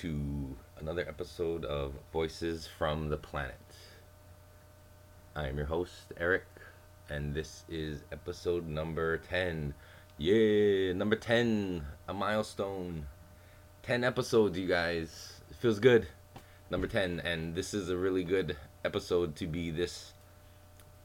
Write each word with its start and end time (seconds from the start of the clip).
to 0.00 0.56
another 0.78 1.06
episode 1.06 1.62
of 1.66 1.92
Voices 2.10 2.66
from 2.66 3.10
the 3.10 3.18
Planet. 3.18 3.60
I 5.36 5.48
am 5.48 5.58
your 5.58 5.66
host, 5.66 6.14
Eric, 6.16 6.46
and 7.10 7.34
this 7.34 7.64
is 7.68 8.00
episode 8.10 8.66
number 8.66 9.18
10. 9.18 9.74
Yeah, 10.16 10.94
number 10.94 11.16
10, 11.16 11.84
a 12.08 12.14
milestone. 12.14 13.08
10 13.82 14.02
episodes, 14.02 14.58
you 14.58 14.66
guys. 14.66 15.42
It 15.50 15.56
feels 15.58 15.78
good. 15.78 16.06
Number 16.70 16.86
10, 16.86 17.20
and 17.20 17.54
this 17.54 17.74
is 17.74 17.90
a 17.90 17.96
really 17.98 18.24
good 18.24 18.56
episode 18.82 19.36
to 19.36 19.46
be 19.46 19.70
this 19.70 20.14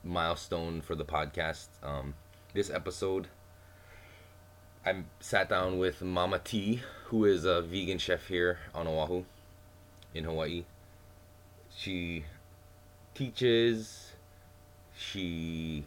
milestone 0.06 0.80
for 0.80 0.96
the 0.96 1.04
podcast. 1.04 1.68
Um, 1.84 2.14
this 2.54 2.70
episode 2.70 3.28
I 4.86 5.04
sat 5.20 5.50
down 5.50 5.80
with 5.80 6.02
Mama 6.02 6.40
T, 6.40 6.82
who 7.06 7.26
is 7.26 7.46
a 7.46 7.62
vegan 7.62 8.00
chef 8.00 8.28
here 8.28 8.58
on 8.74 8.88
Oahu, 8.88 9.24
in 10.16 10.24
Hawaii. 10.24 10.64
She 11.76 12.26
teaches, 13.14 14.14
she 14.98 15.84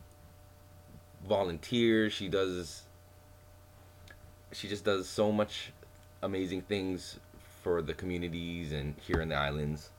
volunteers, 1.27 2.13
she 2.13 2.29
does, 2.29 2.85
she 4.53 4.69
just 4.69 4.85
does 4.85 5.09
so 5.09 5.33
much 5.33 5.73
amazing 6.23 6.63
things 6.63 7.19
for 7.63 7.83
the 7.83 7.95
communities 7.95 8.71
and 8.71 8.95
here 9.05 9.21
in 9.21 9.31
the 9.31 9.35
islands, 9.35 9.91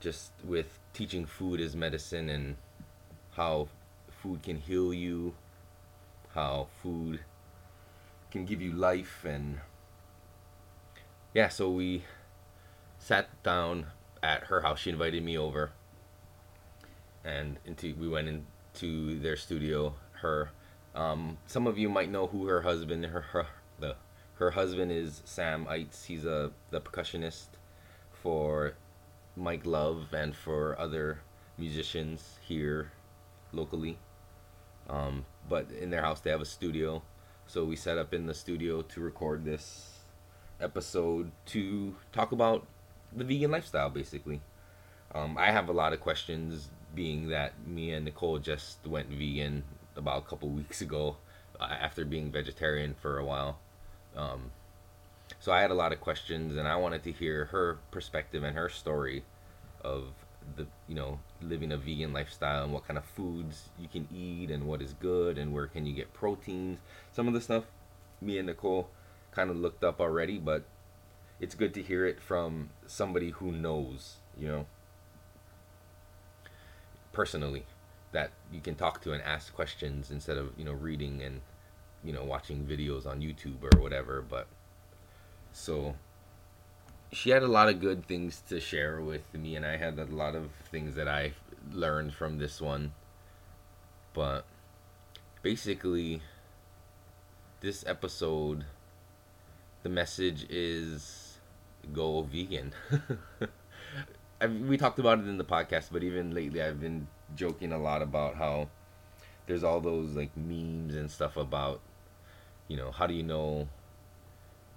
just 0.00 0.32
with 0.44 0.80
teaching 0.92 1.24
food 1.24 1.60
as 1.60 1.76
medicine 1.76 2.28
and 2.28 2.56
how 3.36 3.68
food 4.22 4.42
can 4.42 4.56
heal 4.56 4.92
you, 4.92 5.34
how 6.34 6.66
food 6.82 7.20
can 8.32 8.44
give 8.44 8.60
you 8.60 8.72
life 8.72 9.24
and 9.24 9.60
yeah 11.34 11.48
so 11.48 11.70
we 11.70 12.04
sat 13.02 13.42
down 13.42 13.86
at 14.22 14.44
her 14.44 14.60
house. 14.60 14.80
She 14.80 14.90
invited 14.90 15.24
me 15.24 15.36
over. 15.36 15.72
And 17.24 17.58
into 17.64 17.94
we 17.94 18.08
went 18.08 18.28
into 18.28 19.18
their 19.18 19.36
studio. 19.36 19.94
Her 20.20 20.50
um, 20.94 21.38
some 21.46 21.66
of 21.66 21.78
you 21.78 21.88
might 21.88 22.10
know 22.10 22.26
who 22.26 22.46
her 22.46 22.62
husband 22.62 23.04
her, 23.06 23.20
her 23.20 23.46
the 23.78 23.96
her 24.34 24.52
husband 24.52 24.92
is 24.92 25.22
Sam 25.24 25.66
Ites 25.68 26.04
he's 26.04 26.24
a 26.24 26.52
the 26.70 26.80
percussionist 26.80 27.46
for 28.12 28.74
Mike 29.36 29.66
Love 29.66 30.12
and 30.12 30.34
for 30.34 30.78
other 30.78 31.20
musicians 31.58 32.38
here 32.42 32.92
locally. 33.52 33.98
Um, 34.88 35.24
but 35.48 35.70
in 35.70 35.90
their 35.90 36.02
house 36.02 36.20
they 36.20 36.30
have 36.30 36.40
a 36.40 36.46
studio. 36.46 37.02
So 37.46 37.64
we 37.64 37.76
set 37.76 37.98
up 37.98 38.14
in 38.14 38.26
the 38.26 38.34
studio 38.34 38.82
to 38.82 39.00
record 39.00 39.44
this 39.44 39.91
episode 40.62 41.30
to 41.46 41.94
talk 42.12 42.32
about 42.32 42.66
the 43.14 43.24
vegan 43.24 43.50
lifestyle, 43.50 43.90
basically. 43.90 44.40
Um, 45.14 45.36
I 45.36 45.50
have 45.50 45.68
a 45.68 45.72
lot 45.72 45.92
of 45.92 46.00
questions, 46.00 46.68
being 46.94 47.28
that 47.28 47.52
me 47.66 47.92
and 47.92 48.04
Nicole 48.04 48.38
just 48.38 48.86
went 48.86 49.08
vegan 49.08 49.64
about 49.96 50.24
a 50.24 50.26
couple 50.26 50.48
weeks 50.48 50.80
ago 50.80 51.16
uh, 51.60 51.64
after 51.64 52.04
being 52.04 52.30
vegetarian 52.30 52.94
for 52.94 53.18
a 53.18 53.24
while. 53.24 53.58
Um, 54.16 54.50
so 55.40 55.52
I 55.52 55.60
had 55.60 55.70
a 55.70 55.74
lot 55.74 55.92
of 55.92 56.00
questions, 56.00 56.56
and 56.56 56.66
I 56.68 56.76
wanted 56.76 57.02
to 57.04 57.12
hear 57.12 57.46
her 57.46 57.78
perspective 57.90 58.42
and 58.42 58.56
her 58.56 58.68
story 58.68 59.24
of 59.82 60.04
the 60.56 60.66
you 60.88 60.94
know 60.94 61.18
living 61.40 61.72
a 61.72 61.76
vegan 61.76 62.12
lifestyle 62.12 62.64
and 62.64 62.72
what 62.72 62.86
kind 62.86 62.98
of 62.98 63.04
foods 63.04 63.68
you 63.78 63.88
can 63.88 64.06
eat 64.14 64.50
and 64.50 64.66
what 64.66 64.82
is 64.82 64.92
good 64.94 65.38
and 65.38 65.52
where 65.52 65.66
can 65.66 65.86
you 65.86 65.92
get 65.92 66.12
proteins 66.12 66.78
some 67.12 67.28
of 67.28 67.34
the 67.34 67.40
stuff 67.40 67.64
me 68.20 68.38
and 68.38 68.46
nicole 68.46 68.88
kind 69.34 69.50
of 69.50 69.56
looked 69.56 69.84
up 69.84 70.00
already 70.00 70.38
but 70.38 70.64
it's 71.40 71.54
good 71.54 71.74
to 71.74 71.82
hear 71.82 72.06
it 72.06 72.20
from 72.20 72.70
somebody 72.86 73.30
who 73.30 73.50
knows 73.50 74.16
you 74.38 74.46
know 74.46 74.66
personally 77.12 77.64
that 78.12 78.30
you 78.52 78.60
can 78.60 78.74
talk 78.74 79.02
to 79.02 79.12
and 79.12 79.22
ask 79.22 79.54
questions 79.54 80.10
instead 80.10 80.36
of 80.36 80.50
you 80.56 80.64
know 80.64 80.72
reading 80.72 81.22
and 81.22 81.40
you 82.04 82.12
know 82.12 82.24
watching 82.24 82.64
videos 82.64 83.06
on 83.06 83.20
youtube 83.20 83.62
or 83.62 83.80
whatever 83.80 84.22
but 84.22 84.46
so 85.52 85.94
she 87.12 87.30
had 87.30 87.42
a 87.42 87.48
lot 87.48 87.68
of 87.68 87.80
good 87.80 88.06
things 88.06 88.42
to 88.48 88.58
share 88.58 89.00
with 89.00 89.34
me, 89.34 89.54
and 89.54 89.66
I 89.66 89.76
had 89.76 89.98
a 89.98 90.06
lot 90.06 90.34
of 90.34 90.50
things 90.70 90.94
that 90.94 91.08
I 91.08 91.32
learned 91.70 92.14
from 92.14 92.38
this 92.38 92.60
one. 92.60 92.94
But 94.14 94.44
basically, 95.42 96.22
this 97.60 97.84
episode, 97.86 98.64
the 99.82 99.88
message 99.88 100.46
is 100.50 101.38
go 101.92 102.22
vegan. 102.22 102.72
We 104.68 104.76
talked 104.76 104.98
about 104.98 105.20
it 105.20 105.28
in 105.28 105.38
the 105.38 105.44
podcast, 105.44 105.90
but 105.92 106.02
even 106.02 106.34
lately, 106.34 106.60
I've 106.60 106.80
been 106.80 107.06
joking 107.36 107.70
a 107.70 107.78
lot 107.78 108.02
about 108.02 108.34
how 108.34 108.70
there's 109.46 109.62
all 109.62 109.80
those 109.80 110.16
like 110.16 110.36
memes 110.36 110.96
and 110.96 111.08
stuff 111.08 111.36
about, 111.36 111.80
you 112.66 112.76
know, 112.76 112.90
how 112.90 113.06
do 113.06 113.14
you 113.14 113.22
know 113.22 113.68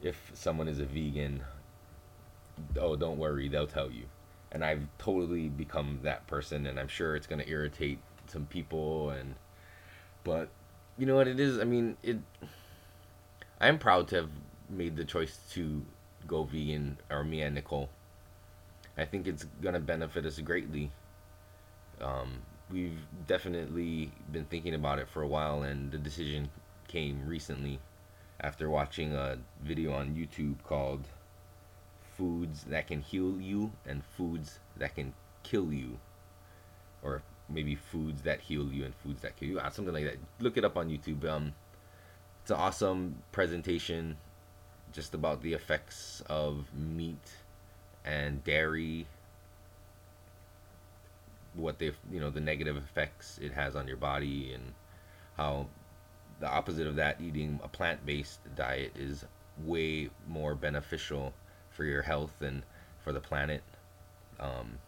if 0.04 0.32
someone 0.36 0.68
is 0.68 0.80
a 0.80 0.86
vegan? 0.86 1.44
Oh 2.80 2.96
don't 2.96 3.18
worry 3.18 3.48
they'll 3.48 3.66
tell 3.66 3.90
you. 3.90 4.06
And 4.52 4.64
i've 4.64 4.88
totally 4.98 5.50
become 5.50 6.00
that 6.04 6.28
person 6.28 6.66
and 6.66 6.80
i'm 6.80 6.88
sure 6.88 7.16
it's 7.16 7.28
going 7.28 7.42
to 7.42 7.50
irritate 7.50 8.00
some 8.28 8.46
people 8.46 9.10
and 9.10 9.36
but 10.24 10.50
you 10.98 11.06
know 11.06 11.16
what 11.16 11.28
it 11.28 11.40
is? 11.40 11.60
I 11.60 11.64
mean 11.66 11.98
it 12.04 12.20
i'm 13.60 13.78
proud 13.80 14.08
to 14.10 14.16
have 14.16 14.30
made 14.70 14.96
the 14.96 15.06
choice 15.06 15.38
to 15.52 15.86
go 16.28 16.44
vegan, 16.44 16.98
or 17.10 17.24
me 17.24 17.42
and 17.42 17.56
Nicole. 17.56 17.90
I 18.98 19.06
think 19.06 19.28
it's 19.28 19.44
gonna 19.62 19.80
benefit 19.80 20.26
us 20.26 20.40
greatly. 20.40 20.92
Um, 22.02 22.42
we've 22.70 23.00
definitely 23.28 24.12
been 24.32 24.46
thinking 24.46 24.74
about 24.74 25.00
it 25.00 25.08
for 25.08 25.22
a 25.22 25.28
while, 25.28 25.64
and 25.64 25.92
the 25.92 25.98
decision 25.98 26.50
came 26.88 27.28
recently 27.28 27.80
after 28.40 28.70
watching 28.70 29.14
a 29.14 29.38
video 29.64 29.94
on 29.94 30.16
YouTube 30.16 30.64
called 30.64 31.08
"Foods 32.18 32.64
That 32.66 32.88
Can 32.88 33.02
Heal 33.02 33.40
You" 33.40 33.74
and 33.86 34.04
"Foods 34.04 34.60
That 34.78 34.96
Can 34.96 35.14
Kill 35.44 35.72
You," 35.72 36.00
or 37.04 37.22
maybe 37.50 37.76
"Foods 37.76 38.24
That 38.24 38.42
Heal 38.42 38.72
You" 38.72 38.86
and 38.86 38.96
"Foods 38.96 39.22
That 39.22 39.36
Kill 39.36 39.50
You," 39.50 39.60
ah, 39.60 39.70
something 39.70 39.94
like 39.94 40.06
that. 40.06 40.18
Look 40.40 40.58
it 40.58 40.66
up 40.66 40.78
on 40.78 40.90
YouTube. 40.90 41.24
Um, 41.26 41.54
it's 42.42 42.52
an 42.52 42.58
awesome 42.58 43.24
presentation, 43.32 44.18
just 44.96 45.14
about 45.14 45.42
the 45.42 45.54
effects 45.54 46.24
of 46.30 46.66
meat 46.74 47.32
and 48.06 48.44
dairy 48.44 49.06
what 51.54 51.80
they 51.80 51.92
you 52.12 52.20
know 52.20 52.30
the 52.30 52.40
negative 52.40 52.78
effects 52.78 53.40
it 53.42 53.52
has 53.52 53.76
on 53.76 53.88
your 53.88 53.98
body 53.98 54.52
and 54.54 54.74
how 55.38 55.66
the 56.40 56.48
opposite 56.48 56.88
of 56.88 56.96
that 56.96 57.20
eating 57.22 57.60
a 57.64 57.68
plant-based 57.68 58.40
diet 58.56 58.92
is 58.96 59.26
way 59.64 60.10
more 60.28 60.54
beneficial 60.56 61.34
for 61.72 61.86
your 61.86 62.02
health 62.02 62.42
and 62.42 62.64
for 63.04 63.14
the 63.14 63.20
planet. 63.20 63.64
Um, 64.40 64.80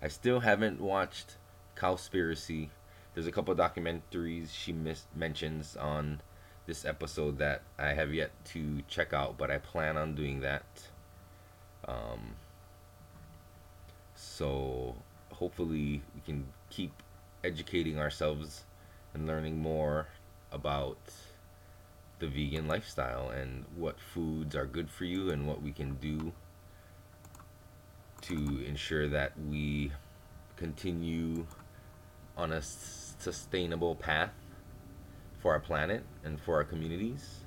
i 0.00 0.08
still 0.08 0.40
haven't 0.40 0.80
watched 0.80 1.36
cowspiracy. 1.76 2.68
There's 3.14 3.26
a 3.26 3.32
couple 3.32 3.54
documentaries 3.54 4.50
she 4.52 4.72
mis- 4.72 5.06
mentions 5.16 5.76
on 5.76 6.20
this 6.68 6.84
episode 6.84 7.38
that 7.38 7.62
i 7.78 7.88
have 7.94 8.12
yet 8.12 8.30
to 8.44 8.82
check 8.88 9.14
out 9.14 9.38
but 9.38 9.50
i 9.50 9.56
plan 9.58 9.96
on 9.96 10.14
doing 10.14 10.40
that. 10.40 10.64
Um, 11.86 12.34
so 14.14 14.94
hopefully 15.32 16.02
we 16.14 16.20
can 16.26 16.46
keep 16.68 16.92
educating 17.42 17.98
ourselves 17.98 18.64
and 19.14 19.26
learning 19.26 19.58
more 19.58 20.08
about 20.52 20.98
the 22.18 22.26
vegan 22.26 22.68
lifestyle 22.68 23.30
and 23.30 23.64
what 23.74 23.98
foods 23.98 24.54
are 24.54 24.66
good 24.66 24.90
for 24.90 25.04
you 25.04 25.30
and 25.30 25.46
what 25.46 25.62
we 25.62 25.72
can 25.72 25.94
do 25.94 26.32
to 28.20 28.62
ensure 28.66 29.08
that 29.08 29.32
we 29.48 29.92
continue 30.56 31.46
on 32.36 32.52
a 32.52 32.60
sustainable 32.60 33.94
path 33.94 34.32
for 35.38 35.52
our 35.52 35.60
planet 35.60 36.02
and 36.24 36.40
for 36.40 36.56
our 36.56 36.64
communities. 36.64 37.40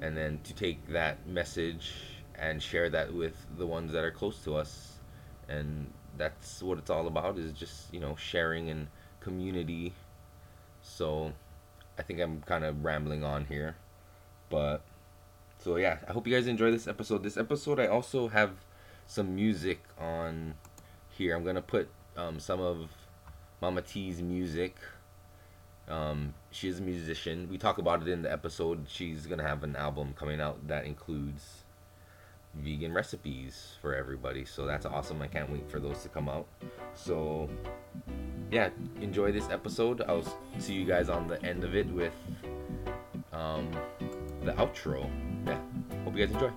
And 0.00 0.16
then 0.16 0.40
to 0.44 0.54
take 0.54 0.86
that 0.88 1.26
message 1.26 1.92
and 2.38 2.62
share 2.62 2.90
that 2.90 3.12
with 3.14 3.34
the 3.56 3.66
ones 3.66 3.92
that 3.92 4.04
are 4.04 4.10
close 4.10 4.42
to 4.44 4.56
us. 4.56 4.98
And 5.48 5.90
that's 6.18 6.62
what 6.62 6.78
it's 6.78 6.90
all 6.90 7.06
about 7.06 7.38
is 7.38 7.52
just 7.52 7.92
you 7.92 8.00
know 8.00 8.16
sharing 8.16 8.70
and 8.70 8.88
community. 9.20 9.92
So 10.82 11.32
i 11.98 12.02
think 12.02 12.20
i'm 12.20 12.42
kind 12.42 12.64
of 12.64 12.84
rambling 12.84 13.24
on 13.24 13.46
here. 13.46 13.76
But 14.48 14.82
so 15.58 15.76
yeah 15.76 15.98
i 16.08 16.12
hope 16.12 16.26
you 16.26 16.34
guys 16.34 16.46
enjoy 16.46 16.70
this 16.70 16.86
episode. 16.86 17.22
This 17.22 17.36
episode 17.36 17.80
i 17.80 17.86
also 17.86 18.28
have 18.28 18.50
some 19.06 19.34
music 19.34 19.80
on 19.98 20.54
here. 21.10 21.34
I'm 21.34 21.44
gonna 21.44 21.62
put 21.62 21.88
um, 22.16 22.38
some 22.40 22.60
of 22.60 22.90
mama 23.60 23.82
t's 23.82 24.20
music 24.20 24.76
um, 25.88 26.34
she 26.50 26.68
is 26.68 26.78
a 26.80 26.82
musician 26.82 27.48
we 27.50 27.58
talk 27.58 27.78
about 27.78 28.02
it 28.02 28.08
in 28.08 28.22
the 28.22 28.32
episode 28.32 28.86
she's 28.88 29.26
gonna 29.26 29.42
have 29.42 29.62
an 29.62 29.76
album 29.76 30.14
coming 30.16 30.40
out 30.40 30.66
that 30.66 30.84
includes 30.84 31.64
vegan 32.62 32.92
recipes 32.92 33.76
for 33.80 33.94
everybody. 33.94 34.44
So 34.44 34.66
that's 34.66 34.86
awesome. 34.86 35.22
I 35.22 35.26
can't 35.26 35.50
wait 35.50 35.70
for 35.70 35.80
those 35.80 36.02
to 36.02 36.08
come 36.08 36.28
out. 36.28 36.46
So 36.94 37.48
yeah, 38.50 38.70
enjoy 39.00 39.32
this 39.32 39.48
episode. 39.50 40.02
I'll 40.08 40.24
see 40.58 40.74
you 40.74 40.84
guys 40.84 41.08
on 41.08 41.28
the 41.28 41.42
end 41.44 41.64
of 41.64 41.74
it 41.74 41.86
with 41.88 42.14
um, 43.32 43.70
the 44.44 44.52
outro. 44.52 45.08
Yeah, 45.46 45.58
hope 46.04 46.16
you 46.16 46.26
guys 46.26 46.34
enjoy. 46.34 46.50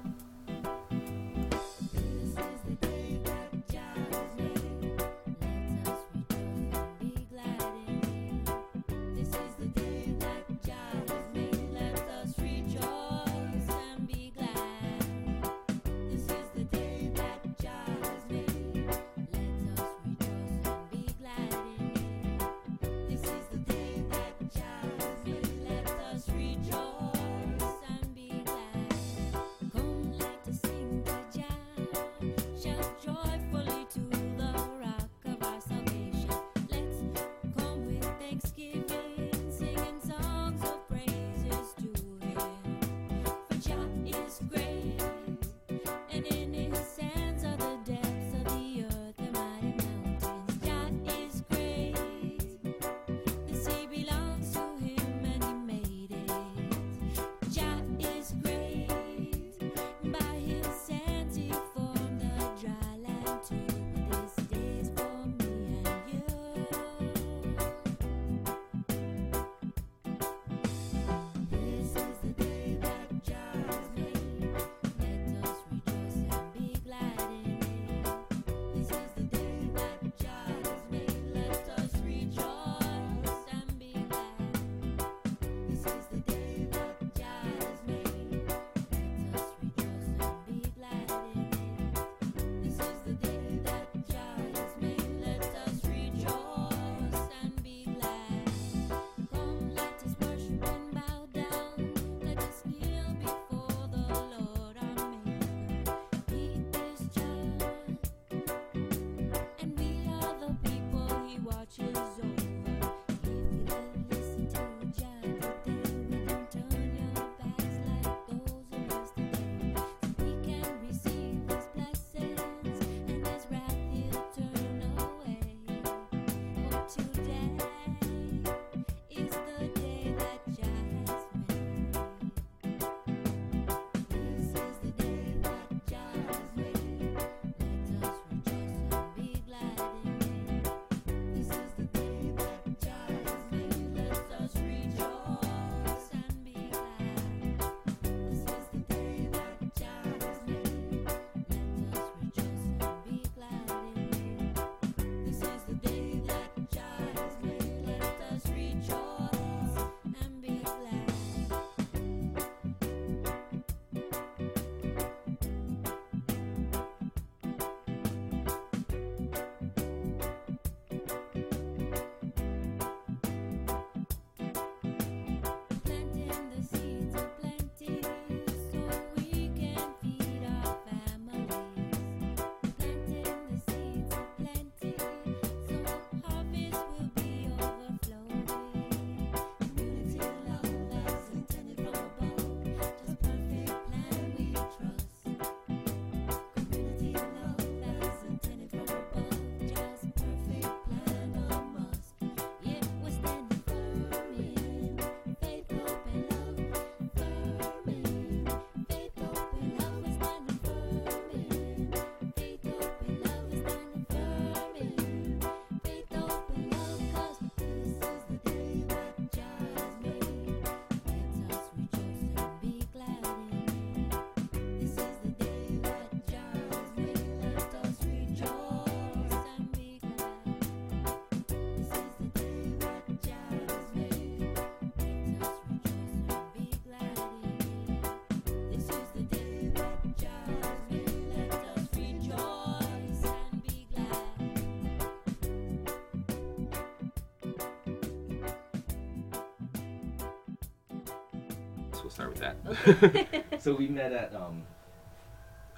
We'll 252.09 252.15
start 252.15 252.29
with 252.31 252.39
that. 252.39 252.55
Okay. 252.97 253.43
so 253.59 253.75
we 253.75 253.87
met 253.87 254.11
at 254.11 254.33
um 254.35 254.63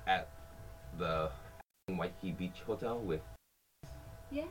at 0.07 0.29
the 0.97 1.29
Waikiki 1.89 2.31
Beach 2.31 2.61
Hotel 2.65 3.00
with 3.00 3.21
yeah. 4.31 4.43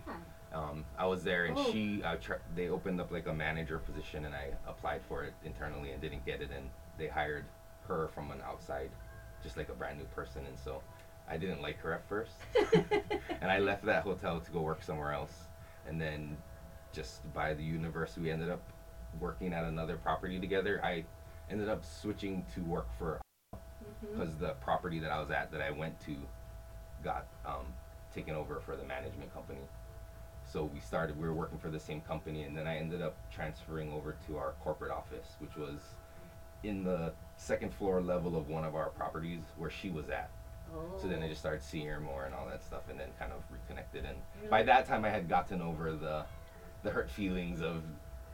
um 0.52 0.84
I 0.98 1.06
was 1.06 1.24
there 1.24 1.46
and 1.46 1.56
Oh. 1.56 1.72
she 1.72 2.02
I 2.04 2.16
tr- 2.16 2.44
they 2.54 2.68
opened 2.68 3.00
up 3.00 3.10
like 3.10 3.26
a 3.26 3.32
manager 3.32 3.78
position 3.78 4.26
and 4.26 4.34
I 4.34 4.50
applied 4.66 5.00
for 5.08 5.24
it 5.24 5.32
internally 5.44 5.92
and 5.92 6.00
didn't 6.02 6.26
get 6.26 6.42
it 6.42 6.50
and 6.54 6.68
they 6.98 7.08
hired 7.08 7.46
her 7.88 8.08
from 8.08 8.30
an 8.30 8.42
outside 8.46 8.90
just 9.42 9.56
like 9.56 9.70
a 9.70 9.74
brand 9.74 9.98
new 9.98 10.04
person 10.06 10.44
and 10.46 10.58
so 10.58 10.82
I 11.28 11.38
didn't 11.38 11.62
like 11.62 11.78
her 11.78 11.94
at 11.94 12.06
first 12.08 12.32
and 13.40 13.50
I 13.50 13.58
left 13.58 13.86
that 13.86 14.02
hotel 14.02 14.40
to 14.40 14.50
go 14.50 14.60
work 14.60 14.82
somewhere 14.82 15.12
else 15.12 15.44
and 15.88 15.98
then 15.98 16.36
just 16.92 17.32
by 17.32 17.54
the 17.54 17.64
universe 17.64 18.18
we 18.20 18.30
ended 18.30 18.50
up 18.50 18.62
working 19.18 19.54
at 19.54 19.64
another 19.64 19.96
property 19.96 20.38
together 20.38 20.80
I 20.84 21.04
ended 21.50 21.68
up 21.68 21.84
switching 21.84 22.44
to 22.54 22.60
work 22.62 22.86
for 22.98 23.20
because 24.00 24.34
the 24.36 24.50
property 24.60 24.98
that 24.98 25.10
I 25.10 25.20
was 25.20 25.30
at 25.30 25.50
that 25.52 25.60
I 25.60 25.70
went 25.70 25.98
to 26.06 26.16
got 27.02 27.26
um, 27.44 27.66
taken 28.14 28.34
over 28.34 28.60
for 28.60 28.76
the 28.76 28.84
management 28.84 29.32
company. 29.34 29.60
So 30.50 30.64
we 30.64 30.80
started, 30.80 31.20
we 31.20 31.28
were 31.28 31.34
working 31.34 31.58
for 31.58 31.68
the 31.68 31.78
same 31.78 32.00
company, 32.00 32.42
and 32.42 32.56
then 32.56 32.66
I 32.66 32.76
ended 32.76 33.02
up 33.02 33.16
transferring 33.32 33.92
over 33.92 34.16
to 34.26 34.36
our 34.36 34.54
corporate 34.64 34.90
office, 34.90 35.36
which 35.38 35.56
was 35.56 35.78
in 36.64 36.82
the 36.82 37.12
second 37.36 37.72
floor 37.74 38.00
level 38.00 38.36
of 38.36 38.48
one 38.48 38.64
of 38.64 38.74
our 38.74 38.88
properties 38.90 39.40
where 39.56 39.70
she 39.70 39.90
was 39.90 40.08
at. 40.08 40.30
Oh. 40.74 40.98
So 41.00 41.08
then 41.08 41.22
I 41.22 41.28
just 41.28 41.40
started 41.40 41.62
seeing 41.62 41.86
her 41.86 42.00
more 42.00 42.24
and 42.24 42.34
all 42.34 42.46
that 42.46 42.64
stuff, 42.64 42.82
and 42.90 42.98
then 42.98 43.08
kind 43.18 43.32
of 43.32 43.42
reconnected. 43.50 44.04
And 44.04 44.50
by 44.50 44.62
that 44.64 44.86
time, 44.86 45.04
I 45.04 45.10
had 45.10 45.28
gotten 45.28 45.62
over 45.62 45.92
the 45.92 46.24
the 46.82 46.90
hurt 46.90 47.10
feelings 47.10 47.60
of 47.60 47.82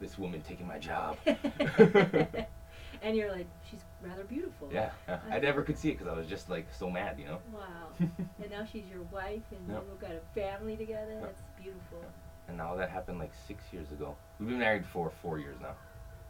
this 0.00 0.18
woman 0.18 0.42
taking 0.46 0.66
my 0.66 0.78
job. 0.78 1.16
and 3.02 3.16
you're 3.16 3.30
like, 3.32 3.46
she's 3.70 3.80
rather 4.02 4.24
beautiful. 4.24 4.68
yeah, 4.72 4.90
yeah. 5.08 5.18
I 5.30 5.38
never 5.38 5.62
could 5.62 5.78
see 5.78 5.90
it 5.90 5.98
because 5.98 6.08
I 6.12 6.16
was 6.16 6.26
just 6.26 6.48
like 6.50 6.66
so 6.72 6.90
mad, 6.90 7.18
you 7.18 7.26
know. 7.26 7.38
Wow. 7.52 7.88
and 7.98 8.50
now 8.50 8.64
she's 8.70 8.84
your 8.90 9.02
wife, 9.12 9.42
and 9.50 9.68
Yep. 9.68 9.84
you've 9.90 10.00
got 10.00 10.10
a 10.12 10.20
family 10.34 10.76
together. 10.76 11.12
Yep. 11.12 11.22
That's 11.22 11.42
beautiful. 11.60 12.04
And 12.48 12.56
now 12.56 12.74
that 12.76 12.90
happened 12.90 13.18
like 13.18 13.32
six 13.46 13.64
years 13.72 13.90
ago. 13.90 14.16
We've 14.38 14.48
been 14.48 14.58
married 14.58 14.84
for 14.86 15.10
four 15.22 15.38
years 15.38 15.56
now. 15.60 15.74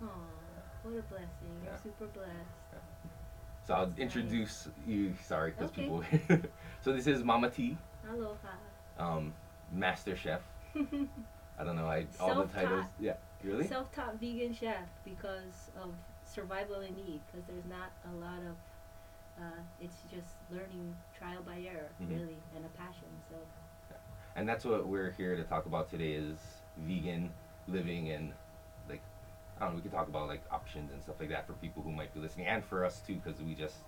Aw, 0.02 0.06
what 0.82 0.92
a 0.98 1.02
blessing. 1.02 1.28
You're 1.62 1.72
Yeah. 1.72 1.78
super 1.82 2.06
blessed. 2.06 2.84
So 3.66 3.74
I'll 3.74 3.86
That's 3.86 3.98
nice. 3.98 4.02
introduce 4.16 4.68
you. 4.86 5.14
Sorry, 5.22 5.50
because 5.50 5.70
Okay. 5.70 5.82
people. 5.82 6.04
so 6.82 6.92
this 6.92 7.06
is 7.06 7.24
Mama 7.24 7.50
T, 7.50 7.76
Aloha. 8.08 8.36
um, 8.98 9.34
Master 9.72 10.14
Chef. 10.16 10.40
I 11.58 11.64
don't 11.64 11.74
know. 11.76 11.86
I 11.86 12.06
all 12.20 12.44
the 12.44 12.52
titles. 12.52 12.84
Yeah. 13.00 13.14
Really? 13.42 13.66
Self-taught 13.66 14.20
vegan 14.20 14.52
chef 14.54 14.88
because 15.04 15.70
of 15.82 15.92
survival 16.36 16.80
in 16.82 16.94
need. 16.94 17.20
Because 17.26 17.44
there's 17.48 17.66
not 17.68 17.90
a 18.12 18.14
lot 18.20 18.40
of. 18.50 18.54
Uh, 19.38 19.60
it's 19.82 19.96
just 20.10 20.32
learning 20.50 20.96
trial 21.18 21.42
by 21.44 21.58
error, 21.60 21.90
Mhm. 22.00 22.08
really, 22.08 22.38
and 22.54 22.64
a 22.64 22.68
passion. 22.70 23.10
So 23.28 23.36
and 24.36 24.46
that's 24.46 24.64
what 24.66 24.86
we're 24.86 25.12
here 25.12 25.34
to 25.34 25.44
talk 25.44 25.64
about 25.64 25.90
today 25.90 26.12
is 26.12 26.38
vegan 26.76 27.32
living 27.68 28.10
and 28.10 28.32
like 28.88 29.00
I 29.56 29.64
don't 29.64 29.70
know. 29.70 29.76
We 29.76 29.82
could 29.82 29.92
talk 29.92 30.08
about 30.08 30.28
like 30.28 30.42
options 30.50 30.92
and 30.92 31.02
stuff 31.02 31.16
like 31.18 31.30
that 31.30 31.46
for 31.46 31.54
people 31.54 31.82
who 31.82 31.90
might 31.90 32.12
be 32.14 32.20
listening, 32.20 32.46
and 32.46 32.62
for 32.62 32.84
us 32.84 33.00
too, 33.00 33.16
because 33.16 33.40
we 33.40 33.54
just 33.54 33.78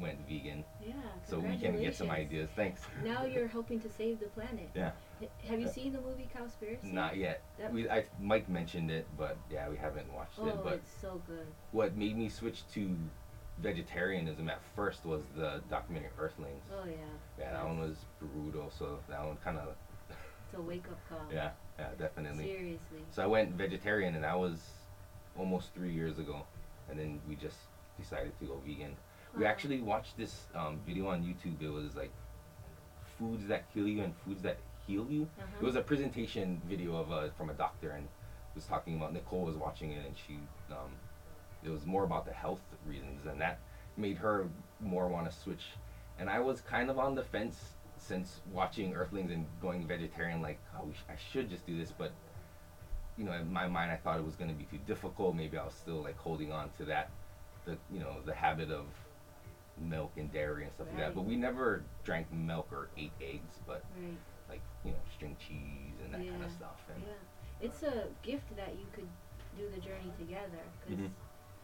went 0.00 0.18
vegan, 0.26 0.64
yeah. 0.80 0.94
so 1.24 1.38
we 1.38 1.56
can 1.56 1.78
get 1.80 1.94
some 1.94 2.10
ideas. 2.10 2.48
Thanks. 2.56 2.82
Now 3.04 3.24
you're 3.24 3.46
helping 3.46 3.78
to 3.80 3.88
save 3.90 4.20
the 4.20 4.26
planet. 4.26 4.68
Yeah. 4.74 4.92
Have 5.48 5.60
you 5.60 5.68
seen 5.68 5.92
the 5.92 6.00
movie 6.00 6.28
Cowspiracy? 6.36 6.92
Not 6.92 7.16
yet. 7.16 7.42
That- 7.58 7.72
We 7.72 7.88
I 7.88 8.04
Mike 8.20 8.48
mentioned 8.48 8.90
it, 8.90 9.06
but 9.16 9.36
yeah, 9.50 9.68
we 9.68 9.76
haven't 9.76 10.12
watched 10.12 10.38
Oh, 10.38 10.48
it. 10.48 10.56
But 10.62 10.74
it's 10.74 10.90
so 11.00 11.20
good. 11.26 11.46
what 11.72 11.96
made 11.96 12.16
me 12.16 12.28
switch 12.28 12.66
to 12.74 12.96
vegetarianism 13.58 14.48
at 14.48 14.60
first 14.74 15.04
was 15.04 15.22
the 15.36 15.62
documentary 15.70 16.10
Earthlings. 16.18 16.64
Oh 16.72 16.84
yeah. 16.86 16.94
Yeah, 17.38 17.52
that 17.52 17.64
one 17.64 17.78
was 17.78 17.96
brutal. 18.20 18.70
So 18.70 18.98
that 19.08 19.24
one 19.24 19.36
kind 19.44 19.58
of 19.58 19.76
It's 20.10 20.58
a 20.58 20.60
wake 20.62 20.86
up 20.88 20.98
call. 21.08 21.20
yeah, 21.32 21.50
yeah, 21.78 21.88
definitely. 21.98 22.44
Seriously. 22.46 23.04
So 23.10 23.22
I 23.22 23.26
went 23.26 23.50
vegetarian, 23.52 24.14
and 24.14 24.24
that 24.24 24.38
was 24.38 24.58
almost 25.36 25.72
three 25.74 25.92
years 25.92 26.18
ago, 26.18 26.44
and 26.88 26.98
then 26.98 27.20
we 27.28 27.36
just 27.36 27.56
decided 27.98 28.38
to 28.40 28.46
go 28.46 28.60
vegan. 28.66 28.96
We 29.36 29.46
actually 29.46 29.80
watched 29.80 30.16
this 30.16 30.46
um, 30.54 30.78
video 30.86 31.08
on 31.08 31.22
YouTube. 31.24 31.60
It 31.60 31.68
was 31.68 31.96
like 31.96 32.12
foods 33.18 33.46
that 33.48 33.72
kill 33.72 33.86
you 33.88 34.02
and 34.02 34.14
foods 34.24 34.42
that 34.42 34.58
heal 34.86 35.06
you. 35.10 35.22
Uh-huh. 35.38 35.46
It 35.60 35.64
was 35.64 35.76
a 35.76 35.82
presentation 35.82 36.60
video 36.68 36.96
of 36.96 37.10
a 37.10 37.30
from 37.36 37.50
a 37.50 37.54
doctor 37.54 37.90
and 37.92 38.08
was 38.54 38.64
talking 38.64 38.96
about 38.96 39.12
Nicole 39.12 39.44
was 39.44 39.56
watching 39.56 39.92
it 39.92 40.06
and 40.06 40.14
she 40.16 40.38
um, 40.70 40.90
it 41.64 41.70
was 41.70 41.84
more 41.86 42.04
about 42.04 42.24
the 42.24 42.32
health 42.32 42.60
reasons 42.86 43.26
and 43.26 43.40
that 43.40 43.58
made 43.96 44.16
her 44.18 44.46
more 44.80 45.08
want 45.08 45.30
to 45.30 45.36
switch. 45.36 45.64
And 46.18 46.28
I 46.30 46.40
was 46.40 46.60
kind 46.60 46.90
of 46.90 46.98
on 46.98 47.14
the 47.14 47.22
fence 47.22 47.56
since 47.98 48.40
watching 48.52 48.94
Earthlings 48.94 49.30
and 49.30 49.46
going 49.60 49.86
vegetarian. 49.86 50.42
Like, 50.42 50.58
oh, 50.76 50.88
sh- 50.92 51.02
I 51.08 51.14
should 51.32 51.48
just 51.48 51.66
do 51.66 51.76
this, 51.78 51.90
but 51.96 52.12
you 53.16 53.24
know, 53.24 53.32
in 53.32 53.52
my 53.52 53.68
mind, 53.68 53.92
I 53.92 53.96
thought 53.96 54.18
it 54.18 54.24
was 54.24 54.34
going 54.34 54.50
to 54.50 54.56
be 54.56 54.64
too 54.64 54.78
difficult. 54.86 55.34
Maybe 55.36 55.56
I 55.56 55.64
was 55.64 55.74
still 55.74 56.02
like 56.02 56.18
holding 56.18 56.52
on 56.52 56.70
to 56.78 56.84
that, 56.86 57.10
the 57.64 57.76
you 57.92 58.00
know, 58.00 58.16
the 58.24 58.34
habit 58.34 58.70
of 58.70 58.86
milk 59.78 60.12
and 60.16 60.32
dairy 60.32 60.64
and 60.64 60.72
stuff 60.72 60.88
like 60.88 60.98
that. 60.98 61.14
But 61.14 61.24
we 61.24 61.36
never 61.36 61.82
drank 62.04 62.32
milk 62.32 62.68
or 62.72 62.88
ate 62.96 63.12
eggs, 63.20 63.58
but 63.66 63.82
Right. 63.96 64.14
You 64.84 64.92
know 64.92 64.98
string 65.14 65.36
cheese 65.40 65.96
and 66.04 66.12
that 66.14 66.20
kind 66.28 66.44
of 66.44 66.50
stuff 66.52 66.80
and 66.92 67.02
Yeah. 67.02 67.12
It's 67.60 67.82
a 67.82 68.08
gift 68.22 68.54
that 68.56 68.74
you 68.76 68.86
could 68.92 69.08
do 69.56 69.70
the 69.70 69.80
journey 69.80 70.12
together. 70.18 70.60
Because 70.84 71.00
Mhm. 71.06 71.12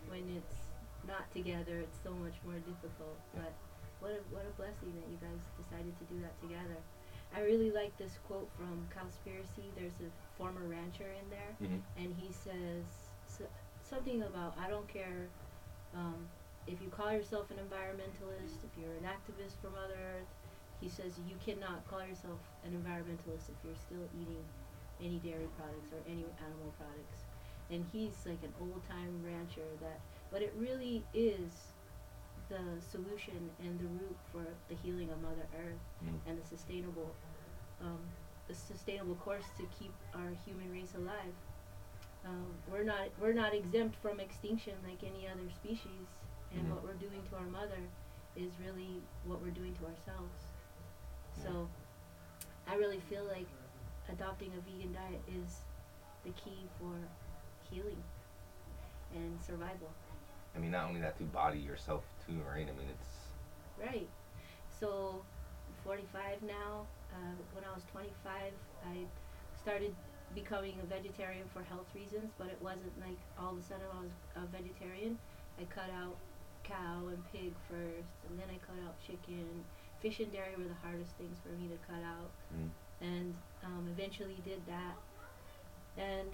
when 0.08 0.24
it's 0.36 0.70
not 1.04 1.30
together, 1.32 1.78
it's 1.80 1.98
so 1.98 2.12
much 2.14 2.34
more 2.44 2.58
difficult. 2.60 3.18
Yeah. 3.34 3.42
But 3.42 3.52
what 4.00 4.12
a 4.12 4.22
what 4.34 4.46
a 4.46 4.50
blessing 4.56 4.94
that 5.00 5.08
you 5.10 5.18
guys 5.18 5.40
decided 5.58 5.98
to 5.98 6.04
do 6.04 6.20
that 6.22 6.40
together. 6.40 6.76
I 7.34 7.42
really 7.42 7.70
like 7.70 7.96
this 7.98 8.18
quote 8.26 8.50
from 8.56 8.88
Cowspiracy. 8.94 9.74
There's 9.76 10.00
a 10.00 10.10
former 10.38 10.66
rancher 10.66 11.10
in 11.10 11.28
there, 11.28 11.54
Mhm. 11.60 11.82
and 11.96 12.14
he 12.14 12.32
says 12.32 12.86
so, 13.26 13.46
something 13.82 14.22
about 14.22 14.56
I 14.58 14.68
don't 14.70 14.88
care 14.88 15.28
um, 15.92 16.28
if 16.68 16.80
you 16.80 16.88
call 16.88 17.12
yourself 17.12 17.50
an 17.50 17.58
environmentalist, 17.58 18.62
if 18.64 18.78
you're 18.78 18.94
an 18.96 19.04
activist 19.04 19.56
for 19.60 19.70
Mother 19.70 19.98
Earth. 19.98 20.28
He 20.80 20.88
says 20.88 21.12
you 21.28 21.36
cannot 21.44 21.86
call 21.88 22.00
yourself 22.00 22.38
an 22.64 22.72
environmentalist 22.72 23.48
if 23.50 23.56
you're 23.64 23.76
still 23.76 24.08
eating 24.20 24.44
any 25.00 25.18
dairy 25.18 25.48
products 25.56 25.92
or 25.92 26.00
any 26.06 26.24
animal 26.40 26.72
products. 26.78 27.24
And 27.70 27.84
he's 27.92 28.16
like 28.26 28.42
an 28.42 28.52
old 28.60 28.82
time 28.88 29.22
rancher 29.24 29.66
that, 29.80 30.00
but 30.32 30.42
it 30.42 30.52
really 30.56 31.04
is 31.14 31.72
the 32.48 32.80
solution 32.80 33.50
and 33.62 33.78
the 33.78 33.86
root 33.86 34.16
for 34.32 34.44
the 34.68 34.74
healing 34.82 35.10
of 35.10 35.20
Mother 35.22 35.46
Earth 35.54 35.78
Mm. 36.04 36.18
and 36.26 36.42
the 36.42 36.46
sustainable, 36.46 37.14
um, 37.80 38.00
the 38.48 38.54
sustainable 38.54 39.14
course 39.16 39.44
to 39.58 39.66
keep 39.78 39.92
our 40.14 40.30
human 40.44 40.72
race 40.72 40.94
alive. 40.96 41.34
Um, 42.24 42.52
we're 42.70 42.82
not 42.82 43.08
we're 43.20 43.32
not 43.32 43.54
exempt 43.54 43.96
from 44.02 44.18
extinction 44.18 44.74
like 44.84 45.04
any 45.04 45.28
other 45.28 45.48
species, 45.50 46.08
and 46.52 46.66
Mhm. 46.66 46.70
what 46.74 46.82
we're 46.82 46.94
doing 46.94 47.22
to 47.30 47.36
our 47.36 47.46
mother 47.46 47.80
is 48.34 48.58
really 48.58 49.00
what 49.24 49.40
we're 49.40 49.50
doing 49.54 49.74
to 49.76 49.86
ourselves. 49.86 50.49
So, 51.42 51.68
I 52.68 52.74
really 52.76 53.00
feel 53.08 53.24
like 53.24 53.46
adopting 54.08 54.52
a 54.56 54.60
vegan 54.70 54.92
diet 54.92 55.20
is 55.28 55.58
the 56.24 56.30
key 56.30 56.66
for 56.78 56.94
healing 57.70 58.02
and 59.14 59.38
survival. 59.42 59.90
I 60.54 60.58
mean, 60.58 60.70
not 60.70 60.88
only 60.88 61.00
that, 61.00 61.16
to 61.18 61.24
body 61.24 61.58
yourself 61.58 62.04
too, 62.26 62.40
right? 62.48 62.66
I 62.68 62.72
mean, 62.78 62.88
it's 62.90 63.08
Right. 63.80 64.08
So, 64.78 65.22
I'm 65.68 65.84
45 65.84 66.42
now. 66.42 66.86
Uh, 67.12 67.34
when 67.54 67.64
I 67.64 67.74
was 67.74 67.82
25, 67.92 68.52
I 68.86 68.96
started 69.60 69.94
becoming 70.34 70.74
a 70.82 70.86
vegetarian 70.86 71.44
for 71.52 71.62
health 71.64 71.88
reasons, 71.94 72.30
but 72.38 72.48
it 72.48 72.58
wasn't 72.60 72.92
like 73.00 73.18
all 73.38 73.52
of 73.52 73.58
a 73.58 73.62
sudden 73.62 73.86
I 73.92 74.00
was 74.02 74.14
a 74.36 74.46
vegetarian. 74.46 75.18
I 75.58 75.64
cut 75.64 75.90
out 75.90 76.16
cow 76.62 77.08
and 77.08 77.18
pig 77.32 77.52
first, 77.68 78.14
and 78.28 78.38
then 78.38 78.46
I 78.46 78.58
cut 78.62 78.78
out 78.86 78.94
chicken. 79.04 79.48
Fish 80.00 80.20
and 80.20 80.32
dairy 80.32 80.54
were 80.56 80.64
the 80.64 80.80
hardest 80.82 81.12
things 81.16 81.36
for 81.42 81.50
me 81.60 81.68
to 81.68 81.76
cut 81.86 82.02
out, 82.02 82.30
Mm. 82.54 82.70
and 83.00 83.34
um, 83.64 83.86
eventually 83.92 84.36
did 84.44 84.60
that. 84.66 84.96
And 85.96 86.30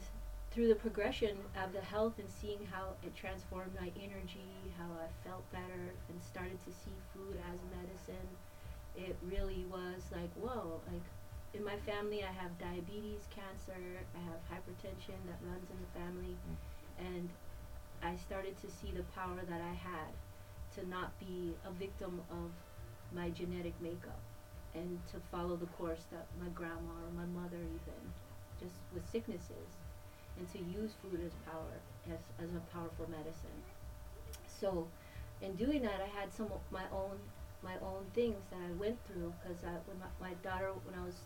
through 0.53 0.69
the 0.69 0.77
progression 0.77 1.37
of 1.63 1.73
the 1.73 1.81
health 1.81 2.19
and 2.19 2.29
seeing 2.31 2.65
how 2.71 2.95
it 3.03 3.15
transformed 3.17 3.75
my 3.81 3.91
energy, 4.01 4.49
how 4.79 4.87
I 4.95 5.09
felt 5.29 5.45
better, 5.53 5.93
and 6.09 6.23
started 6.23 6.59
to 6.65 6.71
see 6.73 6.95
food 7.13 7.37
as 7.53 7.59
medicine, 7.77 8.29
it 8.97 9.17
really 9.29 9.67
was 9.71 10.01
like, 10.13 10.31
whoa, 10.41 10.81
like 10.91 11.03
in 11.53 11.65
my 11.65 11.77
family, 11.85 12.23
I 12.25 12.33
have 12.33 12.57
diabetes, 12.59 13.27
cancer, 13.31 13.83
I 14.15 14.21
have 14.31 14.41
hypertension 14.49 15.19
that 15.27 15.39
runs 15.43 15.69
in 15.71 15.79
the 15.81 15.99
family, 15.99 16.37
and 16.99 17.29
I 18.03 18.17
started 18.17 18.57
to 18.63 18.71
see 18.71 18.93
the 18.93 19.03
power 19.15 19.41
that 19.49 19.61
I 19.61 19.75
had 19.75 20.13
to 20.77 20.89
not 20.89 21.19
be 21.19 21.55
a 21.65 21.71
victim 21.73 22.21
of 22.31 22.51
my 23.13 23.31
genetic 23.31 23.75
makeup 23.81 24.21
and 24.75 25.01
to 25.11 25.19
follow 25.31 25.57
the 25.57 25.67
course 25.67 26.05
that 26.13 26.27
my 26.41 26.49
grandma 26.51 26.93
or 27.05 27.13
my 27.17 27.27
mother 27.27 27.59
even 27.59 28.03
just 28.61 28.75
with 28.93 29.09
sicknesses 29.11 29.71
and 30.39 30.51
to 30.53 30.59
use 30.59 30.93
food 31.03 31.21
as 31.25 31.33
power 31.51 31.81
as, 32.11 32.21
as 32.43 32.51
a 32.55 32.61
powerful 32.73 33.09
medicine 33.11 33.63
So, 34.61 34.89
in 35.41 35.55
doing 35.57 35.83
that, 35.83 36.01
I 36.01 36.09
had 36.21 36.33
some 36.33 36.47
of 36.53 36.61
my 36.71 36.85
own 36.93 37.19
my 37.63 37.75
own 37.83 38.05
things 38.15 38.45
that 38.51 38.61
I 38.61 38.73
went 38.79 38.99
through 39.07 39.33
because 39.43 39.63
when 39.87 39.99
my, 39.99 40.29
my 40.29 40.35
daughter, 40.43 40.73
when 40.85 40.95
I 40.99 41.05
was 41.05 41.17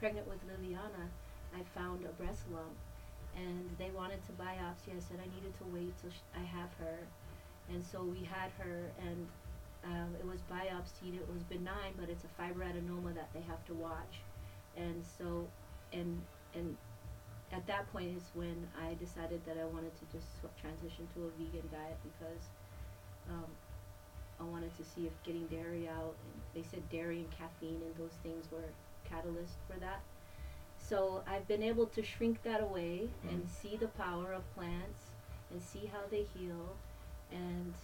pregnant 0.00 0.26
with 0.26 0.40
Liliana, 0.48 1.06
I 1.54 1.62
found 1.78 2.04
a 2.04 2.08
breast 2.20 2.42
lump, 2.50 2.74
and 3.36 3.70
they 3.78 3.90
wanted 3.90 4.24
to 4.26 4.32
biopsy. 4.32 4.96
I 4.96 5.00
said 5.00 5.18
I 5.22 5.28
needed 5.34 5.56
to 5.58 5.64
wait 5.72 5.92
till 6.00 6.10
sh- 6.10 6.26
I 6.34 6.40
have 6.42 6.70
her, 6.80 6.98
and 7.68 7.84
so 7.84 8.02
we 8.04 8.24
had 8.24 8.50
her, 8.58 8.90
and 8.98 9.28
um, 9.84 10.14
it 10.18 10.26
was 10.26 10.40
biopsied. 10.50 11.14
It 11.14 11.28
was 11.32 11.42
benign, 11.42 11.92
but 11.98 12.08
it's 12.08 12.24
a 12.24 12.42
fibroadenoma 12.42 13.14
that 13.14 13.28
they 13.34 13.42
have 13.42 13.64
to 13.66 13.74
watch, 13.74 14.20
and 14.76 15.04
so, 15.18 15.46
and 15.92 16.22
and 16.54 16.76
at 17.52 17.66
that 17.66 17.90
point 17.92 18.16
is 18.16 18.22
when 18.34 18.66
I 18.80 18.94
decided 18.94 19.44
that 19.46 19.56
I 19.58 19.64
wanted 19.66 19.92
to 19.98 20.04
just 20.16 20.26
transition 20.60 21.06
to 21.14 21.24
a 21.24 21.30
vegan 21.38 21.68
diet 21.70 21.98
because 22.02 22.42
um, 23.30 23.44
I 24.40 24.44
wanted 24.44 24.76
to 24.78 24.84
see 24.84 25.06
if 25.06 25.12
getting 25.22 25.46
dairy 25.46 25.86
out, 25.88 26.14
and 26.24 26.42
they 26.54 26.68
said 26.68 26.88
dairy 26.90 27.18
and 27.18 27.30
caffeine 27.30 27.80
and 27.84 27.94
those 27.96 28.16
things 28.22 28.46
were 28.50 28.70
catalyst 29.04 29.54
for 29.68 29.78
that. 29.80 30.02
So 30.78 31.22
I've 31.26 31.46
been 31.46 31.62
able 31.62 31.86
to 31.86 32.02
shrink 32.02 32.42
that 32.42 32.60
away 32.60 33.08
and 33.28 33.44
Mhm. 33.44 33.48
see 33.48 33.76
the 33.76 33.88
power 33.88 34.32
of 34.32 34.42
plants 34.54 35.10
and 35.50 35.62
see 35.62 35.86
how 35.86 36.02
they 36.10 36.24
heal, 36.24 36.76
and 37.30 37.74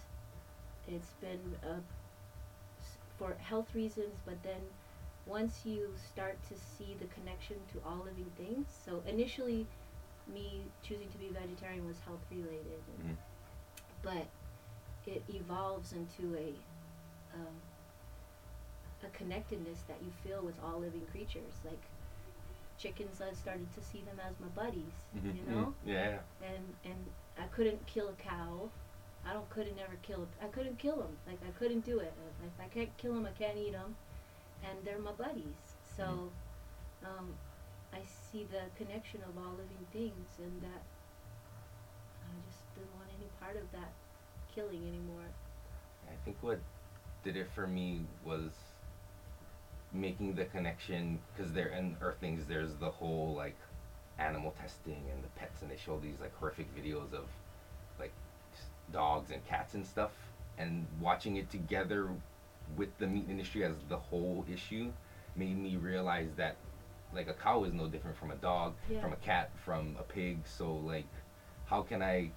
it's 0.87 1.13
been 1.21 1.57
uh, 1.63 1.79
for 3.17 3.35
health 3.39 3.73
reasons. 3.75 4.19
But 4.25 4.41
then 4.43 4.61
once 5.25 5.65
you 5.65 5.89
start 5.95 6.37
to 6.49 6.55
see 6.57 6.95
the 6.99 7.05
connection 7.07 7.57
to 7.73 7.81
all 7.85 8.03
living 8.05 8.31
things, 8.37 8.67
so 8.85 9.01
initially 9.07 9.67
me 10.31 10.65
choosing 10.83 11.09
to 11.09 11.17
be 11.17 11.29
vegetarian 11.29 11.85
was 11.85 11.99
health 11.99 12.25
related, 12.31 12.81
and, 12.97 13.09
Mhm. 13.11 13.17
but 14.01 14.27
it 15.05 15.23
evolves 15.29 15.93
into 15.93 16.35
a 16.35 16.53
um, 17.33 17.55
a 19.03 19.07
connectedness 19.09 19.81
that 19.87 19.97
you 20.03 20.11
feel 20.23 20.41
with 20.41 20.59
all 20.63 20.79
living 20.79 21.05
creatures. 21.11 21.53
Like 21.65 21.81
chickens, 22.77 23.21
I 23.21 23.33
started 23.33 23.71
to 23.73 23.81
see 23.81 24.01
them 24.01 24.19
as 24.19 24.39
my 24.39 24.47
buddies, 24.47 25.05
Mhm, 25.15 25.35
you 25.35 25.41
mhm, 25.43 25.51
know. 25.51 25.73
Yeah. 25.85 26.19
And 26.41 26.75
and 26.83 27.05
I 27.37 27.45
couldn't 27.47 27.85
kill 27.87 28.09
a 28.09 28.13
cow. 28.13 28.69
I 29.27 29.33
don't 29.33 29.49
couldn't 29.49 29.75
never 29.75 29.95
kill. 30.01 30.27
A, 30.41 30.45
I 30.45 30.47
couldn't 30.47 30.77
kill 30.79 30.97
them. 30.97 31.15
Like 31.27 31.39
I 31.47 31.51
couldn't 31.59 31.85
do 31.85 31.99
it. 31.99 32.13
If 32.43 32.63
I 32.63 32.67
can't 32.73 32.95
kill 32.97 33.13
them, 33.13 33.27
I 33.27 33.37
can't 33.37 33.57
eat 33.57 33.73
them. 33.73 33.95
And 34.63 34.77
they're 34.83 34.99
my 34.99 35.11
buddies. 35.11 35.77
So 35.97 36.29
um, 37.03 37.33
I 37.93 37.99
see 38.31 38.47
the 38.51 38.69
connection 38.83 39.21
of 39.27 39.37
all 39.37 39.51
living 39.51 39.85
things, 39.91 40.27
and 40.39 40.61
that 40.61 40.83
I 42.23 42.33
just 42.49 42.75
didn't 42.75 42.93
want 42.95 43.09
any 43.17 43.29
part 43.39 43.57
of 43.57 43.71
that 43.73 43.93
killing 44.53 44.81
anymore. 44.87 45.27
I 46.07 46.13
think 46.25 46.37
what 46.41 46.59
did 47.23 47.37
it 47.37 47.47
for 47.53 47.67
me 47.67 48.01
was 48.25 48.51
making 49.93 50.35
the 50.35 50.45
connection 50.45 51.19
because 51.35 51.51
there 51.51 51.67
in 51.67 51.95
Earthlings 52.01 52.45
there's 52.47 52.73
the 52.75 52.89
whole 52.89 53.33
like 53.35 53.57
animal 54.19 54.53
testing 54.59 55.03
and 55.13 55.23
the 55.23 55.27
pets 55.39 55.61
and 55.61 55.69
they 55.69 55.77
show 55.77 55.99
these 55.99 56.15
like 56.21 56.33
horrific 56.37 56.67
videos 56.75 57.13
of 57.13 57.25
dogs 58.91 59.31
and 59.31 59.43
cats 59.45 59.73
and 59.73 59.85
stuff 59.85 60.11
and 60.57 60.85
watching 60.99 61.37
it 61.37 61.49
together 61.49 62.09
with 62.77 62.89
the 62.99 63.07
meat 63.07 63.25
industry 63.29 63.63
as 63.63 63.73
the 63.89 63.97
whole 63.97 64.45
issue 64.51 64.91
made 65.35 65.57
me 65.57 65.75
realize 65.77 66.29
that 66.37 66.55
like 67.13 67.27
a 67.27 67.33
cow 67.33 67.63
is 67.63 67.73
no 67.73 67.87
different 67.87 68.17
from 68.17 68.31
a 68.31 68.35
dog 68.35 68.73
Yeah. 68.89 69.01
from 69.01 69.13
a 69.13 69.17
cat 69.17 69.51
from 69.65 69.95
a 69.99 70.03
pig 70.03 70.39
so 70.45 70.73
like 70.75 71.07
how 71.65 71.81
can 71.81 72.01
i 72.01 72.31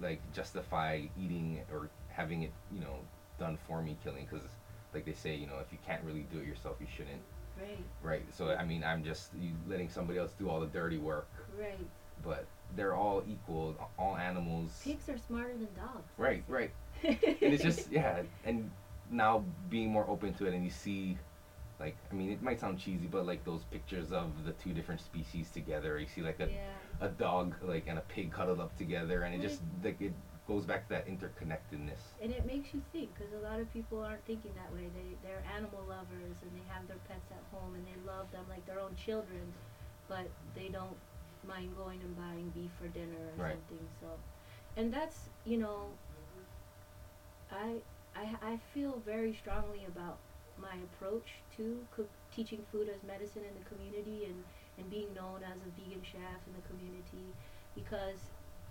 like 0.00 0.20
justify 0.32 1.00
eating 1.18 1.60
or 1.72 1.88
having 2.08 2.42
it 2.42 2.52
you 2.72 2.80
know 2.80 2.96
done 3.38 3.56
for 3.66 3.82
me 3.82 3.96
killing 4.02 4.26
because 4.30 4.46
like 4.92 5.04
they 5.06 5.12
say 5.14 5.34
you 5.34 5.46
know 5.46 5.58
if 5.64 5.72
you 5.72 5.78
can't 5.86 6.02
really 6.04 6.26
do 6.32 6.38
it 6.38 6.46
yourself 6.46 6.76
you 6.80 6.86
shouldn't 6.94 7.22
Right. 7.58 7.78
right 8.02 8.22
so 8.34 8.50
i 8.50 8.64
mean 8.64 8.84
i'm 8.84 9.02
just 9.02 9.30
letting 9.66 9.88
somebody 9.88 10.18
else 10.18 10.32
do 10.38 10.50
all 10.50 10.60
the 10.60 10.66
dirty 10.66 10.98
work 10.98 11.28
Right. 11.58 11.86
but 12.22 12.46
they're 12.74 12.94
all 12.94 13.22
equal 13.28 13.74
all 13.98 14.16
animals 14.16 14.80
Pigs 14.82 15.08
are 15.08 15.18
smarter 15.18 15.52
than 15.52 15.68
dogs. 15.76 16.10
right 16.18 16.42
right 16.48 16.70
and 17.04 17.18
it's 17.52 17.62
just 17.62 17.90
yeah 17.90 18.22
and 18.44 18.70
now 19.10 19.44
being 19.70 19.90
more 19.90 20.08
open 20.08 20.34
to 20.34 20.46
it 20.46 20.54
and 20.54 20.64
you 20.64 20.70
see 20.70 21.16
like 21.78 21.96
i 22.10 22.14
mean 22.14 22.30
it 22.30 22.42
might 22.42 22.58
sound 22.58 22.78
cheesy 22.78 23.06
but 23.06 23.26
like 23.26 23.44
those 23.44 23.62
pictures 23.70 24.10
of 24.12 24.30
the 24.44 24.52
two 24.52 24.72
different 24.72 25.00
species 25.00 25.50
together 25.50 25.98
you 25.98 26.06
see 26.06 26.22
like 26.22 26.40
a, 26.40 26.48
yeah. 26.48 27.06
a 27.06 27.08
dog 27.08 27.54
like 27.62 27.84
and 27.86 27.98
a 27.98 28.02
pig 28.02 28.32
cuddled 28.32 28.60
up 28.60 28.76
together 28.76 29.22
and 29.22 29.34
it 29.34 29.40
just 29.40 29.60
like 29.84 30.00
it 30.00 30.12
goes 30.48 30.64
back 30.64 30.84
to 30.88 30.90
that 30.90 31.06
interconnectedness 31.06 32.14
And 32.22 32.32
it 32.32 32.46
makes 32.46 32.72
you 32.72 32.80
think 32.92 33.10
because 33.14 33.32
a 33.34 33.42
lot 33.48 33.58
of 33.60 33.72
people 33.72 33.98
aren't 34.00 34.24
thinking 34.26 34.52
that 34.54 34.72
way. 34.72 34.86
They 34.94 35.16
they're 35.26 35.42
animal 35.54 35.82
lovers 35.88 36.36
and 36.42 36.50
they 36.54 36.62
have 36.70 36.86
their 36.86 37.02
pets 37.08 37.26
at 37.32 37.42
home 37.50 37.74
and 37.74 37.84
they 37.84 37.98
love 38.06 38.30
them 38.32 38.44
like 38.48 38.64
their 38.66 38.78
own 38.80 38.94
children, 38.94 39.42
but 40.08 40.28
they 40.54 40.68
don't 40.68 40.96
mind 41.46 41.76
going 41.76 42.00
and 42.02 42.16
buying 42.16 42.50
beef 42.50 42.70
for 42.78 42.88
dinner 42.88 43.16
or 43.36 43.42
Right. 43.42 43.52
something. 43.52 43.86
So, 44.00 44.06
and 44.76 44.92
that's 44.92 45.28
you 45.44 45.58
know. 45.58 45.90
I 47.50 47.82
I 48.14 48.36
I 48.42 48.56
feel 48.74 49.00
very 49.04 49.32
strongly 49.34 49.84
about 49.86 50.18
my 50.58 50.74
approach 50.88 51.28
to 51.56 51.86
cook, 51.90 52.08
teaching 52.34 52.62
food 52.70 52.88
as 52.88 53.02
medicine 53.02 53.44
in 53.44 53.54
the 53.58 53.64
community 53.68 54.24
and 54.26 54.44
and 54.78 54.90
being 54.90 55.12
known 55.14 55.42
as 55.42 55.58
a 55.64 55.70
vegan 55.78 56.02
chef 56.02 56.40
in 56.46 56.52
the 56.54 56.64
community 56.68 57.32
because 57.74 58.20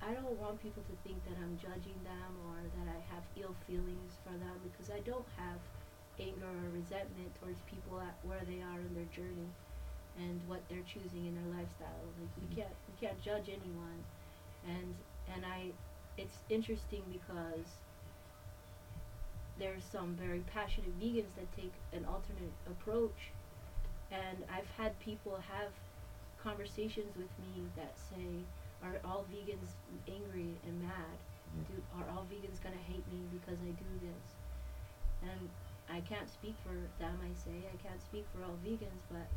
I 0.02 0.14
don't 0.14 0.38
want 0.40 0.62
people 0.62 0.84
to 0.84 0.96
think 1.08 1.24
that 1.26 1.38
I'm 1.42 1.58
judging 1.58 1.98
them 2.04 2.32
or 2.46 2.58
that 2.78 2.88
I 2.90 3.00
have 3.14 3.24
ill 3.38 3.56
feelings 3.66 4.18
for 4.24 4.34
them 4.38 4.58
because 4.62 4.90
I 4.92 5.00
don't 5.00 5.26
have 5.38 5.60
anger 6.20 6.46
or 6.48 6.70
resentment 6.72 7.34
towards 7.40 7.60
people 7.66 8.00
at 8.00 8.16
where 8.24 8.44
they 8.46 8.62
are 8.62 8.80
in 8.80 8.94
their 8.94 9.10
journey 9.10 9.50
and 10.18 10.40
what 10.48 10.62
they're 10.70 10.84
choosing 10.84 11.26
in 11.26 11.36
their 11.36 11.58
lifestyle. 11.58 12.02
Like 12.20 12.30
we 12.38 12.48
Mhm. 12.48 12.56
can't 12.56 12.76
we 12.88 13.08
can't 13.08 13.22
judge 13.22 13.50
anyone. 13.50 14.04
And 14.66 14.96
and 15.28 15.46
I 15.46 15.72
it's 16.18 16.38
interesting 16.50 17.04
because 17.12 17.78
there's 19.58 19.84
some 19.84 20.16
very 20.16 20.42
passionate 20.42 20.98
vegans 21.00 21.34
that 21.36 21.52
take 21.56 21.74
an 21.94 22.06
alternate 22.06 22.52
approach 22.68 23.32
and 24.12 24.44
I've 24.50 24.70
had 24.78 24.98
people 25.00 25.38
have 25.38 25.72
conversations 26.38 27.16
with 27.16 27.32
me 27.40 27.66
that 27.76 27.98
say 27.98 28.44
are 28.84 29.00
all 29.04 29.26
vegans 29.32 29.72
angry 30.08 30.56
and 30.66 30.82
mad? 30.82 31.18
Do, 31.68 31.82
are 31.98 32.06
all 32.12 32.26
vegans 32.30 32.62
gonna 32.62 32.76
hate 32.76 33.08
me 33.12 33.26
because 33.32 33.58
I 33.62 33.72
do 33.72 33.92
this? 34.02 34.36
And 35.24 35.50
I 35.90 36.02
can't 36.02 36.30
speak 36.30 36.56
for 36.64 36.76
them, 37.00 37.18
I 37.24 37.34
say. 37.34 37.56
I 37.72 37.78
can't 37.78 38.02
speak 38.02 38.26
for 38.34 38.44
all 38.44 38.58
vegans, 38.66 39.02
but 39.10 39.28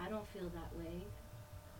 I 0.00 0.08
don't 0.08 0.26
feel 0.28 0.48
that 0.54 0.70
way. 0.76 1.02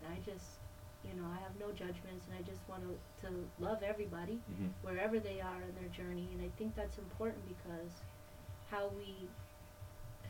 I 0.05 0.17
just, 0.23 0.61
you 1.03 1.13
know, 1.19 1.25
I 1.27 1.41
have 1.41 1.57
no 1.59 1.71
judgments 1.73 2.29
and 2.29 2.37
I 2.37 2.43
just 2.45 2.61
want 2.69 2.83
to, 2.85 2.93
to 3.25 3.33
love 3.59 3.81
everybody 3.81 4.37
mm-hmm. 4.51 4.69
wherever 4.85 5.19
they 5.19 5.41
are 5.41 5.61
in 5.65 5.73
their 5.75 5.89
journey. 5.89 6.29
And 6.33 6.41
I 6.45 6.49
think 6.57 6.75
that's 6.75 6.97
important 6.97 7.41
because 7.47 7.91
how 8.69 8.89
we 8.97 9.27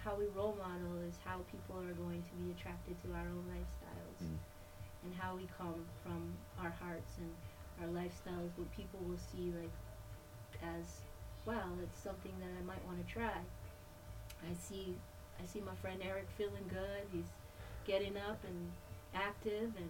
how 0.04 0.14
we 0.14 0.28
role 0.38 0.54
model 0.62 1.02
is 1.08 1.16
how 1.26 1.42
people 1.50 1.82
are 1.82 1.98
going 1.98 2.22
to 2.22 2.34
be 2.38 2.52
attracted 2.54 2.94
to 3.02 3.10
our 3.18 3.26
own 3.26 3.44
lifestyles 3.50 4.22
Mhm. 4.22 4.38
and 5.04 5.16
how 5.16 5.36
we 5.36 5.48
come 5.58 5.82
from 6.04 6.38
our 6.62 6.70
hearts 6.70 7.18
and 7.18 7.34
our 7.82 7.90
lifestyles 7.90 8.52
what 8.56 8.70
people 8.72 9.00
will 9.02 9.18
see 9.18 9.52
like 9.60 9.74
as 10.62 11.02
wow 11.48 11.74
it's 11.82 11.98
something 11.98 12.34
that 12.40 12.52
i 12.60 12.62
might 12.70 12.86
want 12.86 13.02
to 13.02 13.12
try 13.12 13.34
i 14.48 14.54
see 14.54 14.96
i 15.42 15.46
see 15.46 15.60
my 15.62 15.74
friend 15.82 16.00
eric 16.04 16.28
feeling 16.38 16.68
good 16.70 17.02
he's 17.12 17.32
getting 17.86 18.18
up 18.18 18.44
and 18.46 18.72
active 19.14 19.72
and 19.78 19.90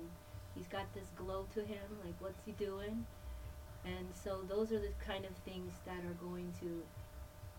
he's 0.55 0.67
got 0.67 0.91
this 0.93 1.07
glow 1.15 1.45
to 1.53 1.61
him 1.61 1.87
like 2.03 2.13
what's 2.19 2.39
he 2.45 2.51
doing 2.53 3.05
and 3.85 4.07
so 4.13 4.41
those 4.47 4.71
are 4.71 4.79
the 4.79 4.91
kind 5.05 5.25
of 5.25 5.31
things 5.45 5.73
that 5.85 6.03
are 6.05 6.13
going 6.21 6.53
to 6.59 6.83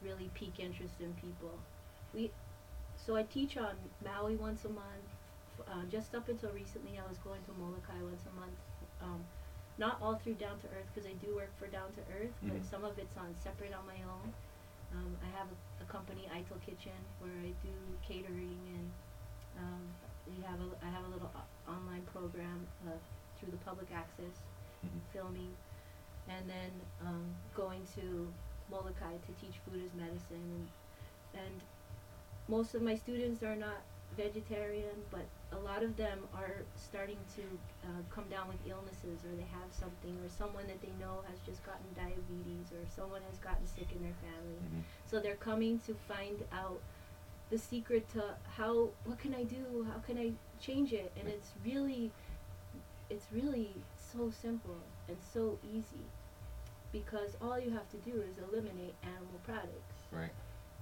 really 0.03 0.31
pique 0.35 0.61
interest 0.61 0.95
in 1.01 1.13
people 1.15 1.53
we 2.15 2.31
so 2.97 3.17
i 3.17 3.23
teach 3.25 3.57
on 3.57 3.75
maui 4.05 4.37
once 4.37 4.65
a 4.65 4.69
month 4.69 5.09
uh, 5.69 5.85
just 5.91 6.15
up 6.15 6.29
until 6.29 6.51
recently, 6.51 6.99
I 6.99 7.09
was 7.09 7.19
going 7.19 7.41
to 7.45 7.53
Molokai 7.59 7.97
once 8.03 8.23
a 8.27 8.35
month. 8.41 8.59
Um, 9.01 9.25
not 9.79 9.99
all 10.03 10.17
through 10.17 10.35
Down 10.35 10.59
to 10.61 10.67
Earth 10.69 10.89
because 10.95 11.09
I 11.09 11.15
do 11.25 11.35
work 11.35 11.53
for 11.59 11.67
Down 11.67 11.93
to 11.93 12.03
Earth, 12.13 12.35
but 12.43 12.57
Mhm. 12.57 12.65
some 12.65 12.85
of 12.85 12.99
it's 12.99 13.17
on 13.17 13.35
separate 13.43 13.73
on 13.73 13.87
my 13.87 14.01
own. 14.05 14.33
Um, 14.93 15.17
I 15.23 15.29
have 15.37 15.49
a, 15.49 15.83
a 15.83 15.87
company, 15.87 16.29
Ital 16.33 16.57
Kitchen, 16.65 16.97
where 17.21 17.33
I 17.43 17.53
do 17.65 17.73
catering 18.07 18.61
and 18.77 18.89
um, 19.59 19.85
we 20.29 20.43
have 20.45 20.59
a, 20.61 20.69
I 20.85 20.91
have 20.91 21.05
a 21.05 21.09
little 21.09 21.31
o- 21.35 21.73
online 21.73 22.03
program 22.13 22.67
uh, 22.87 22.91
through 23.39 23.51
the 23.53 23.59
public 23.59 23.89
access 23.93 24.35
Mhm. 24.85 25.01
filming, 25.13 25.57
and 26.29 26.49
then 26.49 26.71
um, 27.01 27.35
going 27.55 27.87
to 27.97 28.33
Molokai 28.71 29.17
to 29.27 29.33
teach 29.41 29.57
food 29.65 29.83
as 29.85 29.95
medicine 29.95 30.47
and 30.57 30.69
and 31.45 31.61
most 32.49 32.75
of 32.75 32.83
my 32.83 32.95
students 32.95 33.43
are 33.43 33.57
not 33.57 33.81
vegetarian, 34.17 34.95
but 35.11 35.27
a 35.53 35.59
lot 35.59 35.83
of 35.83 35.97
them 35.97 36.29
are 36.33 36.63
starting 36.77 37.19
to 37.37 37.43
uh, 37.85 37.89
come 38.11 38.29
down 38.29 38.47
with 38.49 38.57
illnesses, 38.67 39.19
or 39.25 39.35
they 39.37 39.49
have 39.51 39.69
something, 39.73 40.17
or 40.25 40.29
someone 40.29 40.67
that 40.69 40.81
they 40.81 40.93
know 41.01 41.23
has 41.29 41.39
just 41.45 41.65
gotten 41.67 41.85
diabetes, 41.95 42.71
or 42.73 42.81
someone 42.95 43.21
has 43.29 43.39
gotten 43.39 43.67
sick 43.67 43.89
in 43.93 44.01
their 44.03 44.15
family. 44.23 44.61
Mhm. 44.63 44.83
So 45.11 45.19
they're 45.21 45.37
coming 45.51 45.81
to 45.81 45.95
find 45.95 46.39
out 46.53 46.81
the 47.51 47.59
secret 47.59 48.09
to 48.13 48.23
how 48.57 48.89
what 49.05 49.19
can 49.19 49.35
I 49.35 49.45
do? 49.45 49.87
How 49.93 49.99
can 50.01 50.19
I 50.19 50.33
change 50.61 50.93
it? 50.93 51.13
And 51.19 51.29
it's 51.29 51.51
really 51.65 52.11
it's 53.09 53.27
really 53.33 53.71
so 54.13 54.31
simple 54.31 54.81
and 55.09 55.17
so 55.33 55.59
easy 55.73 56.05
because 56.93 57.37
all 57.41 57.59
you 57.59 57.71
have 57.71 57.89
to 57.91 57.97
do 57.99 58.23
is 58.23 58.37
eliminate 58.39 58.95
animal 59.03 59.41
products. 59.45 59.99
Right. 60.11 60.31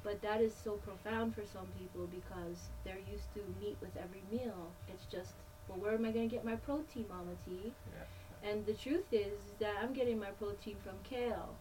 But 0.02 0.20
that 0.22 0.40
is 0.40 0.52
so 0.54 0.72
profound 0.72 1.34
for 1.34 1.42
some 1.52 1.66
people 1.78 2.06
because 2.06 2.58
they're 2.84 3.02
used 3.10 3.32
to 3.34 3.40
meat 3.60 3.76
with 3.80 3.96
every 3.96 4.22
meal. 4.30 4.70
It's 4.88 5.06
just, 5.10 5.32
well, 5.66 5.78
where 5.78 5.94
am 5.94 6.04
I 6.04 6.10
going 6.10 6.28
to 6.28 6.34
get 6.34 6.44
my 6.44 6.56
protein, 6.56 7.06
Mama 7.08 7.32
T? 7.46 7.72
Yeah. 7.72 8.50
And 8.50 8.66
the 8.66 8.74
truth 8.74 9.06
is 9.12 9.38
that 9.60 9.74
I'm 9.82 9.94
getting 9.94 10.18
my 10.18 10.30
protein 10.38 10.76
from 10.84 10.92
kale. 11.02 11.54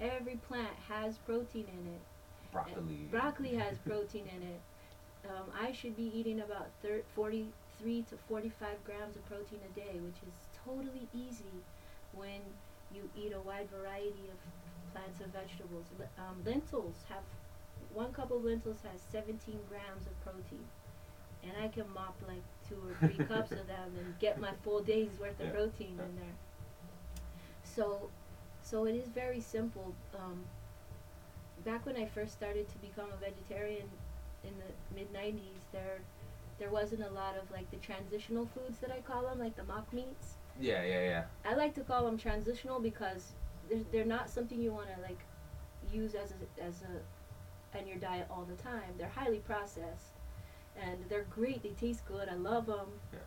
Every 0.00 0.36
plant 0.36 0.74
has 0.88 1.18
protein 1.18 1.66
in 1.68 1.92
it. 1.92 2.00
Broccoli. 2.52 3.08
Broccoli 3.10 3.54
has 3.54 3.78
protein 3.78 4.26
in 4.28 4.42
it. 4.42 4.60
Um, 5.28 5.50
I 5.58 5.72
should 5.72 5.96
be 5.96 6.10
eating 6.14 6.40
about 6.40 6.68
thir- 6.82 7.04
43 7.14 8.02
to 8.10 8.16
45 8.28 8.84
grams 8.84 9.16
of 9.16 9.24
protein 9.26 9.60
a 9.64 9.74
day, 9.78 9.98
which 10.00 10.16
is 10.26 10.34
totally 10.64 11.08
easy 11.14 11.62
when 12.12 12.40
you 12.94 13.08
eat 13.16 13.32
a 13.32 13.40
wide 13.40 13.68
variety 13.70 14.28
of 14.30 14.38
plants 14.92 15.20
and 15.20 15.32
vegetables. 15.32 15.86
L- 15.98 16.08
um, 16.18 16.42
lentils 16.44 16.96
have 17.08 17.22
one 17.94 18.12
cup 18.12 18.30
of 18.30 18.44
lentils 18.44 18.78
has 18.82 19.00
17 19.10 19.58
grams 19.68 20.06
of 20.06 20.20
protein, 20.24 20.64
and 21.42 21.52
I 21.62 21.68
can 21.68 21.84
mop 21.94 22.16
like 22.26 22.42
two 22.68 22.76
or 22.76 23.08
three 23.08 23.24
cups 23.28 23.52
of 23.52 23.66
them 23.66 23.92
and 23.96 24.18
get 24.18 24.40
my 24.40 24.52
full 24.62 24.82
day's 24.82 25.18
worth 25.20 25.40
of 25.40 25.52
protein 25.52 25.94
yeah. 25.96 26.04
in 26.04 26.16
there. 26.16 26.36
So, 27.64 28.10
so 28.62 28.86
it 28.86 28.96
is 28.96 29.08
very 29.08 29.40
simple. 29.40 29.94
Um, 30.18 30.44
back 31.64 31.86
when 31.86 31.96
I 31.96 32.06
first 32.06 32.32
started 32.32 32.68
to 32.68 32.78
become 32.78 33.06
a 33.12 33.16
vegetarian 33.16 33.88
in 34.44 34.52
the 34.58 34.94
mid 34.94 35.12
90s, 35.12 35.70
there 35.72 36.00
there 36.58 36.70
wasn't 36.70 37.02
a 37.02 37.10
lot 37.10 37.36
of 37.36 37.50
like 37.50 37.70
the 37.70 37.76
transitional 37.78 38.46
foods 38.46 38.78
that 38.78 38.90
I 38.90 39.00
call 39.00 39.22
them, 39.22 39.38
like 39.38 39.56
the 39.56 39.64
mock 39.64 39.92
meats. 39.92 40.36
Yeah, 40.60 40.84
yeah, 40.84 41.00
yeah. 41.00 41.24
I 41.44 41.54
like 41.54 41.74
to 41.74 41.80
call 41.80 42.04
them 42.04 42.18
transitional 42.18 42.78
because 42.78 43.32
they're, 43.68 43.84
they're 43.90 44.04
not 44.04 44.28
something 44.30 44.60
you 44.60 44.72
want 44.72 44.88
to 44.94 45.00
like 45.02 45.18
use 45.92 46.14
as 46.14 46.32
a, 46.32 46.62
as 46.62 46.82
a 46.82 47.78
in 47.78 47.86
your 47.86 47.96
diet 47.98 48.26
all 48.30 48.44
the 48.44 48.60
time. 48.62 48.94
They're 48.98 49.08
highly 49.08 49.38
processed 49.38 50.18
and 50.80 50.98
they're 51.08 51.26
great. 51.30 51.62
They 51.62 51.70
taste 51.70 52.04
good. 52.06 52.28
I 52.28 52.34
love 52.34 52.66
them. 52.66 52.86
Yeah. 53.12 53.18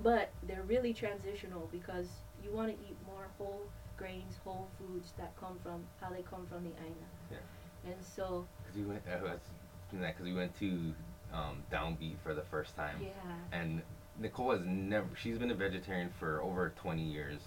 But 0.00 0.30
they're 0.42 0.62
really 0.62 0.92
transitional 0.92 1.68
because 1.70 2.08
you 2.42 2.50
want 2.52 2.68
to 2.68 2.74
eat 2.84 2.96
more 3.06 3.28
whole 3.38 3.62
grains, 4.00 4.34
whole 4.42 4.68
foods 4.78 5.12
that 5.18 5.32
come 5.38 5.58
from 5.62 5.84
how 6.00 6.08
they 6.10 6.22
come 6.22 6.46
from 6.46 6.64
the 6.64 6.70
aina. 6.70 7.08
Yeah. 7.30 7.90
And 7.92 8.02
so 8.16 8.46
Because 8.64 8.76
we 8.78 8.84
went. 8.84 9.02
Uh, 9.06 9.36
because 9.92 10.20
we 10.24 10.32
went 10.32 10.56
to 10.60 10.94
um, 11.34 11.62
Downbeat 11.72 12.14
for 12.22 12.32
the 12.34 12.42
first 12.50 12.74
time. 12.76 12.96
yeah. 13.02 13.10
And 13.52 13.82
Nicole 14.18 14.52
has 14.52 14.60
never. 14.64 15.06
She's 15.20 15.38
been 15.38 15.50
a 15.50 15.54
vegetarian 15.54 16.10
for 16.18 16.42
over 16.42 16.72
20 16.80 17.02
years, 17.02 17.40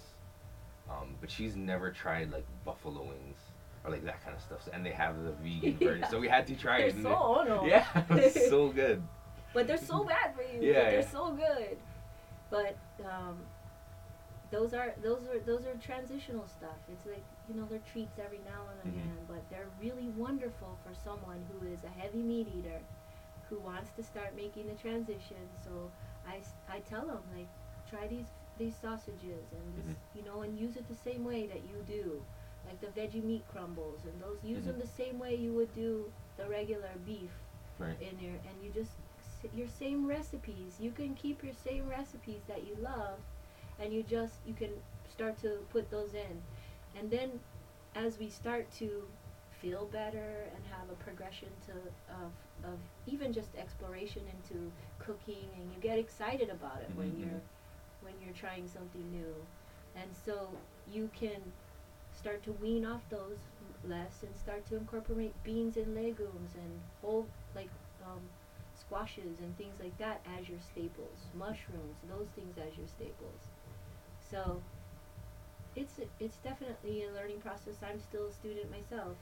um, 0.89 1.16
but 1.22 1.32
she's 1.32 1.56
never 1.56 1.92
tried 1.92 2.32
like 2.32 2.46
buffalo 2.66 3.02
wings 3.02 3.38
or 3.84 3.92
like 3.92 4.04
that 4.06 4.24
kind 4.24 4.36
of 4.36 4.42
stuff. 4.42 4.68
And 4.74 4.86
they 4.86 4.92
have 4.92 5.16
the 5.24 5.32
vegan 5.42 5.78
version, 5.80 6.00
Yeah. 6.02 6.10
so 6.10 6.20
we 6.20 6.28
had 6.28 6.46
to 6.48 6.56
try 6.56 6.80
They're 6.80 6.88
it. 6.89 7.02
so 7.02 7.16
ono. 7.16 7.66
Yeah, 7.66 7.86
it 8.12 8.50
so 8.50 8.70
good. 8.82 9.02
but 9.54 9.66
they're 9.68 9.78
so 9.78 10.04
bad 10.04 10.36
for 10.36 10.42
you. 10.44 10.60
Yeah, 10.62 10.74
but 10.74 10.84
they're 10.92 11.00
yeah. 11.00 11.10
so 11.10 11.32
good. 11.32 11.78
But 12.52 12.78
um, 13.06 13.38
those 14.54 14.74
are 14.74 14.94
those 15.04 15.24
are 15.32 15.39
those 15.52 15.66
are 15.66 15.76
transitional 15.89 16.48
stuff. 16.48 16.80
It's 16.94 17.06
like 17.06 17.26
you 17.50 17.56
know 17.56 17.66
they're 17.70 17.88
treats 17.92 18.20
every 18.20 18.42
now 18.46 18.62
and 18.72 18.80
again, 18.94 19.18
but 19.28 19.44
they're 19.50 19.72
really 19.82 20.10
wonderful 20.18 20.78
for 20.86 20.94
someone 21.04 21.42
who 21.52 21.68
is 21.68 21.84
a 21.84 21.94
heavy 22.02 22.24
meat 22.32 22.48
eater, 22.58 22.82
who 23.50 23.60
wants 23.60 23.92
to 23.98 24.04
start 24.04 24.36
making 24.36 24.68
the 24.68 24.76
transition. 24.76 25.44
So 25.66 25.92
I, 26.28 26.38
I 26.70 26.80
tell 26.82 27.06
them 27.08 27.24
like 27.36 27.50
try 27.89 28.08
these 28.08 28.30
these 28.60 28.76
sausages 28.76 29.46
and 29.58 29.68
this, 29.78 29.96
Mhm. 29.96 29.98
you 30.18 30.24
know 30.24 30.42
and 30.44 30.58
use 30.60 30.78
it 30.78 30.88
the 30.88 31.02
same 31.10 31.24
way 31.26 31.48
that 31.48 31.63
you 31.70 31.78
do, 31.88 32.22
like 32.68 32.80
the 32.82 32.92
veggie 33.00 33.24
meat 33.24 33.46
crumbles 33.52 34.06
and 34.06 34.22
those 34.22 34.44
use 34.44 34.66
them 34.66 34.76
Mhm. 34.76 34.82
the 34.82 34.88
same 35.04 35.20
way 35.20 35.36
you 35.36 35.54
would 35.54 35.74
do 35.74 36.12
the 36.38 36.48
regular 36.48 36.94
beef 37.06 37.32
Right. 37.80 38.00
in 38.02 38.16
there 38.22 38.39
and 38.48 38.56
you 38.63 38.72
just 38.72 38.94
your 39.54 39.68
same 39.68 40.06
recipes 40.08 40.80
you 40.80 40.92
can 40.92 41.16
keep 41.16 41.44
your 41.44 41.54
same 41.54 41.88
recipes 41.89 42.44
that 42.48 42.63
you 42.68 42.76
love 42.76 43.20
and 43.80 43.94
you 43.94 44.04
just 44.04 44.40
you 44.46 44.54
can 44.54 44.70
start 45.08 45.38
to 45.40 45.66
put 45.70 45.90
those 45.90 46.14
in. 46.14 46.42
And 46.96 47.10
then 47.10 47.40
as 47.96 48.20
we 48.20 48.30
start 48.30 48.70
to 48.80 49.08
feel 49.52 49.86
better 49.86 50.50
and 50.56 50.66
have 50.66 50.90
a 50.90 50.96
progression 50.96 51.50
to 51.68 51.72
of 52.14 52.32
of 52.64 52.80
even 53.06 53.32
just 53.34 53.56
exploration 53.56 54.24
into 54.28 54.72
cooking 55.00 55.50
and 55.60 55.72
you 55.72 55.80
get 55.80 55.98
excited 55.98 56.50
about 56.50 56.82
it 56.82 56.92
when 56.96 57.10
Mhm, 57.10 57.18
you're 57.18 57.42
when 58.02 58.14
you're 58.22 58.34
trying 58.34 58.68
something 58.68 59.10
new. 59.12 59.34
And 59.96 60.16
so 60.16 60.58
you 60.90 61.10
can 61.14 61.52
start 62.12 62.44
to 62.44 62.52
wean 62.54 62.86
off 62.86 63.08
those 63.10 63.38
less 63.84 64.24
and 64.24 64.36
start 64.38 64.66
to 64.68 64.76
incorporate 64.76 65.34
beans 65.44 65.78
and 65.78 65.94
legumes 65.96 66.56
and 66.56 66.82
whole 67.02 67.28
like 67.56 67.70
um, 68.04 68.22
squashes 68.74 69.40
and 69.40 69.56
things 69.58 69.80
like 69.80 69.98
that 69.98 70.22
as 70.26 70.48
your 70.50 70.60
staples 70.60 71.28
mushrooms 71.34 71.98
those 72.08 72.28
things 72.36 72.58
as 72.58 72.78
your 72.78 72.88
staples 72.88 73.53
so 74.34 74.62
it's 75.76 76.00
it's 76.19 76.38
definitely 76.38 77.04
a 77.06 77.12
learning 77.13 77.39
process. 77.41 77.76
I'm 77.84 78.00
still 78.00 78.28
a 78.28 78.34
student 78.34 78.72
myself 78.72 79.15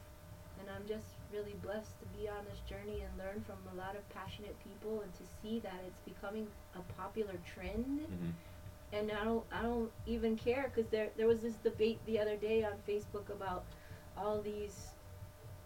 and 0.60 0.70
i'm 0.76 0.86
just 0.88 1.08
really 1.34 1.56
blessed 1.64 1.94
to 2.02 2.06
be 2.18 2.28
on 2.28 2.44
this 2.50 2.60
journey 2.70 3.02
and 3.02 3.12
learn 3.18 3.42
from 3.48 3.56
a 3.74 3.76
lot 3.78 3.96
of 3.96 4.04
passionate 4.10 4.56
people 4.64 5.02
and 5.02 5.12
to 5.14 5.24
see 5.42 5.60
that 5.60 5.80
it's 5.88 6.02
becoming 6.02 6.48
a 6.76 6.82
popular 7.02 7.36
trend. 7.46 8.02
Hmm 8.08 8.32
and 8.94 9.10
I 9.12 9.24
don't 9.24 9.44
I 9.52 9.62
don't 9.62 9.92
even 10.06 10.36
care 10.36 10.70
because 10.74 10.90
there 10.92 11.10
there 11.18 11.28
was 11.28 11.40
this 11.42 11.56
debate 11.64 12.00
the 12.06 12.20
other 12.20 12.36
day 12.36 12.64
on 12.66 12.74
Facebook 12.88 13.30
about 13.30 13.64
all 14.18 14.42
these 14.42 14.90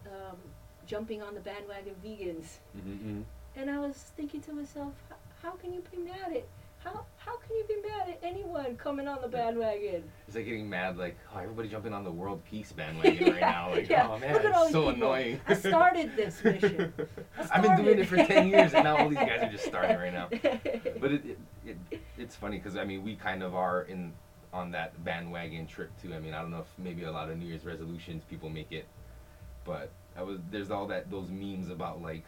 um, 0.06 0.36
jumping 0.86 1.22
on 1.22 1.34
the 1.34 1.40
bandwagon 1.40 1.94
vegans, 2.04 2.58
hmm 2.72 3.22
and 3.56 3.70
I 3.70 3.78
was 3.78 3.96
thinking 4.16 4.40
to 4.42 4.52
myself, 4.52 4.92
how 5.42 5.52
can 5.52 5.72
you 5.74 5.82
be 5.90 5.98
mad 5.98 6.36
at 6.36 6.46
how 6.86 7.04
how 7.16 7.36
can 7.38 7.56
you 7.56 7.64
be 7.66 7.88
mad 7.88 8.08
at 8.08 8.20
anyone 8.22 8.76
coming 8.76 9.08
on 9.08 9.20
the 9.20 9.28
bandwagon? 9.28 10.04
It's 10.26 10.36
like 10.36 10.44
getting 10.44 10.70
mad, 10.70 10.96
like, 10.96 11.16
oh, 11.34 11.38
everybody 11.40 11.68
jumping 11.68 11.92
on 11.92 12.04
the 12.04 12.10
world 12.10 12.40
peace 12.48 12.72
bandwagon 12.72 13.32
right 13.32 13.40
now. 13.40 13.70
Like, 13.72 13.88
Yeah, 13.88 14.08
oh 14.10 14.18
man, 14.18 14.34
look 14.34 14.44
at 14.44 14.52
all 14.54 14.62
it's 14.64 14.72
so 14.72 14.80
people. 14.92 14.94
annoying. 15.08 15.40
I 15.48 15.54
started 15.54 16.16
this 16.16 16.42
mission. 16.44 16.92
I 17.38 17.48
I've 17.52 17.62
been 17.62 17.84
doing 17.84 17.98
it 17.98 18.06
for 18.06 18.16
10 18.16 18.48
years, 18.48 18.72
and 18.74 18.84
now 18.84 18.96
all 18.98 19.08
these 19.08 19.18
guys 19.18 19.42
are 19.42 19.50
just 19.50 19.64
starting 19.72 19.96
right 19.96 20.12
now. 20.12 20.28
But 21.00 21.12
it, 21.12 21.26
it, 21.26 21.38
it 21.90 22.00
it's 22.16 22.36
funny 22.36 22.58
because 22.58 22.76
I 22.76 22.84
mean 22.84 23.02
we 23.02 23.16
kind 23.16 23.42
of 23.42 23.54
are 23.54 23.82
in 23.82 24.12
on 24.52 24.70
that 24.70 25.02
bandwagon 25.04 25.66
trip 25.66 25.90
too. 26.00 26.14
I 26.14 26.20
mean 26.20 26.34
I 26.34 26.40
don't 26.40 26.50
know 26.50 26.60
if 26.60 26.68
maybe 26.78 27.02
a 27.04 27.12
lot 27.12 27.28
of 27.30 27.36
New 27.38 27.46
Year's 27.46 27.64
resolutions 27.64 28.22
people 28.30 28.48
make 28.48 28.70
it, 28.70 28.86
but 29.64 29.90
I 30.16 30.22
was 30.22 30.38
there's 30.50 30.70
all 30.70 30.86
that 30.86 31.10
those 31.10 31.28
memes 31.30 31.68
about 31.70 32.00
like 32.00 32.24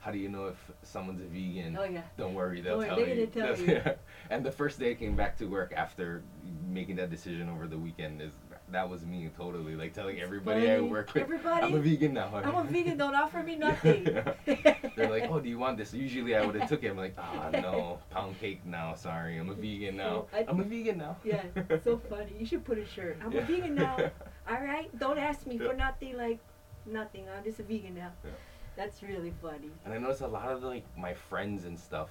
how 0.00 0.10
do 0.12 0.18
you 0.18 0.28
know 0.28 0.46
if 0.46 0.70
someone's 0.82 1.20
a 1.20 1.24
vegan? 1.24 1.76
oh 1.78 1.84
yeah. 1.84 2.02
Don't 2.16 2.34
worry, 2.34 2.60
they'll 2.60 2.78
Don't 2.80 2.88
tell 2.88 2.96
worry, 2.98 3.18
you. 3.20 3.26
they're 3.26 3.44
gonna 3.44 3.56
tell 3.56 3.66
you. 3.66 3.82
And 4.30 4.44
the 4.44 4.50
first 4.52 4.78
day 4.78 4.90
I 4.90 4.94
came 4.94 5.16
back 5.16 5.36
to 5.38 5.46
work 5.46 5.72
after 5.74 6.22
making 6.68 6.96
that 6.96 7.08
decision 7.10 7.48
over 7.48 7.66
the 7.66 7.78
weekend 7.78 8.20
is 8.20 8.32
that 8.70 8.86
was 8.88 9.06
me 9.06 9.30
totally 9.34 9.74
like 9.74 9.94
telling 9.94 10.20
everybody 10.20 10.70
I 10.70 10.80
work 10.80 11.14
with. 11.14 11.22
Everybody. 11.22 11.66
I'm 11.66 11.74
a 11.74 11.78
vegan 11.80 12.12
now. 12.12 12.30
I'm 12.34 12.54
a 12.54 12.64
vegan. 12.64 12.98
Don't 12.98 13.14
offer 13.14 13.42
me 13.42 13.56
nothing. 13.68 14.04
They're 14.96 15.08
like, 15.10 15.30
oh, 15.30 15.40
do 15.40 15.48
you 15.48 15.58
want 15.58 15.78
this? 15.78 15.94
Usually 15.94 16.36
I 16.36 16.44
would 16.44 16.54
have 16.56 16.68
took 16.68 16.84
it. 16.84 16.90
I'm 16.90 16.96
like, 16.98 17.14
ah, 17.16 17.48
no, 17.52 17.98
pound 18.10 18.38
cake 18.38 18.60
now. 18.66 18.94
Sorry, 18.94 19.38
I'm 19.38 19.48
a 19.48 19.54
vegan 19.54 19.96
now. 19.96 20.26
I- 20.34 20.44
I'm 20.46 20.60
a 20.60 20.64
vegan 20.64 20.98
now. 20.98 21.16
Yeah, 21.24 21.42
so 21.82 21.96
funny. 22.10 22.34
You 22.38 22.44
should 22.44 22.64
put 22.64 22.76
a 22.78 22.86
shirt. 22.86 23.16
I'm 23.24 23.32
Yeah. 23.32 23.40
a 23.40 23.44
vegan 23.46 23.74
now. 23.74 23.96
All 24.48 24.60
right, 24.62 24.90
don't 24.98 25.18
ask 25.18 25.46
me 25.46 25.56
Yeah. 25.58 25.68
for 25.70 25.74
nothing. 25.74 26.16
Like 26.18 26.38
nothing. 26.84 27.24
I'm 27.34 27.44
just 27.44 27.60
a 27.60 27.62
vegan 27.62 27.94
now. 27.94 28.12
Yeah. 28.22 28.30
That's 28.78 29.02
really 29.02 29.32
funny. 29.42 29.70
And 29.84 29.92
I 29.92 29.98
notice 29.98 30.20
a 30.20 30.28
lot 30.28 30.48
of 30.52 30.62
like 30.62 30.84
my 30.96 31.12
friends 31.12 31.64
and 31.64 31.78
stuff 31.78 32.10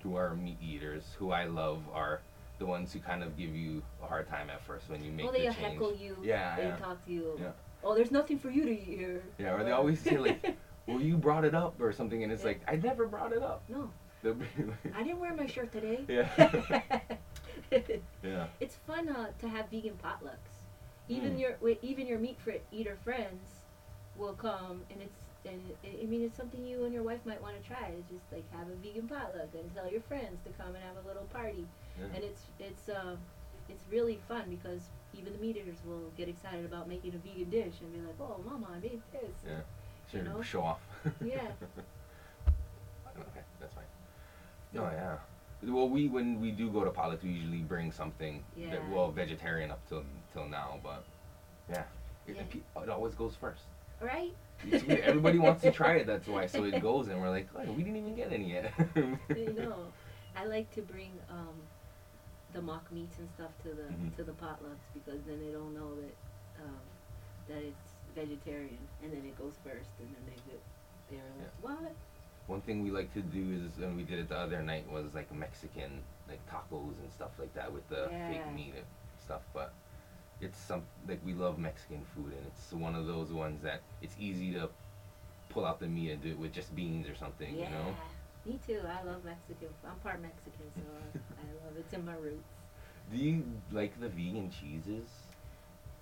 who 0.00 0.14
are 0.16 0.34
meat 0.36 0.58
eaters, 0.62 1.02
who 1.18 1.32
I 1.32 1.46
love, 1.46 1.82
are 1.92 2.20
the 2.60 2.66
ones 2.66 2.92
who 2.92 3.00
kind 3.00 3.24
of 3.24 3.36
give 3.36 3.52
you 3.54 3.82
a 4.00 4.06
hard 4.06 4.28
time 4.28 4.48
at 4.48 4.62
first 4.64 4.88
when 4.88 5.02
you 5.04 5.10
make 5.10 5.26
oh, 5.26 5.32
the 5.32 5.38
they 5.38 5.44
change. 5.46 5.56
heckle 5.56 5.92
you. 5.96 6.16
Yeah, 6.22 6.54
They 6.56 6.62
yeah. 6.66 6.76
talk 6.76 7.04
to 7.06 7.12
you. 7.12 7.36
Yeah. 7.40 7.50
Oh, 7.82 7.96
there's 7.96 8.12
nothing 8.12 8.38
for 8.38 8.48
you 8.48 8.64
to 8.64 8.70
eat 8.70 8.96
here. 8.98 9.22
Yeah, 9.38 9.54
or 9.54 9.64
they 9.64 9.72
always 9.72 9.98
say 9.98 10.16
like, 10.16 10.56
well, 10.86 11.00
you 11.00 11.16
brought 11.16 11.44
it 11.44 11.54
up 11.54 11.80
or 11.80 11.92
something, 11.92 12.22
and 12.22 12.30
it's 12.32 12.42
Yeah. 12.42 12.48
like 12.48 12.60
I 12.68 12.76
never 12.76 13.06
brought 13.06 13.32
it 13.32 13.42
up. 13.42 13.64
no, 13.68 13.90
like, 14.22 14.36
I 14.96 15.02
didn't 15.02 15.18
wear 15.18 15.34
my 15.34 15.46
shirt 15.46 15.72
today. 15.72 16.04
Yeah. 16.08 16.28
yeah. 18.22 18.46
it's 18.60 18.76
fun 18.86 19.08
uh, 19.08 19.26
to 19.40 19.48
have 19.48 19.68
vegan 19.70 19.98
potlucks. 20.02 20.54
Even 21.08 21.34
Mm. 21.36 21.40
your 21.40 21.76
even 21.82 22.06
your 22.06 22.18
meat 22.18 22.38
fr- 22.38 22.62
eater 22.72 22.96
friends 23.04 23.48
will 24.16 24.32
come, 24.34 24.82
and 24.90 25.02
it's 25.02 25.18
and 25.46 25.60
I 25.84 26.02
I 26.02 26.06
mean, 26.06 26.22
it's 26.22 26.36
something 26.36 26.64
you 26.64 26.84
and 26.84 26.92
your 26.92 27.02
wife 27.02 27.20
might 27.24 27.40
want 27.42 27.60
to 27.60 27.66
try. 27.66 27.92
It's 27.98 28.10
just 28.10 28.24
like 28.32 28.44
have 28.52 28.68
a 28.68 28.74
vegan 28.76 29.08
potluck 29.08 29.48
and 29.54 29.74
tell 29.74 29.90
your 29.90 30.00
friends 30.02 30.38
to 30.44 30.50
come 30.62 30.74
and 30.74 30.82
have 30.84 31.04
a 31.04 31.08
little 31.08 31.24
party. 31.32 31.66
Yeah. 31.98 32.06
And 32.14 32.24
it's 32.24 32.42
it's 32.58 32.88
um, 32.88 33.18
it's 33.68 33.84
really 33.90 34.18
fun 34.28 34.44
because 34.50 34.82
even 35.12 35.32
the 35.32 35.38
meat 35.38 35.56
eaters 35.56 35.78
will 35.86 36.10
get 36.16 36.28
excited 36.28 36.64
about 36.64 36.88
making 36.88 37.14
a 37.14 37.18
vegan 37.18 37.50
dish 37.50 37.74
and 37.80 37.92
be 37.92 38.00
like, 38.00 38.16
"Oh, 38.20 38.40
mama, 38.44 38.68
I 38.74 38.80
made 38.80 39.00
this." 39.12 39.30
Yeah. 39.46 39.60
Should 40.10 40.24
know? 40.24 40.42
show 40.42 40.62
off. 40.62 40.80
Yeah. 41.24 41.36
okay, 43.18 43.44
that's 43.60 43.74
fine. 43.74 43.84
No, 44.72 44.84
yeah. 44.84 45.16
Well, 45.62 45.88
we 45.88 46.08
when 46.08 46.40
we 46.40 46.50
do 46.50 46.70
go 46.70 46.84
to 46.84 46.90
potlucks, 46.90 47.22
we 47.22 47.30
usually 47.30 47.58
bring 47.58 47.92
something. 47.92 48.42
Yeah. 48.56 48.70
That, 48.70 48.90
well, 48.90 49.10
vegetarian 49.10 49.70
up 49.70 49.80
till 49.88 50.04
till 50.32 50.48
now, 50.48 50.80
but 50.82 51.04
yeah, 51.70 51.84
it, 52.26 52.36
Yeah. 52.36 52.42
it 52.42 52.82
it 52.82 52.88
always 52.88 53.14
goes 53.14 53.36
first. 53.36 53.62
Right? 54.00 54.34
It's 54.70 54.84
weird. 54.84 55.00
Everybody 55.02 55.38
wants 55.38 55.62
to 55.62 55.70
try 55.70 55.94
it. 55.96 56.06
That's 56.06 56.26
why. 56.26 56.46
So 56.46 56.64
it 56.64 56.80
goes, 56.80 57.08
and 57.08 57.20
we're 57.20 57.30
like, 57.30 57.48
oh, 57.56 57.72
we 57.72 57.82
didn't 57.82 57.96
even 57.98 58.14
get 58.14 58.32
any 58.32 58.52
yet. 58.52 58.72
you 58.96 59.52
know, 59.56 59.86
I 60.36 60.44
like 60.46 60.70
to 60.74 60.82
bring 60.82 61.12
um, 61.28 61.54
the 62.52 62.62
mock 62.62 62.90
meats 62.92 63.18
and 63.18 63.28
stuff 63.30 63.50
to 63.62 63.68
the 63.68 63.92
Mhm. 63.92 64.16
to 64.16 64.24
the 64.24 64.32
potlucks 64.32 64.86
because 64.94 65.20
then 65.26 65.38
they 65.44 65.52
don't 65.52 65.74
know 65.74 65.94
that 65.96 66.14
um, 66.64 66.80
that 67.48 67.62
it's 67.62 67.88
vegetarian, 68.14 68.78
and 69.02 69.12
then 69.12 69.24
it 69.26 69.36
goes 69.36 69.54
first, 69.64 69.90
and 70.00 70.08
then 70.14 70.22
they 70.26 70.50
get 70.50 70.60
they're 71.10 71.20
like, 71.38 71.52
what? 71.60 71.92
One 72.46 72.60
thing 72.60 72.82
we 72.82 72.90
like 72.90 73.12
to 73.14 73.20
do 73.22 73.52
is, 73.64 73.82
and 73.82 73.96
we 73.96 74.02
did 74.02 74.18
it 74.18 74.28
the 74.28 74.36
other 74.36 74.60
night, 74.62 74.90
was 74.90 75.14
like 75.14 75.32
Mexican, 75.32 76.02
like 76.28 76.40
tacos 76.46 76.98
and 77.02 77.10
stuff 77.12 77.30
like 77.38 77.54
that 77.54 77.72
with 77.72 77.88
the 77.88 78.08
Yeah. 78.10 78.28
fake 78.28 78.54
meat 78.54 78.74
and 78.76 78.84
stuff. 79.24 79.42
But 79.54 79.72
it's 80.44 80.58
some 80.58 80.82
like 81.08 81.20
we 81.24 81.34
love 81.34 81.58
Mexican 81.58 82.04
food, 82.14 82.32
and 82.32 82.46
it's 82.46 82.72
one 82.72 82.94
of 82.94 83.06
those 83.06 83.32
ones 83.32 83.62
that 83.62 83.80
it's 84.02 84.14
easy 84.18 84.52
to 84.52 84.68
pull 85.48 85.64
out 85.64 85.80
the 85.80 85.86
meat 85.86 86.10
and 86.10 86.22
do 86.22 86.30
it 86.30 86.38
with 86.38 86.52
just 86.52 86.74
beans 86.74 87.08
or 87.08 87.14
something. 87.14 87.54
yeah. 87.54 87.64
You 87.64 87.70
know. 87.70 87.94
Me 88.46 88.60
too. 88.66 88.80
I 88.86 89.02
love 89.04 89.24
Mexican. 89.24 89.68
I'm 89.88 89.98
part 90.00 90.20
Mexican, 90.20 90.68
so 90.76 90.82
I, 91.40 91.64
love 91.64 91.76
it. 91.76 91.80
It's 91.80 91.94
in 91.94 92.04
my 92.04 92.14
roots. 92.14 92.48
Do 93.10 93.16
you 93.16 93.44
like 93.72 93.98
the 93.98 94.08
vegan 94.08 94.50
cheeses? 94.50 95.08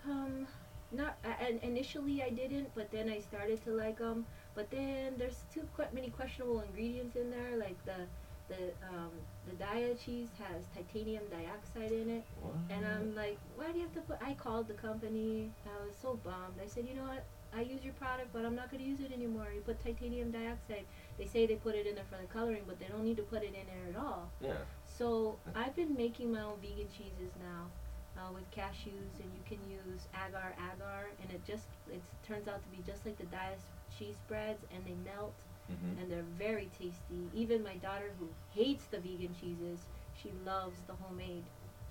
Um, 0.05 0.49
not 0.91 1.17
I, 1.25 1.45
and 1.45 1.63
initially 1.63 2.23
I 2.23 2.31
didn't, 2.31 2.71
but 2.75 2.91
then 2.91 3.09
I 3.09 3.21
started 3.21 3.65
to 3.65 3.71
like 3.71 3.99
them. 3.99 4.27
But 4.55 4.71
then 4.71 5.15
there's 5.19 5.45
too 5.55 5.67
quite 5.75 5.95
many 5.95 6.11
questionable 6.11 6.61
ingredients 6.61 7.17
in 7.17 7.31
there, 7.31 7.57
like 7.57 7.83
the 7.85 8.07
the 8.49 8.73
um 8.89 9.11
the 9.49 9.55
Daiya 9.65 9.99
cheese 10.05 10.29
has 10.39 10.65
titanium 10.75 11.23
dioxide 11.31 11.93
in 11.93 12.09
it, 12.11 12.25
What? 12.41 12.55
and 12.71 12.87
I'm 12.87 13.15
like, 13.15 13.39
why 13.57 13.73
do 13.73 13.79
you 13.79 13.85
have 13.85 13.95
to 13.95 14.01
put? 14.03 14.19
I 14.23 14.35
called 14.35 14.69
the 14.69 14.75
company. 14.75 15.51
I 15.67 15.85
was 15.87 15.95
so 16.01 16.19
bummed. 16.25 16.55
I 16.63 16.67
said, 16.67 16.87
you 16.89 16.95
know 16.95 17.05
what? 17.05 17.25
I 17.55 17.61
use 17.61 17.85
your 17.85 17.93
product, 17.95 18.29
but 18.33 18.47
I'm 18.47 18.55
not 18.57 18.71
going 18.71 18.83
to 18.83 18.89
use 18.89 19.01
it 19.01 19.13
anymore. 19.13 19.49
You 19.55 19.61
put 19.61 19.79
titanium 19.85 20.31
dioxide. 20.31 20.87
They 21.19 21.27
say 21.27 21.45
they 21.47 21.57
put 21.57 21.75
it 21.75 21.87
in 21.87 21.97
there 21.97 22.05
for 22.11 22.17
the 22.17 22.27
coloring, 22.27 22.63
but 22.67 22.79
they 22.79 22.87
don't 22.87 23.05
need 23.05 23.19
to 23.19 23.23
put 23.25 23.43
it 23.43 23.49
in 23.55 23.67
there 23.67 23.91
at 23.91 23.97
all. 24.03 24.31
yeah. 24.41 24.55
So 24.87 25.37
I've 25.55 25.75
been 25.77 25.95
making 25.95 26.33
my 26.33 26.41
own 26.43 26.57
vegan 26.63 26.89
cheeses 26.97 27.33
now 27.41 27.69
uh, 28.17 28.33
with 28.33 28.51
cashews, 28.53 29.21
and 29.21 29.29
you 29.37 29.43
can 29.45 29.59
use 29.71 30.09
agar 30.27 30.55
agar, 30.73 31.09
and 31.21 31.31
it 31.31 31.45
just 31.47 31.67
it 31.91 32.03
turns 32.27 32.49
out 32.49 32.63
to 32.63 32.69
be 32.75 32.83
just 32.87 33.05
like 33.05 33.19
the 33.19 33.25
Daiya's 33.25 33.61
cheese 33.99 34.17
spreads, 34.25 34.65
and 34.75 34.83
they 34.87 34.95
melt, 35.11 35.35
hmm 35.69 35.99
and 36.01 36.11
they're 36.11 36.25
very 36.39 36.69
tasty. 36.79 37.29
Even 37.35 37.63
my 37.63 37.77
daughter, 37.77 38.11
who 38.19 38.29
hates 38.51 38.87
the 38.87 38.99
vegan 38.99 39.35
cheeses, 39.39 39.87
she 40.21 40.33
loves 40.45 40.79
the 40.87 40.95
homemade 40.95 41.45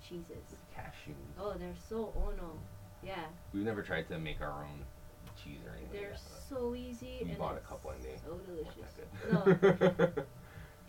cheeses. 0.06 0.56
Cashew. 0.74 1.14
Oh, 1.38 1.54
they're 1.58 1.74
so 1.88 2.12
ono, 2.16 2.58
yeah, 3.02 3.26
We've 3.52 3.64
never 3.64 3.82
tried 3.82 4.08
to 4.08 4.18
make 4.18 4.40
our 4.40 4.64
own 4.64 4.84
cheese 5.42 5.60
or 5.66 5.72
anything. 5.76 5.88
they're 5.92 6.10
like 6.10 6.18
that, 6.18 6.42
so 6.48 6.74
easy 6.74 7.20
we 7.24 7.30
and 7.30 7.38
bought 7.38 7.56
a 7.56 7.60
couple 7.60 7.90
and 7.90 8.02
they 8.04 8.16
so 8.22 8.38
delicious. 8.46 8.92
No, 9.30 10.24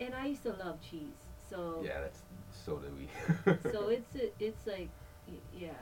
and 0.00 0.14
I 0.14 0.26
used 0.26 0.42
to 0.42 0.52
love 0.52 0.80
cheese, 0.80 1.16
so 1.48 1.80
yeah, 1.82 2.00
that's 2.00 2.22
so 2.50 2.78
do 2.78 2.88
we. 2.96 3.08
so 3.72 3.88
it's 3.96 4.14
a, 4.16 4.30
it's 4.38 4.66
like 4.66 4.88
yeah 5.56 5.72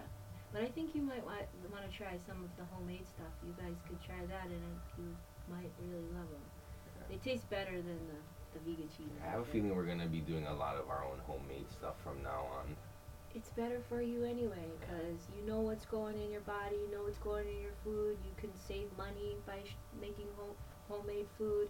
but 0.53 0.63
i 0.63 0.69
think 0.69 0.95
you 0.95 1.03
might 1.03 1.25
want, 1.25 1.43
want 1.73 1.83
to 1.83 1.91
try 1.91 2.15
some 2.27 2.43
of 2.45 2.51
the 2.57 2.65
homemade 2.71 3.07
stuff 3.09 3.33
you 3.43 3.53
guys 3.59 3.75
could 3.89 3.99
try 4.05 4.21
that 4.29 4.47
and 4.47 4.63
you 4.99 5.09
might 5.51 5.71
really 5.83 6.07
love 6.15 6.29
them 6.31 6.47
they 7.13 7.19
taste 7.21 7.49
better 7.51 7.77
than 7.77 8.01
the, 8.09 8.21
the 8.57 8.61
vegan 8.65 8.89
cheese. 8.97 9.13
I 9.21 9.31
have 9.31 9.41
a 9.41 9.45
feeling 9.45 9.77
we're 9.77 9.85
gonna 9.85 10.09
be 10.09 10.21
doing 10.25 10.47
a 10.49 10.55
lot 10.55 10.77
of 10.77 10.89
our 10.89 11.05
own 11.05 11.21
homemade 11.29 11.69
stuff 11.71 11.97
from 12.03 12.23
now 12.25 12.49
on. 12.59 12.73
it's 13.35 13.51
better 13.57 13.81
for 13.89 14.01
you 14.05 14.25
anyway 14.25 14.67
because 14.81 15.21
you 15.37 15.43
know 15.49 15.61
what's 15.61 15.87
going 15.89 16.17
in 16.21 16.31
your 16.31 16.45
body 16.45 16.77
you 16.85 16.91
know 16.93 17.05
what's 17.05 17.21
going 17.25 17.49
in 17.49 17.61
your 17.65 17.77
food 17.85 18.17
you 18.29 18.33
can 18.37 18.53
save 18.69 18.89
money 18.97 19.37
by 19.49 19.57
sh- 19.65 19.77
making 20.01 20.29
home, 20.37 20.57
homemade 20.89 21.29
food. 21.39 21.69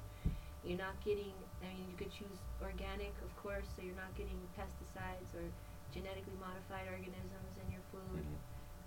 You're 0.66 0.78
not 0.78 0.98
getting 1.04 1.34
i 1.62 1.70
mean 1.74 1.86
you 1.90 1.96
could 1.98 2.10
choose 2.10 2.38
organic 2.62 3.14
of 3.26 3.30
course 3.38 3.66
so 3.74 3.82
you're 3.86 3.98
not 3.98 4.14
getting 4.18 4.38
pesticides 4.58 5.30
or 5.38 5.46
genetically 5.94 6.34
modified 6.42 6.86
organisms 6.90 7.54
in 7.62 7.66
your 7.74 7.84
food. 7.94 8.22
Mhm. 8.26 8.38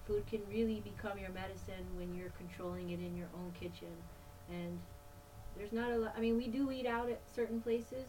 food 0.07 0.23
can 0.31 0.41
really 0.51 0.79
become 0.91 1.17
your 1.17 1.31
medicine 1.31 1.85
when 1.99 2.13
you're 2.15 2.33
controlling 2.41 2.91
it 2.95 2.99
in 2.99 3.15
your 3.15 3.31
own 3.39 3.51
kitchen. 3.59 3.95
And 4.51 4.77
there's 5.57 5.71
not 5.71 5.91
a 5.91 5.97
lot 5.97 6.13
i 6.17 6.19
mean 6.19 6.37
we 6.37 6.47
do 6.47 6.71
eat 6.71 6.85
out 6.85 7.09
at 7.09 7.19
certain 7.33 7.61
places 7.61 8.05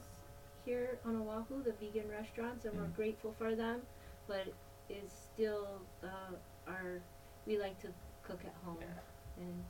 here 0.64 0.98
on 1.04 1.16
oahu 1.16 1.62
the 1.62 1.72
vegan 1.72 2.08
restaurants 2.10 2.64
and 2.64 2.76
we're 2.76 2.84
Mhm. 2.84 2.94
grateful 2.96 3.32
for 3.38 3.54
them 3.54 3.82
but 4.26 4.46
it's 4.88 5.12
still 5.12 5.80
uh, 6.02 6.34
our 6.66 7.00
we 7.46 7.58
like 7.58 7.78
to 7.80 7.88
cook 8.22 8.40
at 8.44 8.54
home 8.64 8.78
Yeah. 8.80 9.42
and 9.44 9.64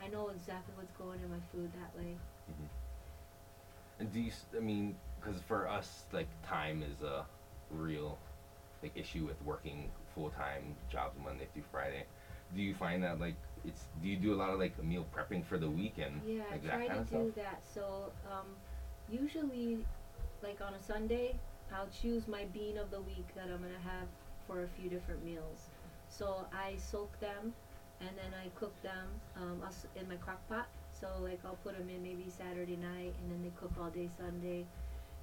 i 0.00 0.08
know 0.08 0.28
exactly 0.30 0.74
what's 0.76 0.92
going 0.92 1.20
in 1.22 1.30
my 1.30 1.40
food 1.52 1.70
that 1.74 1.96
way 1.96 2.16
And 3.98 4.12
do 4.12 4.18
you? 4.20 4.32
I 4.56 4.60
mean, 4.60 4.96
because 5.20 5.40
for 5.42 5.68
us, 5.68 6.06
like 6.12 6.26
time 6.44 6.82
is 6.82 7.02
a 7.02 7.24
real 7.70 8.18
like 8.82 8.96
issue 8.96 9.24
with 9.26 9.40
working 9.44 9.92
full 10.14 10.30
time 10.30 10.74
jobs 10.90 11.16
Monday 11.22 11.46
through 11.52 11.62
Friday. 11.70 12.04
Do 12.56 12.62
you 12.62 12.74
find 12.74 13.04
that 13.04 13.20
like 13.20 13.36
it's? 13.64 13.84
Do 14.00 14.08
you 14.08 14.16
do 14.16 14.32
a 14.34 14.36
lot 14.36 14.50
of 14.50 14.58
like 14.58 14.82
meal 14.82 15.06
prepping 15.14 15.44
for 15.44 15.58
the 15.58 15.70
weekend? 15.70 16.20
Yeah, 16.26 16.42
like 16.50 16.64
I 16.64 16.86
try 16.86 16.88
to 16.88 17.04
do 17.04 17.32
stuff. 17.32 17.34
that. 17.36 17.62
So, 17.74 18.12
um, 18.30 18.56
usually, 19.08 19.78
like 20.42 20.60
on 20.60 20.74
a 20.74 20.82
Sunday, 20.82 21.34
I'll 21.72 21.88
choose 21.88 22.26
my 22.28 22.44
bean 22.46 22.78
of 22.78 22.90
the 22.90 23.00
week 23.00 23.26
that 23.34 23.44
I'm 23.44 23.62
gonna 23.62 23.78
have 23.84 24.08
for 24.46 24.64
a 24.64 24.68
few 24.68 24.88
different 24.90 25.24
meals. 25.24 25.68
So 26.08 26.46
I 26.52 26.76
soak 26.76 27.18
them, 27.20 27.54
and 28.00 28.10
then 28.16 28.34
I 28.34 28.48
cook 28.58 28.74
them 28.82 29.08
um, 29.36 29.62
in 29.96 30.08
my 30.08 30.16
crock 30.16 30.46
pot. 30.48 30.68
So 30.92 31.08
like 31.22 31.40
I'll 31.44 31.58
put 31.64 31.76
them 31.78 31.88
in 31.88 32.02
maybe 32.02 32.26
Saturday 32.28 32.76
night, 32.76 33.14
and 33.22 33.30
then 33.30 33.42
they 33.42 33.52
cook 33.58 33.72
all 33.80 33.90
day 33.90 34.08
Sunday, 34.18 34.66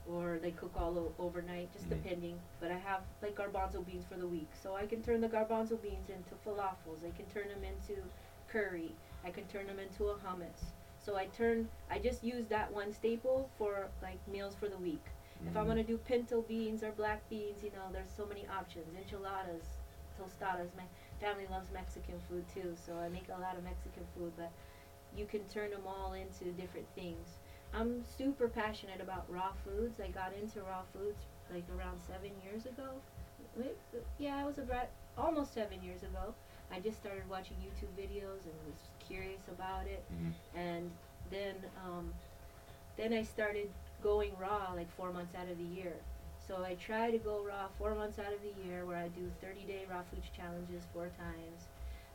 or 0.08 0.40
they 0.42 0.52
cook 0.52 0.72
all 0.76 0.98
o- 0.98 1.14
overnight, 1.20 1.72
just 1.74 1.86
Mhm. 1.86 2.02
depending. 2.02 2.40
But 2.60 2.72
I 2.72 2.78
have 2.78 3.04
like 3.22 3.36
garbanzo 3.36 3.86
beans 3.86 4.06
for 4.10 4.16
the 4.18 4.28
week, 4.28 4.50
so 4.62 4.76
I 4.76 4.88
can 4.88 5.04
turn 5.04 5.22
the 5.22 5.30
garbanzo 5.30 5.80
beans 5.82 6.10
into 6.10 6.36
falafels. 6.46 7.06
I 7.06 7.12
can 7.16 7.28
turn 7.28 7.48
them 7.50 7.64
into 7.64 8.02
curry. 8.52 8.92
I 9.24 9.30
can 9.32 9.46
turn 9.46 9.68
them 9.68 9.80
into 9.80 10.06
a 10.06 10.16
hummus. 10.16 10.72
So 10.98 11.16
I 11.16 11.26
turn, 11.28 11.68
I 11.90 12.00
just 12.00 12.24
use 12.24 12.46
that 12.48 12.72
one 12.72 12.94
staple 12.94 13.50
for 13.58 13.88
like 14.02 14.20
meals 14.28 14.56
for 14.60 14.68
the 14.68 14.78
week. 14.78 15.06
If 15.48 15.56
I'm 15.56 15.64
Mhm. 15.64 15.68
gonna 15.68 15.84
do 15.84 15.98
pinto 15.98 16.42
beans 16.42 16.84
or 16.84 16.92
black 16.92 17.28
beans, 17.30 17.64
you 17.64 17.72
know, 17.72 17.90
there's 17.92 18.12
so 18.12 18.26
many 18.26 18.46
options. 18.48 18.94
Enchiladas, 18.96 19.78
tostadas. 20.18 20.76
My 20.76 20.84
family 21.20 21.48
loves 21.48 21.72
Mexican 21.72 22.20
food 22.28 22.46
too, 22.54 22.76
so 22.76 22.98
I 22.98 23.08
make 23.10 23.30
a 23.30 23.40
lot 23.40 23.56
of 23.58 23.64
Mexican 23.64 24.06
food. 24.16 24.34
But 24.36 24.52
you 25.16 25.26
can 25.26 25.48
turn 25.48 25.72
them 25.72 25.88
all 25.88 26.14
into 26.14 26.52
different 26.52 26.88
things. 26.96 27.40
I'm 27.74 28.04
super 28.04 28.48
passionate 28.50 29.00
about 29.00 29.30
raw 29.30 29.54
foods. 29.64 30.00
I 30.00 30.10
got 30.10 30.34
into 30.34 30.62
raw 30.64 30.84
foods 30.94 31.26
like 31.52 31.64
around 31.78 32.02
seven 32.02 32.32
years 32.44 32.66
ago. 32.66 33.02
Wait, 33.56 33.78
Yeah, 34.18 34.36
I 34.38 34.46
was 34.46 34.58
about 34.58 34.90
almost 35.18 35.54
seven 35.54 35.82
years 35.82 36.04
ago. 36.04 36.34
I 36.72 36.80
just 36.80 36.98
started 37.00 37.28
watching 37.30 37.58
YouTube 37.58 37.94
videos 38.00 38.46
and 38.46 38.54
was 38.66 38.82
curious 39.00 39.42
about 39.48 39.88
it 39.88 40.04
Mhm. 40.12 40.34
and 40.56 40.92
then 41.32 41.56
um, 41.86 42.14
then 42.98 43.14
I 43.14 43.24
started 43.24 43.70
going 44.02 44.32
raw 44.38 44.74
like 44.76 44.90
four 44.92 45.12
months 45.12 45.34
out 45.36 45.48
of 45.50 45.58
the 45.58 45.64
year. 45.64 45.96
So 46.48 46.64
I 46.64 46.76
try 46.76 47.12
to 47.12 47.18
go 47.20 47.44
raw 47.44 47.68
four 47.78 47.94
months 47.96 48.18
out 48.20 48.34
of 48.34 48.42
the 48.42 48.54
year, 48.64 48.86
where 48.86 48.98
I 48.98 49.08
do 49.10 49.30
30 49.42 49.66
day 49.66 49.86
raw 49.90 50.02
food 50.04 50.24
challenges 50.36 50.84
four 50.94 51.10
times. 51.18 51.68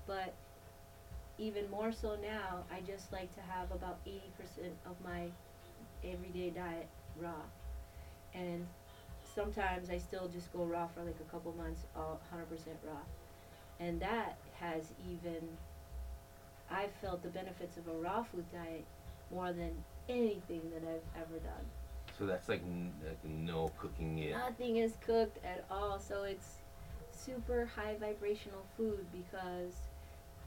But 0.06 0.34
even 1.38 1.70
more 1.70 1.92
so 1.92 2.16
now, 2.16 2.64
I 2.70 2.80
just 2.80 3.12
like 3.12 3.32
to 3.34 3.40
have 3.42 3.70
about 3.72 3.98
80% 4.06 4.72
of 4.86 4.96
my 5.04 5.28
everyday 6.04 6.50
diet 6.50 6.88
raw, 7.20 7.42
and 8.34 8.66
sometimes 9.34 9.90
I 9.90 9.98
still 9.98 10.28
just 10.28 10.52
go 10.52 10.64
raw 10.64 10.86
for 10.88 11.02
like 11.02 11.18
a 11.20 11.30
couple 11.30 11.52
months, 11.52 11.82
all 11.96 12.20
100% 12.32 12.76
raw, 12.84 13.00
and 13.80 14.00
that 14.00 14.36
has 14.58 14.92
even 15.10 15.40
I've 16.70 16.92
felt 17.00 17.22
the 17.22 17.28
benefits 17.28 17.76
of 17.76 17.86
a 17.88 17.92
raw 17.92 18.22
food 18.22 18.44
diet 18.52 18.84
more 19.30 19.52
than 19.52 19.70
anything 20.08 20.62
that 20.72 20.82
I've 20.82 21.22
ever 21.22 21.38
done. 21.38 21.64
So 22.18 22.26
that's 22.26 22.48
like, 22.48 22.62
n- 22.62 22.92
like 23.04 23.22
no 23.24 23.70
cooking 23.78 24.18
it. 24.18 24.32
Nothing 24.32 24.76
is 24.76 24.96
cooked 25.04 25.44
at 25.44 25.64
all, 25.70 25.98
so 25.98 26.22
it's 26.22 26.58
super 27.10 27.68
high 27.74 27.96
vibrational 27.98 28.64
food 28.76 29.04
because 29.12 29.74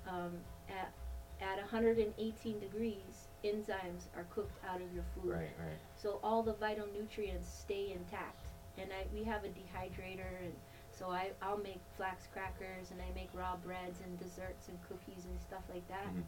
um, 0.08 0.32
at 0.70 0.92
at 1.40 1.58
118 1.58 2.60
degrees, 2.60 3.28
enzymes 3.44 4.08
are 4.16 4.26
cooked 4.34 4.58
out 4.68 4.82
of 4.82 4.92
your 4.94 5.04
food. 5.14 5.32
Right, 5.32 5.54
right. 5.60 5.78
So 5.96 6.20
all 6.24 6.42
the 6.42 6.54
vital 6.54 6.88
nutrients 6.98 7.48
stay 7.48 7.92
intact. 7.94 8.48
And 8.80 8.90
I 8.92 9.06
we 9.14 9.24
have 9.24 9.44
a 9.44 9.48
dehydrator 9.50 10.44
and 10.44 10.54
so 10.98 11.10
I, 11.12 11.32
I'll 11.42 11.58
make 11.60 11.80
flax 11.96 12.28
crackers 12.34 12.92
and 12.92 13.00
I 13.02 13.14
make 13.14 13.30
raw 13.34 13.56
breads 13.58 14.00
and 14.04 14.18
desserts 14.20 14.68
and 14.70 14.78
cookies 14.88 15.26
and 15.26 15.40
stuff 15.40 15.64
like 15.74 15.88
that. 15.90 16.08
Mhm. 16.08 16.24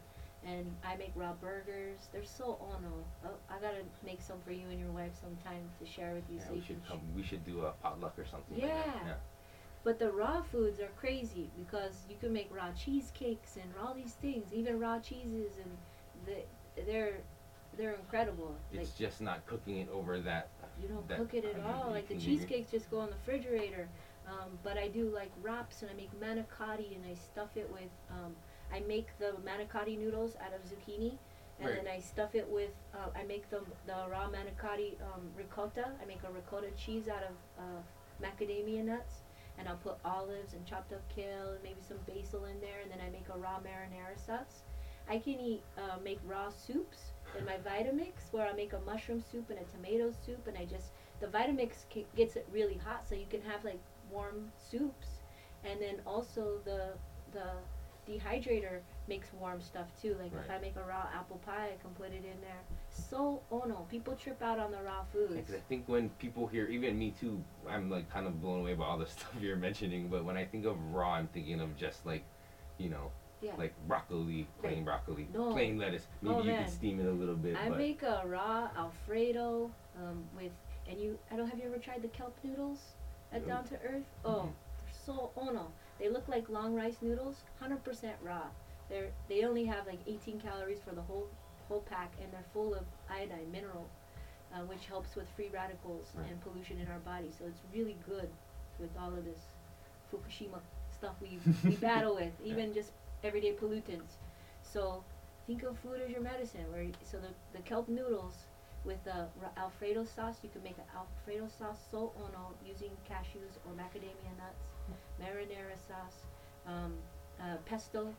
And 0.45 0.73
I 0.85 0.95
make 0.95 1.11
raw 1.15 1.33
burgers. 1.33 2.07
They're 2.13 2.23
so 2.23 2.57
oh 2.61 2.75
no. 2.81 2.93
Oh, 3.25 3.35
I 3.53 3.59
gotta 3.59 3.83
make 4.05 4.21
some 4.21 4.39
for 4.45 4.51
you 4.51 4.67
and 4.69 4.79
your 4.79 4.91
wife 4.91 5.11
sometime 5.19 5.63
to 5.79 5.85
share 5.85 6.13
with 6.13 6.23
you 6.29 6.37
Yeah, 6.37 6.45
so 6.45 6.51
we 6.51 6.57
you 6.57 6.63
should 6.63 6.87
come. 6.87 7.01
We 7.15 7.23
should 7.23 7.43
do 7.45 7.65
a 7.65 7.71
potluck 7.83 8.17
or 8.17 8.25
something. 8.25 8.57
like 8.57 8.67
that. 8.67 8.85
Yeah. 8.85 9.07
yeah. 9.07 9.13
But 9.83 9.97
the 9.97 10.11
raw 10.11 10.41
foods 10.41 10.79
are 10.79 10.91
crazy 10.97 11.49
because 11.57 12.05
you 12.09 12.15
can 12.19 12.31
make 12.33 12.53
raw 12.53 12.71
cheesecakes 12.73 13.55
and 13.55 13.69
all 13.81 13.93
these 13.93 14.13
things, 14.13 14.53
even 14.53 14.79
raw 14.79 14.99
cheeses, 14.99 15.53
and 15.57 15.77
the, 16.25 16.83
they're 16.85 17.17
they're 17.77 17.93
incredible. 17.93 18.55
Like 18.71 18.81
It's 18.83 18.91
just 18.97 19.21
not 19.21 19.45
cooking 19.45 19.77
it 19.79 19.89
over 19.89 20.19
that. 20.19 20.49
you 20.81 20.87
don't 20.87 21.07
that- 21.09 21.17
cook 21.17 21.33
it 21.33 21.45
at 21.45 21.55
I 21.55 21.57
mean, 21.57 21.65
all. 21.67 21.91
Like 21.91 22.07
the 22.07 22.17
cheesecakes 22.17 22.71
just 22.71 22.89
go 22.91 23.01
in 23.03 23.09
the 23.09 23.15
refrigerator. 23.15 23.89
Um, 24.29 24.59
but 24.63 24.77
I 24.77 24.87
do 24.87 25.09
like 25.09 25.31
wraps 25.41 25.81
and 25.81 25.89
I 25.89 25.95
make 25.95 26.11
manicotti 26.19 26.95
and 26.95 27.03
I 27.09 27.15
stuff 27.15 27.49
it 27.55 27.69
with. 27.71 27.89
Um, 28.11 28.35
I 28.71 28.79
make 28.81 29.07
the 29.17 29.33
manicotti 29.43 29.97
noodles 29.97 30.35
out 30.45 30.53
of 30.53 30.61
zucchini, 30.69 31.17
and 31.59 31.67
Right. 31.69 31.75
then 31.83 31.87
I 31.87 31.99
stuff 31.99 32.35
it 32.35 32.47
with. 32.47 32.71
Uh, 32.93 33.09
I 33.19 33.23
make 33.23 33.49
the 33.49 33.61
the 33.87 34.05
raw 34.09 34.29
manicotti 34.29 34.93
um, 35.01 35.23
ricotta. 35.35 35.87
I 36.01 36.05
make 36.05 36.23
a 36.23 36.31
ricotta 36.31 36.69
cheese 36.77 37.07
out 37.07 37.23
of 37.23 37.35
uh, 37.57 37.81
macadamia 38.23 38.83
nuts, 38.83 39.15
and 39.57 39.67
I'll 39.67 39.77
put 39.77 39.97
olives 40.05 40.53
and 40.53 40.63
chopped 40.65 40.93
up 40.93 41.01
kale 41.15 41.51
and 41.53 41.63
maybe 41.63 41.81
some 41.81 41.97
basil 42.07 42.45
in 42.45 42.59
there, 42.61 42.81
and 42.83 42.91
then 42.91 42.99
I 43.05 43.09
make 43.09 43.27
a 43.29 43.37
raw 43.37 43.59
marinara 43.59 44.17
sauce. 44.23 44.63
I 45.09 45.17
can 45.17 45.39
eat 45.39 45.63
uh, 45.77 45.97
make 46.03 46.19
raw 46.27 46.49
soups 46.51 46.99
in 47.37 47.43
my 47.45 47.57
Vitamix, 47.57 48.31
where 48.31 48.47
I 48.47 48.53
make 48.53 48.73
a 48.73 48.79
mushroom 48.81 49.21
soup 49.31 49.49
and 49.49 49.57
a 49.59 49.63
tomato 49.75 50.11
soup, 50.23 50.47
and 50.47 50.55
I 50.55 50.65
just 50.65 50.91
the 51.19 51.27
Vitamix 51.27 51.85
gets 52.15 52.35
it 52.35 52.47
really 52.53 52.77
hot, 52.77 53.07
so 53.09 53.15
you 53.15 53.25
can 53.29 53.41
have 53.41 53.65
like 53.65 53.79
warm 54.11 54.51
soups, 54.69 55.07
and 55.63 55.81
then 55.81 55.95
also 56.05 56.59
the 56.65 56.93
the 57.31 57.51
dehydrator 58.11 58.79
makes 59.07 59.27
warm 59.39 59.61
stuff 59.61 59.87
too. 60.01 60.15
Like 60.21 60.31
if 60.33 60.49
I 60.49 60.57
make 60.59 60.75
a 60.75 60.83
raw 60.87 61.07
apple 61.13 61.39
pie, 61.45 61.69
I 61.73 61.81
can 61.81 61.91
put 61.95 62.07
it 62.07 62.23
in 62.25 62.41
there. 62.41 62.61
So 62.89 63.41
oh 63.51 63.63
no, 63.67 63.85
people 63.89 64.15
trip 64.15 64.41
out 64.41 64.59
on 64.59 64.71
the 64.71 64.81
raw 64.81 65.03
foods. 65.13 65.33
Because 65.35 65.53
I 65.55 65.59
think 65.69 65.83
when 65.87 66.09
people 66.19 66.47
hear, 66.47 66.65
even 66.67 66.97
me 66.97 67.13
too, 67.19 67.41
I'm 67.69 67.89
like 67.89 68.09
kind 68.11 68.25
of 68.27 68.41
blown 68.41 68.61
away 68.61 68.73
by 68.73 68.85
all 68.85 68.97
the 68.97 69.05
stuff 69.15 69.31
you're 69.39 69.55
mentioning. 69.57 70.07
But 70.07 70.23
when 70.25 70.37
I 70.37 70.45
think 70.45 70.65
of 70.65 70.75
raw, 70.93 71.13
I'm 71.13 71.27
thinking 71.27 71.59
of 71.61 71.75
just 71.77 72.05
like, 72.05 72.23
you 72.77 72.89
know, 72.89 73.11
Yeah. 73.41 73.55
like 73.57 73.73
broccoli, 73.87 74.47
plain 74.61 74.77
Like- 74.77 74.85
broccoli, 74.85 75.27
No. 75.33 75.51
plain 75.53 75.77
lettuce. 75.77 76.07
Maybe 76.21 76.35
Oh, 76.35 76.39
you 76.41 76.51
man. 76.51 76.63
can 76.63 76.71
steam 76.71 76.99
it 76.99 77.05
a 77.05 77.11
little 77.11 77.35
bit. 77.35 77.55
I 77.57 77.69
make 77.69 78.01
a 78.03 78.23
raw 78.25 78.69
Alfredo 78.75 79.69
um, 79.97 80.23
with, 80.35 80.51
and 80.89 80.99
you, 80.99 81.17
I 81.31 81.35
don't 81.35 81.47
have 81.49 81.59
you 81.59 81.65
ever 81.65 81.77
tried 81.77 82.01
the 82.01 82.07
kelp 82.09 82.35
noodles 82.43 82.79
at 83.31 83.45
Down 83.45 83.63
to 83.65 83.75
Earth? 83.81 84.05
Oh, 84.25 84.43
Mhm. 84.43 84.53
they're 84.79 84.93
so 85.05 85.31
oh 85.37 85.49
no, 85.51 85.71
they 85.99 86.09
look 86.09 86.27
like 86.27 86.49
long 86.49 86.75
rice 86.75 86.97
noodles, 87.01 87.43
hundred 87.59 87.83
percent 87.83 88.17
raw. 88.21 88.47
They're 88.89 89.11
they 89.27 89.43
only 89.43 89.65
have 89.65 89.85
like 89.87 89.99
18 90.07 90.39
calories 90.39 90.79
for 90.81 90.93
the 90.95 91.01
whole 91.01 91.27
whole 91.67 91.81
pack, 91.81 92.11
and 92.21 92.31
they're 92.33 92.45
full 92.53 92.73
of 92.73 92.85
iodine 93.09 93.51
mineral, 93.51 93.87
uh, 94.53 94.61
which 94.65 94.85
helps 94.87 95.15
with 95.15 95.27
free 95.35 95.49
radicals 95.49 96.11
Right. 96.15 96.29
and 96.29 96.41
pollution 96.41 96.79
in 96.79 96.87
our 96.87 96.99
body. 96.99 97.31
So 97.31 97.45
it's 97.45 97.61
really 97.73 97.97
good 98.07 98.29
with 98.79 98.89
all 98.97 99.13
of 99.13 99.23
this 99.25 99.47
Fukushima 100.11 100.59
stuff 100.91 101.15
we 101.21 101.39
we 101.63 101.75
battle 101.89 102.15
with, 102.15 102.33
even 102.43 102.73
just 102.73 102.91
everyday 103.23 103.53
pollutants. 103.53 104.17
So 104.63 105.03
think 105.45 105.63
of 105.63 105.77
food 105.79 106.01
as 106.01 106.09
your 106.09 106.21
medicine. 106.21 106.71
Where 106.71 106.85
so 107.03 107.19
the 107.19 107.29
the 107.53 107.59
kelp 107.63 107.87
noodles 107.87 108.45
with 108.85 109.03
the 109.03 109.27
Alfredo 109.57 110.05
sauce, 110.05 110.37
you 110.43 110.49
can 110.49 110.63
make 110.63 110.77
an 110.77 110.83
Alfredo 110.95 111.47
sauce 111.47 111.79
so 111.91 112.11
ono 112.17 112.53
using 112.65 112.91
cashews 113.09 113.57
or 113.65 113.73
macadamia 113.73 114.33
nuts, 114.37 114.63
marinara 115.21 115.77
sauce, 115.87 116.25
um, 116.67 116.93
uh, 117.41 117.57
pesto, 117.65 118.13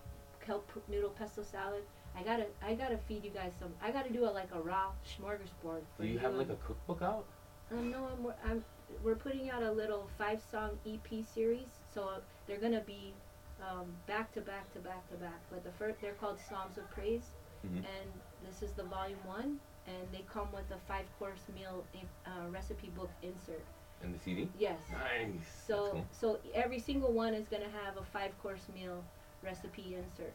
kelp 0.44 0.70
noodle 0.88 1.11
pesto 1.11 1.42
salad. 1.42 1.83
I 2.16 2.23
gotta 2.23 2.46
I 2.62 2.75
gotta 2.75 2.99
feed 3.09 3.25
you 3.25 3.31
guys 3.31 3.53
some. 3.59 3.73
I 3.83 3.90
gotta 3.90 4.12
do 4.12 4.25
a 4.25 4.31
like 4.31 4.49
a 4.53 4.61
raw 4.61 4.90
smorgasbord. 5.07 5.83
For 5.96 6.03
do 6.03 6.09
you 6.09 6.18
have 6.18 6.35
like 6.35 6.51
a 6.51 6.57
cookbook 6.57 7.03
out? 7.03 7.25
um, 7.73 7.90
no, 7.90 8.09
I'm, 8.12 8.51
I'm, 8.51 8.64
we're 9.05 9.14
putting 9.14 9.49
out 9.51 9.62
a 9.62 9.70
little 9.70 10.09
five 10.18 10.40
song 10.51 10.70
EP 10.87 11.25
series, 11.25 11.68
so 11.94 12.09
they're 12.46 12.59
gonna 12.59 12.81
be 12.85 13.14
um, 13.62 13.87
back 14.09 14.32
to 14.35 14.41
back 14.41 14.72
to 14.72 14.80
back 14.80 15.09
to 15.11 15.16
back. 15.16 15.41
But 15.51 15.62
the 15.64 15.70
first, 15.72 16.01
they're 16.01 16.14
called 16.14 16.39
Psalms 16.49 16.78
of 16.78 16.91
Praise, 16.91 17.30
Mhm. 17.64 17.76
and 17.76 18.11
this 18.45 18.62
is 18.62 18.72
the 18.72 18.82
volume 18.85 19.18
one, 19.24 19.61
and 19.91 20.09
they 20.12 20.24
come 20.32 20.49
with 20.53 20.70
a 20.70 20.78
five 20.86 21.05
course 21.18 21.41
meal 21.55 21.84
in- 21.95 22.09
uh, 22.30 22.49
recipe 22.51 22.88
book 22.97 23.11
insert. 23.22 23.64
And 24.03 24.14
the 24.14 24.18
CD? 24.18 24.49
Yes. 24.59 24.78
Nice. 24.91 25.30
That's 25.36 25.66
So, 25.66 25.91
cool. 25.93 26.07
so 26.11 26.38
every 26.55 26.78
single 26.78 27.12
one 27.12 27.34
is 27.34 27.49
gonna 27.49 27.68
have 27.84 27.97
a 27.99 28.05
five 28.05 28.32
course 28.43 28.66
meal 28.74 29.05
recipe 29.43 29.97
insert, 29.97 30.32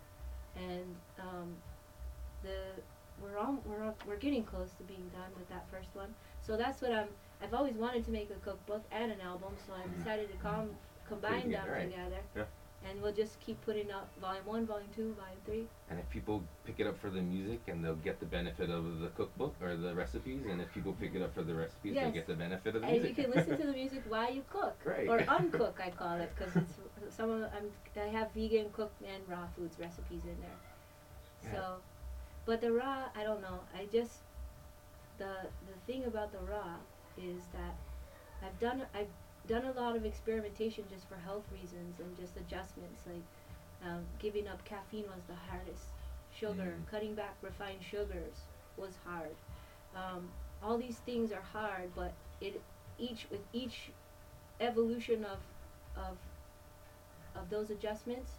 and 0.56 0.96
um, 1.20 1.56
the 2.44 2.58
we're 3.22 3.38
all 3.38 3.58
we're 3.66 3.84
all, 3.86 3.96
we're 4.08 4.18
getting 4.18 4.44
close 4.44 4.72
to 4.78 4.84
being 4.84 5.10
done 5.14 5.32
with 5.38 5.48
that 5.50 5.66
first 5.72 5.90
one. 5.94 6.14
So 6.42 6.58
that's 6.58 6.82
what 6.82 6.92
I'm. 6.92 7.08
I've 7.42 7.54
always 7.54 7.76
wanted 7.76 8.06
to 8.06 8.12
make 8.12 8.30
a 8.30 8.40
cookbook 8.46 8.84
and 8.92 9.12
an 9.12 9.20
album, 9.22 9.54
so 9.66 9.74
I 9.74 9.82
Mhm. 9.88 9.98
decided 9.98 10.32
to 10.32 10.38
com- 10.38 10.76
combine 11.08 11.34
Putting 11.34 11.52
them 11.52 11.70
right. 11.70 11.90
together. 11.92 12.22
Yeah. 12.36 12.44
And 12.88 13.02
we'll 13.02 13.14
just 13.14 13.40
keep 13.40 13.60
putting 13.66 13.90
out 13.92 14.08
volume 14.22 14.46
one, 14.46 14.66
volume 14.68 14.88
two, 14.96 15.16
volume 15.20 15.40
three. 15.46 15.68
And 15.90 16.00
if 16.00 16.08
people 16.10 16.44
pick 16.66 16.76
it 16.80 16.86
up 16.86 16.98
for 17.00 17.10
the 17.10 17.22
music 17.22 17.60
and 17.68 17.84
they'll 17.84 17.96
get 17.96 18.20
the 18.20 18.26
benefit 18.28 18.70
of 18.70 19.00
the 19.00 19.08
cookbook 19.10 19.56
or 19.62 19.76
the 19.76 19.96
recipes, 19.96 20.42
and 20.50 20.62
if 20.62 20.72
people 20.74 20.94
pick 20.94 21.16
it 21.16 21.22
up 21.22 21.34
for 21.34 21.42
the 21.42 21.56
recipes, 21.56 21.96
they'll 21.96 22.12
get 22.12 22.28
the 22.28 22.36
benefit 22.36 22.76
of 22.76 22.82
the 22.82 22.88
And 22.88 23.02
music. 23.02 23.18
And 23.18 23.18
you 23.18 23.24
can 23.24 23.34
listen 23.34 23.58
to 23.58 23.66
the 23.66 23.74
music 23.82 24.04
while 24.08 24.32
you 24.32 24.44
cook, 24.52 24.76
Right. 24.86 25.08
or 25.10 25.20
uncook. 25.38 25.80
I 25.82 25.90
call 25.90 26.20
it 26.22 26.32
because 26.38 26.56
it's 26.56 27.16
some 27.16 27.30
of 27.32 27.42
I'm 27.58 27.72
I 28.00 28.08
have 28.10 28.32
vegan 28.34 28.68
cooked 28.72 29.02
and 29.02 29.22
raw 29.28 29.48
foods 29.56 29.78
recipes 29.80 30.24
in 30.24 30.38
there. 30.42 30.60
Yeah. 31.44 31.52
So, 31.54 31.76
but 32.46 32.62
the 32.62 32.72
raw, 32.72 33.06
I 33.16 33.24
don't 33.24 33.42
know. 33.42 33.60
I 33.76 33.86
just 33.92 34.20
the 35.18 35.34
the 35.70 35.78
thing 35.92 36.06
about 36.06 36.32
the 36.32 36.40
raw 36.52 36.76
is 37.18 37.42
that 37.54 37.76
I've 38.46 38.60
done 38.60 38.84
I've 38.94 39.08
done 39.48 39.66
a 39.66 39.72
lot 39.72 39.96
of 39.96 40.06
experimentation 40.06 40.86
just 40.90 41.08
for 41.08 41.16
health 41.16 41.46
reasons 41.52 42.00
and 42.00 42.16
just 42.18 42.38
adjustments 42.38 43.04
like 43.06 43.24
um, 43.84 44.06
giving 44.20 44.48
up 44.48 44.64
caffeine 44.66 45.06
was 45.14 45.24
the 45.28 45.36
hardest. 45.36 45.86
Sugar, 46.32 46.76
Mm. 46.80 46.88
cutting 46.90 47.16
back 47.16 47.36
refined 47.42 47.82
sugars 47.84 48.42
was 48.78 48.98
hard. 49.06 49.36
Um, 49.96 50.30
all 50.62 50.78
these 50.78 50.98
things 51.00 51.32
are 51.32 51.42
hard, 51.42 51.92
but 51.96 52.14
it 52.42 52.62
each 52.98 53.28
with 53.30 53.42
each 53.54 53.92
evolution 54.60 55.24
of 55.26 55.40
of 55.96 56.18
of 57.36 57.50
those 57.50 57.70
adjustments, 57.70 58.34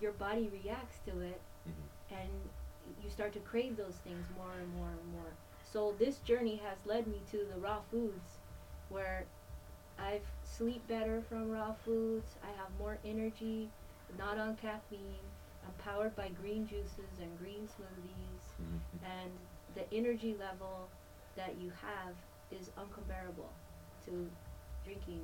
your 0.00 0.12
body 0.12 0.48
reacts 0.48 0.98
to 1.06 1.20
it 1.20 1.40
Mhm. 1.66 1.88
and 2.10 2.50
you 3.02 3.10
start 3.10 3.32
to 3.32 3.40
crave 3.40 3.76
those 3.76 3.96
things 3.98 4.26
more 4.36 4.52
and 4.52 4.68
more 4.74 4.90
and 4.90 5.12
more. 5.12 5.32
So 5.64 5.92
this 5.98 6.18
journey 6.20 6.56
has 6.56 6.86
led 6.86 7.06
me 7.06 7.22
to 7.30 7.44
the 7.44 7.58
raw 7.58 7.80
foods 7.90 8.38
where 8.88 9.26
I've 9.98 10.26
sleep 10.44 10.86
better 10.88 11.22
from 11.28 11.50
raw 11.50 11.72
foods, 11.84 12.36
I 12.42 12.48
have 12.58 12.68
more 12.78 12.98
energy, 13.04 13.68
not 14.18 14.38
on 14.38 14.56
caffeine, 14.56 15.24
I'm 15.66 15.72
powered 15.84 16.14
by 16.14 16.28
green 16.40 16.66
juices 16.66 17.18
and 17.20 17.38
green 17.38 17.66
smoothies 17.66 18.42
Mhm. 18.60 18.80
and 19.04 19.32
the 19.74 19.92
energy 19.92 20.36
level 20.36 20.88
that 21.34 21.56
you 21.56 21.70
have 21.70 22.14
is 22.50 22.70
uncomparable 22.76 23.50
to 24.04 24.30
drinking 24.84 25.22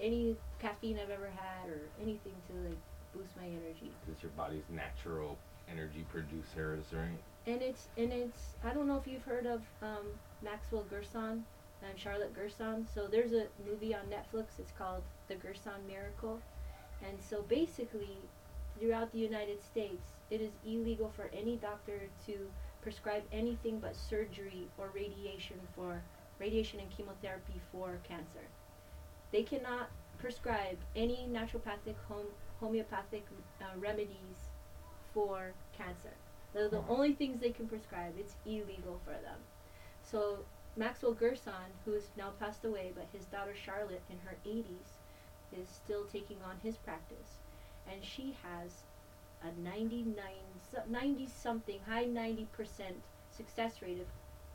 any 0.00 0.36
caffeine 0.58 0.98
I've 0.98 1.10
ever 1.10 1.28
had 1.28 1.68
or 1.68 1.80
anything 2.00 2.34
to 2.48 2.54
like 2.68 2.78
boost 3.12 3.36
my 3.36 3.44
energy. 3.46 3.92
It's 4.10 4.22
your 4.22 4.32
body's 4.32 4.68
natural 4.70 5.36
energy 5.68 6.04
producers, 6.10 6.92
right? 6.92 7.20
And 7.46 7.60
it's 7.62 7.88
and 7.96 8.12
it's 8.12 8.54
I 8.64 8.72
don't 8.72 8.86
know 8.86 8.96
if 8.96 9.06
you've 9.06 9.24
heard 9.24 9.46
of 9.46 9.62
um, 9.82 10.06
Maxwell 10.42 10.84
Gerson 10.84 11.44
and 11.88 11.98
Charlotte 11.98 12.34
Gerson. 12.34 12.86
So 12.94 13.06
there's 13.06 13.32
a 13.32 13.46
movie 13.66 13.94
on 13.94 14.02
Netflix. 14.02 14.58
It's 14.58 14.72
called 14.72 15.02
The 15.28 15.34
Gerson 15.34 15.86
Miracle, 15.86 16.40
and 17.06 17.18
so 17.20 17.42
basically, 17.42 18.18
throughout 18.78 19.12
the 19.12 19.18
United 19.18 19.62
States, 19.62 20.12
it 20.30 20.40
is 20.40 20.52
illegal 20.66 21.10
for 21.14 21.30
any 21.32 21.56
doctor 21.56 22.00
to 22.26 22.50
prescribe 22.82 23.22
anything 23.32 23.78
but 23.78 23.94
surgery 23.96 24.68
or 24.78 24.90
radiation 24.94 25.58
for 25.74 26.02
radiation 26.38 26.80
and 26.80 26.90
chemotherapy 26.90 27.60
for 27.70 27.98
cancer. 28.08 28.46
They 29.32 29.42
cannot 29.42 29.90
prescribe 30.18 30.78
any 30.96 31.28
naturopathic 31.30 31.96
home, 32.08 32.26
homeopathic 32.60 33.24
uh, 33.60 33.64
remedies 33.78 34.48
for 35.12 35.52
cancer. 35.76 36.14
They're 36.52 36.68
the 36.68 36.82
only 36.88 37.12
things 37.12 37.40
they 37.40 37.50
can 37.50 37.68
prescribe. 37.68 38.14
It's 38.18 38.34
illegal 38.44 39.00
for 39.04 39.12
them. 39.12 39.38
So 40.02 40.40
Maxwell 40.76 41.14
Gerson, 41.14 41.72
who 41.84 41.94
is 41.94 42.10
now 42.16 42.30
passed 42.38 42.64
away, 42.64 42.92
but 42.94 43.06
his 43.12 43.26
daughter 43.26 43.54
Charlotte 43.54 44.02
in 44.10 44.18
her 44.24 44.36
80s 44.46 44.98
is 45.60 45.68
still 45.68 46.04
taking 46.04 46.38
on 46.42 46.56
his 46.62 46.76
practice, 46.76 47.38
and 47.90 48.04
she 48.04 48.36
has 48.42 48.84
a 49.42 49.52
99, 49.62 50.14
90 50.88 51.26
something, 51.26 51.80
high 51.88 52.04
90 52.04 52.46
percent 52.52 52.96
success 53.30 53.82
rate 53.82 54.00
of 54.00 54.06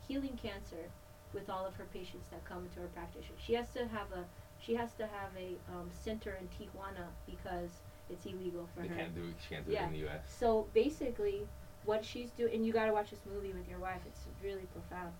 healing 0.06 0.38
cancer 0.40 0.90
with 1.32 1.50
all 1.50 1.66
of 1.66 1.74
her 1.74 1.86
patients 1.92 2.28
that 2.30 2.44
come 2.44 2.64
into 2.64 2.80
her 2.80 2.86
practice. 2.88 3.24
She 3.44 3.54
has 3.54 3.68
to 3.74 3.80
have 3.88 4.12
a 4.12 4.24
she 4.58 4.74
has 4.74 4.94
to 4.94 5.06
have 5.06 5.30
a 5.36 5.56
um, 5.74 5.90
center 5.90 6.38
in 6.40 6.48
Tijuana 6.48 7.06
because 7.26 7.70
it's 8.08 8.24
illegal 8.24 8.68
for 8.74 8.82
her. 8.82 8.94
can't 8.94 9.14
do 9.14 9.34
she 9.42 9.54
can't 9.54 9.66
do 9.66 9.72
Yeah. 9.72 9.84
it 9.84 9.86
in 9.88 9.92
the 9.92 9.98
U.S. 10.00 10.20
So 10.38 10.66
basically, 10.72 11.46
what 11.84 12.04
she's 12.04 12.30
doing, 12.30 12.54
and 12.54 12.64
you 12.66 12.72
got 12.72 12.86
to 12.86 12.92
watch 12.92 13.10
this 13.10 13.20
movie 13.30 13.52
with 13.52 13.68
your 13.68 13.78
wife. 13.80 14.00
It's 14.06 14.20
really 14.42 14.66
profound. 14.72 15.12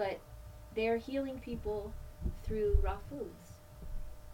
But 0.00 0.18
they're 0.74 0.96
healing 0.96 1.38
people 1.40 1.92
through 2.42 2.78
raw 2.80 2.96
foods. 3.10 3.60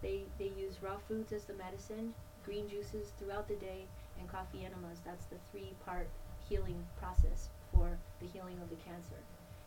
They 0.01 0.23
they 0.39 0.53
use 0.57 0.81
raw 0.81 0.99
foods 1.09 1.33
as 1.33 1.43
the 1.43 1.55
medicine, 1.55 2.14
green 2.45 2.69
juices 2.69 3.11
throughout 3.19 3.49
the 3.49 3.57
day, 3.57 3.89
and 4.21 4.29
coffee 4.29 4.64
enemas. 4.64 5.01
That's 5.05 5.25
the 5.27 5.39
three 5.51 5.75
part 5.85 6.09
healing 6.49 6.87
process 7.01 7.49
for 7.73 7.99
the 8.21 8.29
healing 8.29 8.61
of 8.62 8.71
the 8.71 8.77
cancer, 8.77 9.19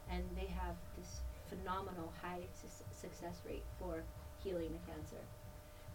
and 0.10 0.24
they 0.38 0.45
have 0.45 0.76
this 0.97 1.20
phenomenal 1.50 2.14
high 2.22 2.47
su- 2.54 2.86
success 2.95 3.41
rate 3.45 3.66
for 3.78 4.02
healing 4.41 4.72
the 4.72 4.91
cancer. 4.93 5.22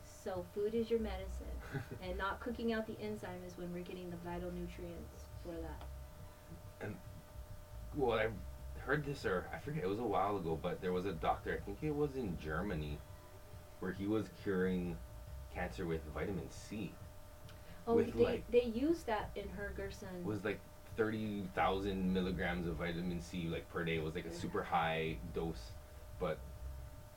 So 0.04 0.44
food 0.54 0.74
is 0.74 0.90
your 0.90 1.00
medicine 1.00 1.56
and 2.02 2.18
not 2.18 2.40
cooking 2.40 2.74
out 2.74 2.86
the 2.86 3.00
enzyme 3.00 3.40
is 3.46 3.56
when 3.56 3.72
we're 3.72 3.88
getting 3.88 4.10
the 4.10 4.18
vital 4.18 4.50
nutrients 4.50 5.24
for 5.42 5.54
that. 5.62 5.82
And 6.82 6.94
well, 7.96 8.18
I 8.18 8.28
heard 8.84 9.04
this, 9.04 9.24
or 9.24 9.46
I 9.52 9.58
forget, 9.58 9.82
it 9.84 9.88
was 9.88 9.98
a 9.98 10.02
while 10.04 10.36
ago, 10.36 10.58
but 10.60 10.80
there 10.80 10.92
was 10.92 11.06
a 11.06 11.12
doctor, 11.12 11.58
I 11.60 11.64
think 11.64 11.78
it 11.82 11.94
was 11.94 12.16
in 12.16 12.36
Germany, 12.38 12.98
where 13.80 13.92
he 13.92 14.06
was 14.06 14.26
curing 14.42 14.96
cancer 15.54 15.86
with 15.86 16.00
vitamin 16.14 16.48
C. 16.50 16.92
Oh, 17.86 17.96
With, 17.96 18.14
they 18.14 18.24
like- 18.24 18.50
they 18.50 18.64
use 18.64 19.02
that 19.04 19.30
in 19.36 19.48
her 19.50 19.72
Gerson. 19.76 20.08
It 20.20 20.24
was 20.24 20.44
like 20.44 20.60
30,000 20.96 22.12
milligrams 22.12 22.66
of 22.66 22.76
vitamin 22.76 23.20
C 23.20 23.48
like 23.48 23.68
per 23.70 23.84
day. 23.84 23.96
It 23.96 24.02
was 24.02 24.14
like 24.14 24.26
a 24.26 24.32
super 24.32 24.62
high 24.62 25.16
dose. 25.34 25.72
But, 26.18 26.38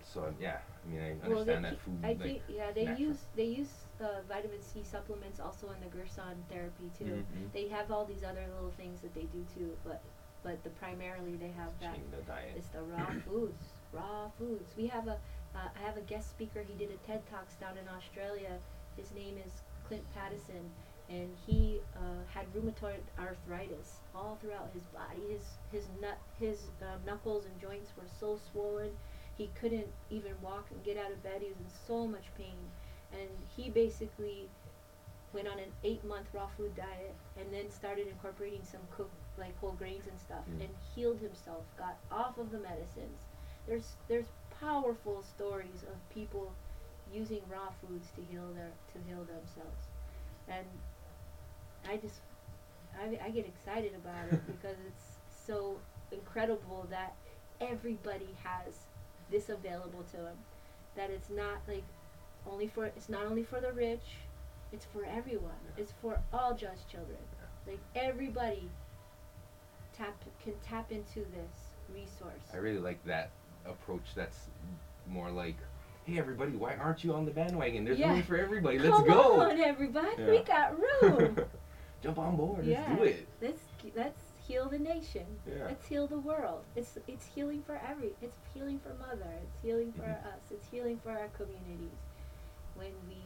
so 0.03 0.33
yeah, 0.41 0.57
I 0.85 0.89
mean, 0.89 1.01
I 1.23 1.27
well, 1.27 1.39
understand 1.39 1.65
that 1.65 1.75
ke- 1.75 1.79
food. 1.81 1.99
I 2.03 2.07
like, 2.09 2.21
think 2.21 2.41
yeah 2.49 2.71
they 2.71 2.85
natural. 2.85 3.07
use 3.09 3.25
they 3.35 3.43
use 3.45 3.69
uh, 4.01 4.21
vitamin 4.27 4.61
C 4.61 4.81
supplements 4.83 5.39
also 5.39 5.67
in 5.71 5.79
the 5.81 5.95
Gerson 5.95 6.43
therapy 6.49 6.89
too. 6.97 7.23
Mhm. 7.23 7.51
They 7.53 7.67
have 7.69 7.91
all 7.91 8.05
these 8.05 8.23
other 8.23 8.45
little 8.55 8.71
things 8.71 9.01
that 9.01 9.13
they 9.13 9.23
do 9.23 9.45
too, 9.55 9.77
but 9.85 10.01
but 10.43 10.63
the 10.63 10.69
primarily 10.71 11.35
they 11.35 11.51
have 11.57 11.71
that. 11.81 11.97
The 12.11 12.23
diet. 12.23 12.53
It's 12.55 12.67
the 12.69 12.81
raw 12.81 13.11
foods, 13.27 13.63
raw 13.91 14.29
foods. 14.37 14.71
We 14.77 14.87
have 14.87 15.07
a, 15.07 15.17
uh, 15.55 15.69
I 15.75 15.85
have 15.85 15.97
a 15.97 16.01
guest 16.01 16.29
speaker. 16.29 16.63
He 16.67 16.73
did 16.73 16.91
a 16.91 17.07
TED 17.07 17.21
Talks 17.29 17.55
down 17.55 17.77
in 17.77 17.87
Australia. 17.87 18.57
His 18.95 19.11
name 19.13 19.35
is 19.45 19.51
Clint 19.87 20.03
Paddison, 20.15 20.69
and 21.09 21.29
he 21.45 21.79
uh, 21.95 22.23
had 22.33 22.45
rheumatoid 22.53 23.01
arthritis 23.19 24.01
all 24.15 24.37
throughout 24.41 24.69
his 24.73 24.83
body. 24.85 25.21
His 25.31 25.43
his 25.71 25.87
nut, 26.01 26.17
his 26.39 26.67
um, 26.81 26.99
knuckles 27.05 27.45
and 27.45 27.61
joints 27.61 27.91
were 27.97 28.07
so 28.19 28.39
swollen, 28.51 28.91
he 29.37 29.49
couldn't 29.59 29.87
even 30.09 30.31
walk 30.41 30.65
and 30.71 30.83
get 30.83 30.97
out 30.97 31.11
of 31.11 31.21
bed. 31.23 31.41
He 31.41 31.47
was 31.49 31.57
in 31.57 31.71
so 31.87 32.07
much 32.07 32.25
pain, 32.37 32.57
and 33.13 33.29
he 33.55 33.69
basically 33.69 34.49
went 35.33 35.47
on 35.47 35.59
an 35.59 35.71
eight 35.83 36.03
month 36.05 36.27
raw 36.33 36.47
food 36.57 36.75
diet 36.75 37.13
and 37.37 37.51
then 37.53 37.69
started 37.69 38.07
incorporating 38.07 38.61
some 38.63 38.81
cooked 38.95 39.13
like 39.37 39.57
whole 39.59 39.73
grains 39.73 40.07
and 40.07 40.19
stuff 40.19 40.43
Mm. 40.49 40.61
and 40.61 40.69
healed 40.95 41.19
himself 41.19 41.63
got 41.77 41.97
off 42.11 42.37
of 42.37 42.51
the 42.51 42.59
medicines. 42.59 43.21
There's 43.67 43.95
there's 44.07 44.27
powerful 44.59 45.23
stories 45.23 45.83
of 45.83 45.97
people 46.13 46.53
using 47.13 47.41
raw 47.49 47.69
foods 47.81 48.09
to 48.15 48.21
heal 48.21 48.47
their 48.55 48.71
to 48.93 48.99
heal 49.07 49.23
themselves. 49.25 49.87
And 50.47 50.65
i 51.89 51.97
just 51.97 52.19
i, 52.99 53.17
I 53.25 53.29
get 53.29 53.45
excited 53.45 53.93
about 53.95 54.31
it 54.31 54.41
because 54.47 54.77
it's 54.87 55.17
so 55.45 55.77
incredible 56.11 56.87
that 56.89 57.15
everybody 57.61 58.35
has 58.43 58.73
this 59.31 59.49
available 59.49 60.03
to 60.11 60.17
them 60.17 60.37
that 60.95 61.09
it's 61.09 61.29
not 61.29 61.57
like 61.67 61.83
only 62.49 62.67
for 62.67 62.85
it's 62.85 63.09
not 63.09 63.25
only 63.25 63.43
for 63.43 63.59
the 63.59 63.71
rich 63.71 64.17
it's 64.73 64.85
for 64.85 65.05
everyone 65.05 65.59
Yeah. 65.65 65.83
it's 65.83 65.93
for 66.01 66.19
all 66.33 66.53
just 66.53 66.87
children 66.89 67.17
like 67.67 67.79
everybody 67.95 68.69
tap 69.97 70.15
can 70.43 70.53
tap 70.63 70.91
into 70.91 71.19
this 71.31 71.73
resource 71.93 72.43
I 72.53 72.57
really 72.57 72.79
like 72.79 73.03
that 73.05 73.31
approach. 73.65 74.03
That's 74.15 74.47
more 75.07 75.29
like, 75.29 75.57
hey 76.05 76.17
everybody, 76.19 76.51
why 76.53 76.75
aren't 76.75 77.03
you 77.03 77.13
on 77.13 77.25
the 77.25 77.31
bandwagon? 77.31 77.83
There's 77.83 77.99
Yeah. 77.99 78.11
room 78.11 78.23
for 78.23 78.37
everybody. 78.37 78.79
Let's 78.79 78.95
Come 78.95 79.05
go. 79.07 79.41
on, 79.41 79.59
everybody, 79.59 80.23
we 80.23 80.39
got 80.43 80.77
room. 80.79 81.37
Jump 82.03 82.17
on 82.19 82.35
board. 82.37 82.65
yeah, 82.65 82.85
Let's 82.89 82.97
do 82.99 83.03
it. 83.03 83.27
let's 83.41 83.61
let's 83.95 84.21
heal 84.47 84.69
the 84.69 84.79
nation. 84.79 85.25
Yeah. 85.45 85.65
Let's 85.65 85.85
heal 85.85 86.07
the 86.07 86.19
world. 86.19 86.63
It's 86.75 86.97
it's 87.07 87.25
healing 87.25 87.61
for 87.65 87.81
every. 87.89 88.11
It's 88.21 88.37
healing 88.53 88.79
for 88.79 88.93
mother. 88.93 89.31
It's 89.43 89.61
healing 89.61 89.91
for 89.93 90.03
Mhm. 90.03 90.25
us. 90.27 90.41
It's 90.51 90.67
healing 90.69 90.99
for 91.03 91.11
our 91.11 91.27
communities. 91.29 91.99
When 92.75 92.91
we 93.09 93.17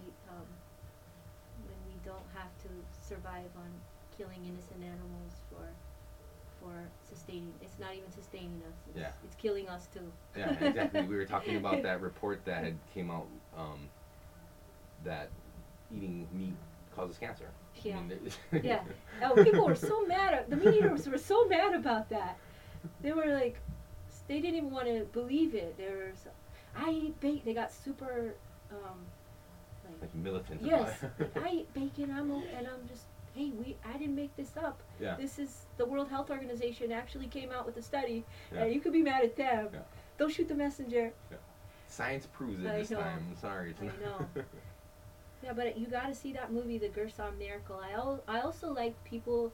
don't 2.11 2.29
have 2.35 2.51
to 2.65 2.69
survive 3.07 3.51
on 3.55 3.69
killing 4.17 4.41
innocent 4.45 4.81
animals 4.83 5.33
for 5.49 5.63
for 6.59 6.73
sustaining. 7.09 7.53
It's 7.61 7.79
not 7.79 7.95
even 7.95 8.11
sustaining 8.11 8.61
us. 8.69 8.75
It's, 8.89 8.99
Yeah. 8.99 9.11
It's 9.25 9.35
killing 9.35 9.67
us 9.67 9.87
too. 9.93 10.07
Yeah, 10.37 10.51
exactly. 10.63 11.01
we 11.07 11.15
were 11.15 11.25
talking 11.35 11.55
about 11.57 11.81
that 11.83 12.01
report 12.01 12.45
that 12.45 12.63
had 12.63 12.77
came 12.93 13.09
out 13.09 13.25
um, 13.57 13.89
that 15.03 15.29
eating 15.91 16.27
meat 16.31 16.53
causes 16.95 17.17
cancer. 17.17 17.49
I 17.83 17.87
Yeah. 17.87 18.01
mean, 18.01 18.31
Yeah. 18.63 18.83
Oh, 19.23 19.43
people 19.43 19.65
were 19.65 19.75
so 19.75 20.05
mad. 20.05 20.45
The 20.49 20.55
meat 20.57 20.75
eaters 20.75 21.07
were 21.07 21.17
so 21.17 21.45
mad 21.47 21.73
about 21.73 22.09
that. 22.09 22.37
They 23.01 23.11
were 23.11 23.27
like, 23.41 23.57
they 24.27 24.39
didn't 24.39 24.57
even 24.57 24.71
want 24.71 24.87
to 24.87 25.05
believe 25.13 25.55
it. 25.55 25.77
They 25.77 25.85
were, 25.89 26.11
so, 26.23 26.29
I 26.75 26.89
eat 26.91 27.19
bacon. 27.19 27.41
They 27.45 27.53
got 27.53 27.71
super, 27.71 28.35
um, 28.71 28.99
like, 30.01 30.13
militant. 30.15 30.61
yes. 30.63 30.97
I 31.43 31.49
eat 31.53 31.73
bacon. 31.73 32.11
I'm, 32.11 32.31
and 32.31 32.67
I'm 32.67 32.87
just, 32.89 33.03
hey, 33.35 33.51
we, 33.51 33.77
I 33.85 33.97
didn't 33.97 34.15
make 34.15 34.35
this 34.35 34.57
up. 34.57 34.81
yeah. 34.99 35.15
This 35.15 35.39
is 35.39 35.65
the 35.77 35.85
World 35.85 36.09
Health 36.09 36.29
Organization 36.31 36.91
actually 36.91 37.27
came 37.27 37.51
out 37.51 37.65
with 37.65 37.77
a 37.77 37.81
study, 37.81 38.23
Yeah. 38.53 38.63
and 38.63 38.73
you 38.73 38.81
could 38.81 38.93
be 38.93 39.01
mad 39.03 39.23
at 39.23 39.35
them. 39.35 39.69
Yeah. 39.73 39.79
Don't 40.17 40.31
shoot 40.33 40.47
the 40.47 40.55
messenger. 40.55 41.11
Yeah. 41.29 41.37
Science 41.87 42.27
proves 42.33 42.63
it 42.63 42.69
I 42.69 42.77
this 42.79 42.89
know. 42.89 42.99
time. 43.01 43.25
I'm 43.31 43.37
sorry. 43.37 43.71
It's 43.71 43.81
I 43.81 43.85
know. 44.03 44.25
Yeah, 45.43 45.53
but 45.53 45.75
you 45.75 45.87
got 45.87 46.07
to 46.07 46.13
see 46.13 46.33
that 46.33 46.53
movie, 46.53 46.77
The 46.77 46.89
Gerson 46.89 47.35
Miracle. 47.39 47.81
I 47.83 47.93
al- 47.93 48.23
I 48.27 48.41
also 48.41 48.71
like 48.71 48.93
people. 49.03 49.51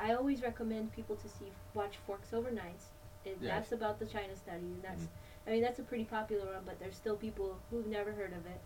I 0.00 0.14
always 0.14 0.42
recommend 0.42 0.92
people 0.92 1.14
to 1.14 1.28
see 1.28 1.52
watch 1.72 1.98
Forks 2.04 2.32
Over 2.32 2.50
Knives. 2.50 2.86
It, 3.24 3.38
Yes. 3.40 3.52
That's 3.52 3.72
about 3.72 4.00
the 4.00 4.06
China 4.06 4.34
study, 4.34 4.58
and 4.66 4.82
that's. 4.82 5.02
Mhm. 5.04 5.08
I 5.46 5.50
mean, 5.52 5.62
that's 5.62 5.78
a 5.78 5.84
pretty 5.84 6.02
popular 6.04 6.46
one, 6.46 6.62
but 6.66 6.80
there's 6.80 6.96
still 6.96 7.14
people 7.14 7.56
who've 7.70 7.86
never 7.86 8.10
heard 8.10 8.32
of 8.32 8.44
it. 8.44 8.60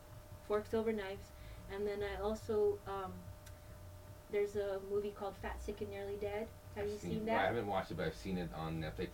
Forks 0.49 0.74
Over 0.74 0.92
Knives, 0.92 1.28
and 1.74 1.86
then 1.86 1.99
I 2.03 2.20
also 2.22 2.78
um, 2.86 3.12
there's 4.30 4.57
a 4.57 4.78
movie 4.90 5.12
called 5.18 5.34
Fat, 5.42 5.62
Sick, 5.62 5.80
and 5.80 5.90
Nearly 5.90 6.16
Dead. 6.20 6.47
Have 6.76 6.84
I've 6.84 6.90
you 6.90 6.99
seen- 6.99 7.11
seen 7.11 7.26
well, 7.26 7.38
I 7.38 7.45
haven't 7.47 7.66
watched 7.66 7.90
it, 7.90 7.97
but 7.97 8.07
I've 8.07 8.16
seen 8.16 8.38
it 8.38 8.51
on 8.57 8.80
Netflix. 8.82 9.09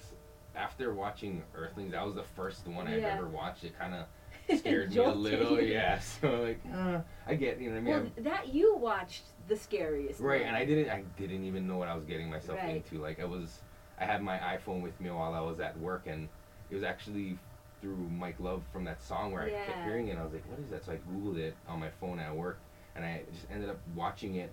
After 0.56 0.92
watching 0.92 1.42
Earthlings, 1.54 1.92
that 1.92 2.04
was 2.04 2.16
the 2.16 2.24
first 2.24 2.66
one 2.66 2.88
I've 2.88 3.04
ever 3.04 3.28
watched. 3.28 3.62
It 3.64 3.78
kind 3.78 3.94
of 3.94 4.58
scared 4.58 4.90
me 4.90 4.96
a 4.96 5.08
little. 5.10 5.60
Yeah, 5.60 6.00
so 6.00 6.42
like, 6.42 6.60
uh, 6.74 6.98
I 7.26 7.34
get, 7.34 7.60
you 7.60 7.68
know 7.70 7.74
what 7.76 7.78
I 7.78 7.82
mean? 7.82 7.92
Well, 7.94 8.02
I'm- 8.02 8.24
that 8.24 8.52
you 8.52 8.74
watched 8.76 9.22
the 9.46 9.56
scariest. 9.56 10.18
Right, 10.20 10.40
one. 10.40 10.48
and 10.48 10.56
I 10.56 10.64
didn't 10.64 10.90
I 10.90 11.02
didn't 11.18 11.44
even 11.44 11.68
know 11.68 11.76
what 11.76 11.86
I 11.88 11.94
was 11.94 12.04
getting 12.04 12.28
myself 12.30 12.58
Right. 12.58 12.76
into. 12.76 13.00
Like 13.00 13.20
I 13.20 13.24
was 13.26 13.60
I 14.00 14.04
had 14.06 14.22
my 14.22 14.38
iPhone 14.38 14.80
with 14.82 14.98
me 15.00 15.10
while 15.10 15.34
I 15.34 15.40
was 15.40 15.60
at 15.60 15.78
work 15.78 16.06
and 16.06 16.28
it 16.70 16.74
was 16.74 16.82
actually 16.84 17.38
through 17.80 17.96
Mike 18.18 18.36
Love 18.38 18.62
from 18.72 18.84
that 18.84 19.02
song 19.02 19.32
where 19.32 19.42
I 19.42 19.50
kept 19.50 19.84
hearing 19.84 20.08
it 20.08 20.18
I 20.18 20.24
was 20.24 20.32
like, 20.32 20.48
What 20.50 20.60
is 20.60 20.70
that? 20.70 20.84
So 20.84 20.92
I 20.92 20.96
Googled 21.10 21.38
it 21.38 21.54
on 21.68 21.80
my 21.80 21.90
phone 22.00 22.18
at 22.18 22.34
work 22.34 22.58
and 22.96 23.04
I 23.04 23.22
just 23.32 23.46
ended 23.52 23.70
up 23.70 23.78
watching 23.94 24.36
it 24.36 24.52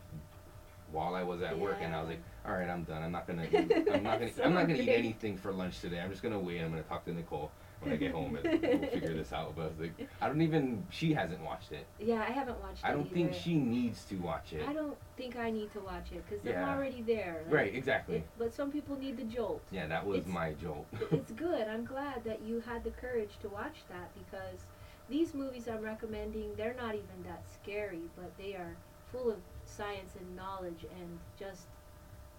while 0.91 1.15
I 1.15 1.23
was 1.23 1.41
at 1.41 1.57
work 1.57 1.78
and 1.82 1.93
I 1.93 1.99
was 1.99 2.09
like, 2.09 2.21
Alright, 2.45 2.69
I'm 2.69 2.84
done. 2.84 3.03
I'm 3.03 3.11
not 3.11 3.28
gonna 3.28 3.43
eat 3.43 3.71
I'm 3.93 4.03
not 4.03 4.19
gonna 4.19 4.34
So 4.36 4.43
I'm 4.43 4.53
not 4.53 4.67
gonna 4.67 4.80
eat 4.80 4.89
anything 4.89 5.38
for 5.38 5.51
lunch 5.51 5.80
today. 5.80 5.99
I'm 5.99 6.09
just 6.09 6.23
gonna 6.23 6.39
wait, 6.39 6.61
I'm 6.61 6.69
gonna 6.69 6.84
talk 6.84 7.05
to 7.05 7.13
Nicole 7.13 7.51
when 7.82 7.93
I 7.93 7.95
get 7.95 8.11
home 8.11 8.36
and 8.36 8.43
we'll 8.61 8.80
figure 8.89 9.13
this 9.13 9.32
out. 9.34 9.55
But 9.55 9.61
I 9.63 9.67
was 9.67 9.80
like 9.80 10.07
I 10.21 10.28
don't 10.28 10.41
even 10.41 10.86
she 10.89 11.13
hasn't 11.13 11.41
watched 11.41 11.71
it. 11.71 11.86
Yeah, 11.99 12.21
I 12.28 12.32
haven't 12.32 12.59
watched 12.61 12.84
it 12.84 12.86
I 12.88 12.91
don't 12.91 13.11
think 13.11 13.34
she 13.34 13.55
needs 13.55 14.03
to 14.05 14.15
watch 14.15 14.53
it. 14.53 14.67
I 14.67 14.73
don't 14.73 14.97
think 15.15 15.36
I 15.38 15.49
need 15.49 15.71
to 15.73 15.80
watch 15.80 16.07
it 16.11 16.23
because 16.28 16.43
Yeah. 16.45 16.63
I'm 16.63 16.78
already 16.78 17.01
there. 17.01 17.41
like, 17.45 17.53
Right, 17.53 17.75
exactly. 17.75 18.17
it- 18.17 18.28
but 18.38 18.53
some 18.53 18.71
people 18.71 18.97
need 18.97 19.17
the 19.17 19.23
jolt. 19.23 19.61
Yeah, 19.71 19.88
that 19.88 20.05
was 20.05 20.19
It's- 20.19 20.34
my 20.34 20.53
jolt. 20.53 20.86
it's 21.11 21.32
good. 21.32 21.67
I'm 21.67 21.86
glad 21.86 22.23
that 22.23 22.41
you 22.41 22.61
had 22.61 22.84
the 22.84 22.91
courage 22.91 23.38
to 23.41 23.49
watch 23.49 23.84
that 23.89 24.09
because 24.15 24.65
these 25.09 25.34
movies 25.34 25.67
I'm 25.67 25.82
recommending, 25.82 26.55
they're 26.55 26.75
not 26.75 26.95
even 26.95 27.23
that 27.25 27.43
scary, 27.61 28.01
but 28.15 28.36
they 28.38 28.53
are 28.55 28.75
full 29.11 29.32
of 29.32 29.38
science 29.65 30.15
and 30.19 30.36
knowledge 30.36 30.86
and 30.99 31.19
just 31.39 31.67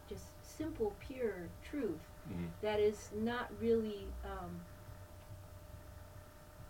just 0.08 0.24
simple, 0.42 0.94
pure 1.06 1.48
truth 1.62 2.00
Mhm. 2.30 2.48
that 2.62 2.80
is 2.80 3.10
not 3.14 3.50
really 3.60 4.06
um, 4.24 4.50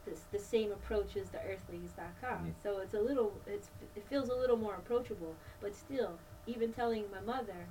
the, 0.08 0.16
the 0.36 0.42
same 0.42 0.72
approach 0.72 1.16
as 1.16 1.28
the 1.30 1.38
earthlings.com. 1.38 2.38
Mhm. 2.46 2.52
So 2.62 2.78
it's 2.78 2.94
a 2.94 3.00
little, 3.00 3.32
it's, 3.46 3.68
it 3.96 4.04
feels 4.08 4.28
a 4.28 4.34
little 4.34 4.56
more 4.56 4.74
approachable, 4.76 5.34
but 5.60 5.74
still, 5.74 6.12
even 6.46 6.72
telling 6.72 7.04
my 7.12 7.20
mother, 7.20 7.66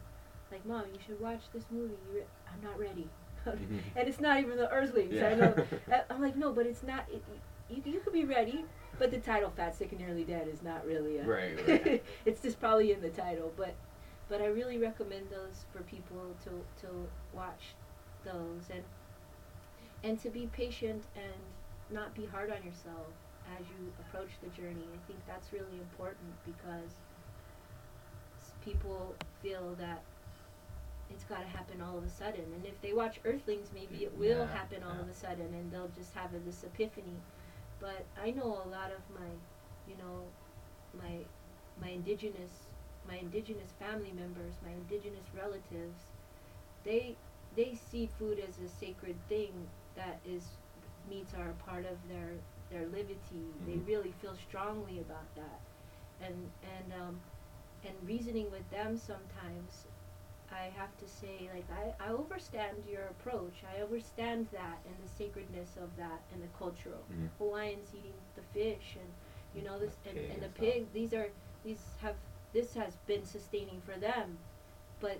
like, 0.52 0.66
mom, 0.66 0.84
you 0.94 1.00
should 1.06 1.20
watch 1.20 1.42
this 1.54 1.66
movie. 1.72 1.96
You, 2.10 2.20
re-. 2.20 2.26
I'm 2.54 2.62
not 2.64 2.80
ready. 2.80 3.10
Mhm. 3.48 3.80
and 3.96 4.08
it's 4.10 4.20
not 4.20 4.40
even 4.42 4.58
the 4.58 4.70
Earthlings. 4.70 5.14
Yeah. 5.14 5.30
I 5.30 5.36
know. 5.36 5.54
I- 5.92 6.04
I'm 6.10 6.22
like, 6.22 6.36
no, 6.36 6.52
but 6.52 6.66
it's 6.66 6.84
not. 6.84 7.06
It, 7.10 7.24
you, 7.70 7.82
you 7.94 8.00
could 8.02 8.12
be 8.12 8.26
ready, 8.26 8.66
but 9.00 9.10
the 9.10 9.20
title 9.20 9.50
"Fat, 9.56 9.74
Sick, 9.74 9.92
and 9.94 10.02
Nearly 10.02 10.26
Dead" 10.26 10.48
is 10.50 10.62
not 10.64 10.86
really 10.86 11.18
a. 11.20 11.24
Right, 11.24 11.58
right. 11.68 12.04
it's 12.26 12.42
just 12.42 12.60
probably 12.60 12.92
in 12.92 13.00
the 13.00 13.10
title, 13.10 13.54
but 13.56 13.74
but 14.28 14.42
I 14.42 14.48
really 14.48 14.78
recommend 14.78 15.30
those 15.30 15.64
for 15.72 15.82
people 15.84 16.36
to 16.44 16.50
to 16.86 17.08
watch 17.34 17.74
those 18.26 18.64
and 18.70 18.84
and 20.04 20.20
to 20.22 20.30
be 20.30 20.48
patient 20.48 21.04
and 21.16 21.34
not 21.90 22.14
be 22.16 22.26
hard 22.26 22.52
on 22.52 22.64
yourself 22.64 23.14
as 23.60 23.68
you 23.70 23.94
approach 24.00 24.32
the 24.42 24.50
journey. 24.50 24.88
I 24.94 25.00
think 25.08 25.20
that's 25.26 25.54
really 25.54 25.80
important 25.80 26.34
because 26.46 26.92
people 28.64 29.16
feel 29.42 29.76
that 29.76 30.04
it's 31.10 31.24
got 31.24 31.42
to 31.42 31.48
happen 31.48 31.82
all 31.82 31.98
of 31.98 32.04
a 32.04 32.10
sudden. 32.10 32.44
And 32.56 32.66
if 32.66 32.80
they 32.82 32.94
watch 32.94 33.20
Earthlings, 33.26 33.72
maybe 33.74 34.04
it 34.04 34.16
will 34.18 34.46
Yeah, 34.46 34.48
happen 34.48 34.84
all 34.84 35.00
of 35.00 35.08
a 35.10 35.14
sudden 35.14 35.54
and 35.54 35.72
they'll 35.72 35.90
just 35.96 36.14
have 36.14 36.34
a, 36.34 36.40
this 36.40 36.64
epiphany. 36.64 37.18
But 37.80 38.06
I 38.22 38.32
know 38.32 38.62
a 38.66 38.68
lot 38.70 38.92
of 38.92 39.02
my, 39.14 39.30
you 39.88 39.96
know, 39.98 40.24
my 40.98 41.26
my 41.82 41.90
indigenous 41.90 42.52
my 43.08 43.18
indigenous 43.18 43.72
family 43.80 44.12
members, 44.12 44.56
my 44.64 44.72
indigenous 44.72 45.26
relatives, 45.36 46.00
they 46.84 47.16
they 47.56 47.74
see 47.76 48.10
food 48.20 48.40
as 48.40 48.60
a 48.60 48.68
sacred 48.68 49.16
thing 49.30 49.68
that 49.96 50.20
is 50.26 50.44
meats 51.10 51.34
are 51.34 51.49
a 51.49 51.64
part 51.70 51.86
of 51.86 51.97
their 52.10 52.32
their 52.70 52.86
livity. 52.88 53.45
They 53.66 53.78
Mhm. 53.78 53.88
really 53.88 54.12
feel 54.12 54.36
strongly 54.36 54.99
about 54.99 55.34
that, 55.36 55.62
and 56.20 56.51
and 56.64 56.93
um, 57.01 57.22
and 57.84 57.95
reasoning 58.08 58.51
with 58.51 58.70
them 58.70 58.97
sometimes, 58.97 59.86
I 60.51 60.66
have 60.80 60.95
to 60.97 61.08
say 61.08 61.49
like 61.53 61.70
I 61.72 61.93
I 62.05 62.10
understand 62.14 62.84
your 62.89 63.05
approach. 63.08 63.64
I 63.64 63.82
understand 63.82 64.47
that 64.51 64.80
and 64.86 64.95
the 65.03 65.08
sacredness 65.10 65.78
of 65.78 65.95
that 65.97 66.22
and 66.32 66.41
the 66.43 66.47
cultural 66.58 67.03
Mhm. 67.12 67.30
Hawaiians 67.38 67.93
eating 67.95 68.16
the 68.36 68.43
fish 68.53 68.97
and 69.01 69.12
you 69.55 69.62
know 69.64 69.80
this 69.80 69.97
and, 70.08 70.18
and 70.18 70.41
the 70.41 70.49
pig. 70.49 70.91
These 70.93 71.14
are 71.14 71.30
these 71.64 71.84
have 72.01 72.16
this 72.53 72.74
has 72.76 72.95
been 73.08 73.26
sustaining 73.26 73.82
for 73.82 73.97
them, 73.97 74.38
but 74.99 75.20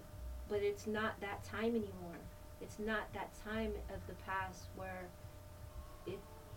but 0.50 0.62
it's 0.64 0.88
not 0.88 1.20
that 1.22 1.44
time 1.44 1.76
anymore. 1.76 2.20
It's 2.62 2.80
not 2.80 3.12
that 3.14 3.32
time 3.44 3.74
of 3.94 4.06
the 4.08 4.16
past 4.26 4.68
where 4.76 5.10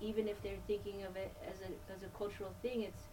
even 0.00 0.28
if 0.28 0.42
they're 0.42 0.62
thinking 0.66 1.02
of 1.04 1.16
it 1.16 1.32
as 1.46 1.60
a 1.60 1.92
as 1.94 2.02
a 2.02 2.08
cultural 2.16 2.52
thing, 2.62 2.82
it's 2.82 3.04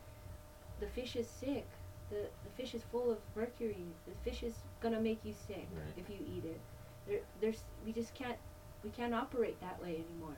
the 0.79 0.87
fish 0.87 1.15
is 1.15 1.27
sick. 1.27 1.65
The 2.09 2.21
the 2.43 2.49
fish 2.55 2.73
is 2.73 2.83
full 2.91 3.11
of 3.11 3.17
mercury. 3.35 3.85
The 4.05 4.29
fish 4.29 4.43
is 4.43 4.55
gonna 4.81 5.01
make 5.01 5.19
you 5.23 5.33
sick 5.33 5.67
Right. 5.75 5.93
if 5.97 6.09
you 6.09 6.17
eat 6.35 6.45
it. 6.45 6.59
There 7.07 7.19
there's 7.41 7.63
we 7.85 7.91
just 7.91 8.13
can't 8.13 8.37
we 8.83 8.89
can't 8.91 9.13
operate 9.13 9.59
that 9.61 9.81
way 9.81 10.03
anymore. 10.05 10.37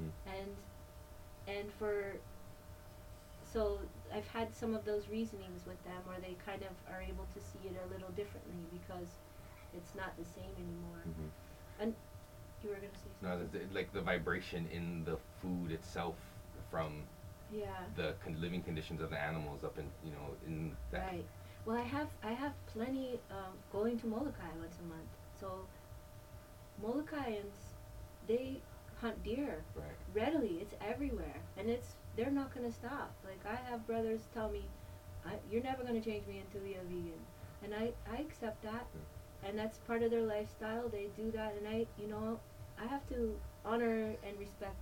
Mm. 0.00 0.10
And 0.26 0.56
and 1.46 1.72
for 1.78 2.16
so 3.52 3.78
I've 4.12 4.26
had 4.28 4.54
some 4.54 4.74
of 4.74 4.84
those 4.84 5.08
reasonings 5.08 5.66
with 5.66 5.82
them 5.84 6.00
where 6.06 6.18
they 6.18 6.34
kind 6.44 6.62
of 6.62 6.74
are 6.92 7.02
able 7.02 7.26
to 7.34 7.40
see 7.40 7.68
it 7.68 7.76
a 7.84 7.92
little 7.92 8.10
differently 8.10 8.58
because 8.72 9.08
it's 9.76 9.94
not 9.94 10.16
the 10.16 10.24
same 10.24 10.50
anymore. 10.56 11.02
Mhm. 11.06 11.30
You 12.64 12.70
were 12.70 12.76
gonna 12.76 12.88
say 12.94 13.10
No, 13.22 13.38
something? 13.38 13.68
the- 13.68 13.74
like 13.74 13.92
the 13.92 14.00
vibration 14.00 14.66
in 14.72 15.04
the 15.04 15.18
food 15.42 15.70
itself 15.70 16.16
from 16.70 17.04
yeah. 17.52 17.84
the 17.96 18.14
con- 18.24 18.40
living 18.40 18.62
conditions 18.62 19.00
of 19.00 19.10
the 19.10 19.18
animals 19.20 19.62
up 19.64 19.78
in 19.78 19.90
you 20.04 20.12
know 20.12 20.34
in 20.46 20.76
that 20.90 21.06
Right. 21.12 21.26
Well, 21.66 21.76
I 21.76 21.82
have 21.82 22.08
I 22.22 22.32
have 22.32 22.52
plenty 22.66 23.20
um, 23.30 23.54
going 23.72 23.98
to 24.00 24.06
Molokai 24.06 24.52
once 24.58 24.78
a 24.80 24.84
month. 24.84 25.08
So 25.40 25.66
Molokaians, 26.82 27.74
they 28.26 28.60
hunt 29.00 29.22
deer 29.22 29.64
right 29.74 29.96
readily. 30.14 30.58
It's 30.60 30.74
everywhere, 30.80 31.40
and 31.56 31.68
it's 31.68 31.96
they're 32.16 32.30
not 32.30 32.54
gonna 32.54 32.72
stop. 32.72 33.12
Like 33.24 33.40
I 33.46 33.56
have 33.70 33.86
brothers 33.86 34.28
tell 34.34 34.48
me, 34.50 34.64
I, 35.24 35.38
"You're 35.50 35.62
never 35.62 35.82
gonna 35.84 36.00
change 36.00 36.26
me 36.26 36.38
into 36.40 36.58
a 36.58 36.82
vegan," 36.84 37.24
and 37.62 37.74
I 37.74 37.92
I 38.10 38.16
accept 38.18 38.62
that, 38.62 38.86
and 39.42 39.58
that's 39.58 39.78
part 39.78 40.02
of 40.02 40.10
their 40.10 40.22
lifestyle. 40.22 40.88
They 40.88 41.08
do 41.16 41.30
that, 41.32 41.54
and 41.56 41.66
I 41.68 41.86
you 41.98 42.08
know 42.08 42.40
I 42.80 42.86
have 42.86 43.06
to 43.08 43.34
honor 43.64 44.14
and 44.26 44.38
respect 44.38 44.76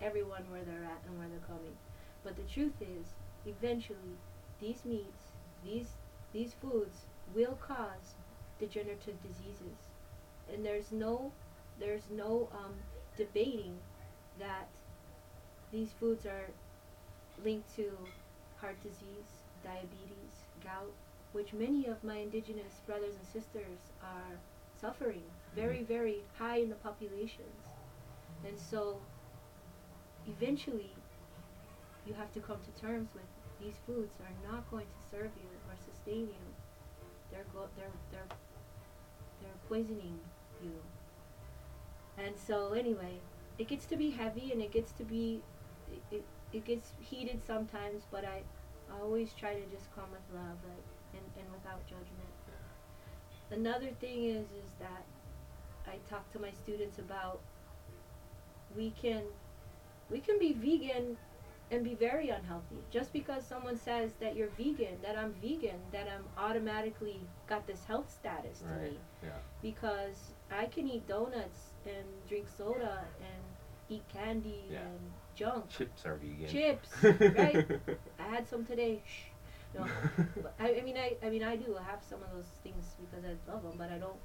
everyone 0.00 0.42
where 0.50 0.62
they're 0.62 0.84
at 0.84 1.02
and 1.06 1.18
where 1.18 1.28
they're 1.28 1.46
coming. 1.46 1.76
But 2.24 2.36
the 2.36 2.42
truth 2.42 2.74
is, 2.80 3.06
eventually, 3.46 4.16
these 4.60 4.84
meats, 4.84 5.32
these 5.64 5.88
these 6.32 6.54
foods 6.54 7.06
will 7.34 7.58
cause 7.60 8.14
degenerative 8.58 9.20
diseases, 9.22 9.78
and 10.52 10.64
there's 10.64 10.92
no 10.92 11.32
there's 11.78 12.08
no 12.10 12.48
um, 12.52 12.74
debating 13.16 13.78
that 14.38 14.68
these 15.70 15.90
foods 15.98 16.26
are 16.26 16.50
linked 17.44 17.74
to 17.76 17.90
heart 18.60 18.80
disease, 18.82 19.42
diabetes, 19.64 20.46
gout, 20.62 20.92
which 21.32 21.52
many 21.52 21.86
of 21.86 22.02
my 22.04 22.16
indigenous 22.18 22.80
brothers 22.86 23.14
and 23.16 23.26
sisters 23.26 23.78
are 24.02 24.38
suffering 24.80 25.22
very, 25.54 25.82
very 25.82 26.22
high 26.38 26.58
in 26.58 26.68
the 26.68 26.76
populations. 26.76 27.64
And 28.46 28.58
so 28.58 28.98
eventually 30.26 30.90
you 32.06 32.14
have 32.14 32.32
to 32.32 32.40
come 32.40 32.58
to 32.64 32.80
terms 32.80 33.08
with 33.14 33.24
these 33.60 33.74
foods 33.86 34.16
are 34.20 34.50
not 34.50 34.68
going 34.70 34.86
to 34.86 35.10
serve 35.10 35.30
you 35.36 35.48
or 35.68 35.76
sustain 35.76 36.26
you. 36.26 36.44
They're 37.30 37.46
go- 37.54 37.68
they're 37.76 37.86
they're 38.10 38.36
they're 39.40 39.60
poisoning 39.68 40.18
you. 40.62 40.72
And 42.18 42.34
so 42.36 42.72
anyway, 42.72 43.20
it 43.58 43.68
gets 43.68 43.86
to 43.86 43.96
be 43.96 44.10
heavy 44.10 44.52
and 44.52 44.60
it 44.60 44.72
gets 44.72 44.92
to 44.92 45.04
be 45.04 45.42
it, 45.90 46.16
it, 46.16 46.24
it 46.52 46.64
gets 46.64 46.92
heated 47.00 47.40
sometimes, 47.46 48.02
but 48.10 48.24
I, 48.24 48.42
I 48.92 49.00
always 49.00 49.32
try 49.32 49.54
to 49.54 49.66
just 49.66 49.94
come 49.94 50.10
with 50.10 50.22
love 50.34 50.58
like 50.68 50.84
and, 51.14 51.24
and 51.38 51.52
without 51.52 51.86
judgment. 51.86 52.32
Another 53.52 53.90
thing 54.00 54.24
is 54.24 54.46
is 54.46 54.72
that 54.80 55.04
I 55.92 55.96
talk 56.08 56.30
to 56.32 56.38
my 56.38 56.50
students 56.50 56.98
about 56.98 57.40
we 58.76 58.90
can 59.00 59.22
we 60.10 60.18
can 60.20 60.38
be 60.38 60.52
vegan 60.54 61.16
and 61.70 61.82
be 61.84 61.94
very 61.94 62.28
unhealthy. 62.28 62.76
Just 62.90 63.12
because 63.12 63.46
someone 63.46 63.78
says 63.78 64.10
that 64.20 64.36
you're 64.36 64.50
vegan, 64.58 64.96
that 65.02 65.16
I'm 65.16 65.32
vegan, 65.40 65.78
that 65.90 66.06
I'm 66.14 66.24
automatically 66.36 67.20
got 67.48 67.66
this 67.66 67.84
health 67.84 68.10
status 68.10 68.58
to 68.60 68.66
right 68.66 68.90
me 68.92 68.98
yeah 69.22 69.30
because 69.62 70.32
I 70.50 70.66
can 70.66 70.88
eat 70.88 71.06
donuts 71.08 71.60
and 71.86 72.04
drink 72.28 72.46
soda 72.56 73.04
and 73.20 73.42
eat 73.88 74.02
candy 74.12 74.64
Yeah. 74.70 74.80
and 74.80 75.00
junk. 75.34 75.68
chips 75.70 76.04
are 76.06 76.16
vegan 76.16 76.48
Chips, 76.48 76.90
right? 77.02 77.66
I 78.18 78.34
had 78.34 78.48
some 78.48 78.64
today. 78.64 79.02
Shh. 79.06 79.28
No, 79.74 79.86
I, 80.60 80.76
I 80.76 80.80
mean, 80.82 80.98
I, 80.98 81.16
I 81.24 81.30
mean, 81.30 81.42
I 81.42 81.56
do 81.56 81.74
have 81.88 82.02
some 82.06 82.22
of 82.22 82.30
those 82.34 82.50
things 82.62 82.94
because 83.00 83.24
I 83.24 83.50
love 83.50 83.62
them, 83.62 83.72
but 83.78 83.90
I 83.90 83.96
don't 83.96 84.20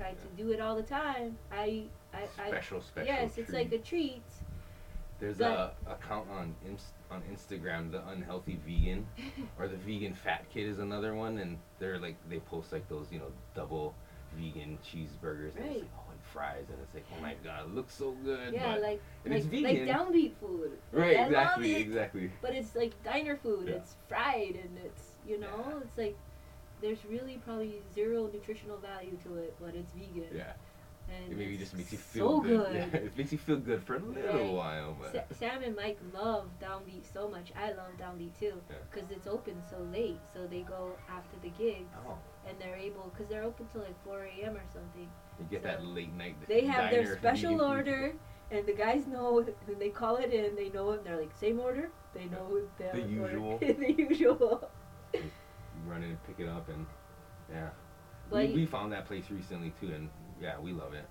try 0.00 0.12
to 0.12 0.42
do 0.42 0.50
it 0.52 0.60
all 0.60 0.76
the 0.76 0.82
time. 0.82 1.36
I, 1.52 1.84
I, 2.14 2.22
I 2.42 2.48
special 2.48 2.80
special 2.80 3.06
yes, 3.06 3.38
it's 3.38 3.52
like 3.52 3.66
a 3.72 3.78
treat. 3.78 3.84
treat. 3.84 4.22
there's 5.20 5.38
but- 5.38 5.76
a 5.86 5.92
account 5.92 6.28
on 6.30 6.54
Inst- 6.66 6.94
on 7.10 7.22
Instagram 7.32 7.90
the 7.90 8.06
unhealthy 8.08 8.58
vegan 8.66 9.06
or 9.58 9.68
the 9.68 9.76
vegan 9.76 10.14
fat 10.14 10.44
kid 10.52 10.66
is 10.68 10.78
another 10.78 11.14
one 11.14 11.38
and 11.38 11.58
they're 11.78 11.98
like 11.98 12.16
they 12.28 12.38
post 12.38 12.72
like 12.72 12.88
those 12.88 13.06
you 13.10 13.18
know 13.18 13.30
double 13.54 13.94
vegan 14.38 14.78
cheeseburgers 14.84 15.56
and 15.56 15.64
Right. 15.64 15.72
it's 15.72 15.82
like 15.82 15.90
oh 15.98 16.10
and 16.12 16.20
fries 16.32 16.64
and 16.68 16.78
it's 16.82 16.94
like 16.94 17.04
oh 17.16 17.20
my 17.20 17.34
god 17.44 17.64
it 17.66 17.74
looks 17.74 17.94
so 17.94 18.12
good 18.24 18.54
yeah, 18.54 18.74
but 18.74 18.82
like 18.82 19.00
and 19.24 19.34
like, 19.34 19.44
it's 19.52 19.62
like 19.64 19.78
downbeat 19.96 20.32
food. 20.40 20.70
right 20.92 21.16
love 21.16 21.26
exactly 21.26 21.72
it. 21.74 21.80
exactly 21.80 22.30
But 22.40 22.54
it's 22.54 22.74
like 22.76 22.92
diner 23.02 23.36
food. 23.36 23.66
Yeah. 23.68 23.74
It's 23.74 23.96
fried 24.08 24.54
and 24.62 24.78
it's 24.84 25.02
you 25.26 25.38
know 25.40 25.64
Yeah. 25.68 25.80
it's 25.82 25.98
like 25.98 26.16
there's 26.80 27.04
really 27.04 27.38
probably 27.44 27.82
zero 27.94 28.28
nutritional 28.32 28.78
value 28.78 29.16
to 29.24 29.36
it, 29.36 29.54
but 29.60 29.74
it's 29.74 29.92
vegan. 29.92 30.30
yeah 30.34 30.52
And 31.10 31.32
it 31.32 31.36
maybe 31.38 31.56
just 31.56 31.74
makes 31.74 31.90
you 31.92 31.98
so 31.98 32.12
feel 32.12 32.40
good, 32.40 32.66
good. 32.72 32.74
Yeah, 32.92 33.06
it 33.08 33.16
makes 33.18 33.32
you 33.32 33.38
feel 33.38 33.56
good 33.70 33.82
for 33.82 33.96
a 33.96 33.98
little 33.98 34.38
Right. 34.44 34.52
while 34.60 34.96
but 35.00 35.12
Sa- 35.12 35.34
Sam 35.40 35.62
and 35.62 35.74
Mike 35.74 35.98
love 36.14 36.46
downbeat 36.62 37.04
so 37.12 37.28
much. 37.28 37.48
I 37.56 37.68
love 37.80 37.92
downbeat 37.98 38.34
too 38.38 38.54
Yeah. 38.70 38.76
because 38.90 39.10
it's 39.10 39.26
open 39.26 39.56
so 39.68 39.78
late. 39.98 40.20
So 40.32 40.46
they 40.46 40.62
go 40.62 40.82
after 41.08 41.36
the 41.42 41.50
gigs 41.62 41.92
oh 42.06 42.16
and 42.46 42.54
they're 42.60 42.76
able 42.88 43.10
because 43.12 43.28
they're 43.30 43.42
open 43.50 43.66
till 43.72 43.82
like 43.82 43.98
4 44.04 44.22
a.m. 44.32 44.54
or 44.56 44.66
something. 44.72 45.08
you 45.38 45.46
get 45.50 45.62
that 45.62 45.84
late 45.84 46.12
night 46.14 46.36
They 46.48 46.64
have 46.66 46.90
their 46.90 47.16
special 47.18 47.60
order, 47.74 48.14
and 48.50 48.62
the 48.66 48.72
guys 48.84 49.06
know 49.06 49.30
when 49.66 49.78
they 49.78 49.90
call 49.90 50.16
it 50.24 50.30
in. 50.32 50.54
They 50.60 50.68
know 50.76 50.92
it. 50.94 51.04
They're 51.04 51.20
like 51.24 51.32
same 51.46 51.58
order. 51.60 51.86
They 52.14 52.26
know 52.34 52.46
they 52.78 52.90
The 52.92 53.18
order. 53.20 53.32
usual. 53.38 53.58
the 53.84 53.92
usual. 54.10 54.70
run 55.90 56.02
in 56.02 56.10
and 56.10 56.22
pick 56.24 56.38
it 56.38 56.48
up 56.48 56.68
and 56.68 56.86
yeah 57.50 57.70
we, 58.30 58.46
we 58.48 58.66
found 58.66 58.92
that 58.92 59.06
place 59.06 59.30
recently 59.30 59.72
too 59.80 59.92
and 59.92 60.08
yeah 60.40 60.58
we 60.58 60.72
love 60.72 60.94
it 60.94 61.06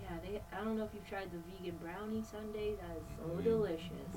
yeah, 0.00 0.16
they. 0.22 0.40
I 0.56 0.64
don't 0.64 0.76
know 0.76 0.84
if 0.84 0.90
you've 0.94 1.06
tried 1.08 1.28
the 1.30 1.38
vegan 1.38 1.76
brownie 1.80 2.22
sundae. 2.22 2.74
That 2.76 2.96
is 2.96 3.06
so 3.16 3.24
Mm. 3.38 3.44
delicious. 3.44 4.14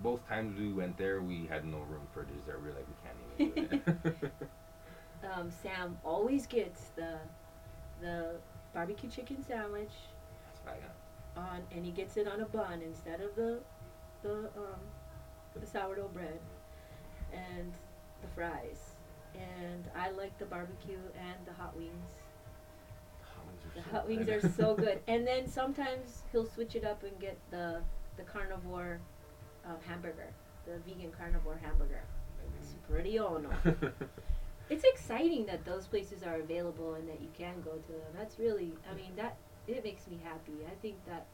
both 0.00 0.26
times 0.28 0.58
we 0.58 0.72
went 0.72 0.96
there 0.96 1.20
we 1.20 1.46
had 1.46 1.64
no 1.64 1.78
room 1.80 2.06
for 2.12 2.24
dessert 2.24 2.60
we 2.62 2.68
were 2.68 2.74
like 2.74 2.86
we 2.88 2.94
can't 3.04 3.16
even 3.38 3.54
do 3.54 3.76
it 4.24 4.32
Um, 5.22 5.50
Sam 5.50 5.98
always 6.04 6.46
gets 6.46 6.88
the 6.96 7.18
the 8.00 8.36
barbecue 8.72 9.08
chicken 9.10 9.42
sandwich 9.42 9.92
That's 10.46 10.60
banging. 10.60 10.90
on, 11.36 11.62
and 11.70 11.84
he 11.84 11.90
gets 11.92 12.16
it 12.16 12.26
on 12.26 12.40
a 12.40 12.46
bun 12.46 12.82
instead 12.82 13.20
of 13.20 13.34
the 13.36 13.58
the 14.22 14.34
um, 14.56 14.80
the 15.54 15.66
sourdough 15.66 16.08
bread, 16.08 16.40
and 17.32 17.72
the 18.22 18.28
fries. 18.28 18.89
And 19.34 19.84
I 19.96 20.10
like 20.10 20.38
the 20.38 20.44
barbecue 20.44 20.98
and 21.18 21.46
the 21.46 21.52
hot 21.52 21.76
wings. 21.76 21.92
The 23.74 23.82
hot 23.82 24.08
wings 24.08 24.26
wings 24.26 24.44
are 24.44 24.48
are 24.48 24.52
so 24.52 24.74
good. 24.84 25.00
And 25.06 25.26
then 25.26 25.46
sometimes 25.46 26.22
he'll 26.32 26.46
switch 26.46 26.74
it 26.74 26.84
up 26.84 27.02
and 27.02 27.18
get 27.20 27.38
the 27.50 27.80
the 28.16 28.22
carnivore 28.24 29.00
uh, 29.64 29.74
hamburger, 29.86 30.28
the 30.66 30.78
vegan 30.86 31.12
carnivore 31.16 31.58
hamburger. 31.62 32.02
It's 32.60 32.74
pretty 32.88 33.18
ono. 33.18 33.50
It's 34.70 34.84
exciting 34.84 35.46
that 35.46 35.64
those 35.64 35.88
places 35.88 36.22
are 36.22 36.36
available 36.36 36.94
and 36.94 37.08
that 37.08 37.20
you 37.20 37.28
can 37.36 37.60
go 37.60 37.72
to 37.72 37.92
them. 37.92 38.12
That's 38.16 38.38
really, 38.38 38.72
I 38.88 38.94
mean, 38.94 39.10
that 39.16 39.36
it 39.66 39.82
makes 39.82 40.06
me 40.06 40.20
happy. 40.22 40.64
I 40.64 40.74
think 40.80 40.94
that, 41.06 41.26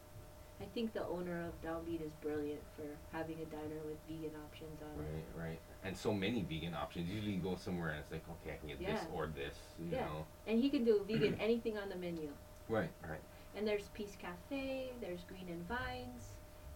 I 0.60 0.64
think 0.74 0.94
the 0.94 1.06
owner 1.06 1.46
of 1.46 1.52
Downbeat 1.62 2.00
is 2.04 2.12
brilliant 2.22 2.60
for 2.76 2.84
having 3.12 3.36
a 3.40 3.44
diner 3.46 3.80
with 3.84 3.98
vegan 4.08 4.34
options 4.46 4.80
on 4.80 5.04
it. 5.04 5.08
Right, 5.36 5.48
right. 5.48 5.58
And 5.84 5.96
so 5.96 6.14
many 6.14 6.42
vegan 6.42 6.74
options. 6.74 7.08
Usually 7.10 7.32
you 7.32 7.40
go 7.40 7.56
somewhere 7.56 7.90
and 7.90 7.98
it's 8.00 8.10
like, 8.10 8.24
okay, 8.42 8.54
I 8.54 8.56
can 8.56 8.68
get 8.68 8.78
this 8.78 9.00
or 9.14 9.26
this, 9.26 9.56
you 9.78 9.90
Yeah. 9.92 10.06
know. 10.06 10.26
And 10.46 10.58
he 10.58 10.70
can 10.70 10.84
do 10.84 11.04
vegan 11.08 11.36
anything 11.40 11.76
on 11.76 11.88
the 11.90 11.96
menu. 11.96 12.30
Right, 12.68 12.90
right. 13.08 13.20
And 13.54 13.66
there's 13.66 13.88
Peace 13.94 14.16
Cafe, 14.18 14.92
there's 15.00 15.20
Greens 15.28 15.50
and 15.50 15.66
Vines, 15.68 16.32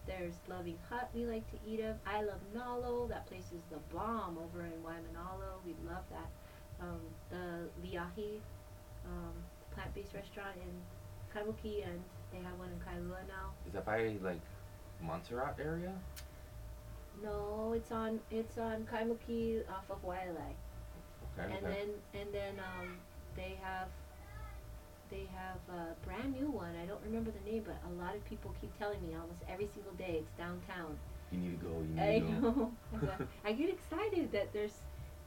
there's 0.07 0.35
Loving 0.47 0.77
Hut 0.89 1.09
we 1.13 1.25
like 1.25 1.47
to 1.51 1.57
eat 1.67 1.79
of. 1.81 1.95
I 2.05 2.23
love 2.23 2.39
Nalo, 2.55 3.07
that 3.09 3.27
place 3.27 3.51
is 3.51 3.61
the 3.71 3.77
bomb 3.95 4.37
over 4.37 4.61
in 4.65 4.71
Waimanalo. 4.83 5.61
We 5.65 5.75
love 5.87 6.03
that. 6.11 6.29
Um, 6.79 7.01
the 7.29 7.69
Liahi, 7.87 8.39
um, 9.05 9.33
plant-based 9.73 10.13
restaurant 10.15 10.55
in 10.57 10.73
Kaimuki, 11.35 11.83
and 11.87 12.01
they 12.31 12.39
have 12.39 12.57
one 12.57 12.69
in 12.69 12.79
Kailua 12.79 13.27
now. 13.27 13.51
Is 13.67 13.73
that 13.73 13.85
by 13.85 14.17
like 14.21 14.39
Monsarrat 15.03 15.59
area? 15.59 15.93
No, 17.23 17.73
it's 17.75 17.91
on 17.91 18.19
it's 18.31 18.57
on 18.57 18.85
Kaimuki 18.91 19.61
off 19.69 19.89
of 19.89 20.03
Waialae. 20.03 20.55
Okay, 21.37 21.53
and 21.55 21.65
okay. 21.65 21.75
then 22.13 22.21
and 22.21 22.33
then 22.33 22.53
um, 22.59 22.97
they 23.35 23.57
have 23.61 23.87
they 25.09 25.27
have 25.35 25.57
a 25.77 25.93
brand 26.05 26.33
new 26.33 26.49
one. 26.49 26.73
I 26.81 26.85
don't 26.85 27.01
remember 27.03 27.31
the 27.31 27.51
name, 27.51 27.63
but 27.65 27.75
a 27.89 27.93
lot 28.01 28.15
of 28.15 28.23
people 28.25 28.53
keep 28.61 28.77
telling 28.79 29.01
me 29.05 29.13
almost 29.13 29.41
every 29.49 29.67
single 29.73 29.93
day 29.93 30.21
it's 30.23 30.31
downtown. 30.37 30.97
you 31.31 31.39
need 31.39 31.59
to 31.59 31.65
go, 31.65 31.73
you 31.81 31.95
need 31.95 32.01
I 32.01 32.19
to 32.19 32.25
go. 32.25 32.49
know. 32.49 32.71
I- 33.45 33.49
I 33.49 33.51
get 33.53 33.69
excited 33.69 34.31
that 34.31 34.53
there's 34.53 34.77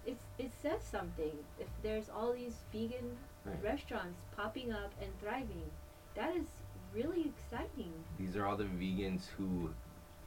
it's 0.07 0.24
it 0.38 0.52
says 0.61 0.82
something. 0.82 1.32
If 1.61 1.68
there's 1.82 2.09
all 2.09 2.32
these 2.32 2.57
vegan 2.72 3.16
Right. 3.44 3.62
restaurants 3.62 4.20
popping 4.34 4.72
up 4.72 4.90
and 5.02 5.11
thriving, 5.20 5.68
that 6.14 6.34
is 6.34 6.46
really 6.95 7.26
exciting. 7.36 7.92
These 8.18 8.36
are 8.36 8.47
all 8.47 8.57
the 8.57 8.64
vegans 8.64 9.28
who 9.36 9.70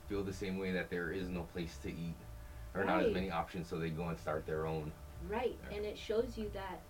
feel 0.07 0.23
the 0.23 0.33
same 0.33 0.57
way 0.57 0.71
that 0.71 0.89
there 0.89 1.11
is 1.11 1.29
no 1.29 1.43
place 1.53 1.77
to 1.83 1.89
eat 1.89 2.15
or 2.75 2.83
not 2.83 3.01
as 3.01 3.13
many 3.13 3.31
options, 3.31 3.67
so 3.67 3.77
they 3.79 3.89
go 3.89 4.09
and 4.09 4.19
start 4.19 4.45
their 4.45 4.67
own. 4.67 4.91
Right, 5.27 5.57
Yeah. 5.69 5.77
and 5.77 5.85
it 5.85 5.97
shows 5.97 6.37
you 6.37 6.49
that 6.53 6.81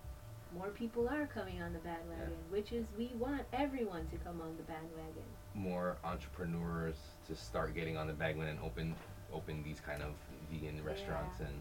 more 0.52 0.68
people 0.68 1.08
are 1.08 1.26
coming 1.26 1.62
on 1.62 1.72
the 1.72 1.78
bandwagon, 1.78 2.36
which 2.50 2.72
is 2.72 2.86
we 2.96 3.06
want 3.18 3.42
everyone 3.52 4.06
to 4.08 4.16
come 4.18 4.40
on 4.40 4.56
the 4.56 4.62
bandwagon. 4.64 5.24
More 5.54 5.96
entrepreneurs 6.04 6.96
to 7.26 7.34
start 7.34 7.74
getting 7.74 7.96
on 7.96 8.06
the 8.06 8.12
bandwagon 8.12 8.56
and 8.56 8.64
open 8.64 8.94
open 9.32 9.62
these 9.62 9.80
kind 9.80 10.02
of 10.02 10.12
vegan 10.50 10.82
restaurants 10.82 11.40
and 11.40 11.60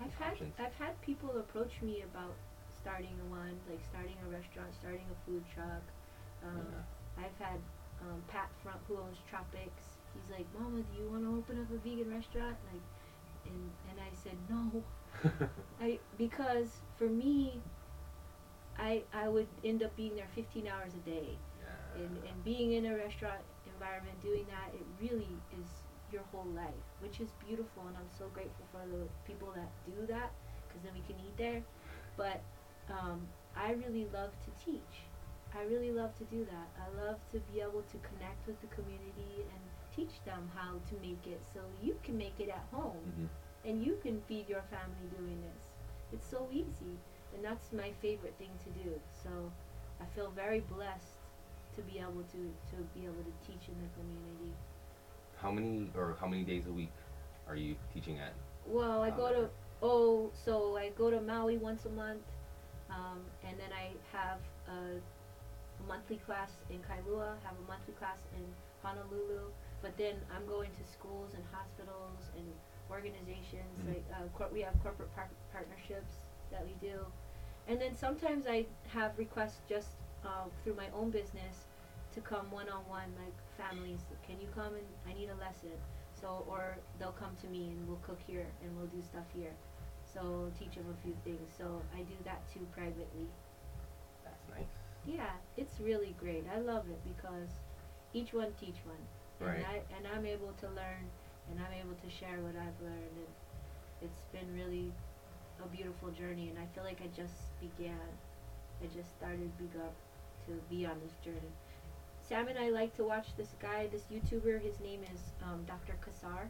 I've 0.00 0.14
had 0.14 0.32
Options. 0.32 0.54
I've 0.58 0.74
had 0.74 1.00
people 1.02 1.30
approach 1.38 1.80
me 1.82 2.02
about 2.02 2.34
starting 2.80 3.16
one, 3.30 3.54
like 3.68 3.80
starting 3.84 4.16
a 4.26 4.30
restaurant, 4.30 4.68
starting 4.80 5.04
a 5.10 5.26
food 5.26 5.44
truck. 5.54 5.82
Um, 6.42 6.56
Yeah. 6.72 6.78
I've 7.18 7.38
had 7.38 7.60
um, 8.00 8.22
Pat 8.28 8.48
Front 8.62 8.78
who 8.88 8.98
owns 8.98 9.18
Tropics. 9.28 9.98
He's 10.14 10.30
like, 10.30 10.46
Mama, 10.58 10.82
do 10.82 11.02
you 11.02 11.08
want 11.08 11.24
to 11.24 11.36
open 11.36 11.60
up 11.62 11.70
a 11.70 11.78
vegan 11.78 12.12
restaurant? 12.12 12.56
Like, 12.72 12.82
and 13.46 13.70
and 13.90 13.98
I 14.00 14.10
said 14.14 14.36
no. 14.48 14.82
I 15.80 15.98
because 16.18 16.80
for 16.96 17.08
me, 17.08 17.60
I 18.78 19.02
I 19.12 19.28
would 19.28 19.48
end 19.64 19.82
up 19.82 19.94
being 19.96 20.16
there 20.16 20.28
15 20.34 20.66
hours 20.66 20.92
a 20.94 21.08
day, 21.08 21.36
yeah. 21.60 22.02
and 22.02 22.16
and 22.16 22.44
being 22.44 22.72
in 22.72 22.86
a 22.86 22.96
restaurant 22.96 23.40
environment, 23.66 24.20
doing 24.22 24.46
that, 24.50 24.74
it 24.74 24.86
really 25.00 25.36
is 25.58 25.68
your 26.12 26.22
whole 26.30 26.46
life, 26.54 26.84
which 27.00 27.20
is 27.20 27.30
beautiful, 27.46 27.82
and 27.88 27.96
I'm 27.96 28.10
so 28.18 28.28
grateful 28.34 28.66
for 28.70 28.86
the 28.86 29.08
people 29.26 29.50
that 29.56 29.70
do 29.86 30.06
that, 30.06 30.30
because 30.68 30.82
then 30.84 30.92
we 30.94 31.00
can 31.00 31.16
eat 31.24 31.36
there. 31.38 31.62
But 32.16 32.42
um, 32.90 33.26
I 33.56 33.72
really 33.72 34.06
love 34.12 34.32
to 34.44 34.64
teach. 34.64 35.08
I 35.54 35.62
really 35.64 35.90
love 35.92 36.14
to 36.18 36.24
do 36.24 36.44
that. 36.46 36.68
I 36.80 37.04
love 37.04 37.18
to 37.32 37.38
be 37.52 37.60
able 37.60 37.82
to 37.82 37.98
connect 37.98 38.46
with 38.46 38.60
the 38.60 38.68
community 38.68 39.44
and 39.52 39.60
teach 39.94 40.22
them 40.24 40.50
how 40.54 40.72
to 40.88 40.94
make 41.06 41.26
it 41.26 41.40
so 41.52 41.60
you 41.82 41.98
can 42.02 42.16
make 42.16 42.40
it 42.40 42.48
at 42.48 42.64
home 42.72 42.96
Mhm. 43.18 43.28
and 43.68 43.84
you 43.84 43.96
can 44.02 44.20
feed 44.22 44.48
your 44.48 44.62
family 44.62 45.06
doing 45.16 45.40
this. 45.42 45.72
It's 46.12 46.26
so 46.26 46.48
easy, 46.50 46.98
and 47.34 47.44
that's 47.44 47.72
my 47.72 47.92
favorite 48.00 48.34
thing 48.38 48.50
to 48.64 48.70
do. 48.70 49.00
So 49.22 49.52
I 50.00 50.06
feel 50.06 50.30
very 50.30 50.60
blessed 50.60 51.18
to 51.74 51.82
be 51.82 51.98
able 51.98 52.22
to 52.24 52.54
to 52.70 52.76
be 52.94 53.04
able 53.04 53.22
to 53.24 53.32
teach 53.46 53.68
in 53.68 53.76
the 53.80 53.88
community. 53.98 54.52
How 55.36 55.50
many 55.50 55.90
or 55.94 56.16
how 56.20 56.26
many 56.26 56.44
days 56.44 56.66
a 56.66 56.72
week 56.72 56.92
are 57.46 57.56
you 57.56 57.76
teaching 57.92 58.18
at? 58.18 58.32
Well, 58.66 59.02
I 59.02 59.10
Oh, 59.10 59.16
go 59.16 59.28
to 59.32 59.50
oh, 59.82 60.30
so 60.34 60.76
I 60.76 60.90
go 60.90 61.10
to 61.10 61.20
Maui 61.20 61.56
once 61.58 61.84
a 61.86 61.90
month, 61.90 62.22
um, 62.90 63.24
and 63.44 63.58
then 63.58 63.72
I 63.72 63.92
have 64.16 64.38
a, 64.68 65.00
a 65.82 65.86
monthly 65.88 66.16
class 66.18 66.50
in 66.70 66.78
Kailua, 66.80 67.36
have 67.44 67.56
a 67.58 67.66
monthly 67.68 67.94
class 67.94 68.18
in 68.36 68.44
Honolulu. 68.82 69.50
But 69.82 69.96
then 69.96 70.14
I'm 70.34 70.46
going 70.46 70.70
to 70.70 70.84
schools 70.92 71.34
and 71.34 71.42
hospitals 71.52 72.30
and 72.36 72.46
organizations. 72.90 73.74
Mhm. 73.82 73.88
Like 73.88 74.04
uh, 74.12 74.28
cor- 74.36 74.50
we 74.52 74.60
have 74.60 74.74
corporate 74.82 75.12
par- 75.14 75.30
partnerships 75.52 76.14
that 76.50 76.64
we 76.64 76.74
do, 76.80 77.06
and 77.66 77.80
then 77.80 77.96
sometimes 77.96 78.46
I 78.46 78.66
have 78.88 79.18
requests 79.18 79.60
just 79.68 79.88
uh, 80.24 80.44
through 80.62 80.74
my 80.76 80.88
own 80.94 81.10
business 81.10 81.64
to 82.14 82.20
come 82.20 82.50
one 82.50 82.68
on 82.68 82.82
one, 82.88 83.10
like 83.18 83.34
families. 83.56 84.00
Can 84.26 84.40
you 84.40 84.48
come 84.54 84.74
and 84.74 84.86
I 85.08 85.12
need 85.18 85.30
a 85.30 85.34
lesson? 85.36 85.76
So, 86.20 86.44
or 86.46 86.76
they'll 86.98 87.18
come 87.18 87.34
to 87.42 87.48
me 87.48 87.70
and 87.70 87.88
we'll 87.88 87.96
cook 88.06 88.20
here 88.26 88.46
and 88.62 88.76
we'll 88.76 88.86
do 88.86 89.02
stuff 89.02 89.24
here. 89.34 89.54
So, 90.14 90.52
teach 90.58 90.74
them 90.76 90.86
a 90.92 91.02
few 91.02 91.16
things. 91.24 91.50
So, 91.58 91.82
I 91.96 92.02
do 92.02 92.14
that 92.24 92.40
too 92.52 92.64
privately. 92.72 93.26
Yeah, 95.06 95.30
it's 95.56 95.80
really 95.80 96.14
great. 96.18 96.44
I 96.54 96.58
love 96.58 96.84
it 96.88 97.00
because 97.04 97.48
each 98.12 98.32
one 98.32 98.52
teach 98.60 98.76
one. 98.84 99.02
And 99.56 99.66
I 99.66 99.82
and 99.96 100.06
I'm 100.06 100.26
able 100.26 100.52
to 100.60 100.66
learn 100.68 101.04
and 101.50 101.58
I'm 101.58 101.72
able 101.72 101.96
to 101.96 102.08
share 102.10 102.38
what 102.40 102.54
I've 102.54 102.80
learned 102.80 103.16
and 103.16 103.32
it's 104.00 104.22
been 104.32 104.52
really 104.54 104.92
a 105.62 105.66
beautiful 105.68 106.10
journey 106.10 106.48
and 106.48 106.58
I 106.58 106.66
feel 106.74 106.84
like 106.84 107.00
I 107.02 107.08
just 107.16 107.34
began. 107.60 107.98
I 108.82 108.86
just 108.86 109.10
started 109.16 109.50
big 109.58 109.74
up 109.80 109.94
to 110.46 110.52
be 110.68 110.84
on 110.86 110.98
this 111.04 111.14
journey. 111.24 111.52
Sam 112.20 112.48
and 112.48 112.58
I 112.58 112.70
like 112.70 112.94
to 112.96 113.04
watch 113.04 113.28
this 113.36 113.54
guy, 113.60 113.88
this 113.90 114.02
YouTuber. 114.12 114.60
His 114.62 114.80
name 114.80 115.00
is 115.12 115.20
um, 115.42 115.64
Dr. 115.66 115.94
Cassar, 116.00 116.48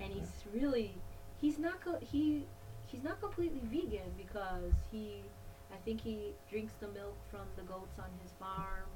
and 0.00 0.12
he's 0.12 0.44
really 0.52 0.94
he's 1.40 1.58
not 1.58 1.80
co- 1.80 1.98
he 2.00 2.46
he's 2.86 3.02
not 3.02 3.20
completely 3.20 3.62
vegan 3.70 4.10
because 4.16 4.72
he 4.90 5.22
I 5.74 5.78
think 5.84 6.00
he 6.00 6.34
drinks 6.50 6.74
the 6.80 6.88
milk 6.88 7.16
from 7.30 7.46
the 7.56 7.62
goats 7.62 7.98
on 7.98 8.10
his 8.22 8.32
farm, 8.38 8.88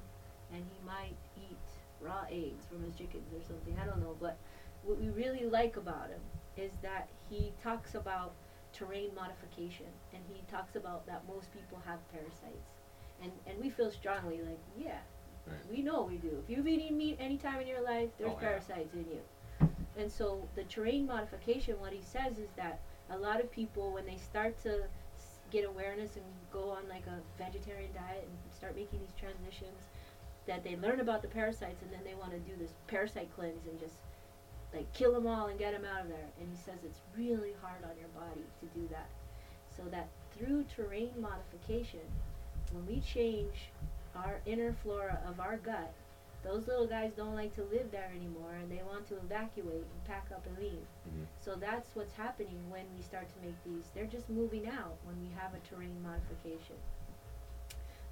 and 0.52 0.64
he 0.72 0.78
might 0.86 1.16
eat 1.36 1.66
raw 2.00 2.24
eggs 2.30 2.66
from 2.70 2.82
his 2.84 2.94
chickens 2.94 3.32
or 3.34 3.42
something. 3.42 3.76
I 3.80 3.84
don't 3.84 4.00
know, 4.00 4.16
but 4.20 4.38
what 4.84 4.98
we 5.00 5.08
really 5.10 5.44
like 5.46 5.76
about 5.76 6.08
him 6.10 6.20
is 6.56 6.72
that 6.82 7.08
he 7.28 7.52
talks 7.62 7.94
about 7.94 8.32
terrain 8.72 9.10
modification, 9.14 9.86
and 10.14 10.22
he 10.32 10.42
talks 10.50 10.76
about 10.76 11.06
that 11.06 11.22
most 11.26 11.52
people 11.52 11.80
have 11.84 11.98
parasites, 12.12 12.70
and 13.22 13.32
and 13.46 13.58
we 13.60 13.68
feel 13.70 13.90
strongly 13.90 14.40
like 14.42 14.60
yeah, 14.78 15.00
Right. 15.46 15.66
we 15.70 15.82
know 15.82 16.02
we 16.02 16.18
do. 16.18 16.38
If 16.44 16.50
you've 16.50 16.66
eaten 16.68 16.96
meat 16.96 17.16
any 17.18 17.36
time 17.38 17.60
in 17.60 17.66
your 17.66 17.82
life, 17.82 18.10
there's 18.18 18.30
Oh, 18.32 18.38
yeah. 18.40 18.48
parasites 18.48 18.94
in 18.94 19.06
you. 19.10 19.22
And 19.96 20.10
so 20.10 20.46
the 20.54 20.64
terrain 20.64 21.06
modification, 21.06 21.80
what 21.80 21.92
he 21.92 22.02
says 22.02 22.38
is 22.38 22.50
that 22.56 22.78
a 23.10 23.16
lot 23.18 23.40
of 23.40 23.50
people, 23.50 23.92
when 23.92 24.06
they 24.06 24.16
start 24.16 24.56
to 24.62 24.86
get 25.51 25.64
awareness 25.64 26.16
and 26.16 26.24
go 26.53 26.70
on 26.70 26.88
like 26.88 27.07
a 27.07 27.18
vegetarian 27.42 27.90
diet 27.94 28.26
and 28.26 28.55
start 28.55 28.76
making 28.76 29.01
these 29.01 29.14
transitions, 29.18 29.88
that 30.46 30.64
they 30.64 30.76
learn 30.76 31.01
about 31.01 31.22
the 31.22 31.28
parasites 31.28 31.82
and 31.82 31.92
then 31.92 32.01
they 32.05 32.14
want 32.14 32.32
to 32.32 32.38
do 32.38 32.57
this 32.59 32.72
parasite 32.86 33.28
cleanse 33.36 33.66
and 33.66 33.78
just 33.78 33.96
like 34.74 34.90
kill 34.92 35.12
them 35.12 35.26
all 35.26 35.46
and 35.46 35.59
get 35.59 35.72
them 35.72 35.84
out 35.84 36.03
of 36.03 36.09
there. 36.09 36.28
And 36.40 36.49
he 36.49 36.57
says 36.57 36.78
it's 36.84 37.01
really 37.16 37.53
hard 37.62 37.84
on 37.84 37.96
your 37.99 38.09
body 38.09 38.44
to 38.61 38.66
do 38.78 38.88
that. 38.90 39.09
So 39.76 39.82
that 39.90 40.09
through 40.36 40.64
terrain 40.74 41.12
modification, 41.20 42.01
when 42.72 42.86
we 42.86 43.01
change 43.01 43.70
our 44.16 44.40
inner 44.46 44.74
flora 44.82 45.20
of 45.28 45.40
our 45.40 45.57
gut, 45.59 45.92
those 46.49 46.66
little 46.66 46.86
guys 46.86 47.12
don't 47.14 47.34
like 47.34 47.55
to 47.55 47.62
live 47.64 47.90
there 47.90 48.11
anymore 48.16 48.53
and 48.61 48.70
they 48.72 48.82
want 48.90 49.07
to 49.09 49.16
evacuate 49.16 49.84
and 49.92 50.05
pack 50.07 50.26
up 50.34 50.44
and 50.46 50.57
leave. 50.59 50.86
Mhm. 51.07 51.26
So 51.44 51.55
that's 51.57 51.94
what's 51.94 52.14
happening 52.14 52.59
when 52.70 52.86
we 52.96 53.03
start 53.03 53.26
to 53.34 53.38
make 53.46 53.59
these. 53.64 53.84
They're 53.94 54.07
just 54.16 54.28
moving 54.30 54.66
out 54.66 54.96
when 55.05 55.20
we 55.20 55.28
have 55.40 55.53
a 55.55 55.61
terrain 55.68 56.03
modification. 56.03 56.76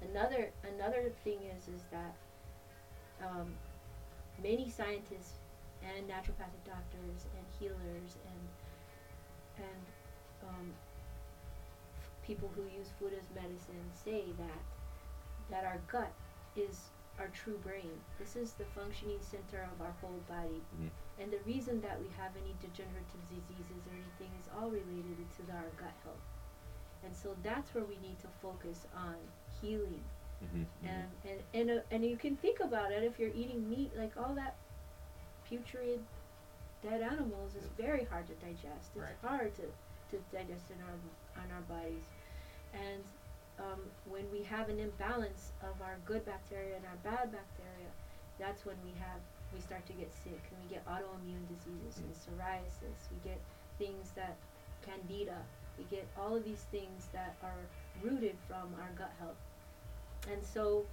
Another 0.01 0.51
another 0.63 1.09
thing 1.23 1.39
is 1.55 1.67
is 1.67 1.81
that 1.91 2.13
um, 3.27 3.55
many 4.43 4.69
scientists 4.69 5.39
and 5.81 6.07
naturopathic 6.07 6.63
doctors 6.65 7.25
and 7.35 7.45
healers 7.59 8.11
and 8.31 9.65
and 9.65 9.83
um, 10.47 10.73
f- 11.99 12.11
people 12.21 12.49
who 12.55 12.61
use 12.77 12.89
food 12.99 13.13
as 13.19 13.25
medicine 13.33 13.85
say 14.05 14.25
that 14.37 14.61
that 15.49 15.65
our 15.65 15.79
gut 15.87 16.11
is 16.55 16.89
our 17.19 17.27
true 17.29 17.57
brain. 17.63 17.91
This 18.19 18.35
is 18.35 18.53
the 18.53 18.65
functioning 18.65 19.19
center 19.21 19.67
of 19.73 19.81
our 19.81 19.93
whole 20.01 20.21
body. 20.27 20.61
Mhm. 20.79 20.89
And 21.19 21.31
the 21.31 21.39
reason 21.39 21.81
that 21.81 21.99
we 21.99 22.09
have 22.09 22.35
any 22.37 22.53
degenerative 22.61 23.23
diseases 23.29 23.87
or 23.87 23.93
anything 23.93 24.31
is 24.39 24.47
all 24.55 24.69
related 24.69 25.29
to 25.37 25.51
our 25.53 25.69
gut 25.77 25.93
health. 26.03 26.21
And 27.03 27.15
so 27.15 27.35
that's 27.43 27.73
where 27.73 27.83
we 27.85 27.97
need 27.97 28.19
to 28.19 28.27
focus 28.41 28.85
on 28.95 29.15
healing 29.61 30.03
Mm-hmm. 30.43 30.63
and 30.87 31.09
and 31.25 31.43
and, 31.55 31.71
uh, 31.79 31.81
and 31.89 32.05
you 32.05 32.15
can 32.15 32.35
think 32.37 32.59
about 32.59 32.91
it 32.91 33.01
if 33.03 33.17
you're 33.17 33.33
eating 33.33 33.67
meat 33.67 33.91
like 33.97 34.15
all 34.17 34.35
that 34.35 34.55
putrid 35.49 35.99
dead 36.83 37.01
animals 37.01 37.55
is 37.55 37.67
very 37.77 38.03
hard 38.05 38.27
to 38.27 38.33
digest 38.35 38.91
it's 38.95 38.95
Right. 38.95 39.15
hard 39.23 39.55
to, 39.55 39.63
to 40.11 40.23
digest 40.31 40.69
in 40.69 40.77
our 40.83 41.41
on 41.43 41.51
our 41.51 41.61
bodies 41.61 42.03
and 42.73 43.03
um, 43.59 43.81
when 44.05 44.23
we 44.31 44.43
have 44.43 44.69
an 44.69 44.79
imbalance 44.79 45.51
of 45.61 45.81
our 45.81 45.97
good 46.05 46.25
bacteria 46.25 46.75
and 46.75 46.85
our 46.85 46.97
bad 47.03 47.31
bacteria 47.31 47.89
that's 48.39 48.65
when 48.65 48.75
we 48.85 48.91
have 48.99 49.21
we 49.53 49.61
start 49.61 49.85
to 49.87 49.93
get 49.93 50.11
sick 50.13 50.41
and 50.51 50.57
we 50.63 50.69
get 50.69 50.85
autoimmune 50.85 51.47
diseases 51.47 52.01
and 52.03 52.11
psoriasis. 52.13 53.09
We 53.11 53.17
get 53.23 53.39
things 53.77 54.11
that 54.15 54.35
candida. 54.85 55.37
We 55.77 55.85
get 55.85 56.07
all 56.19 56.35
of 56.35 56.43
these 56.43 56.65
things 56.71 57.07
that 57.13 57.35
are 57.43 57.63
rooted 58.03 58.35
from 58.47 58.73
our 58.81 58.89
gut 58.97 59.11
health. 59.19 59.37
And 60.31 60.43
so, 60.43 60.85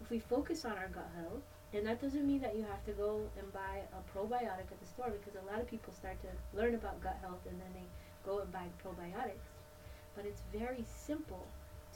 if 0.00 0.10
we 0.10 0.18
focus 0.18 0.64
on 0.64 0.72
our 0.72 0.88
gut 0.88 1.10
health, 1.16 1.42
and 1.72 1.86
that 1.86 2.00
doesn't 2.00 2.26
mean 2.26 2.40
that 2.40 2.56
you 2.56 2.62
have 2.62 2.84
to 2.86 2.92
go 2.92 3.20
and 3.38 3.52
buy 3.52 3.82
a 3.94 4.18
probiotic 4.18 4.66
at 4.72 4.80
the 4.80 4.86
store 4.86 5.10
because 5.10 5.38
a 5.40 5.46
lot 5.46 5.60
of 5.60 5.68
people 5.68 5.92
start 5.92 6.16
to 6.22 6.58
learn 6.58 6.74
about 6.74 7.00
gut 7.00 7.16
health 7.22 7.46
and 7.48 7.60
then 7.60 7.68
they 7.74 7.86
go 8.26 8.40
and 8.40 8.50
buy 8.50 8.66
probiotics. 8.82 9.46
But 10.16 10.26
it's 10.26 10.42
very 10.52 10.84
simple 10.84 11.46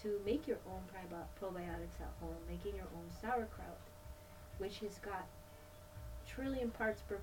to 0.05 0.21
make 0.25 0.47
your 0.47 0.59
own 0.71 0.83
probiotics 1.41 1.99
at 2.01 2.13
home, 2.21 2.37
making 2.49 2.77
your 2.77 2.87
own 2.95 3.09
sauerkraut, 3.21 3.81
which 4.59 4.79
has 4.81 4.99
got 4.99 5.27
trillion 6.27 6.71
parts 6.71 7.03
per 7.09 7.19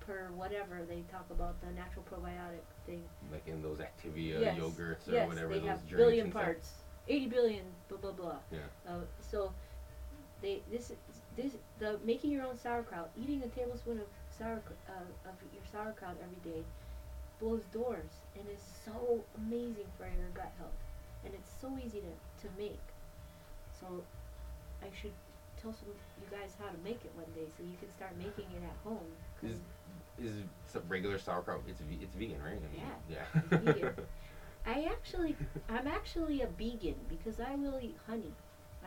per 0.00 0.28
whatever 0.36 0.80
they 0.88 1.02
talk 1.10 1.26
about 1.30 1.58
the 1.62 1.70
natural 1.72 2.04
probiotic 2.10 2.64
thing. 2.86 3.02
Like 3.32 3.46
in 3.46 3.62
those 3.62 3.78
Activia 3.78 4.40
Yes, 4.40 4.58
yogurts 4.58 5.08
or 5.08 5.12
yes, 5.12 5.28
whatever 5.28 5.54
they 5.54 5.60
those 5.60 5.68
have 5.68 5.88
drinks 5.88 5.96
billion 5.96 6.24
and 6.24 6.32
stuff. 6.32 6.42
parts, 6.44 6.70
eighty 7.08 7.26
billion, 7.26 7.64
blah 7.88 7.98
blah 7.98 8.12
blah. 8.12 8.36
Yeah. 8.52 8.58
Uh, 8.88 9.00
so, 9.30 9.52
they 10.42 10.60
this 10.70 10.92
this 11.36 11.52
the 11.78 11.98
making 12.04 12.30
your 12.30 12.44
own 12.44 12.58
sauerkraut, 12.58 13.10
eating 13.20 13.42
a 13.42 13.48
tablespoon 13.48 13.98
of 13.98 14.06
sauerkraut 14.38 14.78
uh, 14.88 15.28
of 15.30 15.34
your 15.54 15.64
sauerkraut 15.72 16.16
every 16.22 16.40
day, 16.52 16.62
blows 17.40 17.64
doors 17.72 18.12
and 18.36 18.44
is 18.52 18.62
so 18.84 19.24
amazing 19.38 19.88
for 19.96 20.04
your 20.04 20.28
gut 20.34 20.52
health, 20.58 20.76
and 21.24 21.34
it's 21.34 21.50
so 21.60 21.68
easy 21.84 22.00
to 22.00 22.46
to 22.46 22.48
make. 22.58 22.80
So, 23.80 24.04
I 24.82 24.86
should 25.00 25.12
tell 25.60 25.72
some 25.72 25.88
you 26.20 26.28
guys 26.30 26.50
how 26.58 26.66
to 26.66 26.78
make 26.84 27.00
it 27.04 27.12
one 27.14 27.26
day 27.34 27.48
so 27.56 27.64
you 27.64 27.76
can 27.80 27.90
start 27.92 28.12
making 28.18 28.46
it 28.56 28.62
at 28.64 28.76
home. 28.84 29.08
Is 29.42 29.58
is 30.18 30.44
regular 30.88 31.18
sauerkraut? 31.18 31.62
It's 31.68 31.80
it's 32.00 32.14
vegan, 32.14 32.40
right? 32.42 32.58
I 32.58 32.68
mean, 32.72 32.82
Yeah, 33.08 33.72
Yeah. 33.74 33.90
I 34.66 34.88
actually, 34.90 35.36
I'm 35.68 35.86
actually 35.86 36.40
a 36.40 36.46
vegan 36.46 36.94
because 37.10 37.38
I 37.38 37.54
will 37.54 37.78
eat 37.82 37.96
honey. 38.06 38.32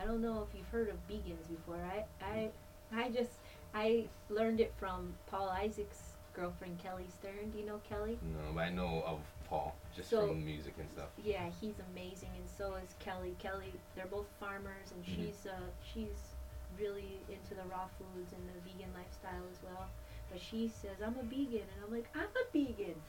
I 0.00 0.04
don't 0.04 0.20
know 0.20 0.46
if 0.48 0.56
you've 0.56 0.68
heard 0.68 0.88
of 0.88 0.96
vegans 1.08 1.48
before. 1.48 1.76
I, 1.76 2.04
I, 2.24 2.50
I 2.92 3.10
just, 3.10 3.30
I 3.74 4.06
learned 4.28 4.60
it 4.60 4.72
from 4.76 5.14
Paul 5.26 5.48
Isaac's 5.50 6.16
girlfriend 6.34 6.78
Kelly 6.78 7.06
Stern. 7.08 7.50
Do 7.50 7.58
you 7.58 7.66
know 7.66 7.80
Kelly? 7.88 8.18
no, 8.22 8.52
but 8.54 8.60
I 8.60 8.70
know 8.70 9.02
of 9.06 9.20
Paul 9.48 9.74
just 9.94 10.10
So- 10.10 10.28
from 10.28 10.44
music 10.44 10.74
and 10.78 10.88
stuff. 10.90 11.08
Yeah, 11.22 11.48
he's 11.60 11.78
amazing, 11.90 12.30
and 12.36 12.48
so 12.48 12.74
is 12.74 12.94
Kelly. 12.98 13.34
Kelly, 13.38 13.72
they're 13.94 14.06
both 14.06 14.28
farmers, 14.38 14.92
and 14.92 15.04
Mhm. 15.04 15.14
she's, 15.14 15.46
uh, 15.46 15.70
she's 15.82 16.34
really 16.78 17.20
into 17.28 17.54
the 17.54 17.64
raw 17.64 17.88
foods 17.98 18.32
and 18.32 18.48
the 18.48 18.60
vegan 18.60 18.92
lifestyle 18.94 19.42
as 19.50 19.62
well. 19.62 19.88
But 20.30 20.40
she 20.40 20.68
says 20.68 21.00
I'm 21.02 21.18
a 21.18 21.22
vegan, 21.22 21.66
and 21.74 21.84
I'm 21.84 21.90
like 21.90 22.08
I'm 22.14 22.28
a 22.28 22.44
vegan. 22.52 23.00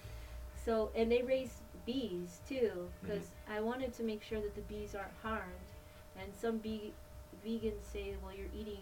So 0.56 0.92
and 0.96 1.12
they 1.12 1.22
raise 1.22 1.62
bees 1.86 2.40
too, 2.48 2.90
because 3.02 3.32
I 3.48 3.60
wanted 3.60 3.94
to 3.96 4.04
make 4.04 4.24
sure 4.24 4.40
that 4.42 4.56
the 4.56 4.62
bees 4.62 4.96
aren't 4.96 5.14
harmed. 5.22 5.54
And 6.18 6.34
some 6.36 6.60
ve- 6.60 6.94
vegans 7.46 7.84
say, 7.84 8.16
well, 8.24 8.34
you're 8.34 8.48
eating 8.54 8.82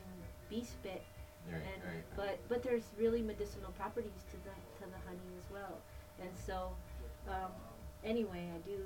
bee 0.49 0.63
spit, 0.63 1.03
Right, 1.51 1.61
and 1.61 1.83
right. 1.83 2.03
but 2.15 2.47
but 2.47 2.61
there's 2.63 2.83
really 2.97 3.21
medicinal 3.23 3.71
properties 3.71 4.23
to 4.31 4.37
the 4.37 4.53
to 4.85 4.91
the 4.91 4.99
honey 5.07 5.35
as 5.37 5.51
well. 5.51 5.79
And 6.21 6.35
so, 6.37 6.75
um, 7.27 7.51
anyway, 8.03 8.49
I 8.55 8.59
do 8.67 8.77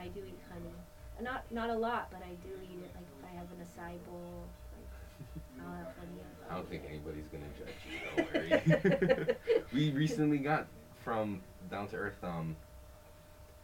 I 0.00 0.08
do 0.08 0.20
eat 0.26 0.38
honey. 0.52 0.74
Not 1.20 1.44
not 1.50 1.70
a 1.70 1.74
lot, 1.74 2.08
but 2.10 2.22
I 2.22 2.34
do 2.42 2.50
eat 2.62 2.78
it. 2.82 2.90
Like 2.94 3.04
if 3.18 3.24
I 3.30 3.34
have 3.36 3.46
an 3.50 3.58
acai 3.64 4.04
bowl, 4.06 4.46
like 4.72 5.64
I'll 5.66 5.74
have 5.74 5.86
honey. 5.98 6.20
I 6.50 6.54
don't 6.54 6.68
think 6.68 6.82
anybody's 6.88 7.26
gonna 7.28 7.44
judge 7.58 7.74
you. 7.84 7.98
Don't 8.04 9.20
worry. 9.20 9.36
we 9.74 9.90
recently 9.92 10.38
got 10.38 10.66
from 11.04 11.42
Down 11.70 11.88
to 11.88 11.96
Earth 11.96 12.22
um 12.24 12.56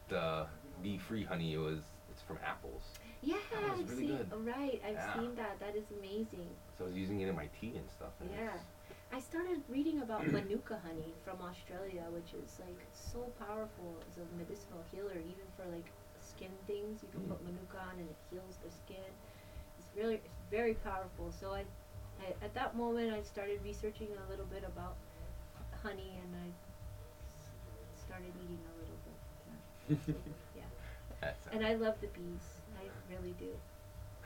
the 0.09 0.47
bee 0.83 0.99
free 0.99 1.25
honey. 1.25 1.55
It 1.55 1.59
was 1.59 1.81
it's 2.11 2.23
from 2.23 2.39
apples. 2.45 2.83
Yeah, 3.23 3.37
That 3.53 3.71
was 3.73 3.81
I've 3.81 3.91
really 3.91 4.03
seen. 4.09 4.17
good. 4.19 4.47
Right, 4.47 4.81
I've 4.87 4.93
Yeah. 4.95 5.15
seen 5.15 5.35
that. 5.37 5.59
That 5.59 5.75
is 5.77 5.85
amazing. 5.99 6.49
So 6.79 6.85
I 6.85 6.89
was 6.89 6.97
using 6.97 7.21
it 7.21 7.29
in 7.29 7.35
my 7.35 7.49
tea 7.61 7.75
and 7.77 7.91
stuff. 7.91 8.13
and 8.21 8.31
Yeah. 8.31 8.53
It's- 9.11 9.17
I 9.17 9.21
started 9.21 9.63
reading 9.69 10.03
about 10.03 10.27
manuka 10.31 10.79
honey 10.85 11.15
from 11.25 11.41
Australia, 11.43 12.05
which 12.11 12.33
is 12.35 12.59
like 12.61 12.79
so 12.93 13.21
powerful 13.39 13.97
as 14.09 14.19
a 14.19 14.27
medicinal 14.37 14.83
healer, 14.93 15.19
even 15.19 15.47
for 15.57 15.65
like 15.75 15.87
skin 16.21 16.51
things. 16.67 17.03
You 17.03 17.09
can 17.13 17.21
Mm. 17.23 17.29
put 17.29 17.43
manuka 17.45 17.79
on 17.79 17.99
and 17.99 18.09
it 18.11 18.17
heals 18.31 18.57
the 18.65 18.71
skin. 18.71 19.11
It's 19.79 19.89
really, 19.97 20.17
it's 20.17 20.35
very 20.51 20.75
powerful. 20.75 21.31
So 21.33 21.53
I, 21.55 21.65
I, 22.21 22.35
at 22.45 22.55
that 22.55 22.77
moment, 22.77 23.13
I 23.13 23.23
started 23.23 23.61
researching 23.63 24.09
a 24.27 24.31
little 24.31 24.47
bit 24.47 24.65
about 24.65 24.97
honey, 25.83 26.19
and 26.23 26.35
I 26.37 26.49
started 28.07 28.33
eating 28.43 28.59
a 28.73 28.75
little 28.81 28.99
bit. 29.07 30.25
Yeah. 30.57 30.63
That's- 31.21 31.49
And 31.53 31.65
I 31.65 31.75
love 31.75 32.01
the 32.01 32.09
bees. 32.09 32.63
I 32.79 32.89
really 33.15 33.35
do. 33.39 33.55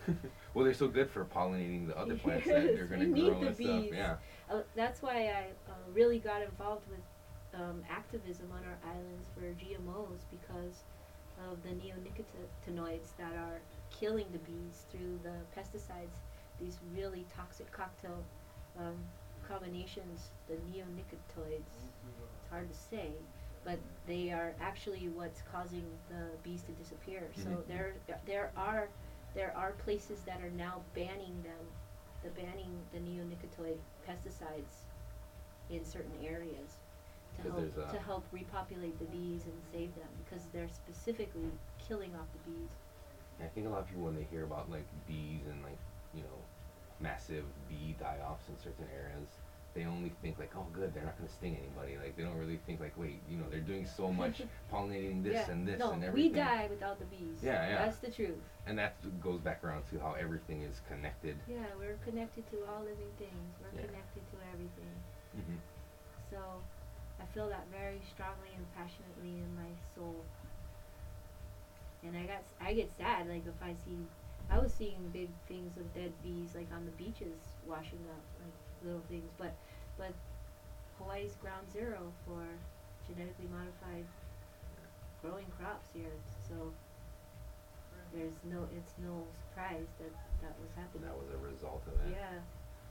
well, 0.55 0.64
they're 0.64 0.72
so 0.74 0.89
good 0.89 1.11
for 1.11 1.24
pollinating 1.24 1.87
the 1.87 1.97
other 1.99 2.16
plants 2.16 2.47
that 2.47 2.62
they're 2.74 2.87
gonna 2.87 3.05
we 3.05 3.11
need 3.12 3.28
grow 3.31 3.41
the 3.41 3.47
and 3.49 3.57
stuff. 3.57 3.66
bees. 3.83 3.93
Yeah. 3.93 4.16
Uh, 4.51 4.62
that's 4.74 5.03
why 5.03 5.28
I 5.28 5.70
uh, 5.70 5.74
really 5.92 6.18
got 6.18 6.42
involved 6.42 6.86
with 6.90 7.01
um, 7.55 7.82
activism 7.88 8.53
on 8.53 8.64
our 8.64 8.78
islands 8.90 9.28
for 9.34 9.42
GMOs 9.42 10.20
because 10.30 10.82
of 11.51 11.62
the 11.62 11.70
neonicotinoids 11.70 13.16
that 13.18 13.34
are 13.36 13.61
killing 13.90 14.26
the 14.32 14.38
bees 14.38 14.86
through 14.90 15.18
the 15.22 15.34
pesticides. 15.57 16.18
These 16.61 16.78
really 16.94 17.26
toxic 17.34 17.70
cocktail 17.70 18.24
um, 18.78 18.96
combinations, 19.48 20.30
the 20.48 20.55
neonicotinoids. 20.55 21.90
It's 22.40 22.48
hard 22.51 22.68
to 22.68 22.76
say, 22.76 23.12
but 23.64 23.78
they 24.07 24.30
are 24.30 24.55
actually 24.61 25.09
what's 25.09 25.42
causing 25.42 25.84
the 26.09 26.26
bees 26.42 26.62
to 26.62 26.72
disappear. 26.72 27.30
So 27.34 27.51
Mhm. 27.51 27.66
there, 27.66 27.94
there 28.26 28.51
are, 28.57 28.88
there 29.34 29.57
are 29.57 29.72
places 29.72 30.22
that 30.24 30.40
are 30.40 30.51
now 30.51 30.82
banning 30.94 31.42
them 31.42 31.64
the 32.23 32.31
banning 32.31 32.73
the 32.93 32.99
neonicotinoid 32.99 33.79
pesticides 34.07 34.85
in 35.71 35.85
certain 35.85 36.12
areas 36.25 36.77
to 37.37 37.51
help 37.51 37.79
uh, 37.79 37.93
to 37.93 37.99
help 38.01 38.25
repopulate 38.33 38.99
the 38.99 39.05
bees 39.07 39.43
and 39.45 39.55
save 39.73 39.95
them 39.95 40.09
because 40.25 40.45
they're 40.53 40.68
specifically 40.68 41.51
killing 41.79 42.11
off 42.14 42.27
the 42.33 42.51
bees. 42.51 42.71
I 43.43 43.47
think 43.47 43.66
a 43.66 43.71
lot 43.71 43.81
of 43.81 43.89
people 43.89 44.05
when 44.05 44.14
they 44.14 44.27
hear 44.31 44.45
about 44.45 44.71
like 44.71 44.85
bees 45.07 45.47
and 45.49 45.62
like 45.62 45.79
you 46.14 46.23
know 46.23 46.39
massive 47.01 47.45
bee 47.68 47.95
die-offs 47.99 48.49
in 48.49 48.59
certain 48.59 48.85
areas, 48.95 49.29
they 49.75 49.85
only 49.85 50.12
think 50.23 50.39
like, 50.39 50.51
oh, 50.57 50.66
good, 50.73 50.93
they're 50.93 51.05
not 51.05 51.16
gonna 51.16 51.31
sting 51.31 51.57
anybody. 51.57 51.97
Like 51.97 52.16
they 52.16 52.23
don't 52.23 52.37
really 52.37 52.59
think 52.66 52.81
like, 52.81 52.97
wait, 52.99 53.21
you 53.31 53.39
know, 53.39 53.45
they're 53.51 53.61
doing 53.61 53.87
so 53.87 54.12
much 54.12 54.43
pollinating 54.73 55.23
this 55.23 55.35
yeah. 55.35 55.51
and 55.51 55.66
this 55.66 55.79
no, 55.79 55.93
and 55.93 56.03
everything. 56.05 56.33
we 56.33 56.37
die 56.39 56.66
without 56.68 56.99
the 56.99 57.05
bees. 57.07 57.39
Yeah, 57.43 57.68
yeah. 57.68 57.85
That's 57.85 57.99
the 57.99 58.11
truth. 58.11 58.43
And 58.66 58.79
that 58.79 58.97
goes 59.23 59.41
back 59.41 59.62
around 59.62 59.85
to 59.91 59.99
how 60.01 60.14
everything 60.18 60.62
is 60.62 60.81
connected. 60.89 61.37
Yeah, 61.49 61.66
we're 61.79 61.99
connected 62.05 62.51
to 62.51 62.57
all 62.68 62.81
living 62.83 63.12
things. 63.18 63.51
We're 63.62 63.79
Yeah. 63.81 63.87
connected 63.87 64.23
to 64.33 64.37
everything. 64.53 64.95
hmm 65.35 65.59
So 66.31 66.39
I 67.21 67.25
feel 67.33 67.49
that 67.49 67.66
very 67.71 68.01
strongly 68.11 68.51
and 68.57 68.66
passionately 68.75 69.39
in 69.39 69.55
my 69.55 69.71
soul. 69.95 70.25
And 72.03 72.16
I 72.16 72.25
got 72.25 72.43
I 72.61 72.73
get 72.73 72.91
sad 72.97 73.29
like 73.29 73.47
if 73.47 73.61
I 73.62 73.75
see 73.85 73.99
I 74.51 74.59
was 74.59 74.73
seeing 74.73 74.99
big 75.12 75.29
things 75.47 75.77
of 75.77 75.93
dead 75.95 76.12
bees 76.25 76.55
like 76.57 76.66
on 76.75 76.85
the 76.87 76.93
beaches 76.93 77.39
washing 77.66 78.01
up 78.11 78.25
like 78.43 78.55
little 78.85 79.03
things, 79.09 79.31
but 79.39 79.55
but 79.99 80.12
Hawaii's 80.99 81.35
ground 81.43 81.66
zero 81.72 82.12
for 82.26 82.43
genetically 83.07 83.47
modified 83.51 84.05
growing 85.22 85.47
crops 85.59 85.89
here. 85.95 86.12
So 86.49 86.55
there's 88.14 88.35
no 88.51 88.66
it's 88.76 88.95
no 88.99 89.22
surprise 89.39 89.87
that 89.99 90.11
that 90.43 90.55
was 90.61 90.70
happening. 90.76 91.05
That 91.09 91.16
was 91.16 91.28
a 91.33 91.39
result 91.53 91.83
of 91.87 91.95
it. 92.07 92.16
yeah. 92.16 92.39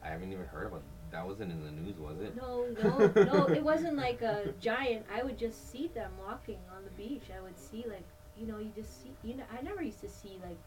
I 0.01 0.07
haven't 0.07 0.31
even 0.31 0.45
heard 0.45 0.67
about 0.67 0.81
that. 1.11 1.27
Wasn't 1.27 1.51
in 1.51 1.61
the 1.61 1.71
news, 1.71 1.97
was 1.99 2.21
it? 2.21 2.33
No, 2.37 2.67
no, 2.83 3.23
no. 3.23 3.45
It 3.47 3.61
wasn't 3.61 3.97
like 3.97 4.21
a 4.21 4.53
giant. 4.61 5.05
I 5.13 5.23
would 5.23 5.37
just 5.37 5.69
see 5.71 5.87
them 5.93 6.11
walking 6.25 6.57
on 6.73 6.83
the 6.85 6.91
beach. 6.91 7.23
I 7.37 7.41
would 7.41 7.57
see 7.59 7.83
like 7.87 8.05
you 8.37 8.47
know 8.47 8.59
you 8.59 8.71
just 8.75 9.01
see 9.03 9.11
you 9.23 9.35
know 9.35 9.43
I 9.57 9.61
never 9.61 9.81
used 9.81 9.99
to 10.01 10.09
see 10.09 10.37
like 10.41 10.57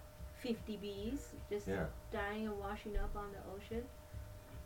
50 0.42 0.76
bees 0.78 1.28
just 1.48 1.66
Yeah. 1.68 1.86
dying 2.12 2.46
and 2.48 2.58
washing 2.58 2.96
up 2.98 3.14
on 3.16 3.28
the 3.32 3.38
ocean. 3.56 3.84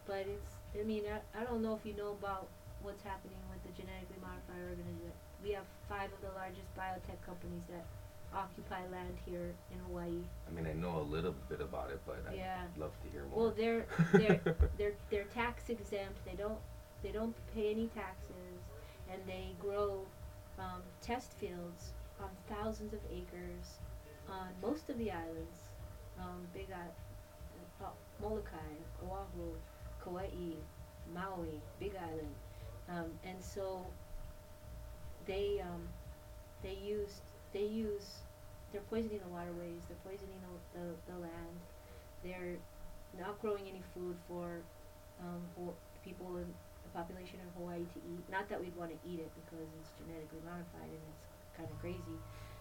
But 0.07 0.27
it's 0.27 0.53
I 0.79 0.85
mean 0.85 1.05
I, 1.07 1.41
I 1.41 1.45
don't 1.45 1.63
know 1.63 1.75
if 1.75 1.85
you 1.85 1.97
know 1.97 2.13
about 2.13 2.49
what's 2.83 3.03
happening 3.03 3.39
with 3.51 3.63
the 3.67 3.73
genetically 3.81 4.21
modified 4.21 4.63
organisms. 4.63 5.19
We 5.43 5.53
have 5.53 5.67
five 5.89 6.13
of 6.13 6.21
the 6.23 6.33
largest 6.39 6.69
biotech 6.79 7.21
companies 7.27 7.65
that 7.71 7.85
occupy 8.35 8.83
land 8.93 9.17
here 9.25 9.55
in 9.73 9.79
Hawaii. 9.87 10.23
I 10.47 10.51
mean, 10.51 10.67
I 10.67 10.73
know 10.73 11.01
a 11.01 11.09
little 11.09 11.35
bit 11.49 11.61
about 11.61 11.91
it, 11.91 12.01
but 12.07 12.23
yeah. 12.35 12.63
I'd 12.65 12.79
love 12.81 12.93
to 13.03 13.09
hear 13.11 13.25
more. 13.31 13.47
Well, 13.47 13.55
they're 13.57 13.87
they're 14.13 14.41
they're 14.79 14.97
they're 15.11 15.31
tax 15.35 15.69
exempt. 15.71 16.19
They 16.25 16.37
don't 16.37 16.59
they 17.03 17.11
don't 17.11 17.35
pay 17.55 17.71
any 17.71 17.89
taxes, 17.89 18.61
and 19.11 19.21
they 19.27 19.55
grow 19.61 20.07
um, 20.59 20.83
test 21.03 21.33
fields 21.35 21.93
on 22.21 22.31
thousands 22.49 22.93
of 22.93 23.01
acres 23.13 23.79
on 24.29 24.49
most 24.63 24.89
of 24.91 24.99
the 24.99 25.11
islands. 25.11 25.59
Um, 26.19 26.49
Big 26.55 26.69
Island, 26.73 26.97
uh, 27.85 27.89
Molokai, 28.23 28.73
Oahu, 29.05 29.53
Kauai, 30.07 30.55
Maui, 31.13 31.61
Big 31.81 31.93
Island, 31.97 32.35
um, 32.89 33.11
and 33.25 33.43
so 33.43 33.85
they 35.27 35.61
um, 35.61 35.83
they 36.63 36.79
used 36.85 37.21
they 37.53 37.65
use 37.65 38.23
they're 38.73 38.85
poisoning 38.91 39.21
the 39.25 39.33
waterways. 39.33 39.83
They're 39.89 40.05
poisoning 40.05 40.37
the, 40.45 40.79
the, 40.79 40.87
the 41.13 41.19
land. 41.19 41.57
They're 42.25 42.59
not 43.19 43.41
growing 43.41 43.65
any 43.69 43.83
food 43.95 44.17
for 44.29 44.61
um, 45.23 45.41
people 46.05 46.37
in 46.37 46.45
the 46.85 46.91
population 46.93 47.41
in 47.41 47.49
Hawaii 47.57 47.87
to 47.89 47.99
eat. 48.13 48.25
Not 48.31 48.49
that 48.49 48.61
we'd 48.61 48.77
want 48.77 48.91
to 48.91 48.99
eat 49.09 49.21
it 49.21 49.31
because 49.47 49.67
it's 49.81 49.91
genetically 49.97 50.43
modified 50.45 50.91
and 50.91 51.05
it's 51.09 51.25
kind 51.57 51.69
of 51.71 51.79
crazy, 51.81 52.19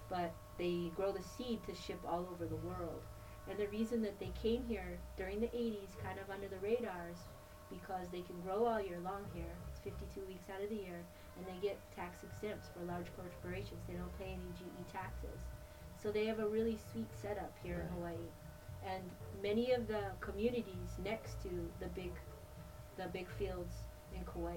but 0.09 0.31
they 0.57 0.91
grow 0.95 1.11
the 1.11 1.23
seed 1.35 1.59
to 1.67 1.75
ship 1.75 1.99
all 2.07 2.25
over 2.31 2.45
the 2.45 2.61
world. 2.63 3.01
And 3.49 3.59
the 3.59 3.67
reason 3.67 4.01
that 4.01 4.19
they 4.19 4.31
came 4.41 4.63
here 4.67 4.97
during 5.17 5.39
the 5.39 5.51
80s, 5.51 5.93
kind 6.01 6.17
of 6.17 6.29
under 6.31 6.47
the 6.47 6.57
radars, 6.63 7.17
because 7.69 8.07
they 8.11 8.21
can 8.21 8.39
grow 8.41 8.65
all 8.65 8.81
year 8.81 8.99
long 9.03 9.25
here. 9.33 9.51
It's 9.69 9.79
52 9.79 10.21
weeks 10.27 10.45
out 10.53 10.63
of 10.63 10.69
the 10.69 10.75
year, 10.75 11.01
and 11.37 11.45
they 11.45 11.59
get 11.61 11.77
tax 11.95 12.23
exempts 12.23 12.69
for 12.73 12.85
large 12.85 13.07
corporations. 13.15 13.81
They 13.87 13.95
don't 13.95 14.17
pay 14.19 14.37
any 14.37 14.49
GE 14.57 14.91
taxes. 14.91 15.41
So 16.01 16.11
they 16.11 16.25
have 16.25 16.39
a 16.39 16.47
really 16.47 16.77
sweet 16.91 17.09
setup 17.21 17.53
here 17.63 17.81
in 17.81 17.87
Hawaii. 17.97 18.29
And 18.85 19.01
many 19.41 19.71
of 19.71 19.87
the 19.87 20.13
communities 20.21 21.01
next 21.03 21.41
to 21.43 21.49
the 21.79 21.87
big 21.97 22.11
the 22.97 23.07
big 23.11 23.27
fields 23.37 23.75
in 24.15 24.23
Kauai, 24.23 24.55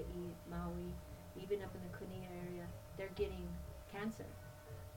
Maui, 0.49 0.93
even 1.35 1.61
up 1.61 1.71
in 1.75 1.81
the 1.83 1.91
Kunia 1.91 2.27
area, 2.47 2.65
they're 2.97 3.11
getting 3.15 3.47
cancer. 3.91 4.25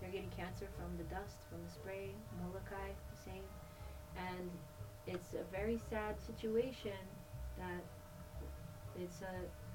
They're 0.01 0.11
getting 0.11 0.31
cancer 0.31 0.67
from 0.77 0.97
the 0.97 1.05
dust, 1.05 1.43
from 1.51 1.59
the 1.65 1.71
spray, 1.71 2.11
Molokai, 2.41 2.91
the 3.11 3.21
same. 3.25 3.47
And 4.17 4.51
it's 5.07 5.35
a 5.35 5.45
very 5.51 5.81
sad 5.91 6.17
situation 6.21 6.99
that 7.59 7.83
it's 8.99 9.23
a 9.23 9.35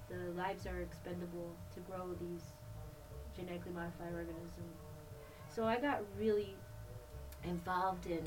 the 0.09 0.32
lives 0.39 0.65
are 0.65 0.82
expendable 0.82 1.51
to 1.74 1.80
grow 1.82 2.15
these 2.20 2.43
genetically 3.36 3.74
modified 3.74 4.13
organisms. 4.13 4.80
So 5.53 5.65
I 5.65 5.80
got 5.80 6.01
really 6.18 6.55
involved 7.43 8.05
in 8.05 8.24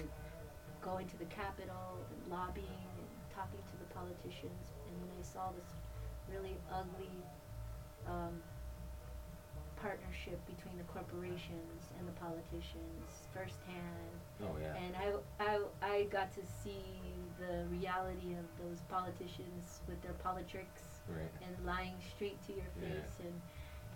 going 0.82 1.08
to 1.08 1.18
the 1.18 1.24
Capitol 1.26 1.98
and 2.10 2.30
lobbying 2.30 2.66
and 2.66 3.08
talking 3.34 3.60
to 3.60 3.76
the 3.78 3.94
politicians. 3.94 4.76
And 4.86 5.00
when 5.00 5.10
I 5.18 5.22
saw 5.22 5.50
this 5.56 5.72
really 6.30 6.56
ugly 6.72 7.16
um, 8.06 8.40
partnership 9.76 10.38
between 10.46 10.76
the 10.76 10.84
corporations 10.84 11.92
and 11.98 12.06
the 12.06 12.16
politicians 12.20 13.28
firsthand, 13.32 14.20
oh 14.42 14.56
yeah. 14.60 14.76
and 14.76 14.94
I, 14.96 15.08
I, 15.40 15.58
I 15.80 16.02
got 16.04 16.32
to 16.34 16.42
see 16.62 16.84
the 17.40 17.64
reality 17.70 18.36
of 18.38 18.46
those 18.62 18.80
politicians 18.88 19.80
with 19.88 20.00
their 20.02 20.12
politics 20.22 20.82
right. 21.08 21.32
and 21.44 21.66
lying 21.66 21.94
straight 22.14 22.38
to 22.46 22.52
your 22.52 22.70
Yeah. 22.80 22.88
face 22.88 23.14
and 23.26 23.40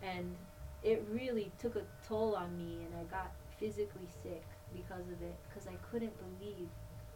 and 0.03 0.36
it 0.82 1.03
really 1.11 1.51
took 1.59 1.76
a 1.76 1.82
toll 2.07 2.34
on 2.36 2.57
me 2.59 2.84
and 2.84 2.92
I 3.01 3.05
got 3.05 3.30
physically 3.59 4.09
sick 4.22 4.45
because 4.74 5.07
of 5.14 5.20
it 5.22 5.36
because 5.49 5.66
I 5.68 5.76
couldn't 5.90 6.12
believe 6.24 6.68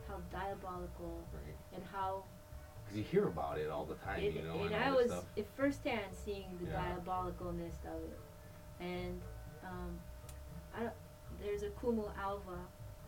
how 0.07 0.17
diabolical 0.33 1.21
Right. 1.33 1.57
and 1.75 1.83
how 1.93 2.25
Because 2.85 2.97
you 2.99 3.05
hear 3.05 3.27
about 3.29 3.59
it 3.59 3.69
all 3.71 3.85
the 3.85 3.97
time, 3.97 4.21
it, 4.23 4.35
you 4.35 4.43
know, 4.43 4.63
and 4.65 4.75
and 4.75 4.85
I 4.85 4.91
was 4.93 5.11
stuff. 5.11 5.25
at 5.37 5.47
firsthand 5.57 6.15
seeing 6.25 6.49
the 6.61 6.71
Yeah. 6.71 6.97
diabolicalness 6.97 7.79
of 7.85 8.01
it 8.13 8.21
and 8.81 9.21
um, 9.65 9.99
I 10.75 10.81
don't, 10.85 10.93
there's 11.43 11.63
a 11.63 11.71
Kumu 11.71 12.09
Alva 12.19 12.59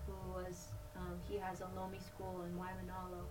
who 0.07 0.15
was 0.33 0.69
um, 1.01 1.17
he 1.29 1.37
has 1.39 1.61
a 1.61 1.69
Lomi 1.77 1.99
school 1.99 2.43
in 2.45 2.53
Waimanalo 2.55 3.25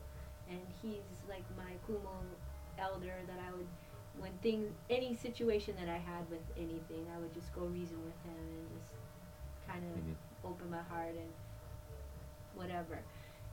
and 0.50 0.60
he's 0.82 1.22
like 1.30 1.44
my 1.56 1.72
Kumu 1.88 2.18
elder 2.78 3.14
that 3.28 3.40
I 3.40 3.52
would 3.56 3.68
when 4.18 4.32
things 4.42 4.68
any 4.90 5.14
situation 5.16 5.76
that 5.80 5.88
I 5.88 5.98
had 5.98 6.30
with 6.30 6.42
anything 6.58 7.06
I 7.16 7.20
would 7.20 7.34
just 7.34 7.54
go 7.54 7.62
reason 7.62 7.98
with 8.04 8.18
him 8.26 8.36
and 8.36 8.68
just 8.80 8.94
kind 9.68 9.84
of 9.86 9.96
Mhm. 9.98 10.16
open 10.44 10.70
my 10.70 10.82
heart 10.82 11.14
and 11.16 11.32
whatever. 12.56 13.00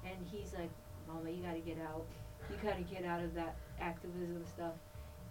And 0.05 0.27
he's 0.27 0.55
like 0.55 0.71
mama 1.07 1.31
you 1.31 1.43
gotta 1.43 1.61
get 1.61 1.79
out. 1.79 2.05
You 2.51 2.57
gotta 2.63 2.83
get 2.83 3.05
out 3.05 3.23
of 3.23 3.35
that 3.35 3.57
activism 3.79 4.45
stuff. 4.47 4.75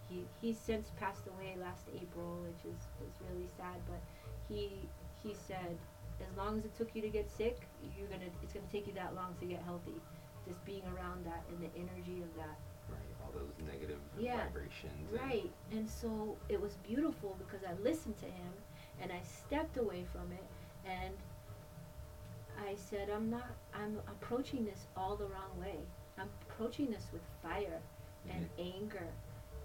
He 0.08 0.24
he's 0.40 0.58
since 0.58 0.90
passed 0.96 1.26
away 1.26 1.56
last 1.60 1.88
April 1.94 2.38
which 2.46 2.64
is 2.72 2.80
was 3.00 3.14
really 3.28 3.48
sad 3.56 3.80
but 3.86 4.00
he 4.48 4.88
he 5.22 5.34
said 5.34 5.76
as 6.20 6.36
long 6.36 6.58
as 6.58 6.64
it 6.64 6.76
took 6.76 6.94
you 6.94 7.02
to 7.02 7.08
get 7.08 7.30
sick 7.30 7.60
you're 7.98 8.08
gonna 8.08 8.30
it's 8.42 8.52
gonna 8.52 8.66
take 8.70 8.86
you 8.86 8.92
that 8.92 9.14
long 9.14 9.34
to 9.40 9.46
get 9.46 9.60
healthy 9.62 9.94
just 10.46 10.64
being 10.64 10.82
around 10.96 11.24
that 11.24 11.42
and 11.50 11.60
the 11.60 11.70
energy 11.78 12.22
of 12.22 12.34
that 12.36 12.56
Right. 12.88 13.00
All 13.24 13.32
those 13.32 13.50
negative 13.66 13.98
Yeah. 14.16 14.44
vibrations. 14.44 15.10
and- 15.10 15.20
Right. 15.20 15.52
And 15.72 15.88
so 15.88 16.38
it 16.48 16.60
was 16.60 16.76
beautiful 16.76 17.34
because 17.38 17.64
I 17.64 17.72
listened 17.74 18.16
to 18.18 18.26
him 18.26 18.52
and 19.00 19.12
I 19.12 19.20
stepped 19.22 19.76
away 19.76 20.04
from 20.04 20.30
it 20.32 20.44
and 20.84 21.16
I 22.58 22.74
said, 22.76 23.10
I'm 23.10 23.28
not, 23.28 23.50
I'm 23.74 23.98
approaching 24.06 24.64
this 24.64 24.86
all 24.96 25.16
the 25.16 25.26
wrong 25.26 25.58
way. 25.58 25.78
I'm 26.16 26.30
approaching 26.48 26.90
this 26.90 27.06
with 27.12 27.22
fire 27.42 27.80
mm-hmm. 28.26 28.36
and 28.36 28.48
anger 28.58 29.08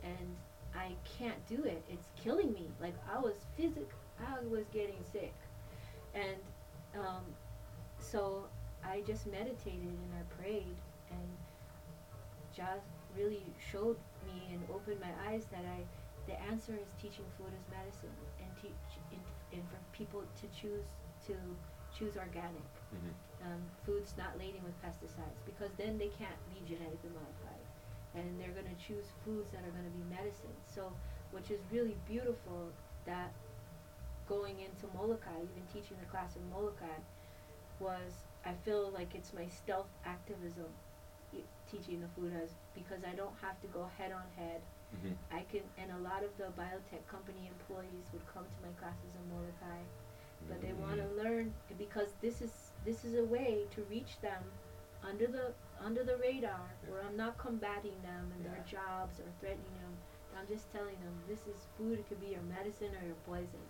and 0.03 0.35
I 0.75 0.95
can't 1.17 1.45
do 1.47 1.63
it. 1.63 1.83
It's 1.89 2.07
killing 2.15 2.51
me. 2.53 2.71
Like 2.81 2.95
I 3.13 3.19
was 3.19 3.35
physic, 3.55 3.89
I 4.19 4.39
was 4.45 4.65
getting 4.73 5.03
sick. 5.11 5.33
And 6.13 6.37
um, 6.95 7.23
so 7.99 8.47
I 8.83 9.01
just 9.01 9.27
meditated 9.27 9.87
and 9.87 10.11
I 10.17 10.23
prayed 10.41 10.77
and 11.09 11.27
just 12.55 12.87
really 13.15 13.43
showed 13.71 13.97
me 14.25 14.51
and 14.51 14.61
opened 14.73 14.99
my 14.99 15.11
eyes 15.29 15.45
that 15.51 15.63
I 15.65 15.83
the 16.27 16.39
answer 16.43 16.73
is 16.73 16.87
teaching 17.01 17.25
food 17.37 17.49
as 17.49 17.65
medicine 17.73 18.13
and 18.39 18.49
teach 18.61 18.77
and, 19.11 19.21
and 19.53 19.63
for 19.69 19.79
people 19.91 20.21
to 20.21 20.45
choose 20.53 20.85
to 21.27 21.33
choose 21.97 22.15
organic. 22.17 22.67
Mhm. 22.91 23.13
um, 23.47 23.61
foods 23.85 24.13
not 24.17 24.37
laden 24.37 24.61
with 24.63 24.75
pesticides 24.83 25.39
because 25.45 25.71
then 25.77 25.97
they 25.97 26.09
can't 26.09 26.37
be 26.53 26.59
genetically 26.67 27.09
modified. 27.09 27.63
And 28.13 28.39
they're 28.39 28.51
going 28.51 28.67
to 28.67 28.75
choose 28.75 29.07
foods 29.23 29.49
that 29.51 29.63
are 29.63 29.71
going 29.71 29.85
to 29.85 29.95
be 29.95 30.03
medicine. 30.13 30.53
So 30.67 30.91
which 31.31 31.49
is 31.49 31.59
really 31.71 31.95
beautiful 32.05 32.69
that 33.05 33.31
going 34.31 34.57
into 34.67 34.85
Molokai 34.95 35.39
even 35.51 35.63
teaching 35.75 35.97
the 35.99 36.09
class 36.13 36.31
in 36.39 36.43
Molokai 36.55 36.99
was 37.79 38.11
I 38.45 38.53
feel 38.65 38.83
like 38.91 39.11
it's 39.13 39.33
my 39.33 39.47
stealth 39.59 39.91
activism 40.05 40.71
teaching 41.71 42.01
the 42.01 42.11
food 42.15 42.31
as 42.43 42.49
because 42.79 43.01
I 43.11 43.13
don't 43.15 43.35
have 43.41 43.59
to 43.61 43.67
go 43.77 43.83
head 43.97 44.11
on 44.11 44.27
head 44.41 44.61
Mhm. 44.95 45.15
I 45.31 45.41
can 45.51 45.63
and 45.81 45.89
a 45.91 46.01
lot 46.09 46.21
of 46.27 46.31
the 46.37 46.47
biotech 46.61 47.03
company 47.07 47.43
employees 47.55 48.05
would 48.13 48.25
come 48.33 48.45
to 48.55 48.59
my 48.65 48.73
classes 48.79 49.11
in 49.19 49.23
Molokai 49.33 49.81
but 50.49 50.59
they 50.61 50.73
want 50.73 50.97
to 50.97 51.07
learn 51.23 51.53
because 51.77 52.09
this 52.25 52.41
is 52.41 52.53
this 52.87 52.99
is 53.05 53.13
a 53.15 53.25
way 53.35 53.51
to 53.75 53.79
reach 53.95 54.19
them 54.21 54.43
under 55.09 55.27
the 55.27 55.53
under 55.87 56.03
the 56.03 56.17
radar 56.17 56.65
where 56.89 57.01
I'm 57.07 57.17
not 57.17 57.37
combating 57.37 57.97
them 58.09 58.23
and 58.35 58.41
their 58.45 58.63
jobs 58.75 59.19
or 59.19 59.29
threatening 59.39 59.75
them. 59.83 59.93
I'm 60.37 60.47
just 60.47 60.71
telling 60.71 60.97
them 61.05 61.15
this 61.27 61.41
is 61.53 61.59
food. 61.77 61.99
It 61.99 62.05
could 62.09 62.21
be 62.21 62.31
your 62.37 62.45
medicine 62.57 62.91
or 62.99 63.03
your 63.05 63.19
poison. 63.31 63.65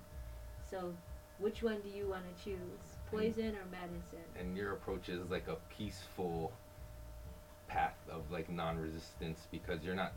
So, 0.72 0.94
which 1.40 1.62
one 1.62 1.82
do 1.82 1.90
you 1.90 2.08
want 2.08 2.24
to 2.38 2.44
choose, 2.44 2.80
poison 3.12 3.56
or 3.56 3.66
medicine? 3.70 4.26
And 4.40 4.56
your 4.58 4.72
approach 4.74 5.10
is 5.10 5.30
like 5.30 5.48
a 5.50 5.58
peaceful 5.78 6.54
path 7.68 7.98
of 8.10 8.30
like 8.32 8.50
non-resistance 8.50 9.48
because 9.52 9.84
you're 9.84 9.96
not 9.96 10.14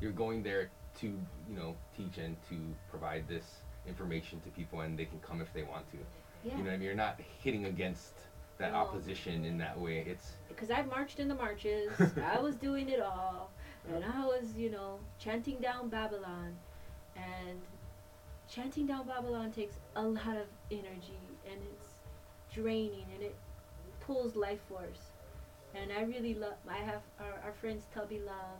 you're 0.00 0.12
going 0.12 0.42
there 0.42 0.70
to 1.00 1.06
you 1.06 1.56
know 1.56 1.74
teach 1.96 2.18
and 2.18 2.36
to 2.48 2.56
provide 2.90 3.26
this 3.26 3.44
information 3.88 4.38
to 4.40 4.50
people 4.50 4.80
and 4.80 4.98
they 4.98 5.06
can 5.06 5.18
come 5.20 5.40
if 5.40 5.50
they 5.54 5.62
want 5.62 5.90
to 5.90 5.96
Yeah. 6.44 6.56
you 6.58 6.62
know 6.62 6.68
what 6.70 6.74
I 6.74 6.76
mean 6.76 6.86
you're 6.86 6.94
not 6.94 7.18
hitting 7.42 7.64
against 7.66 8.12
that 8.58 8.72
No. 8.72 8.78
opposition 8.80 9.44
in 9.46 9.56
that 9.58 9.78
way. 9.80 10.04
It's 10.06 10.32
because 10.48 10.70
I've 10.70 10.88
marched 10.88 11.18
in 11.20 11.28
the 11.28 11.34
marches. 11.34 11.90
I 12.22 12.38
was 12.38 12.56
doing 12.56 12.90
it 12.90 13.00
all, 13.00 13.50
and 13.88 14.04
I 14.04 14.26
was, 14.26 14.54
you 14.54 14.70
know, 14.70 14.98
chanting 15.18 15.60
down 15.60 15.88
Babylon, 15.88 16.54
and 17.16 17.58
chanting 18.50 18.86
down 18.86 19.06
Babylon 19.06 19.52
takes 19.52 19.76
a 19.96 20.02
lot 20.02 20.36
of 20.36 20.46
energy, 20.70 21.18
and 21.46 21.58
it's 21.72 21.88
draining, 22.52 23.06
and 23.14 23.22
it 23.22 23.34
pulls 24.00 24.34
life 24.36 24.60
force. 24.68 25.12
And 25.74 25.92
I 25.92 26.02
really 26.02 26.34
love. 26.34 26.54
I 26.68 26.78
have 26.78 27.02
our, 27.20 27.40
our 27.44 27.52
friends 27.52 27.86
Tubby 27.94 28.18
Love 28.18 28.58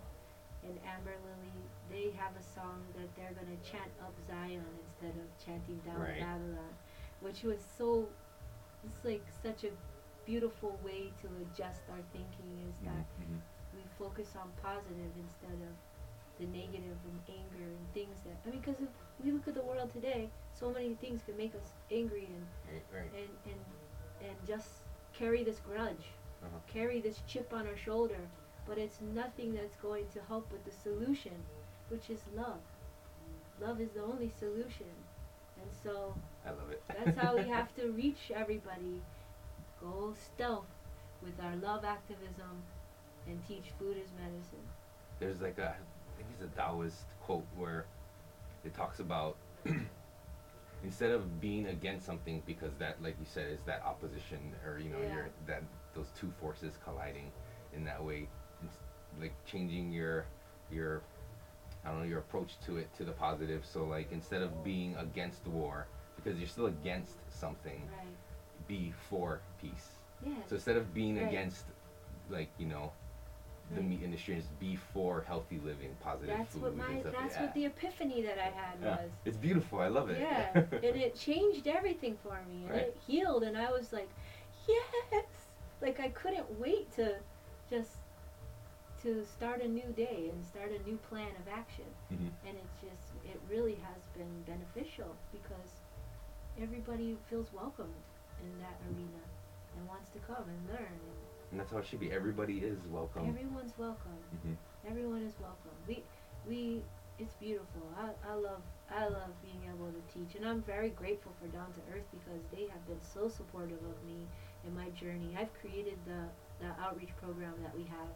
and 0.62 0.78
Amber 0.86 1.14
Lily. 1.26 1.58
They 1.90 2.16
have 2.16 2.32
a 2.38 2.42
song 2.42 2.82
that 2.96 3.08
they're 3.16 3.34
gonna 3.34 3.58
chant 3.64 3.90
up 4.00 4.14
Zion 4.28 4.64
instead 4.86 5.14
of 5.18 5.26
chanting 5.44 5.80
down 5.84 6.00
Right. 6.00 6.20
Babylon, 6.20 6.72
which 7.20 7.42
was 7.42 7.58
so. 7.76 8.06
It's 8.86 9.04
like 9.04 9.24
such 9.42 9.64
a 9.64 9.70
beautiful 10.24 10.78
way 10.84 11.12
to 11.20 11.26
adjust 11.42 11.82
our 11.90 12.00
thinking 12.12 12.64
is 12.68 12.78
that 12.84 13.04
Mhm. 13.20 13.40
we 13.74 13.82
focus 13.98 14.36
on 14.36 14.48
positive 14.62 15.12
instead 15.18 15.58
of 15.66 15.74
the 16.40 16.46
negative 16.46 16.96
and 17.10 17.18
anger 17.28 17.64
and 17.76 17.86
things 17.94 18.16
that 18.24 18.36
I 18.46 18.50
mean 18.50 18.60
because 18.60 18.80
if 18.80 18.88
we 19.24 19.30
look 19.32 19.46
at 19.46 19.54
the 19.54 19.62
world 19.62 19.90
today 19.92 20.30
so 20.58 20.70
many 20.70 20.94
things 20.94 21.20
can 21.26 21.36
make 21.36 21.54
us 21.54 21.68
angry 21.90 22.26
and 22.34 22.46
right, 22.72 22.84
right. 22.96 23.10
and 23.20 23.30
and, 23.52 23.60
and 24.28 24.36
just 24.46 24.70
carry 25.12 25.42
this 25.44 25.60
grudge 25.68 26.06
Uh-huh. 26.42 26.58
carry 26.72 26.98
this 27.06 27.18
chip 27.30 27.48
on 27.52 27.66
our 27.70 27.76
shoulder 27.76 28.22
but 28.66 28.78
it's 28.78 28.98
nothing 29.22 29.50
that's 29.58 29.76
going 29.88 30.06
to 30.14 30.20
help 30.30 30.50
with 30.54 30.64
the 30.64 30.74
solution 30.86 31.36
which 31.92 32.06
is 32.14 32.20
love 32.34 32.62
love 33.64 33.78
is 33.84 33.90
the 33.98 34.02
only 34.12 34.30
solution 34.44 34.92
and 35.60 35.70
so 35.84 35.94
I 36.46 36.50
love 36.60 36.70
it. 36.76 36.82
that's 36.88 37.18
how 37.24 37.36
we 37.36 37.46
have 37.56 37.68
to 37.78 37.82
reach 38.02 38.22
everybody. 38.34 38.96
Go 39.78 40.14
stealth 40.28 40.70
with 41.22 41.36
our 41.44 41.54
love 41.56 41.84
activism 41.84 42.54
and 43.26 43.36
teach 43.46 43.66
food 43.78 43.96
is 44.02 44.08
medicine. 44.24 44.64
There's 45.18 45.40
like 45.42 45.58
a, 45.58 45.76
think 46.22 46.36
it's 46.40 46.52
a 46.52 46.60
Taoist 46.60 47.04
quote 47.22 47.46
where 47.56 47.86
it 48.64 48.74
talks 48.74 49.00
about 49.00 49.36
instead 50.84 51.10
of 51.10 51.40
being 51.40 51.66
against 51.66 52.06
something 52.06 52.42
because 52.46 52.72
that, 52.78 53.02
like 53.02 53.16
you 53.18 53.26
said, 53.26 53.50
is 53.50 53.60
that 53.66 53.82
opposition 53.84 54.54
or 54.66 54.78
you 54.78 54.90
know 54.90 55.00
Yeah. 55.00 55.12
you're 55.14 55.28
that 55.46 55.62
those 55.94 56.10
two 56.18 56.32
forces 56.40 56.78
colliding 56.84 57.30
in 57.74 57.84
that 57.84 58.02
way, 58.02 58.28
it's 58.64 58.76
like 59.20 59.32
changing 59.46 59.92
your 59.92 60.26
your 60.70 61.02
I 61.84 61.88
don't 61.90 62.00
know 62.00 62.06
your 62.06 62.18
approach 62.20 62.58
to 62.66 62.76
it 62.76 62.92
to 62.98 63.04
the 63.04 63.12
positive. 63.12 63.64
So 63.64 63.84
like 63.84 64.12
instead 64.12 64.42
of 64.42 64.62
being 64.64 64.96
against 64.96 65.46
war 65.46 65.86
because 66.16 66.38
you're 66.38 66.48
still 66.48 66.66
against 66.66 67.18
something, 67.30 67.80
Right. 67.88 68.68
be 68.68 68.92
for 69.08 69.40
peace. 69.60 69.88
Yes. 70.24 70.34
So 70.48 70.54
instead 70.56 70.76
of 70.76 70.92
being 70.94 71.16
Right. 71.16 71.26
against, 71.28 71.64
like 72.28 72.50
you 72.58 72.66
know, 72.66 72.92
the 73.74 73.80
meat 73.80 74.02
industry, 74.02 74.36
is 74.36 74.44
before 74.58 75.22
healthy 75.26 75.58
living, 75.64 75.90
positive 76.02 76.36
that's 76.36 76.52
food. 76.52 76.62
what 76.62 76.72
and 76.72 76.78
my 76.78 77.00
stuff. 77.00 77.14
that's 77.18 77.34
yeah. 77.36 77.42
what 77.42 77.54
the 77.54 77.64
epiphany 77.66 78.22
that 78.22 78.38
I 78.38 78.50
had 78.50 78.76
yeah. 78.82 78.96
was. 78.96 79.10
It's 79.24 79.36
beautiful. 79.36 79.80
I 79.80 79.88
love 79.88 80.10
it. 80.10 80.18
Yeah. 80.20 80.48
and 80.72 80.96
it 81.06 81.14
changed 81.16 81.66
everything 81.66 82.16
for 82.22 82.38
me. 82.48 82.64
And 82.64 82.70
Right. 82.70 82.82
it 82.88 82.96
healed 83.06 83.42
and 83.44 83.56
I 83.56 83.70
was 83.70 83.92
like, 83.92 84.08
Yes 84.68 85.24
Like 85.80 86.00
I 86.00 86.08
couldn't 86.08 86.58
wait 86.58 86.90
to 86.96 87.14
just 87.68 87.98
to 89.02 89.24
start 89.24 89.62
a 89.62 89.68
new 89.68 89.90
day 89.96 90.28
and 90.32 90.44
start 90.44 90.70
a 90.72 90.82
new 90.88 90.96
plan 91.08 91.32
of 91.40 91.48
action. 91.48 91.86
Mhm. 92.12 92.30
and 92.46 92.56
it's 92.58 92.76
just 92.80 93.14
it 93.24 93.40
really 93.48 93.76
has 93.76 94.02
been 94.16 94.42
beneficial 94.42 95.16
because 95.32 95.70
everybody 96.60 97.16
feels 97.28 97.52
welcomed 97.52 98.02
in 98.42 98.58
that 98.58 98.78
arena 98.88 99.22
and 99.76 99.86
wants 99.88 100.08
to 100.10 100.18
come 100.18 100.44
and 100.48 100.68
learn 100.68 100.98
And 101.08 101.29
that's 101.58 101.70
how 101.70 101.78
it 101.78 101.86
should 101.86 102.00
be. 102.00 102.12
Everybody 102.12 102.58
is 102.58 102.78
welcome. 102.90 103.28
everyone's 103.28 103.74
welcome. 103.78 104.18
Mhm. 104.46 104.56
everyone 104.88 105.22
is 105.22 105.34
welcome. 105.40 105.74
We 105.88 106.04
we 106.46 106.82
it's 107.18 107.34
beautiful. 107.34 107.82
I, 107.98 108.10
I 108.30 108.34
love 108.34 108.62
I 108.90 109.06
love 109.08 109.30
being 109.42 109.60
able 109.68 109.92
to 109.92 110.02
teach. 110.12 110.34
And 110.36 110.46
I'm 110.46 110.62
very 110.62 110.90
grateful 110.90 111.32
for 111.40 111.46
Down 111.48 111.68
to 111.74 111.80
Earth 111.94 112.06
because 112.10 112.42
they 112.50 112.66
have 112.72 112.84
been 112.86 113.00
so 113.00 113.28
supportive 113.28 113.82
of 113.84 113.96
me 114.06 114.26
in 114.66 114.74
my 114.74 114.88
journey. 114.90 115.36
I've 115.38 115.52
created 115.60 115.98
the 116.06 116.24
the 116.64 116.70
outreach 116.80 117.14
program 117.20 117.54
that 117.62 117.74
we 117.76 117.84
have. 117.84 118.14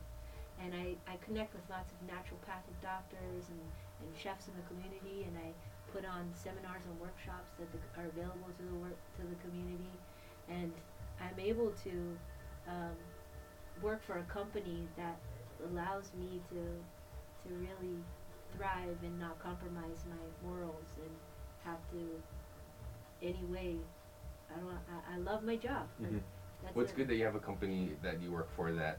And 0.62 0.72
I, 0.72 0.95
I 1.11 1.16
connect 1.26 1.53
with 1.53 1.66
lots 1.68 1.91
of 1.91 1.99
naturopathic 2.07 2.78
doctors 2.80 3.51
and, 3.51 3.59
and 4.01 4.09
chefs 4.16 4.47
in 4.47 4.55
the 4.55 4.62
community. 4.70 5.26
And 5.26 5.35
I 5.37 5.51
put 5.93 6.05
on 6.07 6.30
seminars 6.32 6.87
and 6.87 6.95
workshops 7.01 7.51
that 7.59 7.66
the, 7.74 7.80
are 7.99 8.07
available 8.07 8.51
to 8.57 8.62
the 8.62 8.78
work 8.78 8.97
to 9.18 9.22
the 9.26 9.35
community. 9.43 9.91
And 10.49 10.70
I'm 11.20 11.39
able 11.39 11.72
to 11.82 11.95
um, 12.68 12.95
work 13.83 14.01
for 14.07 14.18
a 14.18 14.25
company 14.25 14.89
that 14.97 15.18
allows 15.70 16.12
me 16.14 16.41
to 16.51 17.49
to 17.49 17.55
really 17.57 17.97
thrive 18.57 18.97
and 19.03 19.18
not 19.18 19.39
compromise 19.39 20.05
my 20.09 20.49
morals 20.49 20.87
and 21.03 21.11
have 21.64 21.79
to 21.91 23.27
anyway 23.27 23.77
I 24.51 24.59
don't 24.59 24.79
I, 24.89 25.14
I 25.14 25.16
love 25.18 25.43
my 25.43 25.57
job 25.57 25.89
Mhm. 26.01 26.20
Well, 26.75 26.85
it. 26.87 26.97
good 26.97 27.09
that 27.09 27.16
you 27.16 27.25
have 27.25 27.35
a 27.35 27.41
company 27.41 27.95
that 28.03 28.20
you 28.22 28.33
work 28.33 28.49
for 28.57 28.72
that, 28.72 28.99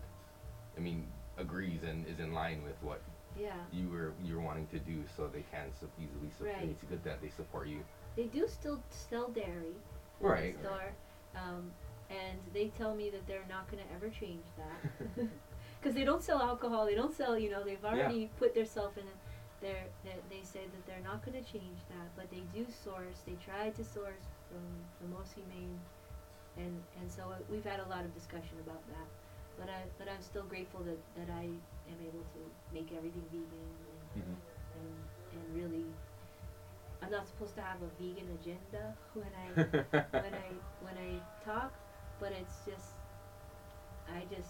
I 0.78 0.80
mean, 0.80 1.07
agrees 1.38 1.82
and 1.84 2.05
is 2.05 2.19
in 2.19 2.32
line 2.32 2.61
with 2.63 2.76
what 2.84 3.01
yeah 3.36 3.65
you 3.71 3.89
were 3.89 4.13
you're 4.23 4.39
wanting 4.39 4.67
to 4.67 4.80
do, 4.80 5.03
so 5.17 5.28
they 5.28 5.43
can 5.51 5.73
so 5.80 5.88
easily 5.97 6.30
support. 6.38 6.53
Right. 6.55 6.69
It's 6.69 6.84
good 6.84 7.03
that 7.03 7.21
they 7.21 7.30
support 7.30 7.67
you. 7.67 7.84
they 8.15 8.28
do 8.28 8.47
still 8.47 8.82
sell 8.89 9.30
dairy 9.30 9.76
in 10.21 10.28
Right. 10.28 10.53
the 10.55 10.59
store 10.59 10.93
um, 11.36 11.73
and 12.09 12.37
they 12.53 12.67
tell 12.77 12.93
me 12.95 13.09
that 13.09 13.25
they're 13.27 13.45
not 13.49 13.69
going 13.71 13.83
to 13.83 13.89
ever 13.93 14.09
change 14.09 14.45
that. 14.57 15.27
Because 15.79 15.93
they 15.95 16.03
don't 16.03 16.23
sell 16.23 16.41
alcohol 16.41 16.85
they 16.87 16.95
don't 16.95 17.13
sell 17.15 17.37
you 17.37 17.51
know 17.51 17.63
they've 17.63 17.85
already 17.85 18.31
put 18.39 18.55
themselves 18.55 18.97
in 18.97 19.03
a, 19.03 19.15
they're, 19.61 19.85
they 20.03 20.15
they 20.33 20.41
say 20.43 20.61
that 20.73 20.83
they're 20.87 21.03
not 21.03 21.23
going 21.23 21.37
to 21.37 21.45
change 21.51 21.77
that 21.93 22.07
but 22.15 22.25
they 22.31 22.41
do 22.57 22.65
source 22.83 23.21
they 23.27 23.37
try 23.45 23.69
to 23.69 23.83
source 23.83 24.25
from 24.49 24.63
the 25.01 25.07
most 25.15 25.33
humane 25.37 25.77
and 26.57 26.73
and 26.99 27.11
so 27.11 27.21
uh, 27.29 27.37
we've 27.51 27.63
had 27.65 27.79
a 27.79 27.87
lot 27.93 28.01
of 28.03 28.11
discussion 28.15 28.57
about 28.65 28.81
that. 28.87 29.07
But 29.59 29.69
I 29.69 29.81
but 29.99 30.07
I'm 30.09 30.23
still 30.23 30.43
grateful 30.53 30.81
that, 30.89 30.97
that 31.19 31.29
I 31.31 31.45
am 31.91 31.99
able 32.01 32.25
to 32.33 32.39
make 32.73 32.89
everything 32.97 33.25
vegan 33.29 33.69
and, 34.15 34.23
Mhm. 34.25 34.35
and 34.79 34.89
and 35.37 35.43
really 35.61 35.85
I'm 37.03 37.11
not 37.11 37.27
supposed 37.27 37.53
to 37.55 37.61
have 37.61 37.77
a 37.85 37.91
vegan 38.01 38.25
agenda 38.41 38.95
when 39.13 39.29
I 39.45 39.47
when 40.25 40.33
I 40.33 40.47
when 40.81 40.97
I 40.97 41.09
talk, 41.45 41.73
but 42.20 42.32
it's 42.32 42.59
just 42.66 42.91
I 44.09 44.24
just 44.36 44.49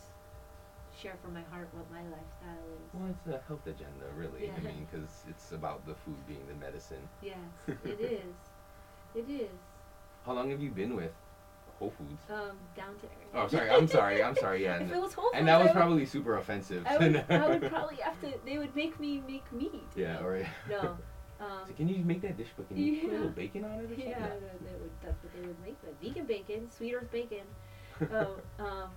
share 1.02 1.16
from 1.24 1.34
my 1.34 1.42
heart 1.52 1.68
what 1.74 1.90
my 1.92 2.02
lifestyle 2.04 2.66
is. 2.76 2.94
Well, 2.94 3.10
it's 3.10 3.28
a 3.36 3.42
health 3.48 3.66
agenda, 3.68 4.06
really. 4.16 4.46
Yeah. 4.46 4.52
I 4.58 4.60
mean, 4.62 4.88
because 4.90 5.10
it's 5.30 5.52
about 5.52 5.86
the 5.86 5.94
food 5.94 6.16
being 6.28 6.46
the 6.48 6.56
medicine. 6.56 7.08
Yes, 7.22 7.38
it 7.68 8.00
is. 8.00 8.36
It 9.14 9.30
is. 9.30 9.50
How 10.26 10.34
long 10.34 10.50
have 10.52 10.62
you 10.62 10.72
been 10.72 10.96
with 10.96 11.12
Whole 11.80 11.92
Foods? 11.98 12.22
Um, 12.30 12.58
down 12.76 12.96
to 13.00 13.06
earth. 13.06 13.12
Oh, 13.34 13.48
sorry. 13.48 13.70
I'm 13.70 13.88
sorry. 13.88 14.24
I'm 14.24 14.36
sorry. 14.36 14.64
Yeah. 14.64 14.78
if 14.82 14.92
it 14.92 15.02
was 15.02 15.14
Whole 15.14 15.32
and 15.34 15.48
that 15.48 15.58
was 15.60 15.68
would- 15.68 15.76
probably 15.76 16.06
super 16.06 16.38
offensive. 16.38 16.86
I 16.88 16.98
would, 16.98 17.26
I 17.30 17.48
would 17.50 17.70
probably 17.70 17.98
have 17.98 18.20
to. 18.22 18.34
They 18.46 18.58
would 18.58 18.76
make 18.76 19.00
me 19.00 19.22
make 19.28 19.50
meat. 19.52 19.84
yeah. 19.96 20.20
Or 20.24 20.46
No. 20.70 20.98
Um, 21.46 21.68
So 21.68 21.74
can 21.74 21.88
you 21.88 22.04
make 22.04 22.22
that 22.22 22.38
dish, 22.38 22.50
but 22.58 22.68
can 22.68 22.78
you 22.78 23.02
put 23.04 23.10
a 23.12 23.18
little 23.18 23.30
bacon 23.30 23.64
on 23.66 23.72
it 23.80 23.84
or 23.86 23.88
something? 23.90 24.08
Yeah, 24.10 24.30
they, 24.64 24.76
would, 24.82 24.92
that's 25.04 25.22
what 25.24 25.34
they 25.34 25.42
would 25.48 25.60
make. 25.62 25.78
But 25.82 25.94
vegan 26.02 26.26
bacon, 26.26 26.70
sweet 26.72 26.96
earth 26.96 27.12
bacon. 27.12 27.46
oh, 28.12 28.40
um, 28.60 28.90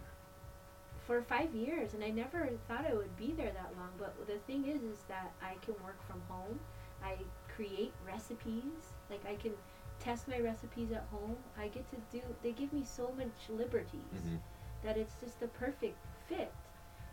for 1.06 1.22
five 1.22 1.54
years, 1.54 1.94
and 1.94 2.04
I 2.04 2.10
never 2.10 2.48
thought 2.66 2.84
I 2.90 2.94
would 2.94 3.16
be 3.16 3.32
there 3.32 3.50
that 3.52 3.72
long. 3.76 3.90
But 3.98 4.26
the 4.26 4.38
thing 4.46 4.66
is, 4.66 4.82
is 4.82 4.98
that 5.08 5.32
I 5.42 5.54
can 5.64 5.74
work 5.82 5.98
from 6.06 6.20
home. 6.28 6.58
I 7.02 7.16
create 7.54 7.92
recipes. 8.06 8.92
Like 9.10 9.24
I 9.26 9.34
can 9.36 9.52
test 10.00 10.28
my 10.28 10.40
recipes 10.40 10.92
at 10.92 11.06
home. 11.10 11.36
I 11.58 11.68
get 11.68 11.88
to 11.90 11.96
do. 12.12 12.22
They 12.42 12.52
give 12.52 12.72
me 12.72 12.84
so 12.84 13.12
much 13.16 13.48
liberties 13.48 14.14
Mhm. 14.14 14.38
that 14.84 14.96
it's 14.96 15.14
just 15.20 15.40
the 15.40 15.48
perfect 15.48 15.96
fit. 16.28 16.52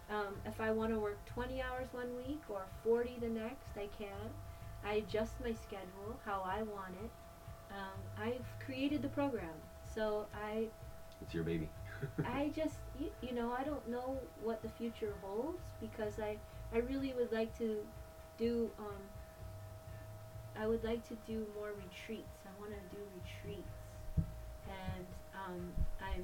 Um, 0.10 0.36
if 0.46 0.62
I 0.62 0.72
want 0.72 0.92
to 0.94 1.00
work 1.00 1.24
20 1.26 1.62
hours 1.62 1.88
one 1.92 2.16
week 2.16 2.44
or 2.50 2.66
40 2.84 3.18
the 3.20 3.30
next, 3.30 3.76
I 3.78 3.88
can. 3.98 4.30
I 4.86 4.96
adjust 4.96 5.34
my 5.44 5.54
schedule 5.54 6.20
how 6.24 6.44
I 6.46 6.62
want 6.64 6.96
it. 7.04 7.10
Um, 7.72 8.00
I've 8.18 8.46
created 8.66 9.02
the 9.02 9.10
program, 9.10 9.56
so 9.94 10.28
I 10.34 10.68
It's 11.22 11.34
your 11.34 11.44
baby. 11.44 11.70
I 12.26 12.52
just 12.56 12.76
you, 13.00 13.10
you 13.22 13.34
know 13.34 13.52
I 13.58 13.64
don't 13.64 13.88
know 13.90 14.20
what 14.44 14.62
the 14.62 14.70
future 14.70 15.14
holds 15.22 15.64
because 15.82 16.20
I 16.20 16.38
I 16.74 16.80
really 16.80 17.14
would 17.18 17.32
like 17.32 17.58
to 17.58 17.80
do 18.38 18.70
um, 18.78 19.02
I 20.58 20.68
would 20.68 20.84
like 20.84 21.08
to 21.10 21.18
do 21.28 21.46
more 21.56 21.72
retreats. 21.76 22.38
I 22.46 22.52
want 22.60 22.72
to 22.72 22.96
do 22.96 23.02
retreats, 23.20 23.76
and 24.70 25.06
um, 25.34 25.74
I'm 26.00 26.24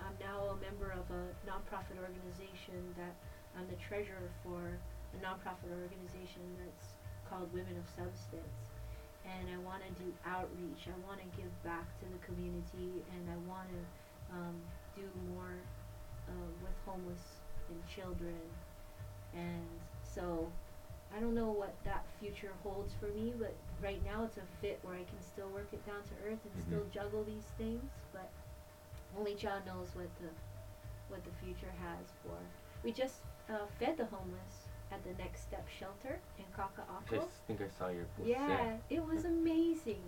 I'm 0.00 0.14
now 0.20 0.54
a 0.54 0.56
member 0.62 0.92
of 0.92 1.04
a 1.10 1.22
nonprofit 1.44 1.98
organization 2.00 2.94
that 2.96 3.14
I'm 3.58 3.66
the 3.68 3.76
treasurer 3.76 4.30
for 4.42 4.78
a 5.12 5.18
nonprofit 5.20 5.70
organization 5.70 6.42
that's 6.58 6.93
called 7.34 7.52
Women 7.52 7.74
of 7.74 7.86
Substance. 7.90 8.54
And 9.26 9.48
I 9.50 9.58
want 9.66 9.82
to 9.82 9.90
do 9.98 10.12
outreach. 10.26 10.86
I 10.86 10.94
want 11.08 11.18
to 11.18 11.28
give 11.34 11.50
back 11.64 11.88
to 11.98 12.06
the 12.06 12.20
community, 12.22 13.02
and 13.10 13.24
I 13.26 13.36
want 13.50 13.66
to 13.72 13.80
um, 14.36 14.54
do 14.94 15.02
more 15.34 15.56
uh, 16.28 16.48
with 16.62 16.76
homeless 16.86 17.40
and 17.68 17.80
children, 17.88 18.36
and 19.34 19.64
so 20.04 20.46
I 21.16 21.20
don't 21.20 21.34
know 21.34 21.50
what 21.50 21.74
that 21.84 22.04
future 22.20 22.52
holds 22.62 22.92
for 23.00 23.06
me. 23.16 23.32
But 23.38 23.54
right 23.82 24.02
now, 24.04 24.24
it's 24.24 24.36
a 24.36 24.46
fit 24.60 24.78
where 24.82 24.94
I 24.94 25.04
can 25.08 25.20
still 25.22 25.48
work 25.48 25.68
it 25.72 25.84
down 25.86 26.02
to 26.04 26.14
earth 26.28 26.40
and 26.44 26.54
Mhm. 26.54 26.66
still 26.68 26.84
juggle 26.92 27.24
these 27.24 27.48
things. 27.56 27.90
But 28.12 28.28
only 29.16 29.34
God 29.34 29.64
knows 29.66 29.88
what 29.96 30.08
the 30.20 30.28
what 31.08 31.24
the 31.24 31.32
future 31.42 31.72
has 31.80 32.06
for. 32.22 32.36
We 32.82 32.92
just 32.92 33.20
uh, 33.48 33.66
fed 33.78 33.96
the 33.96 34.06
homeless 34.06 34.63
at 34.94 35.02
the 35.04 35.22
Next 35.22 35.42
Step 35.42 35.66
Shelter 35.78 36.18
in 36.38 36.44
Kaka'ako. 36.56 37.24
I 37.24 37.46
think 37.46 37.60
I 37.60 37.68
saw 37.78 37.88
your 37.88 38.06
post. 38.16 38.28
Yeah, 38.28 38.76
it 38.90 39.04
was 39.04 39.24
amazing. 39.24 40.02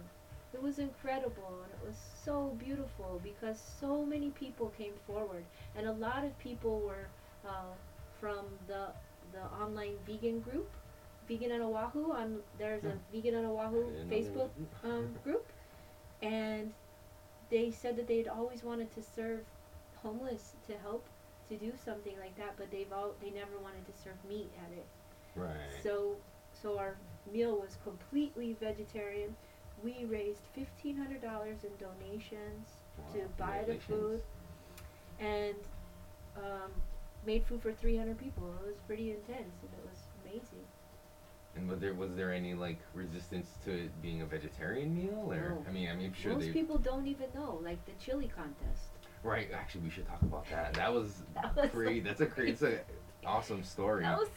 It 0.55 0.63
was 0.63 0.79
incredible 0.79 1.53
and 1.65 1.73
it 1.73 1.87
was 1.87 1.99
so 2.25 2.57
beautiful 2.59 3.21
because 3.23 3.59
so 3.81 4.05
many 4.05 4.31
people 4.31 4.73
came 4.79 4.95
forward 5.07 5.45
and 5.77 5.87
a 5.87 5.93
lot 5.93 6.25
of 6.25 6.39
people 6.39 6.81
were 6.81 7.09
uh, 7.47 7.75
from 8.21 8.47
the 8.67 8.87
the 9.33 9.43
online 9.63 9.97
vegan 10.07 10.41
group, 10.41 10.71
Vegan 11.29 11.53
on 11.53 11.61
Oahu. 11.61 12.13
On 12.13 12.41
there's 12.59 12.85
a 12.85 12.95
Vegan 13.13 13.35
on 13.35 13.45
Oahu 13.45 13.83
I 13.87 13.91
didn't 13.91 14.09
know 14.11 14.21
there 14.21 14.23
Facebook 14.23 14.51
um, 14.85 15.15
group, 15.25 15.47
and 16.23 16.73
they 17.51 17.71
said 17.71 17.97
that 17.97 18.07
they'd 18.07 18.29
always 18.29 18.63
wanted 18.63 18.91
to 18.95 19.03
serve 19.03 19.41
homeless 20.03 20.55
to 20.67 20.79
help 20.79 21.05
to 21.49 21.57
do 21.57 21.73
something 21.85 22.15
like 22.21 22.37
that, 22.37 22.55
but 22.57 22.71
they've 22.71 22.93
all 22.93 23.15
they 23.23 23.31
never 23.31 23.59
wanted 23.63 23.85
to 23.87 23.93
serve 24.03 24.15
meat 24.29 24.51
at 24.65 24.73
it. 24.77 24.87
Right. 25.35 25.83
So, 25.83 26.17
so 26.53 26.79
our 26.79 26.97
meal 27.33 27.57
was 27.57 27.77
completely 27.85 28.57
vegetarian. 28.61 29.35
We 29.83 30.07
raised 30.07 30.41
fifteen 30.55 30.97
hundred 30.97 31.23
dollars 31.23 31.59
in 31.65 31.71
donations 31.79 32.69
to 33.13 33.21
buy 33.37 33.63
the 33.67 33.75
food, 33.75 34.23
and 35.21 35.55
um, 36.37 36.71
made 37.27 37.45
food 37.45 37.63
for 37.63 37.73
three 37.73 37.97
hundred 37.97 38.19
people. 38.19 38.51
It 38.63 38.67
was 38.69 38.77
pretty 38.87 39.11
intense, 39.11 39.55
and 39.63 39.71
it 39.79 39.89
was 39.89 39.99
amazing. 40.25 40.65
And 41.57 41.69
was 41.69 41.81
there 41.81 41.95
was 41.95 42.15
there 42.15 42.33
any 42.33 42.55
like 42.55 42.79
resistance 42.95 43.49
to 43.65 43.85
it 43.85 44.03
being 44.03 44.23
a 44.23 44.27
vegetarian 44.27 44.97
meal, 44.97 45.27
or 45.31 45.51
No. 45.51 45.65
I 45.69 45.73
mean, 45.73 45.89
I 45.89 45.95
mean, 45.95 46.07
I'm 46.07 46.15
sure 46.15 46.33
Most 46.33 46.53
people 46.53 46.79
don't 46.79 47.07
even 47.07 47.29
know, 47.35 47.61
like 47.63 47.85
the 47.87 47.93
chili 48.03 48.29
contest. 48.35 48.89
Right. 49.27 49.49
Actually, 49.53 49.83
we 49.83 49.91
should 49.91 50.07
talk 50.07 50.23
about 50.23 50.49
that. 50.51 50.75
That 50.75 50.93
was, 50.93 51.23
That 51.35 51.57
was 51.57 51.71
great. 51.71 52.05
That's 52.05 52.21
a 52.21 52.27
great. 52.27 52.51
It's 52.51 52.63
a 52.63 52.79
awesome 53.27 53.65
story. 53.65 54.05
That 54.05 54.19
was. 54.19 54.29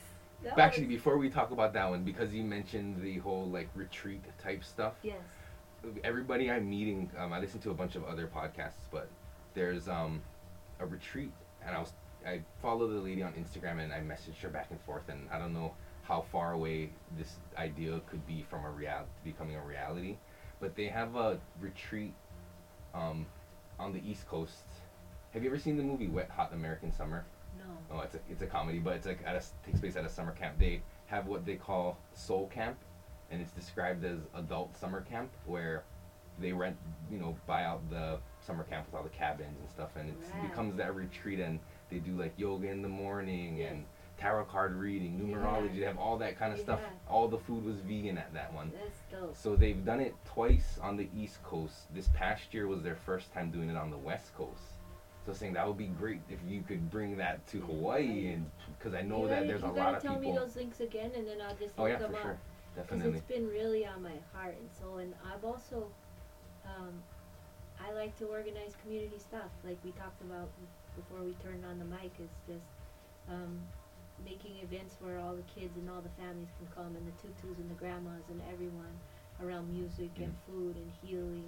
That 0.43 0.55
but 0.55 0.61
actually, 0.61 0.87
was, 0.87 0.95
before 0.95 1.17
we 1.17 1.29
talk 1.29 1.51
about 1.51 1.73
that 1.73 1.89
one, 1.89 2.03
because 2.03 2.33
you 2.33 2.43
mentioned 2.43 3.01
the 3.03 3.17
whole 3.19 3.47
like 3.47 3.69
retreat 3.75 4.23
type 4.41 4.63
stuff, 4.63 4.93
yes. 5.03 5.17
everybody 6.03 6.49
I'm 6.49 6.67
meeting, 6.67 7.11
um, 7.19 7.33
I 7.33 7.39
listen 7.39 7.59
to 7.61 7.71
a 7.71 7.73
bunch 7.73 7.95
of 7.95 8.03
other 8.05 8.27
podcasts, 8.27 8.87
but 8.91 9.09
there's 9.53 9.87
um, 9.87 10.21
a 10.79 10.85
retreat, 10.85 11.31
and 11.65 11.75
I 11.75 11.79
was 11.79 11.93
I 12.25 12.41
follow 12.61 12.87
the 12.87 12.99
lady 12.99 13.21
on 13.21 13.33
Instagram, 13.33 13.79
and 13.79 13.93
I 13.93 13.99
messaged 13.99 14.39
her 14.41 14.49
back 14.49 14.67
and 14.71 14.81
forth, 14.81 15.07
and 15.09 15.27
I 15.31 15.37
don't 15.37 15.53
know 15.53 15.73
how 16.03 16.25
far 16.31 16.53
away 16.53 16.89
this 17.17 17.35
idea 17.57 18.01
could 18.09 18.25
be 18.25 18.43
from 18.49 18.65
a 18.65 18.71
real 18.71 19.05
becoming 19.23 19.55
a 19.55 19.61
reality, 19.61 20.17
but 20.59 20.75
they 20.75 20.87
have 20.87 21.15
a 21.15 21.37
retreat, 21.61 22.13
um, 22.95 23.25
on 23.79 23.93
the 23.93 24.01
East 24.05 24.27
Coast. 24.27 24.65
Have 25.33 25.43
you 25.43 25.49
ever 25.49 25.59
seen 25.59 25.77
the 25.77 25.83
movie 25.83 26.07
Wet 26.07 26.29
Hot 26.31 26.53
American 26.53 26.91
Summer? 26.91 27.25
No. 27.57 27.65
Oh, 27.97 28.01
it's 28.01 28.15
a 28.15 28.19
it's 28.29 28.41
a 28.41 28.47
comedy, 28.47 28.79
but 28.79 28.93
it's 28.95 29.05
like 29.05 29.19
at 29.25 29.35
a 29.35 29.43
takes 29.65 29.79
place 29.79 29.95
at 29.95 30.05
a 30.05 30.09
summer 30.09 30.31
camp. 30.31 30.57
They 30.59 30.81
have 31.07 31.27
what 31.27 31.45
they 31.45 31.55
call 31.55 31.97
soul 32.13 32.47
camp, 32.47 32.77
and 33.31 33.41
it's 33.41 33.51
described 33.51 34.03
as 34.05 34.19
adult 34.35 34.75
summer 34.77 35.01
camp 35.01 35.29
where 35.45 35.83
they 36.39 36.53
rent, 36.53 36.77
you 37.11 37.19
know, 37.19 37.35
buy 37.47 37.63
out 37.63 37.87
the 37.89 38.17
summer 38.39 38.63
camp 38.63 38.85
with 38.87 38.95
all 38.95 39.03
the 39.03 39.09
cabins 39.09 39.57
and 39.59 39.69
stuff, 39.69 39.89
and 39.97 40.09
it 40.09 40.15
Right. 40.33 40.49
becomes 40.49 40.77
that 40.77 40.95
retreat, 40.95 41.39
and 41.39 41.59
they 41.89 41.97
do 41.99 42.13
like 42.13 42.33
yoga 42.37 42.69
in 42.69 42.81
the 42.81 42.87
morning 42.87 43.61
and 43.61 43.85
tarot 44.17 44.45
card 44.45 44.73
reading, 44.73 45.19
numerology. 45.19 45.79
They 45.79 45.85
have 45.85 45.97
all 45.99 46.17
that 46.17 46.37
kind 46.37 46.53
of 46.53 46.59
stuff. 46.59 46.79
All 47.07 47.27
the 47.27 47.37
food 47.39 47.63
was 47.65 47.77
vegan 47.81 48.17
at 48.17 48.33
that 48.33 48.53
one. 48.53 48.71
That's 48.71 48.99
dope. 49.11 49.35
So 49.35 49.55
they've 49.55 49.83
done 49.85 49.99
it 49.99 50.15
twice 50.25 50.77
on 50.81 50.97
the 50.97 51.07
East 51.15 51.41
Coast. 51.43 51.93
This 51.93 52.07
past 52.09 52.53
year 52.53 52.67
was 52.67 52.81
their 52.83 52.95
first 52.95 53.31
time 53.33 53.51
doing 53.51 53.69
it 53.69 53.75
on 53.77 53.89
the 53.91 53.97
West 53.97 54.33
Coast. 54.35 54.61
So 55.29 55.35
saying 55.35 55.53
that 55.53 55.67
would 55.67 55.77
be 55.77 55.93
great 55.93 56.21
if 56.27 56.39
you 56.49 56.63
could 56.63 56.89
bring 56.89 57.15
that 57.17 57.45
to 57.53 57.61
Hawaii, 57.61 58.33
and 58.33 58.49
because 58.73 58.95
I 58.95 59.03
know 59.03 59.21
you 59.21 59.27
that 59.29 59.45
there's 59.45 59.61
you 59.61 59.69
a 59.69 59.75
gotta 59.75 60.01
tell 60.01 60.17
me 60.17 60.33
those 60.33 60.55
links 60.55 60.79
again, 60.79 61.11
and 61.15 61.27
then 61.27 61.37
I'll 61.37 61.53
just 61.53 61.75
oh 61.77 61.83
look 61.83 61.91
yeah, 61.91 61.97
them 61.99 62.11
for 62.13 62.17
up. 62.17 62.23
sure, 62.23 62.39
because 62.73 62.89
definitely. 62.89 63.19
it's 63.19 63.27
been 63.29 63.47
really 63.47 63.85
on 63.85 64.01
my 64.01 64.17
heart 64.33 64.57
and 64.57 64.65
soul, 64.73 64.97
and 64.97 65.13
i've 65.29 65.45
also 65.45 65.85
um, 66.65 66.97
i 67.77 67.93
like 67.93 68.17
to 68.17 68.25
organize 68.25 68.73
community 68.81 69.19
stuff 69.21 69.53
like 69.63 69.77
we 69.85 69.91
talked 69.91 70.19
about 70.25 70.49
before 70.97 71.21
we 71.21 71.37
turned 71.45 71.61
on 71.63 71.77
the 71.77 71.85
mic 71.85 72.09
is 72.17 72.33
just 72.49 72.65
um, 73.29 73.61
making 74.25 74.57
events 74.65 74.97
where 74.99 75.19
all 75.19 75.37
the 75.37 75.45
kids 75.53 75.77
and 75.77 75.85
all 75.93 76.01
the 76.01 76.15
families 76.17 76.49
can 76.57 76.65
come 76.73 76.97
and 76.97 77.05
the 77.05 77.13
tutus 77.21 77.61
and 77.61 77.69
the 77.69 77.77
grandmas 77.77 78.25
and 78.33 78.41
everyone 78.49 78.97
around 79.45 79.69
music 79.69 80.09
and 80.17 80.33
food 80.49 80.73
and 80.73 80.89
healing 81.05 81.45